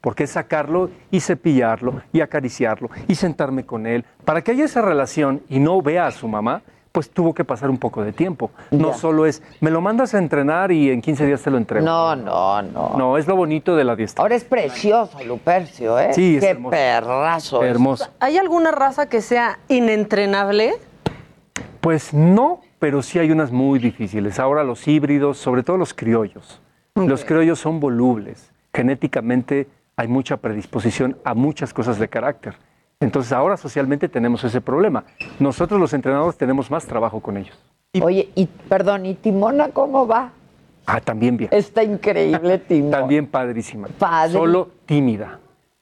Porque 0.00 0.24
es 0.24 0.30
sacarlo 0.30 0.90
y 1.10 1.20
cepillarlo 1.20 2.02
y 2.12 2.20
acariciarlo 2.22 2.88
y 3.06 3.14
sentarme 3.14 3.64
con 3.66 3.86
él. 3.86 4.04
Para 4.24 4.42
que 4.42 4.52
haya 4.52 4.64
esa 4.64 4.80
relación 4.82 5.42
y 5.48 5.58
no 5.58 5.82
vea 5.82 6.06
a 6.06 6.10
su 6.10 6.26
mamá, 6.26 6.62
pues 6.92 7.10
tuvo 7.10 7.34
que 7.34 7.44
pasar 7.44 7.70
un 7.70 7.78
poco 7.78 8.02
de 8.02 8.12
tiempo. 8.12 8.50
No 8.70 8.88
Ya. 8.92 8.94
solo 8.94 9.26
es, 9.26 9.42
me 9.60 9.70
lo 9.70 9.80
mandas 9.80 10.12
a 10.14 10.18
entrenar 10.18 10.72
y 10.72 10.90
en 10.90 11.00
15 11.02 11.24
días 11.26 11.40
te 11.42 11.50
lo 11.50 11.56
entrego. 11.58 11.84
No, 11.86 12.16
no, 12.16 12.62
no. 12.62 12.94
No, 12.96 13.16
es 13.18 13.28
lo 13.28 13.36
bonito 13.36 13.76
de 13.76 13.84
la 13.84 13.94
diestra. 13.94 14.22
Ahora 14.22 14.34
es 14.34 14.42
precioso 14.44 15.22
Lupercio, 15.22 15.98
¿eh? 16.00 16.12
Sí, 16.14 16.36
es 16.36 16.40
Qué 16.44 16.50
hermoso. 16.50 16.70
perrazo. 16.70 17.62
es. 17.62 17.70
Hermoso. 17.70 18.08
¿Hay 18.20 18.38
alguna 18.38 18.72
raza 18.72 19.06
que 19.08 19.20
sea 19.20 19.58
inentrenable? 19.68 20.74
Pues 21.80 22.12
no, 22.12 22.60
pero 22.78 23.02
sí 23.02 23.18
hay 23.18 23.30
unas 23.30 23.52
muy 23.52 23.78
difíciles. 23.78 24.38
Ahora 24.40 24.64
los 24.64 24.88
híbridos, 24.88 25.38
sobre 25.38 25.62
todo 25.62 25.76
los 25.76 25.94
criollos. 25.94 26.60
Los 26.94 27.24
criollos 27.24 27.58
son 27.60 27.78
volubles. 27.80 28.50
Genéticamente 28.74 29.68
hay 29.96 30.08
mucha 30.08 30.36
predisposición 30.38 31.16
a 31.24 31.34
muchas 31.34 31.72
cosas 31.74 31.98
de 31.98 32.08
carácter. 32.08 32.54
Entonces 33.00 33.32
ahora 33.32 33.56
socialmente 33.56 34.08
tenemos 34.08 34.44
ese 34.44 34.60
problema. 34.60 35.04
Nosotros 35.38 35.80
los 35.80 35.92
entrenadores 35.94 36.36
tenemos 36.36 36.70
más 36.70 36.84
trabajo 36.86 37.20
con 37.20 37.36
ellos. 37.36 37.56
Oye, 38.02 38.28
y 38.34 38.46
perdón, 38.46 39.06
¿y 39.06 39.14
Timona 39.14 39.70
cómo 39.70 40.06
va? 40.06 40.32
Ah, 40.86 41.00
también 41.00 41.36
bien. 41.36 41.50
Está 41.52 41.82
increíble, 41.82 42.58
Timón. 42.68 42.90
También 42.90 43.26
padrísima. 43.26 43.88
Padre. 43.98 44.32
Solo 44.32 44.68
tímida. 44.86 45.38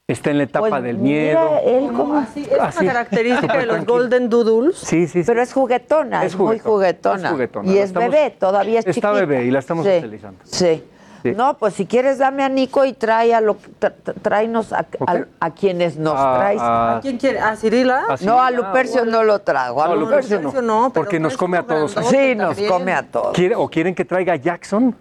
Está 0.07 0.31
en 0.31 0.39
la 0.39 0.45
etapa 0.45 0.69
Pues 0.71 0.83
del 0.83 0.97
mira, 0.97 1.35
miedo. 1.45 1.61
él 1.67 1.93
como 1.93 2.15
así. 2.17 2.41
Es 2.51 2.59
Así, 2.59 2.85
una 2.85 2.93
característica 2.95 3.59
de 3.59 3.67
los. 3.67 3.85
Golden 3.85 4.31
Doodles. 4.31 4.79
Sí, 4.79 5.07
sí, 5.07 5.21
sí. 5.23 5.27
Pero 5.27 5.43
es 5.43 5.53
juguetona, 5.53 6.25
es, 6.25 6.33
Es 6.33 6.39
muy 6.39 6.59
juguetona, 6.59 6.71
juguetona. 6.71 7.29
es 7.29 7.33
juguetona. 7.33 7.71
Y 7.71 7.75
La 7.75 7.81
es 7.81 7.85
estamos- 7.89 8.11
bebé, 8.11 8.31
todavía 8.31 8.79
es 8.79 8.87
Está 8.87 8.93
chiquita. 8.93 9.13
bebé 9.13 9.45
y 9.45 9.51
la 9.51 9.59
estamos 9.59 9.85
Sí, 9.87 9.93
utilizando. 9.99 10.41
Sí. 10.45 10.83
Sí. 11.31 11.37
No, 11.37 11.57
pues 11.59 11.75
si 11.75 11.87
quieres 11.87 12.19
dame 12.19 12.43
a 12.45 12.49
Nico 12.49 12.85
y 12.85 12.93
trae 12.93 13.35
a 13.35 13.41
lo, 13.41 13.57
tra- 13.81 13.93
tráenos 14.23 14.73
a, 14.73 14.87
a- 15.07 15.25
a 15.41 15.51
quienes 15.51 15.97
nos 15.97 16.15
A- 16.17 16.37
traes. 16.39 16.61
a- 16.61 16.97
¿A 16.97 17.01
quién 17.01 17.19
quiere? 17.19 17.39
¿A 17.41 17.57
Cirila? 17.57 18.05
A 18.09 18.17
no, 18.25 18.41
a 18.41 18.51
Lupercio 18.51 19.05
no 19.05 19.23
lo 19.25 19.41
trago. 19.41 19.83
A 19.83 19.89
No, 19.89 19.97
Lupercio 19.97 20.37
Lupercio 20.41 20.63
no. 20.63 20.83
no. 20.85 20.93
Porque 20.93 21.19
nos 21.21 21.37
come 21.37 21.59
a 21.59 21.63
todos. 21.63 21.93
Sí, 22.11 22.35
nos 22.35 22.59
come 22.61 22.93
a 22.93 23.03
todos. 23.03 23.33
¿Quiere- 23.35 23.55
¿O 23.57 23.69
quieren 23.69 23.95
que 23.95 24.05
traiga 24.05 24.33
a 24.33 24.37
Jackson? 24.37 24.95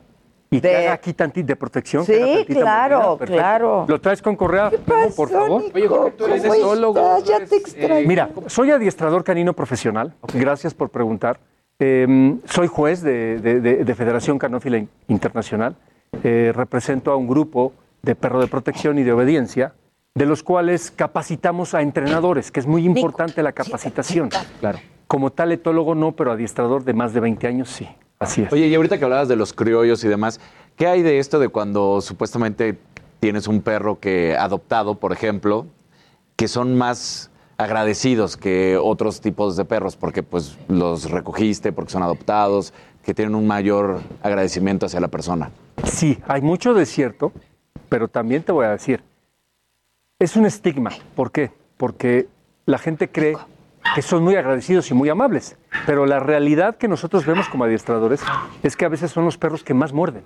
Y 0.49 0.61
que 0.61 0.78
haga 0.78 0.93
aquí 0.93 1.11
tantito 1.13 1.47
de 1.47 1.57
protección. 1.57 2.05
Sí, 2.05 2.45
claro, 2.47 3.17
claro. 3.17 3.84
¿Lo 3.86 3.99
traes 3.99 4.21
con 4.21 4.38
correa, 4.38 4.71
Memo, 4.86 5.09
por 5.13 5.30
favor? 5.30 5.61
Oye, 5.73 5.88
Jorge, 5.89 6.11
tú 6.11 6.25
eres 6.25 6.41
zoólogo. 6.43 7.17
Ya 7.25 7.43
te 7.45 7.57
extraño. 7.57 8.07
Mira, 8.07 8.30
soy 8.45 8.71
adiestrador 8.71 9.25
canino 9.25 9.51
profesional. 9.51 10.13
Gracias 10.34 10.73
por 10.73 10.89
preguntar. 10.89 11.38
Eh, 11.80 12.38
soy 12.45 12.67
juez 12.67 13.01
de, 13.01 13.39
de- 13.39 13.59
de- 13.59 13.84
de 13.84 13.95
Federación 13.95 14.39
Canófila 14.39 14.78
In- 14.78 14.89
Internacional. 15.09 15.75
Eh, 16.24 16.51
represento 16.55 17.12
a 17.12 17.16
un 17.16 17.28
grupo 17.28 17.74
de 18.01 18.16
perro 18.16 18.39
de 18.39 18.47
protección 18.47 18.97
y 18.97 19.03
de 19.03 19.12
obediencia, 19.12 19.74
de 20.16 20.26
los 20.26 20.41
cuales 20.41 20.91
capacitamos 20.91 21.74
a 21.74 21.82
entrenadores, 21.82 22.51
que 22.51 22.60
es 22.60 22.66
muy 22.66 22.86
importante 22.86 23.43
la 23.43 23.51
capacitación. 23.51 24.30
Claro. 24.60 24.80
Como 25.08 25.32
tal 25.32 25.51
etólogo 25.51 25.95
no, 25.95 26.14
pero 26.14 26.32
adiestrador 26.32 26.84
de 26.84 26.93
más 26.93 27.14
de 27.14 27.20
20 27.20 27.47
años 27.47 27.70
sí. 27.70 27.88
Así 28.20 28.41
es. 28.41 28.51
Oye, 28.51 28.68
y 28.68 28.76
ahorita 28.76 28.97
que 28.97 29.03
hablabas 29.03 29.28
de 29.28 29.36
los 29.36 29.53
criollos 29.53 30.03
y 30.03 30.08
demás, 30.08 30.39
¿qué 30.76 30.88
hay 30.88 31.03
de 31.03 31.20
esto 31.20 31.39
de 31.39 31.49
cuando 31.49 32.01
supuestamente 32.01 32.80
tienes 33.20 33.47
un 33.47 33.62
perro 33.62 33.99
que 33.99 34.36
adoptado, 34.36 34.95
por 34.95 35.12
ejemplo, 35.12 35.68
que 36.36 36.47
son 36.47 36.78
más 36.78 37.30
agradecidos 37.58 38.38
que 38.38 38.78
otros 38.78 39.20
tipos 39.22 39.58
de 39.58 39.66
perros 39.66 39.95
porque 39.95 40.24
pues 40.24 40.58
los 40.68 41.10
recogiste, 41.10 41.72
porque 41.72 41.91
son 41.91 42.03
adoptados, 42.03 42.74
que 43.08 43.14
tienen 43.14 43.36
un 43.36 43.47
mayor 43.47 44.01
agradecimiento 44.22 44.86
hacia 44.86 44.99
la 44.99 45.08
persona? 45.08 45.49
Sí, 45.86 46.20
hay 46.28 46.41
mucho 46.41 46.74
de 46.74 46.86
cierto, 46.86 47.32
pero 47.88 48.10
también 48.10 48.43
te 48.43 48.51
voy 48.51 48.66
a 48.66 48.72
decir, 48.72 49.01
es 50.20 50.36
un 50.36 50.45
estigma. 50.45 50.91
¿Por 51.16 51.32
qué? 51.32 51.51
Porque 51.78 52.28
la 52.66 52.78
gente 52.78 53.10
cree 53.10 53.38
que 53.95 54.01
son 54.01 54.23
muy 54.23 54.35
agradecidos 54.35 54.89
y 54.91 54.93
muy 54.93 55.09
amables, 55.09 55.57
pero 55.85 56.05
la 56.05 56.19
realidad 56.19 56.77
que 56.77 56.88
nosotros 56.88 57.25
vemos 57.25 57.47
como 57.49 57.63
adiestradores 57.63 58.21
es 58.63 58.76
que 58.76 58.85
a 58.85 58.89
veces 58.89 59.11
son 59.11 59.26
los 59.26 59.38
perros 59.38 59.64
que 59.64 59.73
más 59.73 59.93
muerden, 59.93 60.23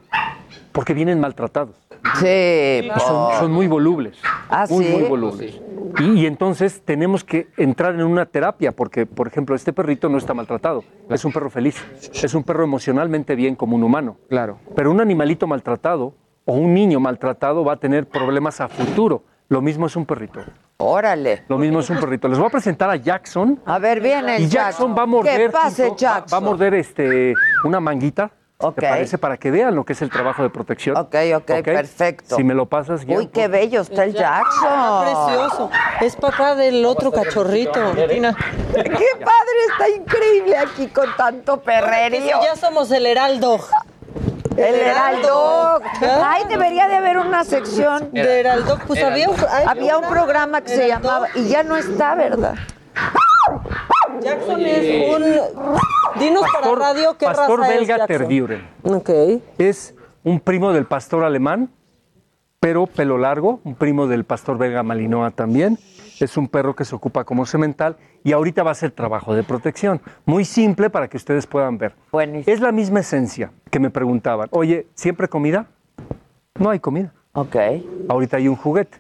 porque 0.72 0.94
vienen 0.94 1.20
maltratados. 1.20 1.76
Sí, 2.20 2.90
son, 3.00 3.40
son 3.40 3.52
muy 3.52 3.68
volubles. 3.68 4.18
¿Ah, 4.50 4.66
muy, 4.70 4.86
sí? 4.86 4.92
muy 4.92 5.04
volubles. 5.04 5.62
Y, 6.00 6.22
y 6.22 6.26
entonces 6.26 6.82
tenemos 6.84 7.24
que 7.24 7.48
entrar 7.58 7.94
en 7.94 8.04
una 8.04 8.26
terapia, 8.26 8.72
porque, 8.72 9.06
por 9.06 9.28
ejemplo, 9.28 9.56
este 9.56 9.72
perrito 9.72 10.10
no 10.10 10.18
está 10.18 10.34
maltratado. 10.34 10.84
Es 11.10 11.24
un 11.26 11.32
perro 11.32 11.50
feliz. 11.50 11.84
Es 12.14 12.34
un 12.34 12.44
perro 12.44 12.64
emocionalmente 12.64 13.36
bien 13.36 13.56
como 13.56 13.76
un 13.76 13.84
humano. 13.84 14.18
Claro. 14.30 14.58
Pero 14.76 14.90
un 14.92 15.00
animalito 15.00 15.46
maltratado 15.46 16.16
o 16.46 16.54
un 16.54 16.74
niño 16.74 17.00
maltratado 17.00 17.64
va 17.64 17.74
a 17.74 17.78
tener 17.78 18.08
problemas 18.08 18.62
a 18.62 18.68
futuro. 18.68 19.24
Lo 19.48 19.62
mismo 19.62 19.86
es 19.86 19.96
un 19.96 20.06
perrito. 20.06 20.40
Órale. 20.82 21.44
Lo 21.48 21.58
mismo 21.58 21.80
es 21.80 21.90
un 21.90 22.00
perrito. 22.00 22.28
Les 22.28 22.38
voy 22.38 22.48
a 22.48 22.52
presentar 22.52 22.90
a 22.90 22.96
Jackson. 22.96 23.62
A 23.66 23.80
ver, 23.80 24.00
viene 24.02 24.38
el 24.38 24.44
Y 24.44 24.48
Jackson 24.48 24.96
va 24.98 25.04
a 25.04 25.06
morder. 25.06 25.38
Que 25.40 25.50
pase, 25.50 25.88
junto- 25.88 25.98
Jackson. 26.02 26.34
Va, 26.34 26.38
a 26.38 26.50
morder 26.50 26.74
este, 26.74 27.34
una 27.64 27.80
manguita. 27.80 28.32
Ok. 28.64 28.76
¿Te 28.76 28.88
parece? 28.88 29.18
Para 29.18 29.38
que 29.38 29.50
vean 29.50 29.74
lo 29.74 29.84
que 29.84 29.94
es 29.94 30.02
el 30.04 30.10
trabajo 30.12 30.44
de 30.44 30.50
protección. 30.52 30.96
Ok, 30.96 31.16
ok, 31.36 31.64
perfecto. 31.64 32.36
Si 32.36 32.44
me 32.44 32.54
lo 32.54 32.68
pasas, 32.68 33.02
Uy, 33.08 33.28
qué 33.28 33.48
bello 33.48 33.82
está 33.82 34.04
el 34.04 34.14
Jackson. 34.14 35.04
Precioso. 35.04 35.72
Es 36.02 36.16
papá 36.16 36.56
del 36.56 36.86
otro 36.86 37.12
cachorrito. 37.12 37.94
Qué 37.96 38.22
padre, 38.22 39.60
está 39.72 39.90
increíble 39.90 40.58
aquí 40.58 40.88
con 40.88 41.08
tanto 41.18 41.60
perrerío. 41.62 42.40
Ya 42.44 42.56
somos 42.56 42.92
el 42.92 43.08
Heraldo. 43.08 43.60
El 44.58 44.76
Heraldo. 44.76 45.82
Ay, 46.24 46.44
debería 46.50 46.88
de 46.88 46.96
haber 46.96 47.18
una 47.18 47.44
sección. 47.44 48.12
De 48.12 48.40
Heraldo. 48.40 48.78
Pues 48.88 49.02
había 49.04 49.30
un, 49.30 49.36
hay 49.50 49.66
Había 49.68 49.98
un 49.98 50.08
programa 50.10 50.62
que 50.62 50.70
se 50.70 50.86
Heraldo. 50.88 51.08
llamaba 51.08 51.28
y 51.36 51.48
ya 51.48 51.64
no 51.64 51.78
está, 51.78 52.16
¿verdad? 52.16 52.56
Jackson 54.22 54.62
es 54.62 55.10
un. 55.16 56.20
Dinos 56.20 56.44
para 56.54 56.76
radio 56.76 57.18
qué 57.18 57.26
pastor 57.26 57.60
raza 57.62 57.74
es 57.74 57.80
belga 57.80 57.98
Jackson. 58.00 58.28
Tervuren. 58.28 58.70
Ok. 58.84 59.10
Es 59.58 59.96
un 60.24 60.40
primo 60.40 60.74
del 60.74 60.86
pastor 60.86 61.24
alemán, 61.24 61.70
pero 62.60 62.86
pelo 62.86 63.18
largo, 63.18 63.62
un 63.64 63.76
primo 63.76 64.08
del 64.08 64.26
pastor 64.26 64.58
belga 64.58 64.84
Malinois 64.84 65.34
también. 65.34 65.80
Es 66.22 66.38
un 66.38 66.48
perro 66.48 66.76
que 66.76 66.86
se 66.86 66.96
ocupa 66.96 67.24
como 67.24 67.46
semental 67.46 67.98
y 68.24 68.32
ahorita 68.32 68.62
va 68.62 68.70
a 68.70 68.74
hacer 68.74 68.92
trabajo 68.92 69.34
de 69.34 69.44
protección. 69.44 70.02
Muy 70.26 70.46
simple 70.46 70.90
para 70.90 71.08
que 71.08 71.18
ustedes 71.18 71.48
puedan 71.48 71.78
ver. 71.80 71.96
Es 72.46 72.60
la 72.60 72.72
misma 72.72 73.00
esencia 73.00 73.52
que 73.72 73.80
me 73.80 73.90
preguntaban. 73.90 74.48
Oye, 74.52 74.88
¿siempre 74.94 75.28
comida? 75.28 75.68
No 76.60 76.70
hay 76.70 76.80
comida. 76.80 77.12
Ok. 77.34 77.56
Ahorita 78.08 78.38
hay 78.38 78.48
un 78.48 78.56
juguete. 78.56 79.00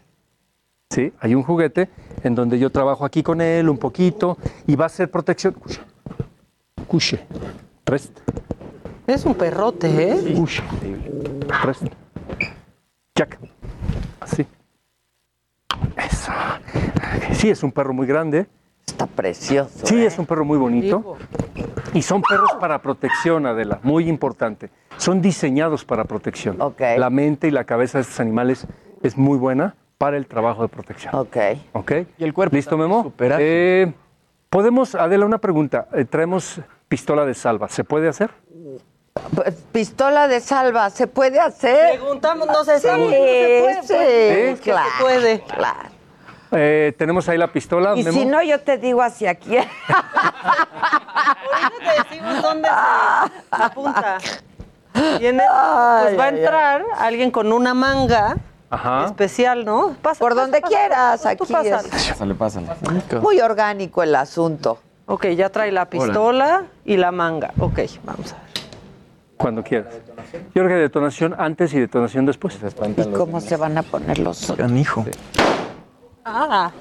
Sí, 0.89 1.13
hay 1.19 1.35
un 1.35 1.43
juguete 1.43 1.89
en 2.23 2.33
donde 2.33 2.57
yo 2.57 2.69
trabajo 2.69 3.05
aquí 3.05 3.21
con 3.21 3.39
él 3.39 3.69
un 3.69 3.77
poquito 3.77 4.37
y 4.65 4.75
va 4.75 4.87
a 4.87 4.89
ser 4.89 5.11
protección. 5.11 5.53
Cuche. 5.53 5.79
Cuche. 6.87 7.27
Rest. 7.85 8.19
Es 9.05 9.25
un 9.25 9.35
perrote, 9.35 9.87
¿eh? 9.87 10.33
Cuche. 10.35 10.63
Rest. 11.63 11.83
Jack. 13.15 13.37
Así. 14.19 14.45
Eso. 15.97 16.31
Sí, 17.33 17.49
es 17.49 17.63
un 17.63 17.71
perro 17.71 17.93
muy 17.93 18.07
grande. 18.07 18.47
Está 18.85 19.05
precioso. 19.07 19.85
Sí, 19.85 19.95
¿eh? 19.95 20.05
es 20.07 20.17
un 20.17 20.25
perro 20.25 20.45
muy 20.45 20.57
bonito. 20.57 21.17
Y 21.93 22.01
son 22.01 22.21
perros 22.21 22.51
para 22.59 22.81
protección, 22.81 23.45
Adela, 23.45 23.79
muy 23.83 24.09
importante. 24.09 24.69
Son 24.97 25.21
diseñados 25.21 25.85
para 25.85 26.05
protección. 26.05 26.57
La 26.79 27.09
mente 27.09 27.47
y 27.47 27.51
la 27.51 27.63
cabeza 27.63 27.97
de 27.97 28.03
estos 28.03 28.19
animales 28.19 28.67
es 29.01 29.17
muy 29.17 29.37
buena 29.37 29.75
para 29.97 30.17
el 30.17 30.25
trabajo 30.27 30.63
de 30.63 30.67
protección. 30.67 31.13
Ok. 31.15 31.37
¿Ok? 31.73 31.91
¿Y 32.17 32.23
el 32.23 32.33
cuerpo? 32.33 32.55
¿Listo, 32.55 32.77
Memo? 32.77 33.13
Eh, 33.19 33.93
Podemos, 34.51 34.95
Adela, 34.95 35.25
una 35.25 35.37
pregunta. 35.37 35.87
Eh, 35.93 36.03
traemos 36.03 36.59
pistola 36.89 37.25
de 37.25 37.33
salva. 37.33 37.69
¿Se 37.69 37.85
puede 37.85 38.09
hacer? 38.09 38.31
Pues, 39.35 39.55
Pistola 39.71 40.27
de 40.27 40.39
salva, 40.41 40.89
¿se 40.89 41.07
puede 41.07 41.39
hacer? 41.39 41.91
Preguntamos, 41.99 42.47
no 42.47 42.63
sé 42.63 42.75
Sí, 42.79 42.81
se 42.81 42.89
puede, 42.97 43.73
sí, 43.83 43.87
pues. 43.87 44.57
¿Sí? 44.57 44.63
claro. 44.63 44.89
Se 44.97 45.03
puede. 45.03 45.41
Claro. 45.41 45.89
Eh, 46.53 46.93
tenemos 46.97 47.29
ahí 47.29 47.37
la 47.37 47.47
pistola, 47.53 47.93
Y 47.95 48.03
Memo. 48.03 48.17
si 48.19 48.25
no, 48.25 48.41
yo 48.43 48.59
te 48.59 48.77
digo 48.77 49.01
hacia 49.01 49.35
quién. 49.35 49.65
Ahorita 49.87 51.71
te 51.79 52.09
decimos 52.09 52.41
dónde 52.41 52.69
se 53.57 53.63
apunta. 53.63 54.17
Y 55.21 55.25
en 55.27 55.39
eso, 55.39 55.49
pues 56.03 56.19
va 56.19 56.23
a 56.25 56.29
entrar 56.29 56.83
alguien 56.97 57.31
con 57.31 57.53
una 57.53 57.73
manga 57.73 58.35
Ajá. 58.69 59.05
especial, 59.05 59.63
¿no? 59.63 59.95
Pasa, 60.01 60.19
Por 60.19 60.31
pasa, 60.33 60.41
donde 60.41 60.59
pasa, 60.61 60.75
quieras, 60.75 61.25
aquí 61.25 61.37
pásale. 61.53 61.69
es. 61.95 62.07
Pásale, 62.09 62.35
pásale. 62.35 62.67
Muy 63.21 63.39
orgánico 63.39 64.03
el 64.03 64.13
asunto. 64.15 64.79
Ok, 65.05 65.27
ya 65.27 65.49
trae 65.49 65.71
la 65.71 65.85
pistola 65.89 66.63
y 66.83 66.97
la 66.97 67.11
manga. 67.13 67.51
Ok, 67.59 67.79
vamos 68.03 68.33
a 68.33 68.35
ver. 68.35 68.50
Cuando 69.41 69.63
quieras. 69.63 69.93
Yo 70.53 70.63
creo 70.63 70.67
que 70.67 70.73
detonación 70.75 71.35
antes 71.37 71.73
y 71.73 71.79
detonación 71.79 72.25
después. 72.25 72.57
¿Y 72.97 73.11
cómo 73.11 73.41
se 73.41 73.57
van 73.57 73.77
a 73.77 73.83
poner 73.83 74.19
los 74.19 74.49
ojos? 74.49 74.71
hijo. 74.71 75.05
Ah. 76.23 76.71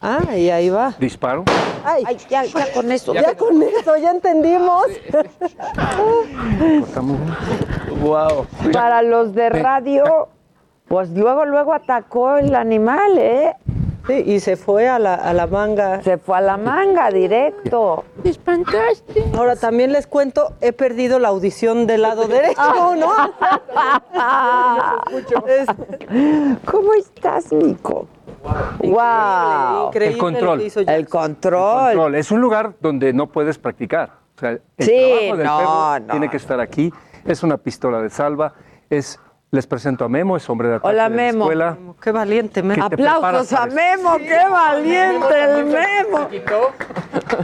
Ah, 0.00 0.36
y 0.36 0.50
ahí 0.50 0.70
va. 0.70 0.94
Disparo. 0.98 1.44
Ay, 1.84 2.04
ya, 2.28 2.44
ya 2.44 2.72
con 2.72 2.92
eso. 2.92 3.14
Ya, 3.14 3.36
con 3.36 3.62
eso, 3.62 3.96
ya 3.96 4.10
entendimos. 4.10 4.86
Wow. 8.00 8.46
Para 8.72 9.02
los 9.02 9.34
de 9.34 9.48
radio, 9.48 10.28
pues 10.86 11.10
luego, 11.10 11.44
luego 11.44 11.74
atacó 11.74 12.36
el 12.36 12.54
animal, 12.54 13.18
¿eh? 13.18 13.56
Sí, 14.08 14.14
y 14.26 14.40
se 14.40 14.56
fue 14.56 14.88
a 14.88 14.98
la, 14.98 15.14
a 15.14 15.32
la 15.34 15.46
manga. 15.46 16.02
Se 16.02 16.16
fue 16.18 16.38
a 16.38 16.40
la 16.40 16.56
manga 16.56 17.10
directo. 17.10 18.04
Espantaste. 18.24 19.24
Ahora 19.36 19.54
también 19.54 19.92
les 19.92 20.06
cuento, 20.06 20.54
he 20.62 20.72
perdido 20.72 21.18
la 21.18 21.28
audición 21.28 21.86
del 21.86 22.02
lado 22.02 22.26
derecho, 22.26 22.96
¿no? 22.96 23.12
¿Cómo 26.64 26.94
estás, 26.94 27.52
Nico? 27.52 28.06
Wow. 28.80 29.88
increíble 29.88 30.14
El 30.14 30.18
control. 30.18 30.58
que 30.58 30.64
hizo 30.66 30.80
El 30.80 31.08
control. 31.08 31.86
Control. 31.92 32.14
Es 32.14 32.30
un 32.30 32.40
lugar 32.40 32.72
donde 32.80 33.12
no 33.12 33.26
puedes 33.26 33.58
practicar. 33.58 34.10
O 34.36 34.40
sea, 34.40 34.50
el 34.50 34.62
Sí, 34.78 34.92
trabajo 34.96 35.36
del 35.36 35.46
no, 35.46 35.58
perro 35.58 35.98
no. 36.06 36.12
tiene 36.12 36.30
que 36.30 36.36
estar 36.36 36.60
aquí. 36.60 36.92
Es 37.24 37.42
una 37.42 37.56
pistola 37.58 38.00
de 38.00 38.10
salva. 38.10 38.54
Es, 38.88 39.18
les 39.50 39.66
presento 39.66 40.04
a 40.04 40.08
Memo, 40.08 40.36
es 40.36 40.48
hombre 40.50 40.68
de 40.68 40.74
ataque 40.74 40.88
Hola, 40.88 41.04
de 41.04 41.10
la 41.10 41.16
Memo. 41.16 41.44
escuela. 41.44 41.76
Qué 42.02 42.12
valiente, 42.12 42.62
me. 42.62 42.74
¿Qué 42.74 42.80
te 42.80 42.86
Aplausos 42.86 43.52
a 43.54 43.66
Memo, 43.66 44.16
qué 44.18 44.48
valiente 44.50 45.42
el 45.42 45.64
Memo. 45.64 46.28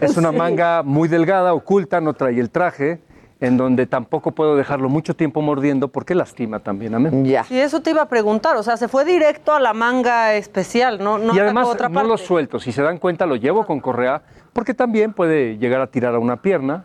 Es 0.00 0.16
una 0.16 0.30
manga 0.32 0.82
muy 0.82 1.08
delgada, 1.08 1.54
oculta, 1.54 2.00
no 2.00 2.12
trae 2.12 2.38
el 2.38 2.50
traje, 2.50 3.00
en 3.40 3.56
donde 3.56 3.86
tampoco 3.86 4.32
puedo 4.32 4.54
dejarlo 4.54 4.90
mucho 4.90 5.14
tiempo 5.16 5.40
mordiendo 5.40 5.88
porque 5.88 6.14
lastima 6.14 6.58
también 6.60 6.94
a 6.94 6.98
Memo. 6.98 7.24
Ya. 7.24 7.44
Sí, 7.44 7.58
eso 7.58 7.80
te 7.80 7.90
iba 7.90 8.02
a 8.02 8.08
preguntar. 8.08 8.56
O 8.56 8.62
sea, 8.62 8.76
se 8.76 8.86
fue 8.88 9.06
directo 9.06 9.54
a 9.54 9.60
la 9.60 9.72
manga 9.72 10.34
especial, 10.34 11.02
¿no? 11.02 11.16
no 11.16 11.34
y 11.34 11.38
además 11.38 11.68
otra 11.68 11.88
no 11.88 11.94
parte. 11.94 12.08
lo 12.08 12.18
suelto, 12.18 12.60
si 12.60 12.70
se 12.70 12.82
dan 12.82 12.98
cuenta 12.98 13.24
lo 13.24 13.36
llevo 13.36 13.64
con 13.64 13.80
correa, 13.80 14.22
porque 14.52 14.74
también 14.74 15.14
puede 15.14 15.56
llegar 15.56 15.80
a 15.80 15.86
tirar 15.86 16.14
a 16.14 16.18
una 16.18 16.42
pierna. 16.42 16.84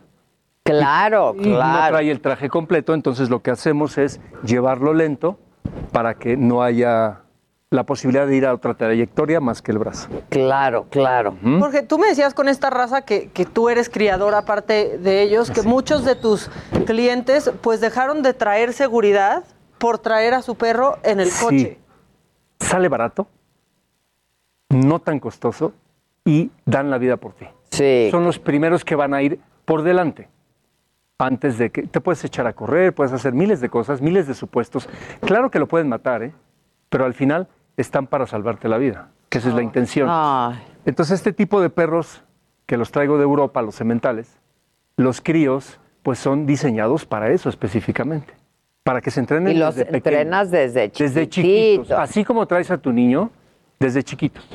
Claro, 0.71 1.33
Y 1.37 1.49
no 1.49 1.55
claro. 1.55 1.95
trae 1.97 2.11
el 2.11 2.21
traje 2.21 2.49
completo, 2.49 2.93
entonces 2.93 3.29
lo 3.29 3.41
que 3.41 3.51
hacemos 3.51 3.97
es 3.97 4.19
llevarlo 4.43 4.93
lento 4.93 5.37
para 5.91 6.13
que 6.15 6.37
no 6.37 6.61
haya 6.63 7.21
la 7.71 7.83
posibilidad 7.85 8.25
de 8.25 8.35
ir 8.35 8.45
a 8.47 8.53
otra 8.53 8.73
trayectoria 8.73 9.39
más 9.39 9.61
que 9.61 9.71
el 9.71 9.77
brazo. 9.77 10.09
Claro, 10.29 10.87
claro. 10.89 11.35
Porque 11.59 11.83
tú 11.83 11.99
me 11.99 12.07
decías 12.07 12.33
con 12.33 12.49
esta 12.49 12.69
raza 12.71 13.03
que, 13.03 13.29
que 13.29 13.45
tú 13.45 13.69
eres 13.69 13.89
criador 13.89 14.33
aparte 14.33 14.97
de 14.97 15.21
ellos, 15.21 15.51
que 15.51 15.61
muchos 15.61 16.03
de 16.03 16.15
tus 16.15 16.49
clientes 16.87 17.51
pues 17.61 17.79
dejaron 17.79 18.23
de 18.23 18.33
traer 18.33 18.73
seguridad 18.73 19.43
por 19.77 19.99
traer 19.99 20.33
a 20.33 20.41
su 20.41 20.55
perro 20.55 20.97
en 21.03 21.19
el 21.19 21.29
Sí. 21.29 21.45
coche. 21.45 21.79
Sale 22.59 22.89
barato, 22.89 23.27
no 24.69 24.99
tan 24.99 25.19
costoso 25.19 25.73
y 26.25 26.51
dan 26.65 26.89
la 26.89 26.97
vida 26.97 27.17
por 27.17 27.33
ti. 27.33 27.45
Sí. 27.71 28.07
Son 28.11 28.23
los 28.25 28.39
primeros 28.39 28.83
que 28.83 28.95
van 28.95 29.13
a 29.13 29.21
ir 29.21 29.39
por 29.65 29.83
delante. 29.83 30.27
Antes 31.21 31.57
de 31.57 31.69
que 31.69 31.83
te 31.83 31.99
puedes 31.99 32.23
echar 32.23 32.47
a 32.47 32.53
correr, 32.53 32.93
puedes 32.95 33.11
hacer 33.11 33.33
miles 33.33 33.59
de 33.59 33.67
cosas, 33.69 34.01
miles 34.01 34.25
de 34.25 34.33
supuestos. 34.33 34.87
Claro 35.19 35.51
que 35.51 35.59
lo 35.59 35.67
pueden 35.67 35.89
matar, 35.89 36.23
¿eh? 36.23 36.33
pero 36.89 37.03
al 37.03 37.13
final 37.13 37.49
están 37.75 38.07
para 38.07 38.25
salvarte 38.25 38.69
la 38.69 38.77
vida, 38.77 39.09
que 39.27 39.39
esa 39.39 39.49
es 39.49 39.53
la 39.53 39.61
intención. 39.61 40.07
Ay. 40.09 40.57
Entonces, 40.85 41.15
este 41.19 41.33
tipo 41.33 41.59
de 41.61 41.69
perros 41.69 42.23
que 42.65 42.77
los 42.77 42.91
traigo 42.91 43.17
de 43.17 43.23
Europa, 43.23 43.61
los 43.61 43.75
sementales, 43.75 44.39
los 44.95 45.19
críos, 45.19 45.79
pues 46.03 46.19
son 46.19 46.45
diseñados 46.45 47.05
para 47.05 47.29
eso 47.31 47.49
específicamente, 47.49 48.33
para 48.83 49.01
que 49.01 49.11
se 49.11 49.19
entrenen 49.19 49.57
Y 49.57 49.59
los 49.59 49.75
desde 49.75 49.91
pequeños. 49.91 50.05
entrenas 50.21 50.51
desde 50.51 50.87
Desde 50.87 51.27
chiquititos. 51.27 51.87
chiquitos, 51.87 51.91
así 51.99 52.23
como 52.23 52.45
traes 52.47 52.71
a 52.71 52.77
tu 52.77 52.93
niño, 52.93 53.29
desde 53.77 54.03
chiquitos, 54.03 54.47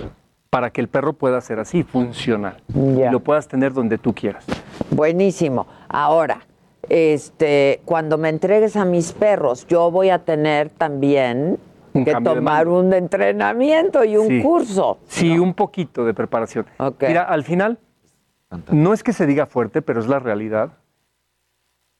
para 0.48 0.70
que 0.70 0.80
el 0.80 0.88
perro 0.88 1.12
pueda 1.12 1.38
ser 1.42 1.58
así, 1.58 1.82
funcional, 1.82 2.62
y 2.74 3.10
lo 3.10 3.20
puedas 3.20 3.48
tener 3.48 3.74
donde 3.74 3.98
tú 3.98 4.14
quieras. 4.14 4.46
Buenísimo. 4.90 5.66
Ahora, 5.88 6.40
este, 6.88 7.80
cuando 7.84 8.18
me 8.18 8.28
entregues 8.28 8.76
a 8.76 8.84
mis 8.84 9.12
perros, 9.12 9.66
yo 9.66 9.90
voy 9.90 10.10
a 10.10 10.18
tener 10.24 10.70
también 10.70 11.58
Un 11.92 12.04
que 12.04 12.14
tomar 12.14 12.68
un 12.68 12.92
entrenamiento 12.92 14.04
y 14.04 14.16
un 14.16 14.28
Sí. 14.28 14.42
curso. 14.42 14.98
Sí, 15.06 15.38
un 15.38 15.54
poquito 15.54 16.04
de 16.04 16.14
preparación. 16.14 16.66
Mira, 17.00 17.22
al 17.22 17.44
final, 17.44 17.78
no 18.70 18.92
es 18.92 19.02
que 19.02 19.12
se 19.12 19.26
diga 19.26 19.46
fuerte, 19.46 19.82
pero 19.82 20.00
es 20.00 20.06
la 20.06 20.18
realidad. 20.18 20.72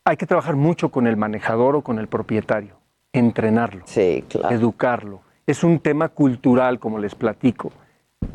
Hay 0.05 0.17
que 0.17 0.27
trabajar 0.27 0.57
mucho 0.57 0.91
con 0.91 1.07
el 1.07 1.17
manejador 1.17 1.77
o 1.77 1.83
con 1.83 1.99
el 1.99 2.09
propietario, 2.09 2.75
entrenarlo, 3.13 3.85
educarlo. 4.51 5.21
Es 5.47 5.65
un 5.65 5.79
tema 5.79 6.09
cultural, 6.11 6.79
como 6.79 6.99
les 6.99 7.15
platico, 7.15 7.73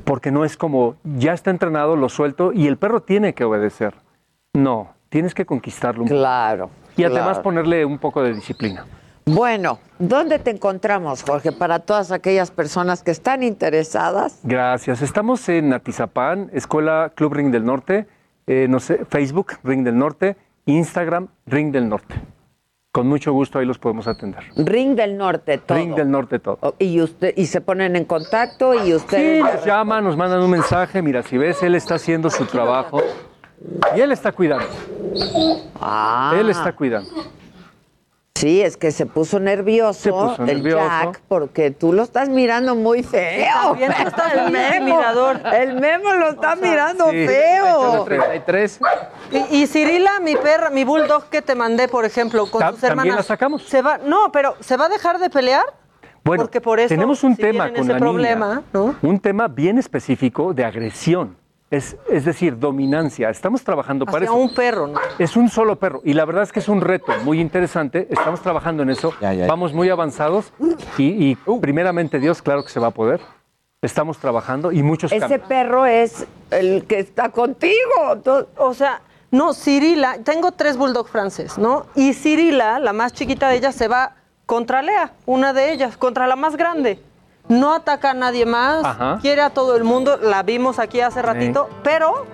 porque 0.04 0.32
no 0.32 0.46
es 0.46 0.58
como, 0.58 0.96
ya 1.04 1.34
está 1.34 1.52
entrenado, 1.52 1.96
lo 1.96 2.10
suelto 2.10 2.54
y 2.54 2.68
el 2.68 2.78
perro 2.78 3.02
tiene 3.02 3.34
que 3.34 3.44
obedecer. 3.44 3.94
No, 4.54 4.94
tienes 5.10 5.34
que 5.34 5.46
conquistarlo. 5.46 6.06
Claro. 6.06 6.70
Y 6.96 7.04
además 7.04 7.26
claro. 7.26 7.44
ponerle 7.44 7.86
un 7.86 7.98
poco 7.98 8.24
de 8.24 8.34
disciplina. 8.34 8.86
Bueno, 9.26 9.80
¿dónde 10.00 10.40
te 10.40 10.50
encontramos, 10.50 11.24
Jorge, 11.24 11.52
para 11.52 11.80
todas 11.80 12.12
aquellas 12.12 12.50
personas 12.50 13.04
que 13.04 13.12
están 13.12 13.44
interesadas? 13.44 14.40
Gracias. 14.44 15.02
Estamos 15.02 15.48
en 15.50 15.72
Atizapán, 15.72 16.50
Escuela 16.52 17.12
Club 17.16 17.34
Ring 17.34 17.52
del 17.52 17.64
Norte, 17.64 18.08
eh, 18.48 18.66
no 18.68 18.80
sé, 18.80 19.06
Facebook 19.06 19.54
Ring 19.64 19.84
del 19.84 19.98
Norte, 19.98 20.36
Instagram 20.66 21.28
Ring 21.46 21.72
del 21.72 21.90
Norte. 21.90 22.16
Con 22.92 23.08
mucho 23.08 23.32
gusto 23.32 23.60
ahí 23.60 23.68
los 23.68 23.78
podemos 23.78 24.08
atender. 24.08 24.44
Ring 24.56 24.96
del 24.96 25.16
Norte, 25.16 25.60
todo. 25.60 25.78
Ring 25.78 25.94
del 25.94 26.10
Norte 26.10 26.40
todo. 26.40 26.74
Y 26.80 27.00
usted 27.00 27.34
y 27.38 27.46
se 27.46 27.62
ponen 27.62 27.96
en 27.96 28.06
contacto 28.06 28.74
y 28.74 28.88
Sí, 28.88 28.96
ustedes 28.96 29.44
nos 29.44 29.64
llaman, 29.64 30.04
nos 30.04 30.18
mandan 30.18 30.42
un 30.42 30.50
mensaje. 30.50 31.04
Mira, 31.04 31.22
si 31.22 31.38
ves, 31.38 31.62
él 31.62 31.76
está 31.76 31.96
haciendo 31.96 32.32
su 32.32 32.46
trabajo 32.46 33.04
y 33.96 34.02
él 34.02 34.12
está 34.12 34.32
cuidando. 34.32 34.68
Ah. 35.80 36.36
Él 36.40 36.50
está 36.50 36.74
cuidando. 36.76 37.10
Sí, 38.36 38.62
es 38.62 38.78
que 38.78 38.92
se 38.92 39.06
puso 39.06 39.38
nervioso 39.38 40.00
Se 40.00 40.12
puso 40.12 40.44
el 40.44 40.64
nervioso. 40.64 40.86
Jack 40.86 41.22
porque 41.28 41.72
tú 41.72 41.92
lo 41.92 42.04
estás 42.04 42.30
mirando 42.30 42.74
muy 42.74 43.04
feo. 43.04 43.46
También 43.64 43.92
tú 43.94 44.08
estás 44.08 44.34
el 44.34 44.52
memo, 44.52 45.02
el 45.52 45.74
memo 45.74 46.14
lo 46.14 46.30
está 46.30 46.56
mirando 46.56 47.12
sí. 47.12 47.28
feo. 47.28 48.06
33. 48.06 48.80
Y, 49.52 49.58
y 49.58 49.68
Cirila, 49.68 50.22
mi 50.22 50.38
perra, 50.38 50.70
mi 50.70 50.86
bulldog 50.86 51.26
que 51.26 51.42
te 51.42 51.54
mandé, 51.54 51.90
por 51.90 52.06
ejemplo, 52.06 52.50
con 52.50 52.62
tus 52.62 52.80
también 52.80 52.92
hermanas. 52.92 53.16
la 53.18 53.24
sacamos. 53.24 53.64
Se 53.64 53.82
va, 53.82 53.98
no, 53.98 54.32
pero 54.32 54.56
¿se 54.62 54.78
va 54.78 54.86
a 54.86 54.90
dejar 54.90 55.20
de 55.20 55.30
pelear? 55.30 55.66
Bueno, 56.24 56.44
Porque 56.44 56.62
por 56.62 56.80
eso, 56.80 56.90
tenemos 56.90 57.24
un 57.26 57.36
si 57.36 57.42
tema 57.42 57.66
tienen 57.66 57.74
con 57.76 57.84
ese 57.84 57.94
la 57.94 58.00
problema, 58.00 58.48
niña, 58.56 58.64
¿no? 58.72 58.96
un 59.02 59.20
tema 59.20 59.50
bien 59.50 59.78
específico 59.78 60.54
de 60.54 60.64
agresión, 60.64 61.36
es, 61.72 61.96
es 62.10 62.26
decir, 62.26 62.58
dominancia. 62.58 63.30
Estamos 63.30 63.64
trabajando 63.64 64.06
para 64.06 64.26
eso. 64.26 64.34
un 64.34 64.54
perro, 64.54 64.88
¿no? 64.88 65.00
Es 65.20 65.36
un 65.38 65.50
solo 65.50 65.76
perro 65.78 66.02
y 66.04 66.14
la 66.14 66.26
verdad 66.26 66.44
es 66.44 66.52
que 66.52 66.60
es 66.60 66.68
un 66.70 66.82
reto 66.82 67.12
muy 67.24 67.40
interesante. 67.40 68.08
Estamos 68.10 68.42
trabajando 68.42 68.84
en 68.84 68.90
eso, 68.90 69.14
Ya, 69.22 69.34
ya, 69.34 69.42
ya. 69.42 69.48
vamos 69.48 69.74
muy 69.74 69.90
avanzados 69.90 70.52
y, 70.98 71.32
y 71.32 71.38
primeramente 71.62 72.20
Dios, 72.20 72.42
claro 72.42 72.64
que 72.64 72.70
se 72.70 72.80
va 72.80 72.88
a 72.88 72.92
poder. 72.92 73.22
Estamos 73.82 74.18
trabajando 74.18 74.72
y 74.74 74.84
muchos 74.84 75.12
Ese 75.12 75.20
cambios. 75.22 75.48
perro 75.48 75.86
es 75.86 76.26
el 76.52 76.84
que 76.86 77.00
está 77.00 77.30
contigo. 77.30 77.76
O 78.58 78.74
sea, 78.74 79.02
no, 79.32 79.54
Cirila, 79.54 80.18
tengo 80.24 80.52
tres 80.52 80.76
bulldog 80.76 81.08
francés, 81.08 81.58
¿no? 81.58 81.86
Y 81.96 82.14
Cirila, 82.14 82.80
la 82.80 82.92
más 82.94 83.14
chiquita 83.14 83.48
de 83.48 83.56
ellas, 83.58 83.76
se 83.76 83.88
va 83.88 84.16
contra 84.46 84.82
Lea, 84.82 85.14
una 85.28 85.54
de 85.54 85.72
ellas, 85.72 85.96
contra 85.96 86.28
la 86.28 86.36
más 86.36 86.58
grande. 86.58 87.00
No 87.50 87.74
ataca 87.74 88.12
a 88.12 88.14
nadie 88.14 88.46
más, 88.46 88.86
Ajá. 88.86 89.20
quiere 89.22 89.42
a 89.42 89.50
todo 89.50 89.76
el 89.76 89.84
mundo, 89.84 90.18
la 90.22 90.44
vimos 90.44 90.80
aquí 90.80 91.02
hace 91.02 91.22
ratito, 91.22 91.68
pero 91.84 92.26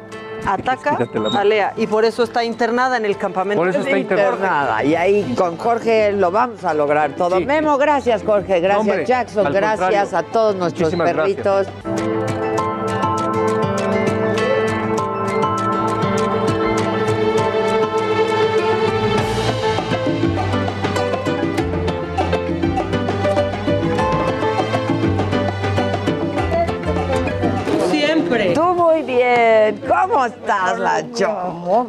ataca 0.46 0.98
a 1.38 1.44
Lea 1.44 1.74
y 1.78 1.88
por 1.88 2.06
eso 2.06 2.22
está 2.24 2.44
internada 2.44 2.98
en 2.98 3.06
el 3.06 3.18
campamento. 3.18 3.62
Por 3.62 3.70
eso 3.70 3.80
está 3.80 3.98
internada. 3.98 4.84
Y 4.84 4.94
ahí 4.94 5.34
con 5.36 5.58
Jorge 5.58 6.12
lo 6.12 6.32
vamos 6.32 6.64
a 6.64 6.74
lograr 6.74 7.12
todo. 7.16 7.38
Sí. 7.38 7.46
Memo, 7.46 7.78
gracias 7.78 8.24
Jorge, 8.24 8.60
gracias 8.60 8.82
Hombre, 8.82 9.06
Jackson, 9.06 9.52
gracias 9.52 9.80
contrario. 9.80 10.18
a 10.18 10.24
todos 10.32 10.56
nuestros 10.56 10.94
Muchísimas 10.94 11.12
perritos. 11.14 11.68
Bien. 29.72 29.88
¿Cómo 29.88 30.26
estás, 30.26 30.80
Lacho? 30.80 31.88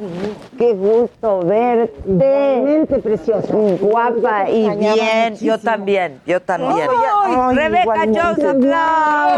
Qué 0.58 0.72
gusto 0.72 1.40
verte. 1.44 3.00
preciosa. 3.02 3.52
Guapa 3.80 4.48
y 4.48 4.68
bien. 4.76 5.36
Yo 5.36 5.58
también, 5.58 6.20
yo 6.26 6.40
también. 6.40 6.88
Ay, 6.90 7.56
Rebeca 7.56 7.82
igualmente. 7.82 8.20
Jones, 8.20 8.44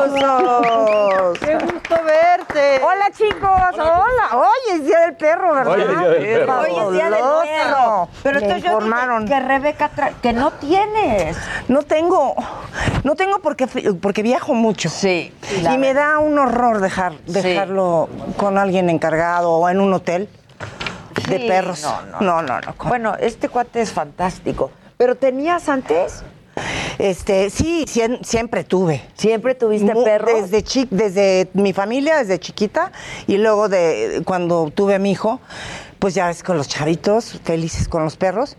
aplausos. 0.09 1.39
¡Qué 1.39 1.55
gusto 1.55 1.95
verte! 2.05 2.81
Hola 2.83 3.11
chicos, 3.17 3.51
hola. 3.75 4.29
Hoy 4.35 4.75
es 4.75 4.85
día 4.85 5.01
del 5.01 5.17
perro, 5.17 5.55
¿verdad? 5.55 5.73
Hoy 5.75 5.81
es 5.83 5.89
día 5.89 6.09
del 6.09 6.47
perro. 6.47 6.61
Hoy 6.61 6.71
es 6.87 6.93
día 6.93 7.05
del 7.11 7.25
perro. 7.43 8.09
Pero 8.23 8.39
entonces 8.39 8.63
yo 8.65 8.73
informaron. 8.73 9.25
dije 9.27 9.35
que 9.41 9.47
Rebeca 9.47 9.91
tra- 9.95 10.13
que 10.23 10.33
no 10.33 10.51
tienes. 10.53 11.37
No 11.69 11.83
tengo, 11.83 12.35
no 13.05 13.15
tengo 13.15 13.39
porque, 13.41 13.67
porque 14.01 14.23
viajo 14.23 14.55
mucho. 14.55 14.89
Sí. 14.89 15.33
Y 15.71 15.79
me 15.79 15.95
da 15.95 16.19
un 16.19 16.39
horror 16.39 16.81
dejar, 16.81 17.13
dejarlo 17.27 18.09
con 18.37 18.59
alguien 18.59 18.91
encargado 18.91 19.51
o 19.53 19.69
en 19.69 19.81
un 19.81 19.93
hotel 19.93 20.29
de 21.29 21.41
perros. 21.41 21.83
no, 21.83 22.03
no. 22.03 22.21
no, 22.21 22.43
no. 22.43 22.61
no. 22.61 22.75
Bueno, 22.89 23.15
este 23.21 23.49
cuate 23.49 23.81
es 23.81 23.93
fantástico. 23.93 24.71
¿Pero 24.97 25.15
tenías 25.17 25.69
antes? 25.69 26.23
Este, 26.99 27.51
sí, 27.51 27.85
siempre 28.23 28.65
tuve. 28.65 29.03
¿Siempre 29.15 29.55
tuviste 29.55 29.95
perros? 29.95 30.33
Desde 30.43 30.65
chi- 30.65 30.89
desde 30.91 31.49
mi 31.55 31.73
familia, 31.73 32.17
desde 32.19 32.41
chiquita, 32.41 32.91
y 33.29 33.39
luego 33.39 33.69
de 33.69 34.23
cuando 34.25 34.71
tuve 34.75 34.97
a 34.97 34.99
mi 34.99 35.13
hijo, 35.13 35.41
pues 36.01 36.15
ya 36.15 36.31
es 36.31 36.43
con 36.43 36.57
los 36.57 36.67
chavitos, 36.67 37.41
felices 37.45 37.87
con 37.89 38.03
los 38.03 38.17
perros. 38.17 38.57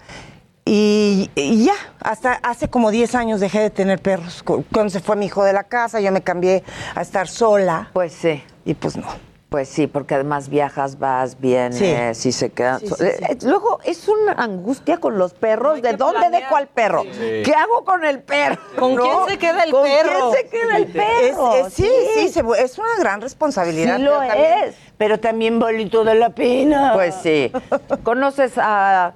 Y, 0.63 1.29
y 1.35 1.65
ya, 1.65 1.73
hasta 1.99 2.33
hace 2.43 2.69
como 2.69 2.91
10 2.91 3.15
años 3.15 3.39
dejé 3.41 3.59
de 3.59 3.69
tener 3.71 3.99
perros. 4.01 4.43
Cu- 4.43 4.63
Cuando 4.71 4.91
se 4.91 4.99
fue 5.01 5.15
mi 5.17 5.25
hijo 5.25 5.43
de 5.43 5.51
la 5.51 5.63
casa, 5.65 5.99
yo 5.99 6.11
me 6.13 6.21
cambié 6.21 6.63
a 6.95 7.01
estar 7.01 7.27
sola. 7.27 7.89
Pues 7.91 8.13
sí. 8.13 8.41
Y 8.63 8.75
pues 8.75 8.95
no. 8.95 9.07
Pues 9.49 9.67
sí, 9.67 9.87
porque 9.87 10.13
además 10.13 10.47
viajas, 10.49 10.99
vas, 10.99 11.39
vienes, 11.39 12.17
Sí. 12.19 12.29
y 12.29 12.31
se 12.31 12.51
quedan. 12.51 12.79
Sí, 12.81 12.87
sí, 12.87 13.03
Eh, 13.03 13.37
sí. 13.39 13.47
Luego 13.47 13.79
es 13.83 14.07
una 14.07 14.33
angustia 14.33 14.97
con 14.97 15.17
los 15.17 15.33
perros. 15.33 15.81
¿De 15.81 15.93
dónde 15.93 16.19
planear. 16.19 16.43
dejo 16.43 16.55
al 16.55 16.67
perro? 16.67 17.01
¿Qué 17.01 17.51
hago 17.57 17.83
con 17.83 18.05
el 18.05 18.21
perro? 18.21 18.61
¿Con 18.77 18.93
¿No? 18.93 19.01
quién 19.01 19.15
se 19.27 19.37
queda 19.39 19.63
el 19.63 19.71
¿Con 19.71 19.83
perro? 19.85 20.31
quién 20.31 20.43
se 20.43 20.49
queda 20.51 20.77
el 20.77 20.85
perro? 20.87 21.53
es- 21.65 21.73
sí, 21.73 21.89
sí, 22.13 22.29
se 22.29 22.43
es 22.59 22.77
una 22.77 22.95
gran 22.99 23.21
responsabilidad. 23.21 23.97
Sí 23.97 24.03
lo 24.03 24.19
pero 24.19 24.27
también- 24.27 24.63
es. 24.65 24.75
Pero 24.99 25.19
también 25.19 25.57
bolito 25.59 26.03
de 26.03 26.13
la 26.13 26.29
pena. 26.29 26.91
Pues 26.93 27.15
sí. 27.15 27.51
¿Conoces 28.03 28.53
a 28.57 29.13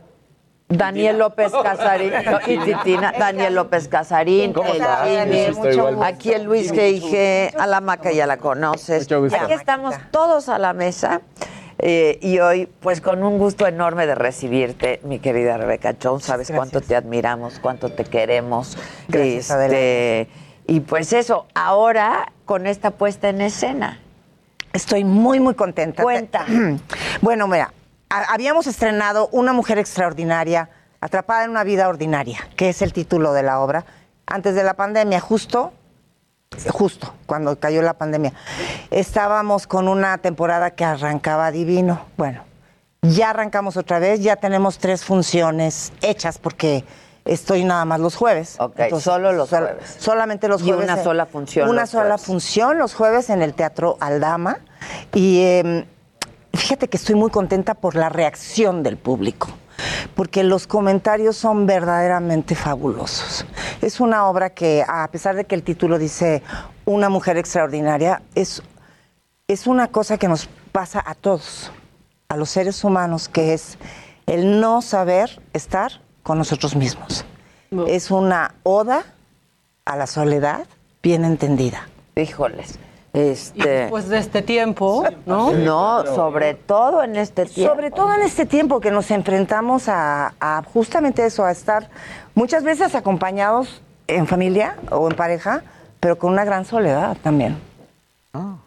Daniel 0.69 1.19
López 1.19 1.51
Casarín? 1.51 2.11
No, 2.25 2.39
y 2.47 2.57
Titina, 2.59 3.13
Daniel 3.17 3.55
López 3.55 3.87
Casarín, 3.87 4.53
¿Cómo 4.53 4.73
el? 4.73 4.81
Jimmy, 4.81 6.03
aquí 6.03 6.31
el 6.31 6.43
Luis 6.43 6.73
G.I.G., 6.73 7.53
a 7.59 7.67
la 7.67 7.81
Maca 7.81 8.11
ya 8.11 8.25
la 8.25 8.37
conoces. 8.37 9.03
Mucho 9.03 9.21
gusto. 9.21 9.37
Aquí 9.39 9.53
estamos 9.53 9.95
todos 10.11 10.49
a 10.49 10.57
la 10.57 10.73
mesa. 10.73 11.21
eh, 11.79 12.17
y 12.21 12.39
hoy, 12.39 12.67
pues 12.79 13.01
con 13.01 13.23
un 13.23 13.37
gusto 13.37 13.67
enorme 13.67 14.05
de 14.07 14.15
recibirte, 14.15 14.99
mi 15.03 15.19
querida 15.19 15.57
Rebeca 15.57 15.95
Jones. 16.01 16.23
Sabes 16.23 16.51
cuánto 16.53 16.81
te 16.81 16.95
admiramos, 16.95 17.59
cuánto 17.59 17.89
te 17.89 18.05
queremos. 18.05 18.77
Gracias, 19.09 19.49
Este, 19.51 20.29
y 20.65 20.79
pues 20.79 21.11
eso, 21.13 21.45
ahora 21.53 22.31
con 22.45 22.67
esta 22.67 22.91
puesta 22.91 23.29
en 23.29 23.41
escena. 23.41 23.99
Estoy 24.71 25.03
muy, 25.03 25.39
muy 25.39 25.53
contenta. 25.55 26.01
Cuenta. 26.03 26.45
Bueno, 27.21 27.47
mira, 27.47 27.65
a- 27.65 27.73
habíamos 28.29 28.67
estrenado 28.67 29.27
Una 29.31 29.53
mujer 29.53 29.79
extraordinaria, 29.79 30.69
atrapada 31.01 31.43
en 31.45 31.51
una 31.51 31.63
vida 31.63 31.87
ordinaria, 31.87 32.39
que 32.55 32.69
es 32.69 32.81
el 32.81 32.93
título 32.93 33.33
de 33.33 33.43
la 33.43 33.59
obra, 33.59 33.85
antes 34.25 34.55
de 34.55 34.63
la 34.63 34.73
pandemia, 34.75 35.19
justo, 35.19 35.73
justo 36.71 37.13
cuando 37.25 37.59
cayó 37.59 37.81
la 37.81 37.93
pandemia. 37.93 38.33
Estábamos 38.91 39.67
con 39.67 39.87
una 39.87 40.17
temporada 40.19 40.71
que 40.71 40.85
arrancaba 40.85 41.51
divino. 41.51 42.05
Bueno, 42.17 42.43
ya 43.01 43.31
arrancamos 43.31 43.75
otra 43.77 43.99
vez, 43.99 44.21
ya 44.21 44.35
tenemos 44.37 44.77
tres 44.77 45.03
funciones 45.03 45.91
hechas 46.01 46.37
porque 46.37 46.85
estoy 47.25 47.63
nada 47.65 47.83
más 47.85 47.99
los 47.99 48.15
jueves. 48.15 48.55
Ok, 48.59 48.79
solo 48.99 49.33
los 49.33 49.49
jueves. 49.49 49.95
Solamente 49.99 50.47
los 50.47 50.61
Y 50.61 50.65
jueves. 50.65 50.83
una 50.85 50.97
en- 50.97 51.03
sola 51.03 51.25
función 51.25 51.69
Una 51.69 51.85
sola 51.85 52.03
jueves. 52.17 52.21
función 52.25 52.77
los 52.77 52.93
jueves 52.93 53.29
en 53.29 53.41
el 53.41 53.53
Teatro 53.55 53.97
Aldama. 53.99 54.59
Y 55.13 55.39
eh, 55.41 55.87
fíjate 56.53 56.87
que 56.87 56.97
estoy 56.97 57.15
muy 57.15 57.29
contenta 57.29 57.73
por 57.73 57.95
la 57.95 58.09
reacción 58.09 58.83
del 58.83 58.97
público, 58.97 59.49
porque 60.15 60.43
los 60.43 60.67
comentarios 60.67 61.35
son 61.35 61.65
verdaderamente 61.65 62.55
fabulosos. 62.55 63.45
Es 63.81 63.99
una 63.99 64.27
obra 64.27 64.51
que, 64.51 64.83
a 64.87 65.07
pesar 65.11 65.35
de 65.35 65.45
que 65.45 65.55
el 65.55 65.63
título 65.63 65.97
dice 65.99 66.41
Una 66.85 67.09
mujer 67.09 67.37
extraordinaria, 67.37 68.21
es, 68.35 68.61
es 69.47 69.67
una 69.67 69.87
cosa 69.87 70.17
que 70.17 70.27
nos 70.27 70.47
pasa 70.71 71.03
a 71.05 71.15
todos, 71.15 71.71
a 72.29 72.37
los 72.37 72.49
seres 72.49 72.83
humanos, 72.83 73.29
que 73.29 73.53
es 73.53 73.77
el 74.25 74.59
no 74.59 74.81
saber 74.81 75.41
estar 75.53 76.01
con 76.23 76.37
nosotros 76.37 76.75
mismos. 76.75 77.25
Es 77.87 78.11
una 78.11 78.55
oda 78.63 79.03
a 79.85 79.97
la 79.97 80.07
soledad 80.07 80.67
bien 81.01 81.25
entendida. 81.25 81.87
Híjoles. 82.15 82.77
Y 83.13 83.19
Este, 83.19 83.69
después 83.69 84.09
de 84.09 84.17
este 84.17 84.41
tiempo, 84.41 85.05
¿no? 85.25 85.51
no, 85.51 86.03
sobre 86.15 86.55
todo 86.55 87.03
en 87.03 87.15
este 87.15 87.45
tiempo. 87.45 87.73
Sobre 87.73 87.91
todo 87.91 88.13
en 88.13 88.21
este 88.21 88.45
tiempo 88.45 88.79
que 88.79 88.89
nos 88.89 89.11
enfrentamos 89.11 89.87
a, 89.87 90.33
a 90.39 90.63
justamente 90.73 91.23
eso, 91.25 91.45
a 91.45 91.51
estar 91.51 91.89
muchas 92.33 92.63
veces 92.63 92.95
acompañados 92.95 93.81
en 94.07 94.25
familia 94.25 94.77
o 94.89 95.07
en 95.09 95.15
pareja, 95.15 95.63
pero 95.99 96.17
con 96.17 96.31
una 96.31 96.43
gran 96.43 96.65
soledad 96.65 97.15
también. 97.21 97.57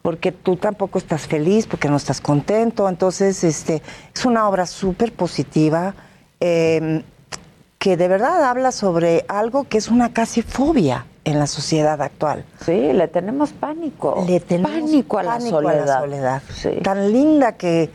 Porque 0.02 0.30
tú 0.30 0.54
tampoco 0.54 0.98
estás 0.98 1.26
feliz, 1.26 1.66
porque 1.66 1.88
no 1.88 1.96
estás 1.96 2.20
contento. 2.20 2.88
Entonces, 2.88 3.42
este, 3.42 3.82
es 4.14 4.24
una 4.24 4.48
obra 4.48 4.64
súper 4.64 5.12
positiva 5.12 5.92
eh, 6.38 7.02
que 7.78 7.96
de 7.96 8.06
verdad 8.06 8.44
habla 8.44 8.70
sobre 8.70 9.24
algo 9.26 9.64
que 9.64 9.78
es 9.78 9.88
una 9.88 10.12
casi 10.12 10.42
fobia 10.42 11.04
en 11.26 11.38
la 11.40 11.46
sociedad 11.48 12.00
actual. 12.00 12.44
Sí, 12.64 12.92
le 12.92 13.08
tenemos 13.08 13.52
pánico. 13.52 14.24
Le 14.28 14.38
tenemos 14.40 14.70
pánico 14.70 15.18
a 15.18 15.22
la 15.24 15.30
pánico 15.32 15.60
soledad. 15.60 16.00
soledad. 16.00 16.42
Sí. 16.54 16.70
Tan 16.82 17.12
linda 17.12 17.56
que, 17.56 17.90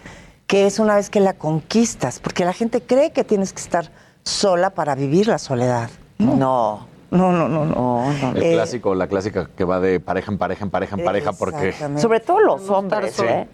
que 0.48 0.68
es 0.68 0.80
una 0.80 0.96
vez 0.96 1.10
que 1.10 1.22
la 1.22 1.34
conquistas, 1.34 2.20
porque 2.20 2.44
la 2.44 2.52
gente 2.52 2.82
cree 2.82 3.12
que 3.12 3.24
tienes 3.24 3.54
que 3.54 3.62
estar 3.62 3.90
sola 4.24 4.72
para 4.72 4.96
vivir 4.96 5.28
la 5.28 5.38
soledad. 5.38 5.90
No. 6.20 6.92
No, 7.10 7.32
no, 7.32 7.48
no, 7.48 7.66
no. 7.66 7.66
No, 7.66 8.14
no. 8.14 8.32
El 8.36 8.44
Eh, 8.44 8.54
clásico, 8.54 8.96
la 8.96 9.08
clásica 9.08 9.50
que 9.56 9.64
va 9.64 9.80
de 9.80 10.00
pareja 10.02 10.32
en 10.32 10.38
pareja, 10.38 10.66
en 10.66 10.72
pareja, 10.72 10.96
en 10.98 11.04
pareja, 11.06 11.34
porque. 11.34 11.74
Sobre 11.98 12.20
todo 12.20 12.40
los 12.42 12.70
hombres, 12.70 13.18
¿eh? 13.20 13.48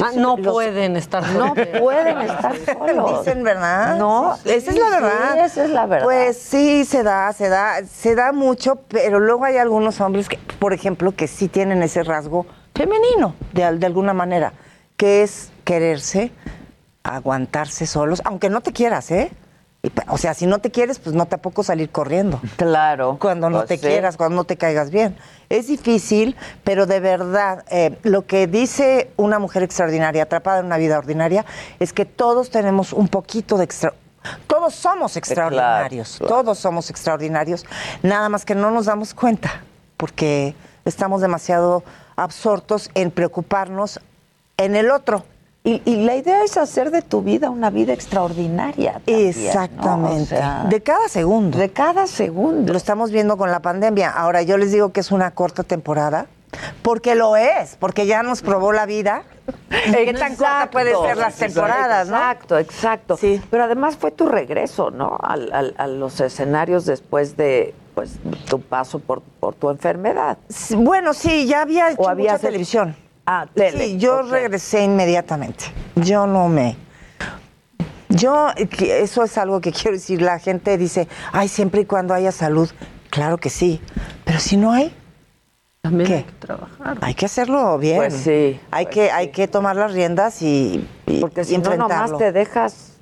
Ah, 0.00 0.10
no 0.14 0.36
pueden 0.36 0.96
estar 0.96 1.26
No 1.32 1.54
pueden 1.54 2.18
estar 2.20 2.54
solos. 2.72 3.24
Dicen, 3.24 3.42
¿verdad? 3.42 3.96
No, 3.96 4.34
esa 4.44 4.70
es 4.70 4.78
la 4.78 4.86
sí, 4.86 4.92
verdad. 4.92 5.44
esa 5.44 5.64
es 5.64 5.70
la 5.70 5.86
verdad. 5.86 6.04
Pues 6.06 6.36
sí, 6.38 6.84
se 6.84 7.02
da, 7.02 7.32
se 7.32 7.48
da, 7.48 7.84
se 7.84 8.14
da 8.14 8.32
mucho, 8.32 8.76
pero 8.88 9.18
luego 9.20 9.44
hay 9.44 9.56
algunos 9.56 10.00
hombres 10.00 10.28
que, 10.28 10.38
por 10.58 10.72
ejemplo, 10.72 11.12
que 11.16 11.26
sí 11.26 11.48
tienen 11.48 11.82
ese 11.82 12.02
rasgo 12.04 12.46
femenino, 12.74 13.34
de, 13.52 13.64
al- 13.64 13.80
de 13.80 13.86
alguna 13.86 14.12
manera, 14.14 14.52
que 14.96 15.22
es 15.22 15.50
quererse, 15.64 16.30
aguantarse 17.02 17.86
solos, 17.86 18.22
aunque 18.24 18.50
no 18.50 18.60
te 18.60 18.72
quieras, 18.72 19.10
¿eh? 19.10 19.30
O 20.08 20.18
sea, 20.18 20.34
si 20.34 20.46
no 20.46 20.58
te 20.58 20.70
quieres, 20.72 20.98
pues 20.98 21.14
no 21.14 21.26
tampoco 21.26 21.62
salir 21.62 21.90
corriendo. 21.90 22.40
Claro. 22.56 23.16
Cuando 23.20 23.48
no 23.48 23.58
Pues 23.58 23.68
te 23.68 23.76
sí. 23.76 23.86
quieras, 23.86 24.16
cuando 24.16 24.36
no 24.36 24.44
te 24.44 24.56
caigas 24.56 24.90
bien. 24.90 25.16
Es 25.48 25.68
difícil, 25.68 26.36
pero 26.64 26.86
de 26.86 26.98
verdad, 27.00 27.64
eh, 27.70 27.96
lo 28.02 28.26
que 28.26 28.46
dice 28.48 29.10
una 29.16 29.38
mujer 29.38 29.62
extraordinaria, 29.62 30.24
atrapada 30.24 30.58
en 30.60 30.66
una 30.66 30.76
vida 30.78 30.98
ordinaria, 30.98 31.44
es 31.78 31.92
que 31.92 32.04
todos 32.04 32.50
tenemos 32.50 32.92
un 32.92 33.08
poquito 33.08 33.56
de 33.56 33.64
extra. 33.64 33.94
Todos 34.48 34.74
somos 34.74 35.16
extraordinarios, 35.16 36.16
claro. 36.18 36.34
todos 36.34 36.58
somos 36.58 36.90
extraordinarios, 36.90 37.64
nada 38.02 38.28
más 38.28 38.44
que 38.44 38.54
no 38.56 38.70
nos 38.72 38.86
damos 38.86 39.14
cuenta, 39.14 39.62
porque 39.96 40.54
estamos 40.84 41.20
demasiado 41.22 41.84
absortos 42.16 42.90
en 42.94 43.10
preocuparnos 43.12 44.00
en 44.56 44.74
el 44.74 44.90
otro. 44.90 45.24
Y, 45.68 45.82
y 45.84 45.96
la 46.04 46.16
idea 46.16 46.44
es 46.44 46.56
hacer 46.56 46.90
de 46.90 47.02
tu 47.02 47.20
vida 47.20 47.50
una 47.50 47.68
vida 47.68 47.92
extraordinaria. 47.92 48.94
también, 49.04 49.22
¿no? 49.22 49.28
Exactamente. 49.46 50.22
O 50.22 50.38
sea, 50.38 50.64
de 50.68 50.80
cada 50.82 51.08
segundo. 51.08 51.58
de 51.58 51.70
cada 51.70 52.06
segundo. 52.06 52.72
Lo 52.72 52.78
estamos 52.78 53.10
viendo 53.10 53.36
con 53.36 53.50
la 53.50 53.60
pandemia. 53.60 54.10
Ahora, 54.10 54.40
yo 54.42 54.56
les 54.56 54.72
digo 54.72 54.92
que 54.92 55.00
es 55.00 55.10
una 55.12 55.32
corta 55.32 55.64
temporada, 55.64 56.26
porque 56.80 57.14
lo 57.14 57.36
es, 57.36 57.76
porque 57.78 58.06
ya 58.06 58.22
nos 58.22 58.40
probó 58.40 58.72
la 58.72 58.86
vida. 58.86 59.24
¿Qué 59.68 60.14
tan 60.18 60.36
corta 60.36 60.68
puede 60.70 60.94
ser 60.96 61.18
las 61.18 61.34
temporadas, 61.36 62.08
no? 62.08 62.16
Exacto, 62.16 62.58
exacto. 62.58 63.16
Sí. 63.18 63.42
Pero 63.50 63.64
además 63.64 63.96
fue 63.96 64.10
tu 64.10 64.26
regreso, 64.26 64.90
¿no? 64.90 65.18
Al- 65.22 65.52
al- 65.52 65.74
a 65.76 65.86
los 65.86 66.18
escenarios 66.20 66.86
después 66.86 67.36
de 67.36 67.74
pues 67.94 68.12
tu 68.48 68.60
paso 68.60 69.00
por, 69.00 69.20
por 69.40 69.54
tu 69.54 69.68
enfermedad. 69.70 70.38
Sí, 70.48 70.76
Bueno, 70.76 71.12
sí, 71.12 71.46
ya 71.46 71.62
había 71.62 71.90
hecho 71.90 72.00
¿O 72.02 72.14
mucha 72.14 72.38
televisión. 72.38 72.96
Ah. 73.30 73.46
Sí, 73.54 73.98
yo 73.98 74.22
regresé 74.22 74.82
inmediatamente. 74.84 75.66
Yo 75.96 76.26
no 76.26 76.48
me... 76.48 76.76
Yo, 78.08 78.48
eh, 78.56 78.68
eso 79.02 79.22
es 79.22 79.36
algo 79.36 79.60
que 79.60 79.70
quiero 79.70 79.92
decir. 79.92 80.22
La 80.22 80.38
gente 80.38 80.78
dice, 80.78 81.08
ay, 81.32 81.48
siempre 81.48 81.82
y 81.82 81.84
cuando 81.84 82.14
haya 82.14 82.32
salud. 82.32 82.70
Claro 83.10 83.36
que 83.36 83.50
sí. 83.50 83.82
Pero 84.24 84.38
si 84.38 84.56
no 84.56 84.72
hay, 84.72 84.94
También 85.82 86.08
¿Qué? 86.08 86.14
hay 86.16 86.22
que 86.24 86.32
trabajar. 86.32 86.98
hay 87.02 87.14
que 87.14 87.26
hacerlo 87.26 87.76
bien. 87.76 87.98
Pues 87.98 88.14
sí, 88.14 88.58
Hay, 88.70 88.86
pues 88.86 88.94
que, 88.94 89.04
sí. 89.04 89.10
hay 89.12 89.28
que 89.28 89.46
tomar 89.46 89.76
las 89.76 89.92
riendas 89.92 90.40
y, 90.40 90.88
y- 91.06 91.20
Porque 91.20 91.42
y 91.42 91.44
si 91.44 91.58
no, 91.58 91.76
nomás 91.76 92.16
te 92.16 92.32
dejas 92.32 92.94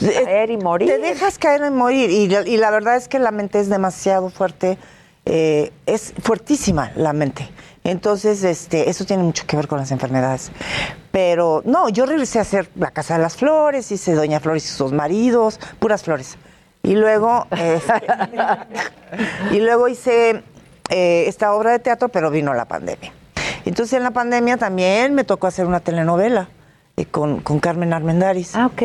caer 0.00 0.50
y 0.50 0.56
morir. 0.56 0.88
Te 0.88 0.98
dejas 0.98 1.38
caer 1.38 1.62
y 1.66 1.70
morir. 1.70 2.08
Y, 2.10 2.28
la- 2.28 2.48
y 2.48 2.56
la 2.56 2.70
verdad 2.70 2.96
es 2.96 3.08
que 3.08 3.18
la 3.18 3.30
mente 3.30 3.60
es 3.60 3.68
demasiado 3.68 4.30
fuerte. 4.30 4.78
eh, 5.26 5.70
es 5.84 6.14
fuertísima 6.22 6.92
la 6.96 7.12
mente. 7.12 7.46
Entonces, 7.86 8.42
este, 8.42 8.90
eso 8.90 9.04
tiene 9.04 9.22
mucho 9.22 9.46
que 9.46 9.56
ver 9.56 9.68
con 9.68 9.78
las 9.78 9.92
enfermedades. 9.92 10.50
Pero 11.12 11.62
no, 11.64 11.88
yo 11.88 12.04
regresé 12.04 12.40
a 12.40 12.42
hacer 12.42 12.68
la 12.74 12.90
Casa 12.90 13.16
de 13.16 13.22
las 13.22 13.36
Flores, 13.36 13.92
hice 13.92 14.14
Doña 14.14 14.40
Flores 14.40 14.64
y 14.64 14.68
sus 14.68 14.92
maridos, 14.92 15.60
puras 15.78 16.02
flores. 16.02 16.36
Y 16.82 16.96
luego, 16.96 17.46
este, 17.52 18.02
y 19.52 19.60
luego 19.60 19.86
hice 19.86 20.42
eh, 20.88 21.24
esta 21.28 21.54
obra 21.54 21.70
de 21.70 21.78
teatro, 21.78 22.08
pero 22.08 22.28
vino 22.32 22.54
la 22.54 22.64
pandemia. 22.64 23.12
Entonces 23.64 23.96
en 23.96 24.02
la 24.02 24.10
pandemia 24.10 24.56
también 24.56 25.14
me 25.14 25.22
tocó 25.22 25.46
hacer 25.46 25.66
una 25.66 25.78
telenovela 25.78 26.48
eh, 26.96 27.04
con, 27.06 27.40
con 27.40 27.60
Carmen 27.60 27.92
Armendáriz. 27.92 28.56
Ah, 28.56 28.66
ok. 28.66 28.82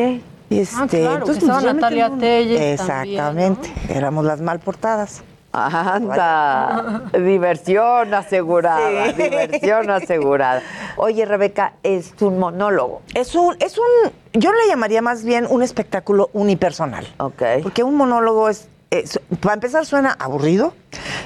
Y 0.48 0.60
este, 0.60 0.76
Ah, 0.78 0.86
claro, 0.86 1.14
entonces, 1.14 1.44
pues, 1.44 1.64
Natalia 1.64 2.10
Telles 2.20 2.80
Exactamente, 2.80 3.72
éramos 3.88 4.24
las 4.24 4.40
mal 4.40 4.60
portadas. 4.60 5.22
Anda, 5.52 7.02
diversión 7.12 8.12
asegurada, 8.14 9.06
Sí. 9.06 9.22
diversión 9.22 9.90
asegurada. 9.90 10.62
Oye, 10.96 11.24
Rebeca, 11.26 11.74
es 11.82 12.12
un 12.20 12.38
monólogo. 12.38 13.02
Es 13.14 13.34
un, 13.34 13.56
es 13.60 13.76
un, 13.78 14.12
yo 14.32 14.50
le 14.52 14.66
llamaría 14.68 15.02
más 15.02 15.24
bien 15.24 15.46
un 15.48 15.62
espectáculo 15.62 16.30
unipersonal. 16.32 17.06
Ok. 17.18 17.42
Porque 17.62 17.82
un 17.82 17.96
monólogo 17.96 18.48
es, 18.48 18.68
es- 18.90 19.20
para 19.40 19.54
empezar 19.54 19.84
suena 19.86 20.16
aburrido. 20.18 20.74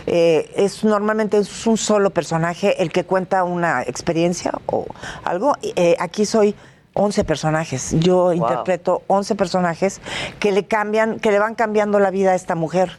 eh, 0.09 0.53
es 0.57 0.85
normalmente 0.85 1.37
es 1.39 1.67
un 1.67 1.77
solo 1.77 2.11
personaje 2.11 2.81
el 2.81 2.93
que 2.93 3.05
cuenta 3.05 3.43
una 3.45 3.83
experiencia 3.83 4.53
o 4.67 4.87
algo. 5.25 5.55
Eh, 5.63 5.97
aquí 5.99 6.25
soy 6.27 6.55
11 6.95 7.25
personajes. 7.25 7.91
Yo 7.99 8.33
interpreto 8.33 9.03
11 9.09 9.35
personajes 9.35 10.01
que 10.39 10.53
le 10.53 10.65
cambian, 10.65 11.19
que 11.19 11.31
le 11.33 11.39
van 11.41 11.55
cambiando 11.57 11.99
la 11.99 12.11
vida 12.13 12.31
a 12.33 12.35
esta 12.37 12.55
mujer. 12.55 12.97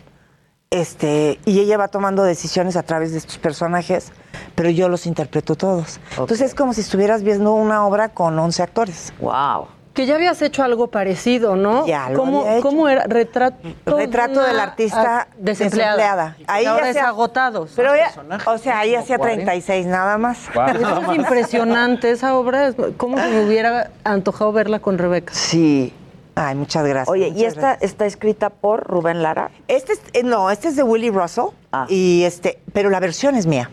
Este, 0.70 1.40
y 1.46 1.60
ella 1.62 1.78
va 1.78 1.88
tomando 1.88 2.24
decisiones 2.24 2.76
a 2.76 2.84
través 2.84 3.14
de 3.14 3.20
estos 3.20 3.38
personajes, 3.38 4.12
pero 4.54 4.70
yo 4.70 4.90
los 4.90 5.06
interpreto 5.06 5.56
todos. 5.56 6.00
Entonces 6.12 6.42
es 6.42 6.56
como 6.56 6.74
si 6.74 6.82
estuvieras 6.82 7.24
viendo 7.24 7.54
una 7.54 7.86
obra 7.86 8.10
con 8.10 8.38
11 8.38 8.64
actores. 8.64 9.14
Wow. 9.22 9.68
Que 9.94 10.06
ya 10.06 10.16
habías 10.16 10.40
hecho 10.44 10.64
algo 10.64 10.88
parecido, 10.88 11.56
¿no? 11.56 11.88
Ya 11.88 12.10
lo 12.10 12.20
¿Cómo, 12.20 12.42
había 12.42 12.54
hecho. 12.58 12.68
¿Cómo 12.68 12.88
era? 12.90 13.06
Retrato, 13.06 13.58
Retrato 13.86 14.42
de 14.42 14.48
del 14.50 14.60
artista 14.60 15.28
desempleada. 15.40 16.36
Ahí 16.46 16.66
ahora 16.66 16.84
ya 16.84 16.90
es 16.90 16.96
sea- 16.98 17.08
agotados. 17.08 17.72
Pero 17.76 17.96
ella, 17.96 18.12
o 18.46 18.58
sea, 18.60 18.80
ahí 18.80 18.94
hacía 18.94 19.18
36 19.18 19.88
nada 19.88 20.18
más. 20.20 20.38
Eso 20.76 21.02
es 21.02 21.16
impresionante, 21.16 22.12
esa 22.12 22.36
obra. 22.38 22.68
es- 22.68 22.76
¿Cómo 22.98 23.16
me 23.18 23.44
hubiera 23.46 23.90
antojado 24.04 24.52
verla 24.52 24.80
con 24.80 24.98
Rebeca? 25.00 25.34
Sí. 25.34 25.94
Ay, 26.40 26.54
muchas 26.54 26.86
gracias. 26.86 27.10
Oye, 27.10 27.30
¿y 27.30 27.46
esta 27.46 27.62
gracias. 27.62 27.92
está 27.92 28.06
escrita 28.06 28.50
por 28.52 28.84
Rubén 28.84 29.24
Lara? 29.24 29.50
Este 29.68 29.94
es, 29.94 30.02
eh, 30.14 30.22
no, 30.22 30.52
este 30.52 30.68
es 30.68 30.76
de 30.76 30.84
Willie 30.84 31.10
Russell. 31.10 31.46
Ah. 31.72 31.88
Y 31.90 32.24
este, 32.26 32.60
pero 32.74 32.92
la 32.92 33.00
versión 33.00 33.36
es 33.36 33.48
mía. 33.48 33.72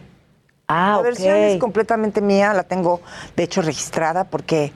Ah, 0.66 0.94
La 0.96 1.02
versión 1.02 1.36
es 1.36 1.58
completamente 1.58 2.22
mía, 2.22 2.54
la 2.54 2.62
tengo 2.62 3.02
de 3.36 3.42
hecho 3.42 3.60
registrada 3.60 4.24
porque 4.24 4.72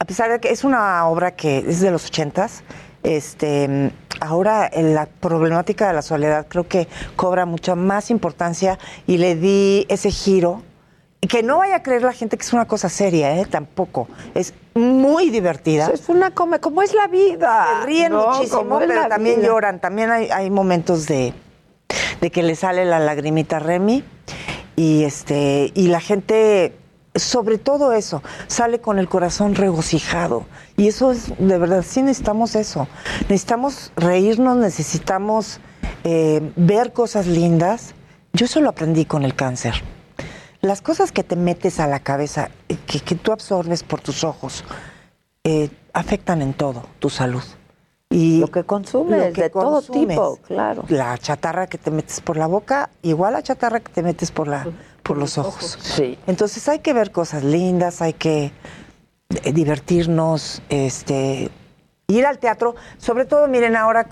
a 0.00 0.04
pesar 0.04 0.28
de 0.28 0.40
que 0.40 0.50
es 0.50 0.64
una 0.64 1.06
obra 1.06 1.36
que 1.36 1.58
es 1.58 1.80
de 1.80 1.92
los 1.92 2.06
ochentas, 2.06 2.64
este, 3.04 3.92
ahora 4.20 4.68
en 4.72 4.94
la 4.94 5.06
problemática 5.06 5.86
de 5.86 5.94
la 5.94 6.02
soledad 6.02 6.46
creo 6.48 6.66
que 6.66 6.88
cobra 7.14 7.46
mucha 7.46 7.76
más 7.76 8.10
importancia 8.10 8.76
y 9.06 9.18
le 9.18 9.36
di 9.36 9.86
ese 9.88 10.10
giro. 10.10 10.62
Y 11.22 11.26
que 11.26 11.42
no 11.42 11.58
vaya 11.58 11.76
a 11.76 11.82
creer 11.82 12.02
la 12.02 12.14
gente 12.14 12.38
que 12.38 12.42
es 12.42 12.52
una 12.52 12.66
cosa 12.66 12.88
seria, 12.88 13.36
¿eh? 13.36 13.44
Tampoco. 13.44 14.08
Es 14.34 14.54
muy 14.74 15.28
divertida. 15.28 15.90
Es 15.92 16.08
una 16.08 16.30
come, 16.30 16.60
como 16.60 16.80
es 16.80 16.94
la 16.94 17.08
vida. 17.08 17.80
Se 17.80 17.86
ríen 17.86 18.12
¿no? 18.12 18.28
muchísimo, 18.28 18.78
pero 18.78 19.06
también 19.06 19.40
vida. 19.40 19.48
lloran. 19.48 19.80
También 19.80 20.10
hay, 20.10 20.30
hay 20.30 20.48
momentos 20.48 21.06
de, 21.06 21.34
de 22.22 22.30
que 22.30 22.42
le 22.42 22.54
sale 22.54 22.86
la 22.86 22.98
lagrimita 23.00 23.58
a 23.58 23.60
Remy. 23.60 24.02
Y, 24.76 25.04
este, 25.04 25.72
y 25.74 25.88
la 25.88 26.00
gente, 26.00 26.74
sobre 27.14 27.58
todo 27.58 27.92
eso, 27.92 28.22
sale 28.46 28.80
con 28.80 28.98
el 28.98 29.06
corazón 29.06 29.54
regocijado. 29.54 30.46
Y 30.78 30.88
eso 30.88 31.12
es, 31.12 31.36
de 31.38 31.58
verdad, 31.58 31.84
sí 31.86 32.00
necesitamos 32.00 32.54
eso. 32.54 32.88
Necesitamos 33.28 33.92
reírnos, 33.94 34.56
necesitamos 34.56 35.60
eh, 36.04 36.50
ver 36.56 36.94
cosas 36.94 37.26
lindas. 37.26 37.94
Yo 38.32 38.46
eso 38.46 38.62
lo 38.62 38.70
aprendí 38.70 39.04
con 39.04 39.22
el 39.24 39.34
cáncer. 39.34 39.74
Las 40.62 40.82
cosas 40.82 41.10
que 41.12 41.24
te 41.24 41.36
metes 41.36 41.80
a 41.80 41.86
la 41.86 42.00
cabeza, 42.00 42.50
eh, 42.68 42.76
que, 42.86 43.00
que 43.00 43.14
tú 43.14 43.32
absorbes 43.32 43.82
por 43.82 44.00
tus 44.00 44.24
ojos, 44.24 44.64
eh, 45.44 45.70
afectan 45.92 46.42
en 46.42 46.52
todo 46.52 46.84
tu 46.98 47.08
salud. 47.10 47.42
Y 48.12 48.40
Lo 48.40 48.48
que 48.48 48.64
consumes, 48.64 49.28
lo 49.28 49.32
que 49.32 49.42
de 49.42 49.50
todo 49.50 49.80
tipo, 49.82 50.38
claro. 50.46 50.84
La 50.88 51.16
chatarra 51.16 51.66
que 51.68 51.78
te 51.78 51.90
metes 51.92 52.20
por 52.20 52.36
la 52.36 52.46
boca, 52.46 52.90
igual 53.02 53.34
la 53.34 53.42
chatarra 53.42 53.78
que 53.80 53.92
te 53.92 54.02
metes 54.02 54.32
por, 54.32 54.48
la, 54.48 54.66
por 55.04 55.16
los 55.16 55.38
ojos. 55.38 55.78
Sí. 55.80 56.18
Entonces 56.26 56.68
hay 56.68 56.80
que 56.80 56.92
ver 56.92 57.12
cosas 57.12 57.44
lindas, 57.44 58.02
hay 58.02 58.12
que 58.14 58.52
eh, 59.44 59.52
divertirnos, 59.52 60.60
este, 60.70 61.50
ir 62.08 62.26
al 62.26 62.38
teatro. 62.40 62.74
Sobre 62.98 63.26
todo, 63.26 63.46
miren, 63.46 63.76
ahora 63.76 64.08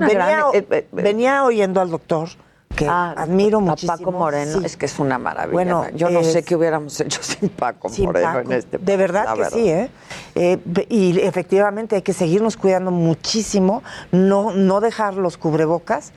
venía, 0.00 0.08
gran- 0.14 0.40
eh, 0.54 0.88
venía 0.90 1.44
oyendo 1.44 1.82
al 1.82 1.90
doctor, 1.90 2.30
que 2.74 2.86
Ah, 2.88 3.14
admiro 3.16 3.58
a 3.58 3.60
muchísimo. 3.60 3.96
Paco 3.96 4.12
Moreno, 4.12 4.60
Sí. 4.60 4.66
es 4.66 4.76
que 4.76 4.86
es 4.86 4.98
una 4.98 5.18
maravilla. 5.18 5.52
Bueno, 5.52 5.86
yo 5.94 6.10
no 6.10 6.20
es- 6.20 6.32
sé 6.32 6.42
qué 6.42 6.56
hubiéramos 6.56 6.98
hecho 7.00 7.22
sin 7.22 7.48
Paco 7.48 7.88
Sin 7.88 8.06
Moreno 8.06 8.26
Paco. 8.32 8.50
en 8.50 8.52
este 8.58 8.78
De 8.78 8.96
verdad 8.96 9.34
que 9.34 9.44
sí, 9.46 9.68
¿eh? 9.68 9.90
Eh, 10.34 10.58
Y 10.88 11.20
efectivamente 11.20 11.96
hay 11.96 12.02
que 12.02 12.12
seguirnos 12.12 12.56
cuidando 12.56 12.90
muchísimo, 12.90 13.82
no, 14.12 14.52
no 14.52 14.80
dejar 14.80 15.14
los 15.14 15.36
cubrebocas. 15.36 16.12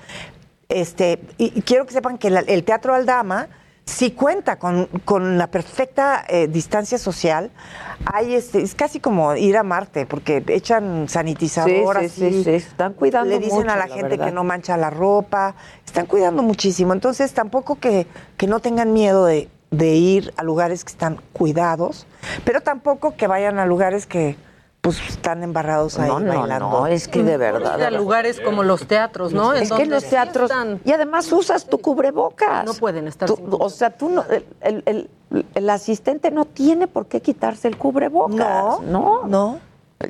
Este, 0.69 1.19
y, 1.37 1.57
y 1.57 1.61
quiero 1.61 1.85
que 1.85 1.93
sepan 1.93 2.17
que 2.17 2.29
la- 2.29 2.41
el 2.41 2.63
Teatro 2.63 2.93
Aldama 2.93 3.47
sí 3.87 4.11
cuenta 4.11 4.59
con, 4.59 4.85
con 5.05 5.37
la 5.39 5.47
perfecta 5.47 6.23
eh, 6.27 6.47
distancia 6.47 6.97
social. 6.99 7.49
Hay 8.13 8.35
este, 8.35 8.61
es 8.61 8.75
casi 8.75 8.99
como 8.99 9.35
ir 9.35 9.57
a 9.57 9.63
Marte, 9.63 10.05
porque 10.05 10.43
echan 10.47 11.07
sanitizador 11.09 11.97
Sí, 12.01 12.09
sí, 12.09 12.25
así. 12.25 12.33
sí, 12.37 12.43
sí, 12.43 12.49
están 12.51 12.93
cuidando 12.93 13.29
Le 13.31 13.39
dicen 13.39 13.59
mucho, 13.59 13.71
a 13.71 13.75
la, 13.77 13.87
la 13.87 13.93
gente 13.93 14.09
verdad. 14.09 14.25
que 14.25 14.31
no 14.33 14.43
mancha 14.43 14.77
la 14.77 14.89
ropa. 14.91 15.55
Están 15.85 16.05
cuidando 16.05 16.43
muchísimo. 16.43 16.93
Entonces 16.93 17.33
tampoco 17.33 17.79
que, 17.79 18.05
que 18.37 18.45
no 18.45 18.59
tengan 18.59 18.93
miedo 18.93 19.25
de, 19.25 19.49
de 19.71 19.95
ir 19.95 20.33
a 20.37 20.43
lugares 20.43 20.83
que 20.83 20.91
están 20.91 21.19
cuidados, 21.33 22.05
pero 22.45 22.61
tampoco 22.61 23.15
que 23.15 23.25
vayan 23.27 23.57
a 23.57 23.65
lugares 23.65 24.05
que 24.05 24.35
pues 24.95 25.09
están 25.09 25.43
embarrados 25.43 25.99
ahí 25.99 26.07
No, 26.07 26.19
no, 26.21 26.39
bailando. 26.39 26.69
no, 26.69 26.87
es 26.87 27.07
que 27.09 27.23
de 27.23 27.35
verdad. 27.35 27.81
A 27.83 27.91
lugares 27.91 28.39
como 28.39 28.63
los 28.63 28.87
teatros, 28.87 29.33
¿no? 29.33 29.53
Es 29.53 29.71
que 29.71 29.85
los 29.85 30.05
teatros. 30.05 30.49
Y 30.85 30.91
además 30.93 31.29
usas 31.31 31.65
tu 31.65 31.79
cubrebocas. 31.79 32.63
No 32.63 32.73
pueden 32.73 33.07
estar 33.07 33.27
Tú- 33.27 33.35
sin 33.35 33.47
O 33.49 33.69
sea, 33.69 33.89
tú 33.89 34.09
no. 34.09 34.23
El, 34.61 34.83
el- 34.85 35.09
el 35.53 35.69
asistente 35.69 36.31
no 36.31 36.45
tiene 36.45 36.87
por 36.87 37.07
qué 37.07 37.21
quitarse 37.21 37.67
el 37.67 37.77
cubrebocas. 37.77 38.37
No, 38.37 38.81
no. 38.81 39.27
No. 39.27 39.59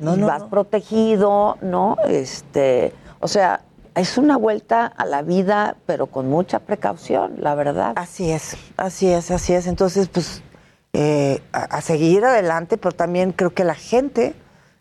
No, 0.00 0.26
vas 0.26 0.42
no. 0.42 0.48
protegido, 0.48 1.58
¿no? 1.60 1.96
Este. 2.06 2.92
O 3.18 3.26
sea, 3.26 3.62
es 3.96 4.16
una 4.16 4.36
vuelta 4.36 4.86
a 4.86 5.04
la 5.06 5.22
vida, 5.22 5.74
pero 5.86 6.06
con 6.06 6.28
mucha 6.28 6.60
precaución, 6.60 7.34
la 7.40 7.56
verdad. 7.56 7.94
Así 7.96 8.30
es, 8.30 8.56
así 8.76 9.10
es, 9.10 9.32
así 9.32 9.54
es. 9.54 9.66
Entonces, 9.66 10.08
pues, 10.08 10.42
eh, 10.92 11.42
a, 11.52 11.64
a 11.64 11.80
seguir 11.80 12.24
adelante, 12.24 12.76
pero 12.78 12.92
también 12.94 13.32
creo 13.32 13.50
que 13.54 13.64
la 13.64 13.74
gente 13.74 14.34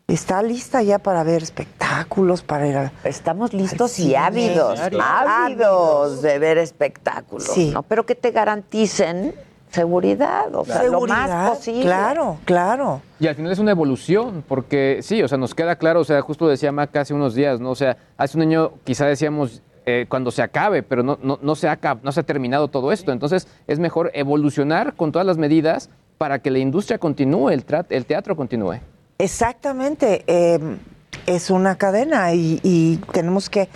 está 0.08 0.42
lista 0.42 0.82
ya 0.84 1.00
para 1.00 1.24
ver 1.24 1.44
espectáculos, 1.44 2.42
para 2.42 2.66
ir 2.68 2.78
a... 2.78 2.92
Estamos 3.04 3.54
listos 3.54 4.00
y 4.00 4.16
ávidos, 4.16 4.80
ávidos 5.02 6.22
de 6.22 6.40
ver 6.40 6.58
espectáculos, 6.58 7.48
Sí. 7.48 7.72
¿no? 7.74 7.84
Pero 7.84 8.06
que 8.06 8.16
te 8.16 8.32
garanticen 8.32 9.36
seguridad, 9.70 10.54
o 10.56 10.64
sea, 10.64 10.84
lo 10.84 11.02
más 11.02 11.50
posible. 11.50 11.82
Claro, 11.84 12.38
claro. 12.46 13.02
Y 13.20 13.28
al 13.28 13.36
final 13.36 13.52
es 13.52 13.60
una 13.60 13.72
evolución, 13.72 14.46
porque 14.48 15.00
sí, 15.02 15.22
o 15.22 15.28
sea, 15.28 15.38
nos 15.38 15.54
queda 15.54 15.76
claro, 15.76 16.00
o 16.00 16.06
sea, 16.06 16.22
justo 16.22 16.48
decía 16.48 16.72
Maca 16.72 17.02
hace 17.02 17.14
unos 17.14 17.36
días, 17.36 17.60
¿no? 17.60 17.72
O 17.72 17.76
sea, 17.76 17.98
hace 18.16 18.38
un 18.38 18.44
año 18.44 18.72
quizá 18.86 19.06
decíamos 19.08 19.62
eh, 19.86 20.06
cuando 20.08 20.32
se 20.32 20.42
acabe, 20.42 20.84
pero 20.84 21.04
no, 21.04 21.20
no, 21.22 21.38
no, 21.42 21.56
se 21.56 21.68
ha, 21.68 21.78
no 22.02 22.14
se 22.14 22.22
ha 22.22 22.24
terminado 22.24 22.70
todo 22.70 22.94
esto. 22.94 23.12
Entonces 23.12 23.46
es 23.68 23.78
mejor 23.78 24.10
evolucionar 24.14 24.94
con 24.96 25.12
todas 25.12 25.28
las 25.28 25.38
medidas 25.38 25.90
para 26.18 26.40
que 26.40 26.50
la 26.50 26.60
industria 26.60 26.98
continúe, 26.98 27.50
el, 27.50 27.66
el 27.90 28.06
teatro 28.06 28.38
continúe. 28.38 28.80
Exactamente. 29.18 30.24
eh, 30.28 30.60
es 31.26 31.50
una 31.50 31.76
cadena 31.78 32.34
y, 32.34 32.60
y 32.64 32.98
tenemos 33.12 33.50
que 33.50 33.68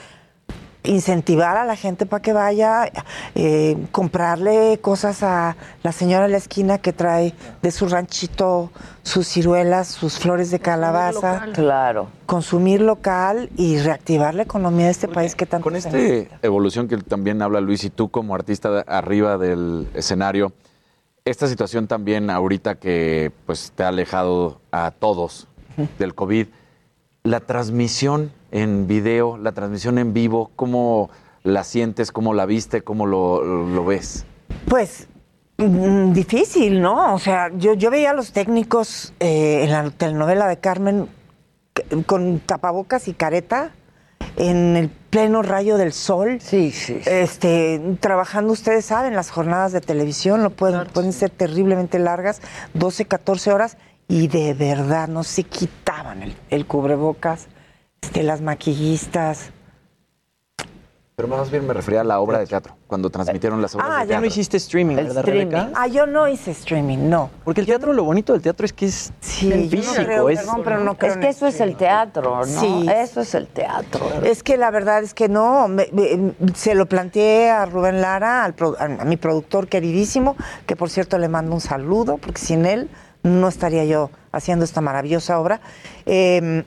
incentivar 0.83 1.57
a 1.57 1.65
la 1.65 1.75
gente 1.75 2.05
para 2.05 2.21
que 2.21 2.33
vaya, 2.33 2.89
eh, 3.35 3.77
comprarle 3.91 4.79
cosas 4.81 5.21
a 5.21 5.55
la 5.83 5.91
señora 5.91 6.25
de 6.25 6.31
la 6.31 6.37
esquina 6.37 6.77
que 6.79 6.91
trae 6.93 7.33
de 7.61 7.71
su 7.71 7.87
ranchito 7.87 8.71
sus 9.03 9.27
ciruelas, 9.27 9.87
sus 9.89 10.17
flores 10.17 10.49
de 10.49 10.59
calabaza. 10.59 11.33
local. 11.33 11.53
Claro. 11.53 12.07
Consumir 12.25 12.81
local 12.81 13.49
y 13.57 13.77
reactivar 13.79 14.33
la 14.33 14.43
economía 14.43 14.85
de 14.85 14.91
este 14.91 15.07
país 15.07 15.35
que 15.35 15.45
tanto 15.45 15.65
Con 15.65 15.75
esta 15.75 15.91
necesita. 15.91 16.39
evolución 16.41 16.87
que 16.87 16.97
también 16.97 17.41
habla 17.41 17.59
Luis 17.61 17.83
y 17.83 17.89
tú 17.89 18.09
como 18.09 18.33
artista 18.33 18.71
de- 18.71 18.83
arriba 18.87 19.37
del 19.37 19.87
escenario, 19.93 20.51
esta 21.25 21.47
situación 21.47 21.87
también 21.87 22.29
ahorita 22.29 22.75
que 22.75 23.31
pues 23.45 23.71
te 23.75 23.83
ha 23.83 23.89
alejado 23.89 24.61
a 24.71 24.91
todos 24.91 25.47
del 25.99 26.15
COVID, 26.15 26.47
la 27.23 27.39
transmisión 27.41 28.31
en 28.51 28.87
video, 28.87 29.37
la 29.37 29.51
transmisión 29.51 29.97
en 29.97 30.13
vivo, 30.13 30.51
¿cómo 30.55 31.09
la 31.43 31.63
sientes, 31.63 32.11
cómo 32.11 32.33
la 32.33 32.45
viste, 32.45 32.81
cómo 32.81 33.05
lo, 33.05 33.43
lo 33.43 33.85
ves? 33.85 34.25
Pues 34.67 35.07
mm, 35.57 36.13
difícil, 36.13 36.81
¿no? 36.81 37.13
O 37.13 37.19
sea, 37.19 37.51
yo, 37.55 37.73
yo 37.73 37.91
veía 37.91 38.11
a 38.11 38.13
los 38.13 38.31
técnicos 38.31 39.13
eh, 39.19 39.63
en 39.63 39.71
la 39.71 39.89
telenovela 39.91 40.47
de 40.47 40.57
Carmen 40.57 41.07
con 42.05 42.39
tapabocas 42.39 43.07
y 43.07 43.13
careta 43.13 43.71
en 44.37 44.75
el 44.75 44.89
pleno 44.89 45.41
rayo 45.41 45.77
del 45.77 45.93
sol. 45.93 46.39
Sí, 46.41 46.71
sí. 46.71 46.99
Este, 47.05 47.81
trabajando, 47.99 48.53
ustedes 48.53 48.85
saben, 48.85 49.15
las 49.15 49.29
jornadas 49.29 49.71
de 49.71 49.81
televisión 49.81 50.43
lo 50.43 50.49
pueden, 50.51 50.87
pueden 50.87 51.13
ser 51.13 51.29
terriblemente 51.29 51.99
largas, 51.99 52.41
12, 52.73 53.05
14 53.05 53.51
horas, 53.51 53.77
y 54.07 54.27
de 54.27 54.53
verdad 54.53 55.07
no 55.07 55.23
se 55.23 55.43
quitaban 55.43 56.23
el, 56.23 56.35
el 56.49 56.65
cubrebocas, 56.65 57.47
este, 58.01 58.23
las 58.23 58.41
maquillistas. 58.41 59.51
Pero 61.21 61.37
más 61.37 61.51
bien 61.51 61.67
me 61.67 61.73
refería 61.75 62.01
a 62.01 62.03
la 62.03 62.19
obra 62.19 62.39
de 62.39 62.47
teatro, 62.47 62.75
cuando 62.87 63.11
transmitieron 63.11 63.61
las 63.61 63.75
obras 63.75 63.87
Ah, 63.91 63.93
de 63.93 63.99
ya 63.99 64.07
teatro. 64.07 64.21
no 64.21 64.25
hiciste 64.25 64.57
streaming, 64.57 64.95
El 64.97 65.05
¿verdad, 65.05 65.19
streaming. 65.19 65.51
Rebeca? 65.51 65.71
Ah, 65.79 65.85
yo 65.85 66.07
no 66.07 66.27
hice 66.27 66.49
streaming, 66.49 66.97
no. 67.11 67.29
Porque 67.43 67.61
el 67.61 67.67
teatro, 67.67 67.93
lo 67.93 68.03
bonito 68.03 68.33
del 68.33 68.41
teatro 68.41 68.65
es 68.65 68.73
que 68.73 68.87
es 68.87 69.13
Sí, 69.19 69.53
en 69.53 69.69
yo 69.69 69.77
no 69.77 69.83
físico. 69.83 70.03
creo, 70.03 70.29
es, 70.29 70.39
perdón, 70.39 70.61
pero 70.63 70.79
no 70.79 70.95
creo 70.97 71.11
Es 71.11 71.17
que 71.19 71.27
eso 71.29 71.45
es 71.45 71.61
el 71.61 71.75
teatro, 71.75 72.37
¿no? 72.37 72.43
Sí. 72.45 72.87
Eso 72.91 73.21
es 73.21 73.35
el 73.35 73.45
teatro. 73.45 74.01
Es 74.23 74.41
que 74.41 74.57
la 74.57 74.71
verdad 74.71 75.03
es 75.03 75.13
que 75.13 75.29
no, 75.29 75.67
me- 75.67 75.89
me- 75.93 76.33
se 76.55 76.73
lo 76.73 76.87
planteé 76.87 77.51
a 77.51 77.67
Rubén 77.67 78.01
Lara, 78.01 78.43
al 78.43 78.55
pro- 78.55 78.75
a, 78.79 78.85
a 78.85 79.05
mi 79.05 79.17
productor 79.17 79.67
queridísimo, 79.67 80.35
que 80.65 80.75
por 80.75 80.89
cierto 80.89 81.19
le 81.19 81.27
mando 81.29 81.53
un 81.53 81.61
saludo, 81.61 82.17
porque 82.17 82.41
sin 82.41 82.65
él 82.65 82.89
no 83.21 83.47
estaría 83.47 83.85
yo 83.85 84.09
haciendo 84.31 84.65
esta 84.65 84.81
maravillosa 84.81 85.39
obra. 85.39 85.61
Eh, 86.07 86.63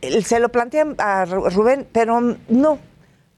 él- 0.00 0.24
se 0.24 0.38
lo 0.38 0.50
planteé 0.50 0.82
a 0.98 1.26
Ru- 1.26 1.50
Rubén, 1.52 1.88
pero 1.90 2.20
no. 2.48 2.78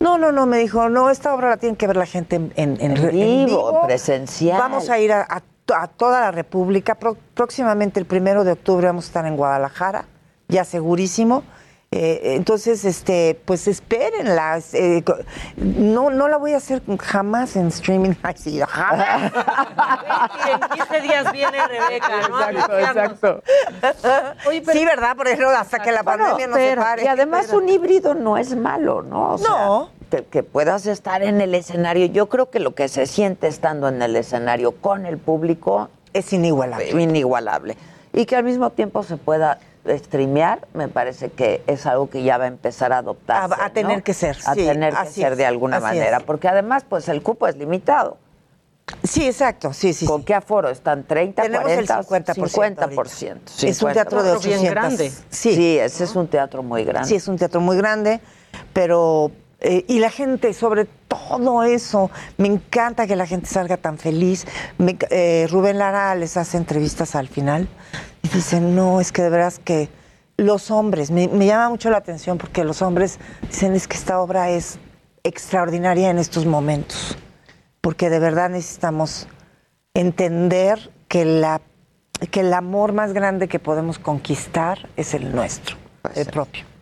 No, 0.00 0.16
no, 0.18 0.30
no, 0.32 0.46
me 0.46 0.58
dijo, 0.58 0.88
no, 0.88 1.10
esta 1.10 1.34
obra 1.34 1.48
la 1.50 1.56
tiene 1.56 1.76
que 1.76 1.86
ver 1.86 1.96
la 1.96 2.06
gente 2.06 2.36
en, 2.36 2.52
en- 2.56 2.80
en 2.80 2.94
vivo, 3.10 3.82
presencial. 3.86 4.58
Vamos 4.58 4.88
a 4.90 4.98
ir 4.98 5.12
a, 5.12 5.22
a 5.22 5.42
a 5.74 5.86
toda 5.86 6.20
la 6.22 6.30
República. 6.30 6.94
Pro- 6.94 7.18
próximamente, 7.34 8.00
el 8.00 8.06
primero 8.06 8.42
de 8.42 8.52
octubre, 8.52 8.86
vamos 8.86 9.04
a 9.04 9.08
estar 9.08 9.26
en 9.26 9.36
Guadalajara, 9.36 10.06
ya 10.48 10.64
segurísimo. 10.64 11.42
Eh, 11.90 12.34
entonces, 12.36 12.84
este, 12.84 13.40
pues 13.46 13.66
espérenla. 13.66 14.60
eh, 14.74 15.02
co- 15.06 15.16
no, 15.56 16.10
no 16.10 16.28
la 16.28 16.36
voy 16.36 16.52
a 16.52 16.58
hacer 16.58 16.82
jamás 17.00 17.56
en 17.56 17.68
streaming. 17.68 18.12
Ay, 18.22 18.34
sí, 18.36 18.60
jamás. 18.60 19.32
en 20.52 20.60
15 20.76 21.00
días 21.00 21.32
viene 21.32 21.66
Rebeca, 21.66 22.28
¿no? 22.28 22.40
Exacto, 22.50 22.78
exacto. 22.78 23.42
sí, 24.72 24.84
¿verdad? 24.84 25.16
Por 25.16 25.28
ejemplo, 25.28 25.48
hasta 25.50 25.78
que 25.78 25.90
la 25.92 26.02
Bueno, 26.02 26.24
pandemia 26.24 26.46
no 26.48 26.56
se 26.56 26.68
pero- 26.68 26.82
pare. 26.82 27.04
Y 27.04 27.06
además 27.06 27.52
un 27.54 27.68
híbrido 27.70 28.14
no 28.14 28.36
es 28.36 28.54
malo, 28.54 29.00
¿no? 29.00 29.32
O 29.34 29.38
sea, 29.38 29.48
No. 29.48 29.90
te- 30.10 30.24
que 30.26 30.42
puedas 30.42 30.84
estar 30.86 31.22
en 31.22 31.40
el 31.40 31.54
escenario. 31.54 32.04
Yo 32.06 32.28
creo 32.28 32.50
que 32.50 32.60
lo 32.60 32.74
que 32.74 32.88
se 32.88 33.06
siente 33.06 33.46
estando 33.48 33.88
en 33.88 34.02
el 34.02 34.14
escenario 34.14 34.72
con 34.72 35.06
el 35.06 35.16
público 35.16 35.88
es 36.12 36.34
inigualable. 36.34 36.90
Inigualable. 37.00 37.78
Y 38.12 38.26
que 38.26 38.36
al 38.36 38.44
mismo 38.44 38.68
tiempo 38.70 39.02
se 39.04 39.16
pueda 39.16 39.58
streamear, 39.86 40.66
me 40.74 40.88
parece 40.88 41.30
que 41.30 41.62
es 41.66 41.86
algo 41.86 42.10
que 42.10 42.22
ya 42.22 42.38
va 42.38 42.44
a 42.44 42.48
empezar 42.48 42.92
a 42.92 42.98
adoptarse. 42.98 43.54
A- 43.60 43.66
a 43.66 43.70
tener 43.70 43.98
¿no? 43.98 44.04
que 44.04 44.14
ser, 44.14 44.36
A 44.44 44.54
sí, 44.54 44.64
tener 44.66 44.94
que 44.94 45.06
ser 45.06 45.32
es, 45.32 45.38
de 45.38 45.46
alguna 45.46 45.80
manera. 45.80 46.18
es. 46.18 46.22
Porque 46.24 46.48
además, 46.48 46.84
pues 46.88 47.08
el 47.08 47.22
cupo 47.22 47.46
es 47.46 47.56
limitado. 47.56 48.18
Sí, 49.02 49.26
exacto, 49.26 49.72
sí, 49.74 49.92
sí. 49.92 50.06
¿Con 50.06 50.24
qué 50.24 50.34
aforo 50.34 50.70
están? 50.70 51.06
¿30, 51.06 51.42
Tenemos 51.42 51.70
el 51.70 51.86
40? 51.86 52.34
50% 52.34 52.76
50%. 52.78 53.64
Es 53.68 53.82
un 53.82 53.92
teatro 53.92 54.22
de 54.22 54.30
800. 54.32 54.98
Sí, 55.30 55.54
sí 55.54 55.78
ese 55.78 56.04
es 56.04 56.16
un 56.16 56.26
teatro 56.26 56.62
muy 56.62 56.84
grande. 56.84 57.06
Sí, 57.08 57.14
es 57.16 57.28
un 57.28 57.36
teatro 57.36 57.60
muy 57.60 57.76
grande, 57.76 58.20
pero... 58.72 59.30
eh, 59.60 59.84
y 59.88 59.98
la 59.98 60.10
gente, 60.10 60.52
sobre 60.52 60.84
todo 60.84 61.64
eso, 61.64 62.10
me 62.36 62.46
encanta 62.46 63.06
que 63.06 63.16
la 63.16 63.26
gente 63.26 63.46
salga 63.46 63.76
tan 63.76 63.98
feliz. 63.98 64.46
Me 64.78 64.96
eh, 65.10 65.46
Rubén 65.50 65.78
Lara 65.78 66.14
les 66.14 66.36
hace 66.36 66.56
entrevistas 66.56 67.16
al 67.16 67.28
final 67.28 67.68
y 68.22 68.28
dicen, 68.28 68.76
no, 68.76 69.00
es 69.00 69.10
que 69.10 69.22
de 69.22 69.30
veras 69.30 69.58
que 69.58 69.88
los 70.36 70.70
hombres, 70.70 71.10
me, 71.10 71.26
me 71.26 71.46
llama 71.46 71.70
mucho 71.70 71.90
la 71.90 71.96
atención 71.96 72.38
porque 72.38 72.62
los 72.62 72.82
hombres 72.82 73.18
dicen, 73.48 73.74
es 73.74 73.88
que 73.88 73.96
esta 73.96 74.20
obra 74.20 74.50
es 74.50 74.78
extraordinaria 75.24 76.10
en 76.10 76.18
estos 76.18 76.46
momentos, 76.46 77.18
porque 77.80 78.08
de 78.10 78.20
verdad 78.20 78.50
necesitamos 78.50 79.26
entender 79.94 80.92
que, 81.08 81.24
la, 81.24 81.60
que 82.30 82.40
el 82.40 82.54
amor 82.54 82.92
más 82.92 83.12
grande 83.12 83.48
que 83.48 83.58
podemos 83.58 83.98
conquistar 83.98 84.88
es 84.96 85.14
el 85.14 85.34
nuestro, 85.34 85.76
el 86.14 86.26
propio. 86.26 86.77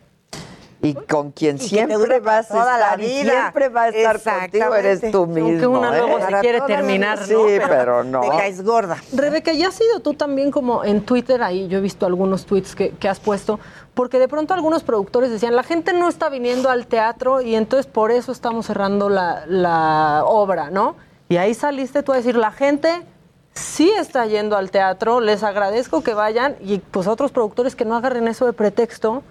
Y 0.87 0.95
con 0.95 1.33
quien 1.33 1.57
Y 1.57 1.61
siempre 1.61 2.21
vas 2.21 2.51
a 2.51 2.55
toda 2.55 2.79
la 2.79 2.85
estar 2.85 3.01
y 3.01 3.07
vida. 3.07 3.33
siempre 3.33 3.69
va 3.69 3.83
a 3.83 3.89
estar 3.89 4.21
contigo, 4.23 4.75
eres 4.75 5.11
tú 5.11 5.27
mismo. 5.27 5.49
Aunque 5.49 5.67
una 5.67 5.91
luego 5.91 6.19
¿eh? 6.19 6.23
se 6.29 6.41
quiere 6.41 6.61
terminar, 6.63 7.19
¿no? 7.19 7.27
Sí, 7.27 7.59
pero 7.69 8.05
no. 8.05 8.21
Te 8.21 8.29
caes 8.29 8.63
gorda. 8.63 8.97
Rebeca, 9.13 9.53
ya 9.53 9.69
has 9.69 9.75
sido 9.75 10.01
tú 10.01 10.15
también 10.15 10.51
como 10.51 10.85
en 10.85 11.05
Twitter, 11.05 11.43
ahí 11.43 11.67
yo 11.69 11.79
he 11.79 11.81
visto 11.81 12.07
algunos 12.07 12.47
tweets 12.47 12.75
que, 12.75 12.91
que 12.91 13.09
has 13.09 13.19
puesto, 13.19 13.59
porque 13.95 14.19
de 14.19 14.29
pronto 14.29 14.55
algunos 14.55 14.83
productores 14.83 15.31
decían, 15.31 15.57
la 15.57 15.63
gente 15.63 15.93
no 15.93 16.09
está 16.09 16.29
viniendo 16.29 16.71
al 16.71 16.87
teatro 16.87 17.41
y 17.41 17.55
entonces 17.55 17.87
por 17.87 18.11
eso 18.11 18.31
estamos 18.31 18.67
cerrando 18.67 19.09
la, 19.09 19.45
la 19.47 20.23
obra, 20.25 20.71
¿no? 20.71 20.97
Y 21.29 21.39
ahí 21.39 21.55
saliste 21.55 22.03
tú 22.03 22.13
a 22.13 22.17
decir, 22.17 22.37
la 22.37 22.53
gente 22.53 23.03
sí 23.55 23.91
está 23.91 24.27
yendo 24.27 24.57
al 24.57 24.71
teatro, 24.71 25.21
les 25.21 25.43
agradezco 25.43 26.03
que 26.03 26.15
vayan 26.15 26.57
y 26.61 26.79
pues 26.79 27.07
otros 27.07 27.33
productores 27.33 27.75
que 27.75 27.85
no 27.85 27.97
agarren 27.97 28.29
eso 28.29 28.47
de 28.47 28.53
pretexto 28.53 29.23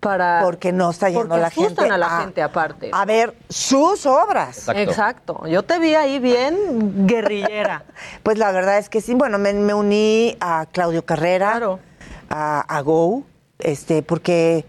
para... 0.00 0.40
Porque 0.42 0.72
no 0.72 0.90
está 0.90 1.08
yendo 1.08 1.28
porque 1.28 1.40
la 1.40 1.50
gente 1.50 1.88
a 1.90 1.98
la 1.98 2.06
a- 2.18 2.20
gente 2.20 2.42
aparte. 2.42 2.90
A 2.92 3.04
ver 3.04 3.34
sus 3.48 4.06
obras. 4.06 4.68
Exacto. 4.74 5.46
Yo 5.46 5.62
te 5.64 5.78
vi 5.78 5.94
ahí 5.94 6.18
bien 6.18 7.06
guerrillera. 7.06 7.84
Pues 8.22 8.38
la 8.38 8.52
verdad 8.52 8.78
es 8.78 8.88
que 8.88 9.00
sí. 9.00 9.14
Bueno, 9.14 9.38
me, 9.38 9.52
me 9.54 9.74
uní 9.74 10.36
a 10.40 10.66
Claudio 10.70 11.04
Carrera, 11.04 11.60
a, 12.30 12.60
a 12.60 12.80
Go, 12.82 13.22
este, 13.58 14.02
porque 14.02 14.64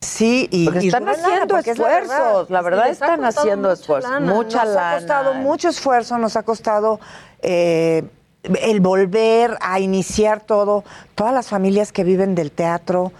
sí. 0.00 0.48
Y, 0.50 0.64
Porque 0.64 0.86
están 0.86 1.08
haciendo 1.08 1.58
es 1.58 1.66
esfuerzos, 1.68 2.50
la 2.50 2.62
verdad 2.62 2.86
les 2.88 3.00
ha 3.02 3.04
están 3.06 3.24
haciendo 3.24 3.68
mucha 3.68 3.80
esfuerzos, 3.80 4.10
lana. 4.10 4.32
mucha 4.32 4.64
nos 4.64 4.74
lana. 4.74 4.90
ha 4.90 4.94
costado 4.98 5.34
mucho 5.34 5.68
esfuerzo, 5.68 6.18
nos 6.18 6.36
ha 6.36 6.42
costado 6.42 6.98
eh, 7.42 8.02
el 8.42 8.80
volver 8.80 9.56
a 9.60 9.78
iniciar 9.78 10.40
todo, 10.40 10.82
todas 11.14 11.32
las 11.34 11.46
familias 11.48 11.92
que 11.92 12.02
viven 12.02 12.34
del 12.34 12.50
teatro. 12.50 13.12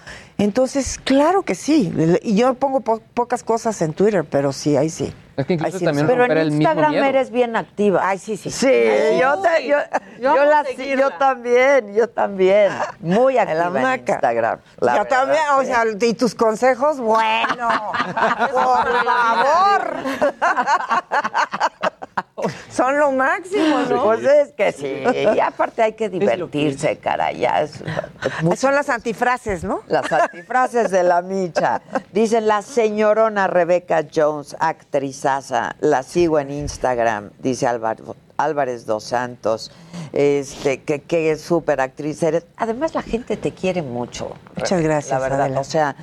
Entonces, 0.42 0.98
claro 1.04 1.42
que 1.42 1.54
sí. 1.54 1.92
Y 2.22 2.34
yo 2.34 2.54
pongo 2.54 2.80
po- 2.80 3.00
pocas 3.14 3.44
cosas 3.44 3.80
en 3.80 3.92
Twitter, 3.92 4.24
pero 4.28 4.52
sí, 4.52 4.76
ahí 4.76 4.90
sí. 4.90 5.14
Es 5.36 5.46
que 5.46 5.54
incluso 5.54 5.78
sí 5.78 5.84
también 5.84 6.10
el 6.40 6.50
mismo 6.50 6.62
Instagram 6.62 6.94
eres 7.04 7.30
bien 7.30 7.54
activa. 7.56 8.00
Ay, 8.02 8.18
sí, 8.18 8.36
sí. 8.36 8.50
Sí, 8.50 8.66
Ay, 8.66 9.20
yo, 9.20 9.38
te- 9.40 9.66
yo, 9.68 9.76
Yo 10.20 10.34
yo 10.36 10.44
la- 10.44 10.64
yo 10.96 11.10
también, 11.12 11.94
yo 11.94 12.08
también. 12.08 12.72
Muy 12.98 13.38
activa 13.38 13.66
en 13.68 13.82
maca. 13.82 14.12
Instagram. 14.14 14.58
la 14.80 14.96
Yo 14.96 15.02
verdad, 15.04 15.18
también, 15.18 15.42
o 15.58 15.62
sea, 15.64 15.84
y 16.08 16.14
tus 16.14 16.34
consejos, 16.34 16.98
bueno, 16.98 17.68
por 18.52 19.04
favor. 19.04 19.96
Son 22.70 22.98
lo 22.98 23.12
máximo, 23.12 23.80
¿no? 23.88 24.04
Pues 24.04 24.22
es 24.24 24.52
que 24.52 24.72
sí. 24.72 25.04
Y 25.36 25.40
aparte 25.40 25.82
hay 25.82 25.92
que 25.92 26.08
divertirse, 26.08 26.96
caray. 26.98 27.38
Ya 27.38 27.62
es, 27.62 27.82
Son 28.58 28.74
las 28.74 28.88
antifrases, 28.88 29.64
¿no? 29.64 29.82
Las 29.88 30.10
antifrases 30.12 30.90
de 30.90 31.02
la 31.02 31.22
micha. 31.22 31.82
Dice 32.12 32.40
la 32.40 32.62
señorona 32.62 33.46
Rebeca 33.46 34.04
Jones, 34.14 34.56
actrizaza. 34.60 35.76
La 35.80 36.02
sigo 36.02 36.38
en 36.38 36.50
Instagram, 36.50 37.30
dice 37.38 37.66
Álvaro- 37.66 38.16
Álvarez 38.36 38.86
Dos 38.86 39.04
Santos. 39.04 39.70
Este, 40.12 40.82
que, 40.82 41.00
que 41.02 41.30
es 41.32 41.40
súper 41.40 41.80
actriz 41.80 42.22
eres. 42.22 42.44
Además, 42.56 42.94
la 42.94 43.02
gente 43.02 43.36
te 43.36 43.52
quiere 43.52 43.82
mucho. 43.82 44.32
Muchas 44.56 44.80
gracias, 44.82 45.12
La 45.12 45.18
verdad. 45.18 45.42
Adela. 45.42 45.60
O 45.60 45.64
sea, 45.64 45.96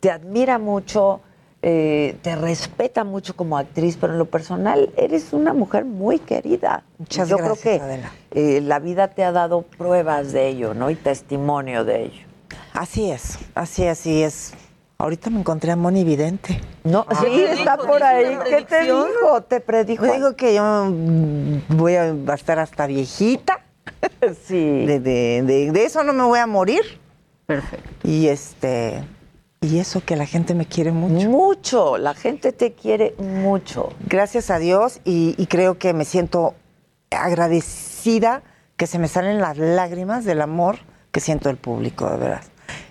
te 0.00 0.10
admira 0.10 0.58
mucho. 0.58 1.20
Eh, 1.68 2.16
te 2.22 2.36
respeta 2.36 3.02
mucho 3.02 3.34
como 3.34 3.58
actriz, 3.58 3.96
pero 4.00 4.12
en 4.12 4.20
lo 4.20 4.26
personal 4.26 4.90
eres 4.96 5.32
una 5.32 5.52
mujer 5.52 5.84
muy 5.84 6.20
querida. 6.20 6.84
Muchas 6.98 7.28
Yo 7.28 7.38
gracias, 7.38 7.60
creo 7.60 7.78
que 7.78 7.82
Adela. 7.84 8.12
eh, 8.30 8.60
la 8.62 8.78
vida 8.78 9.08
te 9.08 9.24
ha 9.24 9.32
dado 9.32 9.62
pruebas 9.62 10.30
de 10.32 10.46
ello, 10.46 10.74
¿no? 10.74 10.90
Y 10.90 10.94
testimonio 10.94 11.84
de 11.84 12.04
ello. 12.04 12.26
Así 12.72 13.10
es, 13.10 13.38
así, 13.56 13.84
así 13.84 14.22
es. 14.22 14.54
Ahorita 14.98 15.28
me 15.28 15.40
encontré 15.40 15.72
a 15.72 15.76
Moni 15.76 16.04
Vidente. 16.04 16.60
No, 16.84 17.04
Ah. 17.08 17.16
sí, 17.20 17.42
está 17.42 17.76
por 17.76 18.00
ahí. 18.00 18.38
¿Qué 18.48 18.62
te 18.62 18.82
dijo? 18.84 19.42
Te 19.48 19.60
predijo. 19.60 20.04
Me 20.04 20.12
dijo 20.12 20.36
que 20.36 20.54
yo 20.54 20.86
mm, 20.88 21.76
voy 21.76 21.94
a 21.96 22.14
estar 22.34 22.60
hasta 22.60 22.86
viejita. 22.86 23.58
Sí. 24.46 24.86
De, 24.86 25.00
de- 25.00 25.42
de- 25.44 25.70
de 25.72 25.84
eso 25.84 26.04
no 26.04 26.12
me 26.12 26.22
voy 26.22 26.38
a 26.38 26.46
morir. 26.46 26.82
Perfecto. 27.46 27.88
Y 28.04 28.28
este. 28.28 29.02
Y 29.66 29.80
eso 29.80 30.00
que 30.04 30.14
la 30.14 30.26
gente 30.26 30.54
me 30.54 30.66
quiere 30.66 30.92
mucho. 30.92 31.28
Mucho, 31.28 31.98
la 31.98 32.14
gente 32.14 32.52
te 32.52 32.74
quiere 32.74 33.16
mucho. 33.18 33.92
Gracias 34.06 34.50
a 34.50 34.60
Dios 34.60 35.00
y, 35.04 35.34
y 35.38 35.46
creo 35.46 35.76
que 35.76 35.92
me 35.92 36.04
siento 36.04 36.54
agradecida 37.10 38.42
que 38.76 38.86
se 38.86 39.00
me 39.00 39.08
salen 39.08 39.40
las 39.40 39.58
lágrimas 39.58 40.24
del 40.24 40.40
amor 40.42 40.78
que 41.10 41.18
siento 41.18 41.48
del 41.48 41.56
público, 41.56 42.08
de 42.08 42.16
verdad. 42.16 42.42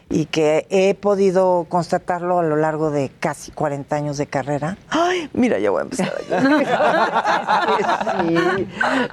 Y 0.10 0.26
que 0.26 0.68
he 0.70 0.96
podido 0.96 1.66
constatarlo 1.70 2.40
a 2.40 2.44
lo 2.44 2.58
largo 2.58 2.92
de 2.92 3.10
casi 3.22 3.52
40 3.52 3.96
años 3.96 4.18
de 4.18 4.28
carrera. 4.28 4.78
Ay, 4.90 5.30
mira, 5.34 5.60
ya 5.60 5.72
voy 5.72 5.80
a 5.80 5.84
empezar 5.84 6.14
a 6.30 8.22
sí. 8.28 8.68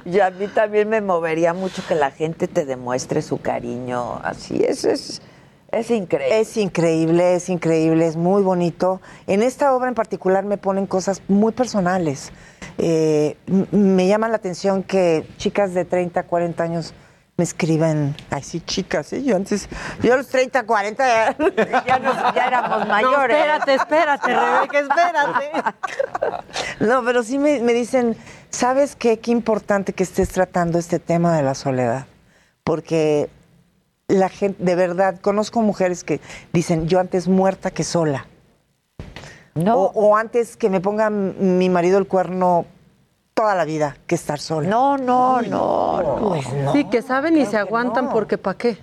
Y 0.05 0.19
a 0.19 0.31
mí 0.31 0.47
también 0.47 0.89
me 0.89 0.99
movería 0.99 1.53
mucho 1.53 1.81
que 1.87 1.95
la 1.95 2.11
gente 2.11 2.49
te 2.49 2.65
demuestre 2.65 3.21
su 3.21 3.39
cariño. 3.39 4.19
Así 4.21 4.61
es, 4.63 4.83
es, 4.83 5.21
es 5.73 5.91
increíble. 5.91 6.39
Es 6.39 6.57
increíble, 6.57 7.35
es 7.35 7.49
increíble, 7.49 8.07
es 8.07 8.15
muy 8.15 8.41
bonito. 8.41 9.01
En 9.27 9.41
esta 9.43 9.73
obra 9.75 9.89
en 9.89 9.95
particular 9.95 10.43
me 10.45 10.57
ponen 10.57 10.85
cosas 10.87 11.21
muy 11.27 11.51
personales. 11.51 12.31
Eh, 12.77 13.37
me 13.71 14.07
llama 14.07 14.27
la 14.29 14.37
atención 14.37 14.83
que 14.83 15.27
chicas 15.37 15.73
de 15.73 15.85
30, 15.85 16.23
40 16.23 16.63
años 16.63 16.93
me 17.35 17.43
escriben, 17.43 18.15
ay 18.29 18.43
sí, 18.43 18.61
chicas, 18.61 19.11
¿eh? 19.11 19.23
yo 19.23 19.35
antes, 19.35 19.67
yo 20.03 20.13
a 20.13 20.17
los 20.17 20.27
30, 20.27 20.67
40 20.67 21.03
ya, 21.07 21.35
ya, 21.87 21.97
nos- 21.99 22.35
ya 22.35 22.47
éramos 22.47 22.87
mayores. 22.87 23.35
espérate, 23.37 23.73
espérate, 23.73 24.27
Rebeca, 24.27 24.79
espérate. 24.79 25.73
No, 26.79 27.03
pero 27.03 27.23
sí 27.23 27.39
me, 27.39 27.59
me 27.61 27.73
dicen, 27.73 28.15
¿sabes 28.51 28.95
qué? 28.95 29.17
Qué 29.19 29.31
importante 29.31 29.93
que 29.93 30.03
estés 30.03 30.29
tratando 30.29 30.77
este 30.77 30.99
tema 30.99 31.35
de 31.35 31.41
la 31.43 31.55
soledad. 31.55 32.05
Porque 32.63 33.29
la 34.07 34.29
gente, 34.29 34.63
de 34.63 34.75
verdad, 34.75 35.19
conozco 35.19 35.61
mujeres 35.61 36.03
que 36.03 36.19
dicen, 36.51 36.87
yo 36.87 36.99
antes 36.99 37.27
muerta 37.27 37.71
que 37.71 37.83
sola. 37.83 38.27
No. 39.55 39.75
O, 39.77 40.09
o 40.09 40.15
antes 40.15 40.57
que 40.57 40.69
me 40.69 40.81
ponga 40.81 41.09
mi 41.09 41.69
marido 41.69 41.97
el 41.97 42.07
cuerno 42.07 42.65
toda 43.33 43.55
la 43.55 43.65
vida 43.65 43.97
que 44.07 44.15
estar 44.15 44.39
sola. 44.39 44.67
No, 44.67 44.97
no, 44.97 45.41
no, 45.41 46.01
no. 46.01 46.29
Pues 46.29 46.51
no. 46.53 46.71
Sí, 46.73 46.85
que 46.85 47.01
saben 47.01 47.37
y 47.37 47.45
se 47.45 47.57
aguantan 47.57 48.09
porque 48.09 48.37
¿para 48.37 48.57
qué? 48.57 48.77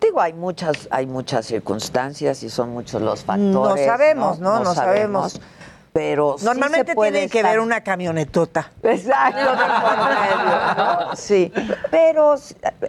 Digo, 0.00 0.20
hay 0.20 0.32
muchas, 0.32 0.88
hay 0.90 1.06
muchas 1.06 1.46
circunstancias 1.46 2.42
y 2.42 2.50
son 2.50 2.70
muchos 2.70 3.00
los 3.00 3.22
factores. 3.22 3.52
No 3.52 3.76
sabemos, 3.76 4.40
¿no? 4.40 4.58
No, 4.60 4.74
sabemos. 4.74 5.32
sabemos. 5.32 5.40
Pero 5.92 6.36
sí 6.38 6.44
Normalmente 6.46 6.92
se 6.92 6.94
puede 6.94 7.12
tiene 7.12 7.28
que 7.28 7.42
ver 7.42 7.60
una 7.60 7.82
camionetota. 7.82 8.72
Exacto, 8.82 9.40
medio, 9.52 10.74
¿no? 11.10 11.16
Sí, 11.16 11.52
pero 11.90 12.34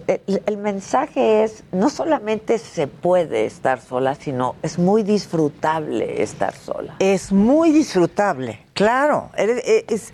eh, 0.08 0.22
el, 0.26 0.42
el 0.46 0.58
mensaje 0.58 1.44
es, 1.44 1.64
no 1.74 1.90
solamente 1.90 2.58
se 2.58 2.88
puede 2.88 3.46
estar 3.46 3.82
sola, 3.82 4.16
sino 4.16 4.56
es 4.62 4.80
muy 4.80 5.04
disfrutable 5.04 6.24
estar 6.24 6.54
sola. 6.56 6.96
Es 7.00 7.34
muy 7.34 7.72
disfrutable, 7.72 8.66
claro. 8.74 9.30
Eres- 9.36 9.64
e- 9.68 9.86
es, 9.90 10.14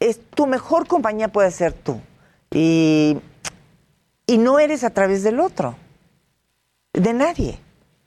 es- 0.00 0.20
tu 0.30 0.46
mejor 0.46 0.86
compañía 0.86 1.28
puede 1.28 1.50
ser 1.50 1.74
tú. 1.74 2.00
Y, 2.50 3.18
y 4.26 4.38
no 4.38 4.58
eres 4.58 4.82
a 4.82 4.90
través 4.90 5.22
del 5.22 5.40
otro, 5.40 5.74
de 6.94 7.12
nadie. 7.12 7.58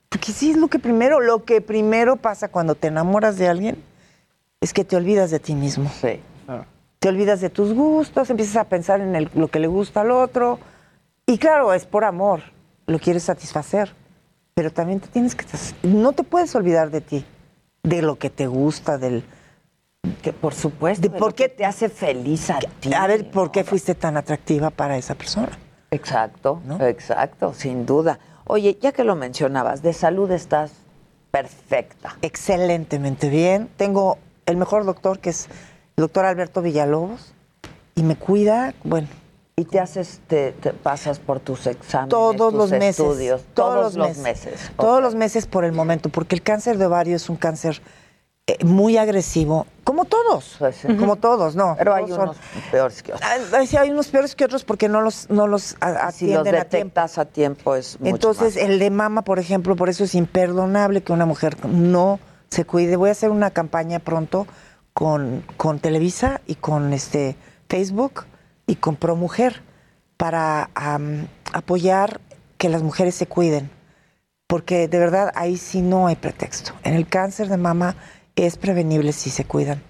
Porque 0.09 0.31
sí 0.31 0.51
es 0.51 0.57
lo 0.57 0.67
que 0.69 0.79
primero, 0.79 1.19
lo 1.21 1.43
que 1.45 1.61
primero 1.61 2.15
pasa 2.15 2.47
cuando 2.47 2.73
te 2.75 2.87
enamoras 2.87 3.37
de 3.37 3.47
alguien, 3.47 3.83
es 4.63 4.71
que 4.73 4.85
te 4.85 4.95
olvidas 4.95 5.29
de 5.29 5.39
ti 5.39 5.53
mismo. 5.55 5.91
Sí. 6.01 6.19
Te 6.99 7.09
olvidas 7.09 7.41
de 7.41 7.49
tus 7.49 7.73
gustos, 7.73 8.29
empiezas 8.29 8.55
a 8.55 8.63
pensar 8.63 9.01
en 9.01 9.13
el- 9.13 9.29
lo 9.35 9.49
que 9.49 9.59
le 9.59 9.67
gusta 9.67 10.01
al 10.01 10.11
otro. 10.11 10.57
Y 11.25 11.37
claro, 11.37 11.73
es 11.73 11.85
por 11.85 12.05
amor, 12.05 12.41
lo 12.87 12.97
quieres 12.97 13.23
satisfacer. 13.23 13.93
Pero 14.55 14.71
también 14.71 15.01
te 15.01 15.07
tienes 15.09 15.35
que... 15.35 15.45
No 15.83 16.13
te 16.13 16.23
puedes 16.23 16.55
olvidar 16.55 16.91
de 16.91 17.01
ti, 17.01 17.25
de 17.83 18.01
lo 18.01 18.17
que 18.17 18.29
te 18.29 18.47
gusta, 18.47 18.97
del... 18.97 19.23
Que 20.21 20.31
por 20.31 20.53
supuesto, 20.53 21.01
de 21.01 21.09
por 21.17 21.33
qué 21.33 21.49
te 21.49 21.65
hace 21.65 21.89
feliz 21.89 22.49
a 22.49 22.59
ti. 22.79 22.93
A 22.93 23.07
ver, 23.07 23.31
¿por 23.31 23.51
qué 23.51 23.63
fuiste 23.65 23.95
tan 23.95 24.15
atractiva 24.15 24.69
para 24.69 24.95
esa 24.97 25.15
persona? 25.15 25.57
Exacto, 25.91 26.61
exacto, 26.79 27.53
sin 27.53 27.85
duda. 27.85 28.19
Oye, 28.45 28.77
ya 28.81 28.91
que 28.93 29.03
lo 29.03 29.15
mencionabas, 29.15 29.81
de 29.81 29.91
salud 29.93 30.29
estás 30.31 30.71
perfecta. 31.31 32.15
Excelentemente 32.21 33.27
bien. 33.29 33.69
Tengo 33.75 34.17
el 34.45 34.57
mejor 34.57 34.85
doctor, 34.85 35.19
que 35.19 35.29
es 35.29 35.47
el 35.95 36.01
doctor 36.01 36.25
Alberto 36.25 36.61
Villalobos, 36.61 37.33
y 37.95 38.03
me 38.03 38.15
cuida, 38.15 38.73
bueno, 38.83 39.07
Y 39.55 39.65
te 39.65 39.79
haces, 39.79 40.19
te, 40.27 40.51
te 40.53 40.73
pasas 40.73 41.19
por 41.19 41.39
tus 41.39 41.67
exámenes, 41.67 42.09
todos 42.09 42.35
tus 42.51 42.53
los 42.53 42.71
meses. 42.71 42.99
estudios, 42.99 43.43
todos, 43.53 43.93
los 43.93 44.17
meses. 44.17 44.71
Todos 44.77 45.01
los 45.01 45.13
meses 45.13 45.45
por 45.45 45.63
el 45.63 45.73
momento, 45.73 46.09
porque 46.09 46.33
el 46.35 46.41
cáncer 46.41 46.77
de 46.79 46.87
ovario 46.87 47.15
es 47.15 47.29
un 47.29 47.35
cáncer 47.35 47.79
eh, 48.47 48.57
muy 48.65 48.97
agresivo, 48.97 49.67
como 49.85 50.03
todos, 50.05 50.57
como 50.99 51.15
todos, 51.17 51.55
¿no? 51.55 51.75
Pero 51.77 51.93
hay 51.93 52.05
Todos 52.05 52.15
son- 52.17 52.29
unos 52.29 52.37
peores 52.71 53.01
que 53.03 53.13
otros. 53.13 53.29
Ah, 53.53 53.65
sí, 53.65 53.77
hay 53.77 53.89
unos 53.91 54.07
peores 54.07 54.35
que 54.35 54.43
otros 54.43 54.65
porque 54.65 54.89
no 54.89 54.99
los, 55.01 55.29
no 55.29 55.45
los 55.47 55.77
a- 55.79 56.11
Si 56.11 56.25
los 56.25 56.39
atienden 56.39 56.55
a 56.55 56.65
tiempo. 56.65 56.77
detectas 56.77 57.17
a 57.19 57.25
tiempo 57.25 57.75
es 57.75 57.97
mucho 58.01 58.09
Entonces, 58.15 58.55
más. 58.55 58.63
el 58.65 58.79
de 58.79 58.89
mama, 58.89 59.21
por 59.21 59.39
ejemplo, 59.39 59.75
por 59.77 59.87
eso 59.87 60.03
es 60.03 60.13
imperdonable 60.15 61.01
que 61.03 61.13
una 61.13 61.25
mujer 61.25 61.55
no 61.65 62.19
se 62.53 62.65
cuide. 62.65 62.95
Voy 62.95 63.09
a 63.09 63.13
hacer 63.13 63.31
una 63.31 63.51
campaña 63.51 63.99
pronto 63.99 64.47
con, 64.93 65.43
con 65.57 65.79
Televisa 65.79 66.41
y 66.45 66.55
con 66.55 66.93
este 66.93 67.35
Facebook 67.67 68.25
y 68.67 68.75
con 68.75 68.95
ProMujer 68.95 69.61
para 70.17 70.69
apoyar 71.51 72.21
que 72.57 72.69
las 72.69 72.83
mujeres 72.83 73.15
se 73.15 73.27
cuiden. 73.27 73.69
Porque 74.47 74.87
de 74.87 74.99
verdad 74.99 75.31
ahí 75.35 75.57
sí 75.57 75.81
no 75.81 76.07
hay 76.07 76.15
pretexto. 76.15 76.73
En 76.83 76.93
el 76.93 77.07
cáncer 77.07 77.49
de 77.49 77.57
mama 77.57 77.95
es 78.35 78.57
prevenible 78.57 79.11
si 79.11 79.29
se 79.29 79.45
cuidan. 79.45 79.81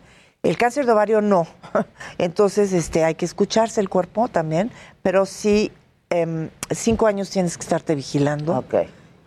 El 0.41 0.57
cáncer 0.57 0.85
de 0.85 0.91
ovario 0.91 1.21
no. 1.21 1.47
Entonces 2.17 2.73
este, 2.73 3.03
hay 3.03 3.15
que 3.15 3.25
escucharse 3.25 3.81
el 3.81 3.89
cuerpo 3.89 4.27
también, 4.27 4.71
pero 5.01 5.25
sí 5.25 5.71
em, 6.09 6.49
cinco 6.71 7.07
años 7.07 7.29
tienes 7.29 7.57
que 7.57 7.63
estarte 7.63 7.95
vigilando. 7.95 8.63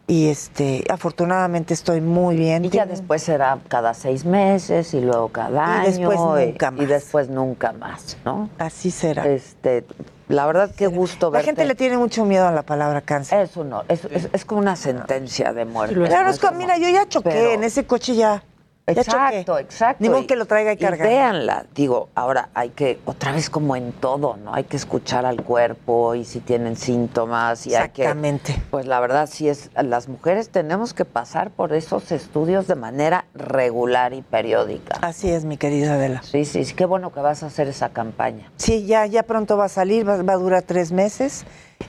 Y 0.09 0.29
este, 0.29 0.85
afortunadamente 0.89 1.75
estoy 1.75 2.01
muy 2.01 2.37
bien. 2.37 2.65
Y 2.65 2.71
ya 2.71 2.87
después 2.87 3.23
será 3.25 3.59
cada 3.67 3.93
seis 3.93 4.25
meses 4.25 4.95
y 4.95 5.01
luego 5.01 5.29
cada 5.31 5.83
Y 5.85 5.87
después 5.91 6.17
año. 6.19 6.41
y- 6.41 6.47
nunca 6.47 6.71
más. 6.71 6.81
Y 6.83 6.87
después 6.87 7.29
nunca 7.29 7.73
más, 7.73 8.17
¿no? 8.25 8.49
Así 8.59 8.93
será. 8.93 9.27
Este, 9.27 9.85
la 10.29 10.47
verdad, 10.47 10.71
qué 10.77 10.87
gusto 10.87 11.27
La 11.27 11.39
verte. 11.39 11.47
gente 11.47 11.65
le 11.65 11.75
tiene 11.75 11.99
mucho 11.99 12.25
miedo 12.25 12.47
a 12.47 12.53
la 12.53 12.63
palabra 12.63 13.01
cáncer. 13.01 13.41
Eso 13.41 13.65
no, 13.65 13.83
es, 13.89 14.05
es, 14.05 14.29
es 14.33 14.45
como 14.45 14.61
una 14.61 14.77
sentencia 14.77 15.53
de 15.53 15.65
muerte. 15.65 15.97
Claro, 15.97 16.31
es 16.31 16.39
como, 16.39 16.57
mira, 16.57 16.79
yo 16.79 16.89
ya 16.89 17.09
choqué 17.09 17.31
Pero- 17.31 17.51
en 17.53 17.65
ese 17.65 17.85
coche 17.85 18.15
ya. 18.15 18.45
Exacto, 18.89 19.59
exacto. 19.59 20.03
Ni 20.03 20.09
modo 20.09 20.27
que 20.27 20.37
lo 20.37 20.47
traiga 20.47 20.73
y 20.73 20.77
cargar. 20.77 21.09
véanla. 21.09 21.67
Digo, 21.75 22.09
ahora 22.15 22.51
hay 22.55 22.71
que, 22.71 23.01
otra 23.05 23.33
vez 23.33 23.51
como 23.51 23.75
en 23.75 23.91
todo, 23.93 24.37
¿no? 24.37 24.55
Hay 24.55 24.65
que 24.65 24.77
escuchar 24.77 25.27
al 25.27 25.43
cuerpo 25.43 26.15
y 26.15 26.25
si 26.25 26.39
tienen 26.39 26.77
síntomas 26.77 27.67
y 27.67 27.75
hay 27.75 27.89
que... 27.89 28.03
Exactamente. 28.03 28.63
Pues 28.71 28.87
la 28.87 29.01
verdad 29.01 29.29
sí 29.29 29.49
es, 29.49 29.71
las 29.75 30.09
mujeres 30.09 30.51
tenemos 30.51 30.95
que 30.95 31.05
pasar 31.05 31.51
por 31.51 31.73
esos 31.73 32.13
estudios 32.13 32.69
de 32.69 32.77
manera 32.77 33.25
regular 33.35 34.13
y 34.15 34.23
periódica. 34.23 34.99
Así 35.03 35.31
es, 35.31 35.45
mi 35.45 35.57
querida 35.57 35.95
Adela. 35.95 36.23
Sí, 36.23 36.45
sí, 36.45 36.65
sí, 36.65 36.75
qué 36.75 36.85
bueno 36.85 37.13
que 37.13 37.19
vas 37.19 37.43
a 37.43 37.47
hacer 37.47 37.67
esa 37.67 37.89
campaña. 37.89 38.53
Sí, 38.57 38.87
ya, 38.87 39.05
ya 39.07 39.25
pronto 39.25 39.57
va 39.57 39.65
a 39.65 39.69
salir, 39.69 40.09
va, 40.09 40.23
va 40.23 40.35
a 40.35 40.37
durar 40.37 40.63
tres 40.63 40.93
meses 40.93 41.45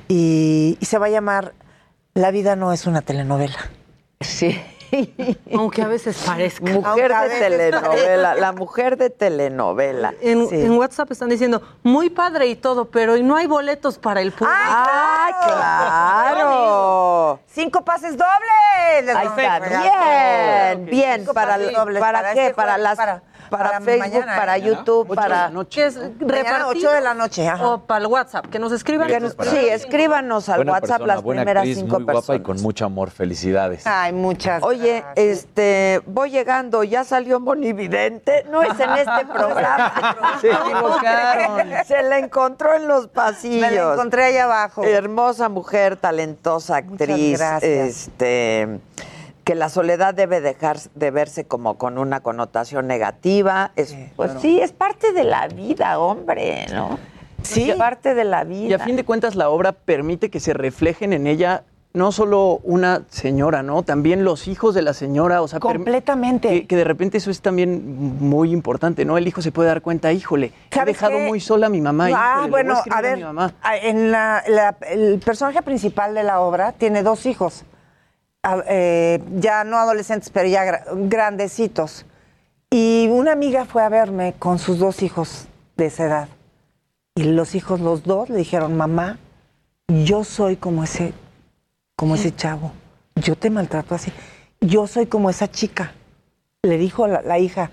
y, 0.07 0.77
y 0.79 0.85
se 0.85 0.97
va 0.97 1.05
a 1.05 1.09
llamar 1.09 1.53
La 2.15 2.31
vida 2.31 2.55
no 2.55 2.73
es 2.73 2.87
una 2.87 3.01
telenovela. 3.03 3.69
Sí. 4.21 4.59
Aunque 5.53 5.81
a 5.81 5.87
veces 5.87 6.21
parezca. 6.25 6.71
Mujer 6.71 7.11
Aunque 7.13 7.33
de 7.33 7.39
telenovela, 7.39 8.35
la 8.35 8.51
mujer 8.51 8.97
de 8.97 9.09
telenovela. 9.09 10.13
En, 10.21 10.47
en 10.51 10.71
WhatsApp 10.77 11.11
están 11.11 11.29
diciendo, 11.29 11.61
muy 11.83 12.09
padre 12.09 12.47
y 12.47 12.55
todo, 12.55 12.85
pero 12.85 13.17
no 13.17 13.35
hay 13.35 13.47
boletos 13.47 13.97
para 13.97 14.21
el 14.21 14.31
público. 14.31 14.55
¡Ay, 14.57 15.33
claro! 15.45 17.39
¡Cinco 17.47 17.83
pases 17.83 18.17
dobles! 18.17 19.05
Les 19.05 19.15
Ahí 19.15 19.27
está, 19.27 19.59
bien, 19.59 20.85
bien. 20.85 21.25
¿Para, 21.25 21.57
¿para 21.57 21.99
para 21.99 22.33
qué? 22.33 22.41
este 22.47 22.53
¿Para 22.53 22.77
las 22.77 22.97
para- 23.49 23.63
para, 23.63 23.79
para 23.79 23.81
Facebook, 23.81 24.09
mañana, 24.13 24.35
para 24.35 24.57
¿eh? 24.57 24.61
YouTube, 24.61 25.15
para 25.15 25.27
la 25.27 25.49
noche. 25.49 25.81
Que 25.81 25.87
es 25.87 25.95
Mañana, 25.97 26.17
repartido 26.27 26.67
ocho 26.69 26.91
de 26.91 27.01
la 27.01 27.13
noche, 27.13 27.47
ajá. 27.47 27.67
O 27.67 27.79
para 27.85 28.01
el 28.01 28.07
WhatsApp, 28.07 28.45
que 28.47 28.59
nos 28.59 28.71
escriban. 28.71 29.07
Que 29.07 29.19
nos- 29.19 29.35
sí, 29.49 29.67
escríbanos 29.69 30.49
al 30.49 30.57
Buena 30.57 30.71
WhatsApp 30.73 30.87
persona, 30.99 31.13
las 31.13 31.23
buena 31.23 31.41
primeras 31.41 31.61
actriz, 31.61 31.77
cinco 31.77 31.95
muy 31.99 32.03
guapa 32.03 32.19
y 32.19 32.21
personas. 32.39 32.41
con 32.45 32.61
mucho 32.61 32.85
amor. 32.85 33.09
Felicidades. 33.11 33.85
Ay, 33.87 34.13
muchas 34.13 34.63
Oye, 34.63 35.03
este, 35.15 36.01
voy 36.05 36.29
llegando, 36.31 36.83
ya 36.83 37.03
salió 37.03 37.39
Monividente, 37.39 38.45
no 38.49 38.61
es 38.63 38.79
en 38.79 38.89
este 38.91 39.25
programa. 39.33 40.37
Se 40.41 40.51
equivocaron. 40.51 41.85
Se 41.85 42.03
la 42.03 42.17
encontró 42.19 42.75
en 42.75 42.87
los 42.87 43.07
pasillos. 43.07 43.61
Me 43.61 43.71
la 43.71 43.93
encontré 43.93 44.23
ahí 44.25 44.37
abajo. 44.37 44.83
Hermosa 44.83 45.49
mujer, 45.49 45.97
talentosa 45.97 46.77
actriz, 46.77 47.37
gracias. 47.37 48.07
este 48.07 48.79
que 49.47 49.55
la 49.55 49.69
soledad 49.69 50.13
debe 50.13 50.41
dejar 50.41 50.77
de 50.93 51.09
verse 51.09 51.45
como 51.45 51.77
con 51.77 51.97
una 51.97 52.19
connotación 52.19 52.85
negativa. 52.85 53.71
Es, 53.77 53.95
pues 54.17 54.31
sí, 54.41 54.59
es 54.59 54.73
parte 54.73 55.13
de 55.13 55.23
la 55.23 55.47
vida, 55.47 55.97
hombre, 55.99 56.65
¿no? 56.73 56.99
Sí. 57.43 57.71
Es 57.71 57.77
parte 57.77 58.13
de 58.13 58.25
la 58.25 58.43
vida. 58.43 58.67
Y 58.69 58.73
a 58.73 58.79
fin 58.79 58.97
de 58.97 59.05
cuentas 59.05 59.35
la 59.35 59.49
obra 59.49 59.71
permite 59.71 60.29
que 60.29 60.41
se 60.41 60.53
reflejen 60.53 61.13
en 61.13 61.27
ella 61.27 61.63
no 61.93 62.11
solo 62.11 62.59
una 62.63 63.03
señora, 63.09 63.63
¿no? 63.63 63.83
También 63.83 64.25
los 64.25 64.49
hijos 64.49 64.75
de 64.75 64.81
la 64.81 64.93
señora, 64.93 65.41
o 65.41 65.47
sea, 65.47 65.59
Completamente. 65.59 66.49
que, 66.49 66.67
que 66.67 66.75
de 66.75 66.83
repente 66.83 67.17
eso 67.17 67.31
es 67.31 67.41
también 67.41 68.17
muy 68.19 68.51
importante, 68.51 69.05
¿no? 69.05 69.17
El 69.17 69.27
hijo 69.27 69.41
se 69.41 69.51
puede 69.53 69.69
dar 69.69 69.81
cuenta, 69.81 70.11
híjole, 70.11 70.51
he 70.71 70.75
¿Sabes 70.75 70.95
dejado 70.95 71.17
qué? 71.19 71.25
muy 71.27 71.39
sola 71.39 71.67
a 71.67 71.69
mi 71.69 71.79
mamá. 71.81 72.09
híjole, 72.09 72.23
ah, 72.23 72.35
le 72.35 72.41
voy 72.41 72.49
bueno, 72.51 72.81
a 72.91 73.01
ver, 73.01 73.17
mi 73.17 73.23
mamá. 73.23 73.53
a- 73.63 73.77
en 73.77 74.11
la, 74.11 74.43
la- 74.47 74.75
el 74.91 75.19
personaje 75.25 75.61
principal 75.61 76.13
de 76.13 76.23
la 76.23 76.41
obra 76.41 76.73
tiene 76.73 77.01
dos 77.01 77.25
hijos, 77.25 77.63
A- 77.63 77.76
eh, 78.67 79.21
ya 79.35 79.63
no 79.63 79.77
adolescentes, 79.77 80.29
pero 80.29 80.47
ya 80.47 80.65
gra- 80.65 80.83
grandecitos. 81.09 82.05
Y 82.69 83.07
una 83.09 83.31
amiga 83.31 83.65
fue 83.65 83.83
a 83.83 83.89
verme 83.89 84.33
con 84.37 84.59
sus 84.59 84.79
dos 84.79 85.01
hijos 85.03 85.47
de 85.77 85.85
esa 85.87 86.05
edad. 86.05 86.27
Y 87.15 87.23
los 87.23 87.55
hijos, 87.55 87.79
los 87.79 88.03
dos, 88.03 88.29
le 88.29 88.37
dijeron, 88.37 88.75
mamá, 88.77 89.17
yo 89.87 90.23
soy 90.23 90.55
como 90.57 90.83
ese, 90.83 91.13
como 91.95 92.15
ese 92.15 92.35
chavo. 92.35 92.71
Yo 93.15 93.35
te 93.35 93.49
maltrato 93.49 93.95
así. 93.95 94.11
Yo 94.61 94.85
soy 94.87 95.05
como 95.07 95.29
esa 95.29 95.49
chica. 95.49 95.93
Le 96.63 96.77
dijo 96.77 97.07
la 97.07 97.39
hija. 97.39 97.71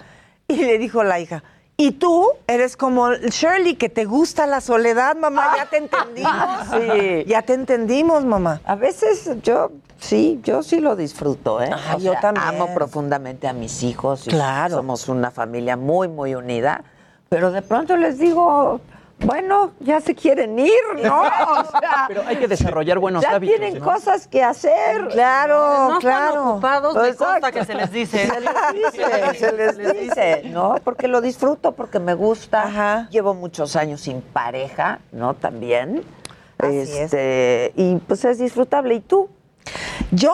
Y 0.48 0.56
le 0.56 0.78
dijo 0.78 1.02
la 1.04 1.20
hija. 1.20 1.42
Y 1.76 1.92
tú 1.92 2.28
eres 2.46 2.76
como 2.76 3.12
Shirley, 3.14 3.74
que 3.74 3.88
te 3.88 4.04
gusta 4.04 4.46
la 4.46 4.60
soledad, 4.60 5.16
mamá. 5.16 5.54
Ya 5.56 5.66
te 5.66 5.76
entendimos. 5.78 6.32
Sí. 6.70 7.24
Ya 7.26 7.42
te 7.42 7.54
entendimos, 7.54 8.24
mamá. 8.24 8.60
A 8.64 8.76
veces 8.76 9.28
yo 9.42 9.72
sí, 9.98 10.38
yo 10.44 10.62
sí 10.62 10.78
lo 10.78 10.94
disfruto, 10.94 11.60
¿eh? 11.60 11.70
Ah, 11.72 11.96
O 11.96 11.98
yo 11.98 12.12
sea, 12.12 12.20
también. 12.20 12.46
Amo 12.46 12.72
profundamente 12.74 13.48
a 13.48 13.52
mis 13.52 13.82
hijos. 13.82 14.26
y 14.28 14.30
Claro. 14.30 14.76
Somos 14.76 15.08
una 15.08 15.30
familia 15.32 15.76
muy, 15.76 16.06
muy 16.06 16.34
unida. 16.36 16.84
Pero 17.28 17.50
de 17.50 17.62
pronto 17.62 17.96
les 17.96 18.18
digo, 18.18 18.80
bueno, 19.24 19.72
ya 19.80 20.00
se 20.00 20.14
quieren 20.14 20.58
ir, 20.58 20.72
¿no? 21.02 21.22
O 21.54 21.64
sea, 21.80 22.04
Pero 22.08 22.22
hay 22.26 22.36
que 22.36 22.48
desarrollar 22.48 22.98
buenos 22.98 23.22
ya 23.22 23.30
hábitos. 23.32 23.56
tienen 23.56 23.78
¿no? 23.78 23.84
cosas 23.84 24.26
que 24.26 24.42
hacer. 24.42 25.08
Claro, 25.08 25.58
no 25.58 25.98
están 25.98 26.00
claro. 26.00 26.50
ocupados, 26.50 26.94
me 26.94 27.08
Exacto. 27.08 27.24
consta 27.32 27.52
que 27.52 27.64
se 27.64 27.74
les 27.74 27.90
dice. 27.92 28.28
Se 28.34 28.40
les 28.40 28.92
dice, 28.92 29.34
se 29.38 29.52
les 29.52 30.00
dice, 30.00 30.42
¿no? 30.46 30.76
Porque 30.84 31.08
lo 31.08 31.20
disfruto, 31.20 31.72
porque 31.72 31.98
me 31.98 32.14
gusta. 32.14 32.62
Ajá. 32.64 33.08
Llevo 33.10 33.34
muchos 33.34 33.76
años 33.76 34.00
sin 34.02 34.20
pareja, 34.20 35.00
¿no? 35.12 35.34
También. 35.34 36.02
Así 36.58 36.76
es. 36.78 36.88
este, 36.90 37.72
Y 37.76 37.96
pues 37.96 38.24
es 38.24 38.38
disfrutable. 38.38 38.94
¿Y 38.94 39.00
tú? 39.00 39.28
Yo. 40.10 40.32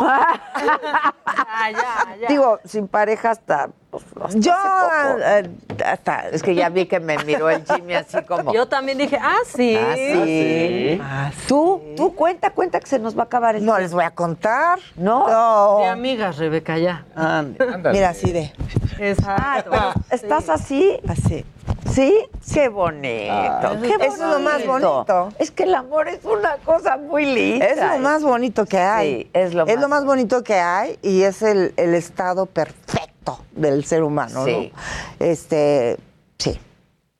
Ya, 0.00 1.70
ya, 1.70 2.16
ya. 2.20 2.28
Digo, 2.28 2.58
sin 2.64 2.88
pareja 2.88 3.30
hasta. 3.30 3.68
pues, 3.90 4.04
hasta 4.22 4.38
Yo. 4.38 4.52
hace 4.52 5.12
poco. 5.12 5.20
eh, 5.26 5.84
hasta. 5.84 6.28
Es 6.30 6.42
que 6.42 6.54
ya 6.54 6.68
vi 6.68 6.86
que 6.86 7.00
me 7.00 7.18
miró 7.24 7.50
el 7.50 7.64
Jimmy 7.64 7.94
así 7.94 8.22
como. 8.22 8.52
Yo 8.52 8.66
también 8.68 8.98
dije, 8.98 9.18
ah, 9.20 9.36
sí. 9.46 9.76
Ah, 9.76 9.94
sí. 9.94 11.00
Ah, 11.02 11.30
Tú, 11.46 11.82
tú 11.96 12.14
cuenta, 12.14 12.50
cuenta 12.50 12.80
que 12.80 12.86
se 12.86 12.98
nos 12.98 13.16
va 13.16 13.22
a 13.22 13.24
acabar 13.26 13.56
el 13.56 13.64
No 13.64 13.78
les 13.78 13.92
voy 13.92 14.04
a 14.04 14.10
contar. 14.10 14.78
No. 14.96 15.28
No. 15.28 15.78
De 15.80 15.86
amigas, 15.88 16.38
Rebeca, 16.38 16.78
ya. 16.78 17.04
Ande. 17.14 17.58
Mira, 17.92 18.10
así 18.10 18.32
de. 18.32 18.52
Exacto. 18.98 19.70
¿Estás 20.10 20.48
así? 20.48 20.98
Así. 21.08 21.44
¿Sí? 21.90 22.16
Qué 22.52 22.68
bonito. 22.68 23.32
Ah, 23.32 23.76
qué 23.80 23.88
eso 24.00 24.14
es 24.14 24.18
lo 24.18 24.38
más 24.40 24.66
bonito. 24.66 25.28
Es 25.38 25.50
que 25.50 25.64
el 25.64 25.74
amor 25.74 26.08
es 26.08 26.24
una 26.24 26.56
cosa 26.58 26.96
muy 26.96 27.26
linda. 27.26 27.66
Es 27.66 27.76
lo 27.78 27.98
más 27.98 28.22
bonito 28.22 28.64
que 28.66 28.78
hay. 28.78 29.22
Sí, 29.24 29.30
es 29.34 29.54
lo 29.54 29.66
más 29.66 29.88
más 29.88 30.04
bonito 30.04 30.42
que 30.42 30.54
hay 30.54 30.98
y 31.02 31.22
es 31.22 31.42
el, 31.42 31.74
el 31.76 31.94
estado 31.94 32.46
perfecto 32.46 33.40
del 33.52 33.84
ser 33.84 34.02
humano, 34.02 34.44
Sí. 34.44 34.72
¿no? 34.74 35.26
Este, 35.26 35.98
sí. 36.38 36.58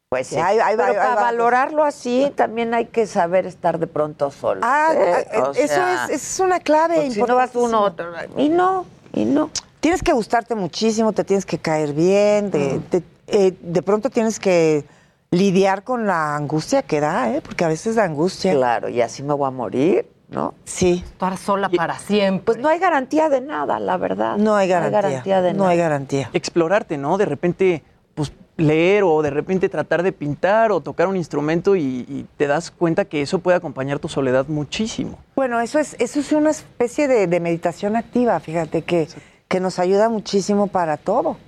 Pues 0.08 0.28
sí. 0.28 0.36
Hay- 0.36 0.58
hay- 0.58 0.76
Pero 0.76 0.88
hay- 0.92 0.96
para 0.96 1.14
valorarlo 1.16 1.84
así, 1.84 2.32
también 2.34 2.72
hay 2.74 2.86
que 2.86 3.06
saber 3.06 3.46
estar 3.46 3.78
de 3.78 3.86
pronto 3.86 4.30
solo. 4.30 4.60
Ah, 4.64 4.92
¿eh? 4.94 5.26
O 5.40 5.50
eso 5.52 5.80
es, 6.08 6.10
es 6.10 6.40
una 6.40 6.60
clave 6.60 6.96
porque 6.96 7.10
si 7.12 7.22
no 7.22 7.34
vas 7.34 7.50
uno 7.54 7.82
otro. 7.82 8.10
Y 8.36 8.48
no, 8.48 8.86
y 9.12 9.24
no. 9.24 9.50
Tienes 9.80 10.02
que 10.02 10.12
gustarte 10.12 10.54
muchísimo, 10.54 11.12
te 11.12 11.24
tienes 11.24 11.44
que 11.44 11.58
caer 11.58 11.92
bien, 11.92 12.50
de, 12.50 12.80
de- 12.90 13.02
eh, 13.32 13.54
de 13.60 13.82
pronto 13.82 14.10
tienes 14.10 14.38
que 14.38 14.84
lidiar 15.30 15.82
con 15.82 16.06
la 16.06 16.36
angustia 16.36 16.82
que 16.82 17.00
da, 17.00 17.34
¿eh? 17.34 17.40
porque 17.42 17.64
a 17.64 17.68
veces 17.68 17.96
da 17.96 18.04
angustia. 18.04 18.52
Claro, 18.52 18.88
y 18.88 19.00
así 19.00 19.22
me 19.22 19.32
voy 19.34 19.48
a 19.48 19.50
morir, 19.50 20.06
¿no? 20.28 20.54
Sí, 20.64 21.02
Estar 21.04 21.36
sola 21.38 21.68
para 21.70 21.98
siempre. 21.98 22.44
Pues 22.44 22.58
no 22.58 22.68
hay 22.68 22.78
garantía 22.78 23.28
de 23.28 23.40
nada, 23.40 23.80
la 23.80 23.96
verdad. 23.96 24.36
no 24.36 24.54
hay 24.54 24.68
garantía. 24.68 25.40
de 25.42 25.52
no 25.52 25.60
nada. 25.60 25.70
hay 25.70 25.78
garantía. 25.78 26.30
Explorarte, 26.34 26.98
¿no? 26.98 27.16
De 27.16 27.24
repente, 27.24 27.82
pues 28.14 28.32
leer 28.58 29.04
o 29.04 29.22
de 29.22 29.30
repente 29.30 29.70
tratar 29.70 30.02
de 30.02 30.12
pintar 30.12 30.70
o 30.70 30.80
tocar 30.80 31.08
un 31.08 31.16
instrumento 31.16 31.74
y, 31.76 32.04
y 32.06 32.26
te 32.36 32.46
das 32.46 32.70
cuenta 32.70 33.06
que 33.06 33.22
eso 33.22 33.38
puede 33.38 33.56
acompañar 33.56 33.98
tu 33.98 34.08
soledad 34.08 34.46
muchísimo. 34.48 35.18
Bueno, 35.34 35.58
eso 35.60 35.78
es, 35.78 35.96
eso 35.98 36.20
es 36.20 36.30
una 36.32 36.50
especie 36.50 37.08
de, 37.08 37.26
de 37.26 37.40
meditación 37.40 37.96
activa, 37.96 38.38
fíjate, 38.40 38.82
que, 38.82 39.08
que 39.48 39.60
nos 39.60 39.78
ayuda 39.78 40.10
muchísimo 40.10 40.66
para 40.66 40.98
todo. 40.98 41.38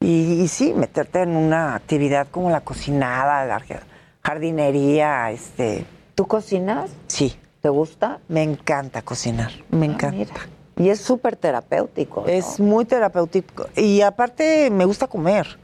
Y, 0.00 0.42
y 0.42 0.48
sí, 0.48 0.72
meterte 0.74 1.22
en 1.22 1.36
una 1.36 1.74
actividad 1.74 2.28
como 2.30 2.50
la 2.50 2.60
cocinada, 2.60 3.44
la 3.44 3.58
jar- 3.60 3.82
jardinería, 4.22 5.30
este. 5.30 5.84
¿Tú 6.14 6.26
cocinas? 6.26 6.90
Sí, 7.08 7.36
¿Te 7.60 7.68
gusta? 7.68 8.20
me 8.28 8.42
encanta 8.44 9.02
cocinar, 9.02 9.50
me 9.70 9.86
Ah, 9.86 9.90
encanta. 9.90 10.16
mira. 10.16 10.34
Y 10.76 10.90
es 10.90 11.00
súper 11.00 11.34
terapéutico. 11.34 12.20
¿no? 12.22 12.28
Es 12.28 12.60
muy 12.60 12.84
terapéutico. 12.84 13.66
Y 13.76 14.00
aparte 14.02 14.70
me 14.70 14.84
gusta 14.84 15.08
comer. 15.08 15.58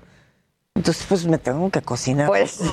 Entonces, 0.77 1.07
pues 1.09 1.25
me 1.25 1.39
tengo 1.39 1.71
que 1.71 1.83
cocinar. 1.83 2.27
Pues 2.27 2.51
sí. 2.51 2.69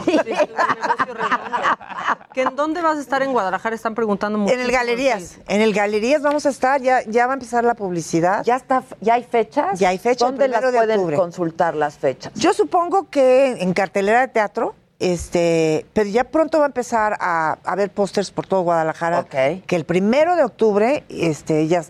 ¿Que 2.33 2.41
¿En 2.41 2.55
dónde 2.55 2.81
vas 2.81 2.97
a 2.97 2.99
estar 3.01 3.21
en 3.21 3.31
Guadalajara? 3.31 3.75
Están 3.75 3.93
preguntando 3.93 4.39
mucho. 4.39 4.53
en 4.53 4.59
el 4.59 4.71
Galerías. 4.71 5.37
En 5.47 5.61
el 5.61 5.71
Galerías 5.71 6.23
vamos 6.23 6.47
a 6.47 6.49
estar, 6.49 6.81
ya, 6.81 7.03
ya 7.03 7.27
va 7.27 7.33
a 7.33 7.35
empezar 7.35 7.63
la 7.63 7.75
publicidad. 7.75 8.43
¿Ya, 8.43 8.55
está, 8.55 8.83
¿Ya 9.01 9.13
hay 9.13 9.23
fechas? 9.23 9.79
Ya 9.79 9.89
hay 9.89 9.99
fecha, 9.99 10.25
el 10.25 10.31
¿Dónde 10.31 10.47
las 10.47 10.61
de 10.63 10.71
pueden 10.71 10.97
octubre. 10.97 11.15
consultar 11.15 11.75
las 11.75 11.95
fechas? 11.99 12.33
Yo 12.33 12.53
supongo 12.53 13.07
que 13.09 13.61
en 13.61 13.73
cartelera 13.73 14.21
de 14.21 14.29
teatro, 14.29 14.73
este, 14.97 15.85
pero 15.93 16.09
ya 16.09 16.23
pronto 16.23 16.57
va 16.57 16.65
a 16.65 16.67
empezar 16.67 17.17
a, 17.19 17.59
a 17.63 17.71
haber 17.71 17.91
pósters 17.91 18.31
por 18.31 18.47
todo 18.47 18.61
Guadalajara. 18.61 19.19
Ok. 19.19 19.63
Que 19.67 19.75
el 19.75 19.85
primero 19.85 20.35
de 20.35 20.43
octubre, 20.43 21.03
este, 21.09 21.67
ya, 21.67 21.83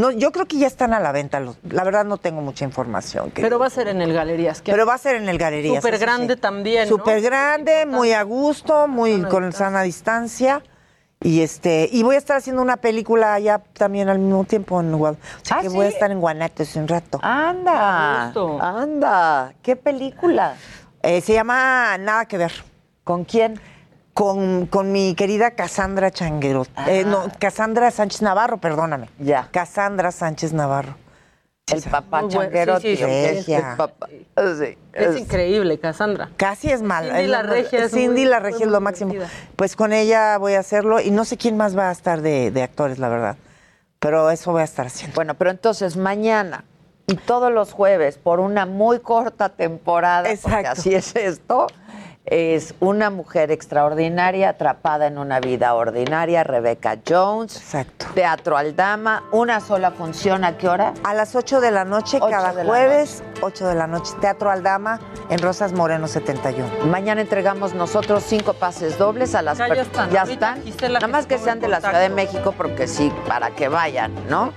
no, 0.00 0.10
yo 0.10 0.32
creo 0.32 0.46
que 0.46 0.58
ya 0.58 0.66
están 0.66 0.92
a 0.94 1.00
la 1.00 1.12
venta. 1.12 1.38
los- 1.40 1.58
la 1.68 1.84
verdad 1.84 2.04
no 2.04 2.16
tengo 2.16 2.40
mucha 2.40 2.64
información. 2.64 3.30
que- 3.30 3.42
Pero 3.42 3.58
va 3.58 3.66
a 3.66 3.70
ser 3.70 3.88
en 3.88 4.00
el 4.02 4.12
Galerías. 4.12 4.62
que 4.62 4.72
pero 4.72 4.86
va 4.86 4.94
a 4.94 4.98
ser 4.98 5.16
en 5.16 5.28
el 5.28 5.38
Galerías. 5.38 5.76
Súper 5.82 5.98
grande 5.98 6.34
sí. 6.34 6.40
también, 6.40 6.88
¿no? 6.88 6.96
Súper 6.96 7.20
grande, 7.20 7.86
muy 7.86 8.12
a 8.12 8.22
gusto, 8.22 8.88
muy 8.88 9.12
Sana 9.16 9.28
con 9.28 9.42
distancia. 9.46 9.66
sana 9.66 9.82
distancia. 9.82 10.62
Y 11.22 11.42
este, 11.42 11.86
y 11.92 12.02
voy 12.02 12.14
a 12.14 12.18
estar 12.18 12.38
haciendo 12.38 12.62
una 12.62 12.78
película 12.78 13.38
ya 13.38 13.58
también 13.74 14.08
al 14.08 14.18
mismo 14.18 14.44
tiempo 14.44 14.80
en 14.80 14.92
Guad- 14.98 15.16
O 15.16 15.44
sea 15.44 15.58
¿Ah, 15.58 15.60
que 15.60 15.68
sí? 15.68 15.76
voy 15.76 15.84
a 15.84 15.88
estar 15.90 16.10
en 16.10 16.18
Guanatos 16.18 16.74
un 16.76 16.88
rato. 16.88 17.20
Anda, 17.22 18.32
anda. 18.60 19.52
¿Qué 19.62 19.76
película? 19.76 20.54
Eh, 21.02 21.20
se 21.20 21.34
llama 21.34 21.98
Nada 21.98 22.24
que 22.24 22.38
ver. 22.38 22.52
¿Con 23.04 23.24
quién? 23.24 23.60
Con, 24.14 24.66
con 24.66 24.92
mi 24.92 25.14
querida 25.14 25.52
Cassandra 25.52 26.10
Changuero. 26.10 26.66
Eh, 26.86 27.04
no, 27.06 27.24
Cassandra 27.38 27.90
Sánchez 27.90 28.22
Navarro, 28.22 28.58
perdóname. 28.58 29.08
Ya. 29.18 29.48
Cassandra 29.50 30.10
Sánchez 30.12 30.52
Navarro. 30.52 30.96
El 31.72 31.82
papá 31.82 32.22
bueno. 32.22 32.28
changuero. 32.28 32.80
Sí, 32.80 32.96
sí, 32.96 33.04
sí. 33.04 33.04
Regia. 33.04 33.70
El 33.70 33.76
papá- 33.76 34.08
sí, 34.08 34.76
Es 34.92 35.16
increíble, 35.16 35.78
Cassandra. 35.78 36.28
Casi 36.36 36.68
es 36.70 36.82
mal. 36.82 37.04
Cindy 37.06 37.20
es 37.22 37.28
la 37.28 37.42
Regia 37.44 37.84
es 37.84 37.92
Cindy 37.92 38.22
muy- 38.22 38.24
la 38.24 38.40
Regia 38.40 38.66
es 38.66 38.72
lo 38.72 38.80
máximo. 38.80 39.12
divertida. 39.12 39.38
Pues 39.54 39.76
con 39.76 39.92
ella 39.92 40.36
voy 40.38 40.54
a 40.54 40.60
hacerlo 40.60 41.00
y 41.00 41.12
no 41.12 41.24
sé 41.24 41.36
quién 41.36 41.56
más 41.56 41.78
va 41.78 41.88
a 41.88 41.92
estar 41.92 42.20
de, 42.22 42.50
de 42.50 42.62
actores, 42.64 42.98
la 42.98 43.08
verdad. 43.08 43.36
Pero 44.00 44.30
eso 44.30 44.50
voy 44.50 44.62
a 44.62 44.64
estar 44.64 44.86
haciendo. 44.86 45.14
Bueno, 45.14 45.34
pero 45.34 45.50
entonces 45.50 45.96
mañana 45.96 46.64
y 47.06 47.14
todos 47.14 47.52
los 47.52 47.72
jueves 47.72 48.18
por 48.18 48.40
una 48.40 48.66
muy 48.66 48.98
corta 48.98 49.50
temporada, 49.50 50.22
porque 50.24 50.34
Exacto. 50.34 50.70
así 50.72 50.94
es 50.94 51.14
esto, 51.14 51.68
es 52.26 52.74
una 52.80 53.10
mujer 53.10 53.50
extraordinaria 53.50 54.50
atrapada 54.50 55.06
en 55.06 55.18
una 55.18 55.40
vida 55.40 55.74
ordinaria, 55.74 56.44
Rebecca 56.44 56.98
Jones. 57.06 57.56
Exacto. 57.56 58.06
Teatro 58.14 58.56
Aldama, 58.56 59.24
una 59.32 59.60
sola 59.60 59.90
función, 59.90 60.44
¿a 60.44 60.56
qué 60.56 60.68
hora? 60.68 60.94
A 61.02 61.14
las 61.14 61.34
8 61.34 61.60
de 61.60 61.70
la 61.70 61.84
noche, 61.84 62.18
Ocho 62.18 62.30
cada 62.30 62.52
la 62.52 62.64
jueves, 62.64 63.22
8 63.40 63.66
de 63.66 63.74
la 63.74 63.86
noche, 63.86 64.12
Teatro 64.20 64.50
Aldama 64.50 65.00
en 65.30 65.38
Rosas 65.40 65.72
Moreno 65.72 66.06
71. 66.06 66.86
Mañana 66.86 67.20
entregamos 67.20 67.74
nosotros 67.74 68.22
cinco 68.26 68.52
pases 68.52 68.98
dobles 68.98 69.34
a 69.34 69.42
las 69.42 69.58
Ya, 69.58 69.68
ya 69.74 69.82
están. 69.82 70.10
Ya 70.10 70.22
están. 70.22 70.62
Nada 70.92 71.08
más 71.08 71.26
que 71.26 71.38
sean 71.38 71.60
de 71.60 71.68
la. 71.68 71.80
Ciudad 71.80 72.00
de 72.00 72.10
México, 72.10 72.52
porque 72.56 72.86
sí, 72.86 73.10
para 73.26 73.50
que 73.50 73.68
vayan, 73.68 74.12
¿no? 74.28 74.52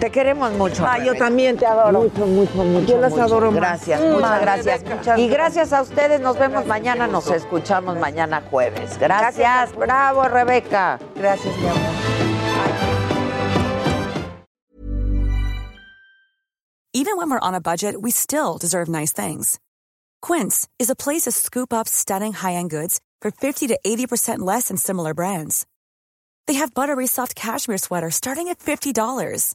Te 0.00 0.10
queremos 0.10 0.52
mucho. 0.54 0.84
Ah, 0.86 0.98
yo 0.98 1.14
también 1.14 1.58
te 1.58 1.66
adoro. 1.66 2.00
Mucho, 2.02 2.26
mucho, 2.26 2.64
mucho. 2.64 2.86
Yo 2.86 2.98
las 3.00 3.10
mucho. 3.12 3.22
adoro. 3.24 3.52
Gracias, 3.52 4.00
Mm, 4.00 4.12
muchas 4.12 4.40
gracias. 4.40 4.82
muchas 4.82 5.18
y 5.18 5.28
gracias. 5.28 5.30
gracias 5.68 5.72
a 5.74 5.82
ustedes. 5.82 6.20
Nos 6.20 6.38
vemos 6.38 6.64
mañana, 6.66 7.06
nos 7.06 7.30
escuchamos 7.30 7.98
mañana 7.98 8.42
jueves. 8.50 8.98
Gracias. 8.98 9.74
Bravo, 9.76 10.26
Rebeca. 10.26 10.98
Gracias, 11.14 11.54
mi 11.58 11.68
amor. 11.68 11.90
Even 16.92 17.16
when 17.16 17.30
we're 17.30 17.38
on 17.40 17.54
a 17.54 17.60
budget, 17.60 17.94
we 18.00 18.10
still 18.10 18.58
deserve 18.58 18.88
nice 18.88 19.12
things. 19.12 19.58
Quince 20.22 20.68
is 20.78 20.90
a 20.90 20.96
place 20.96 21.22
to 21.22 21.30
scoop 21.30 21.72
up 21.72 21.88
stunning 21.88 22.32
high-end 22.32 22.70
goods 22.70 23.00
for 23.22 23.30
50 23.30 23.68
to 23.68 23.78
80% 23.86 24.40
less 24.40 24.68
than 24.68 24.76
similar 24.76 25.14
brands. 25.14 25.66
They 26.46 26.54
have 26.54 26.74
buttery 26.74 27.06
soft 27.06 27.34
cashmere 27.36 27.78
sweaters 27.78 28.16
starting 28.16 28.48
at 28.48 28.58
$50, 28.58 29.54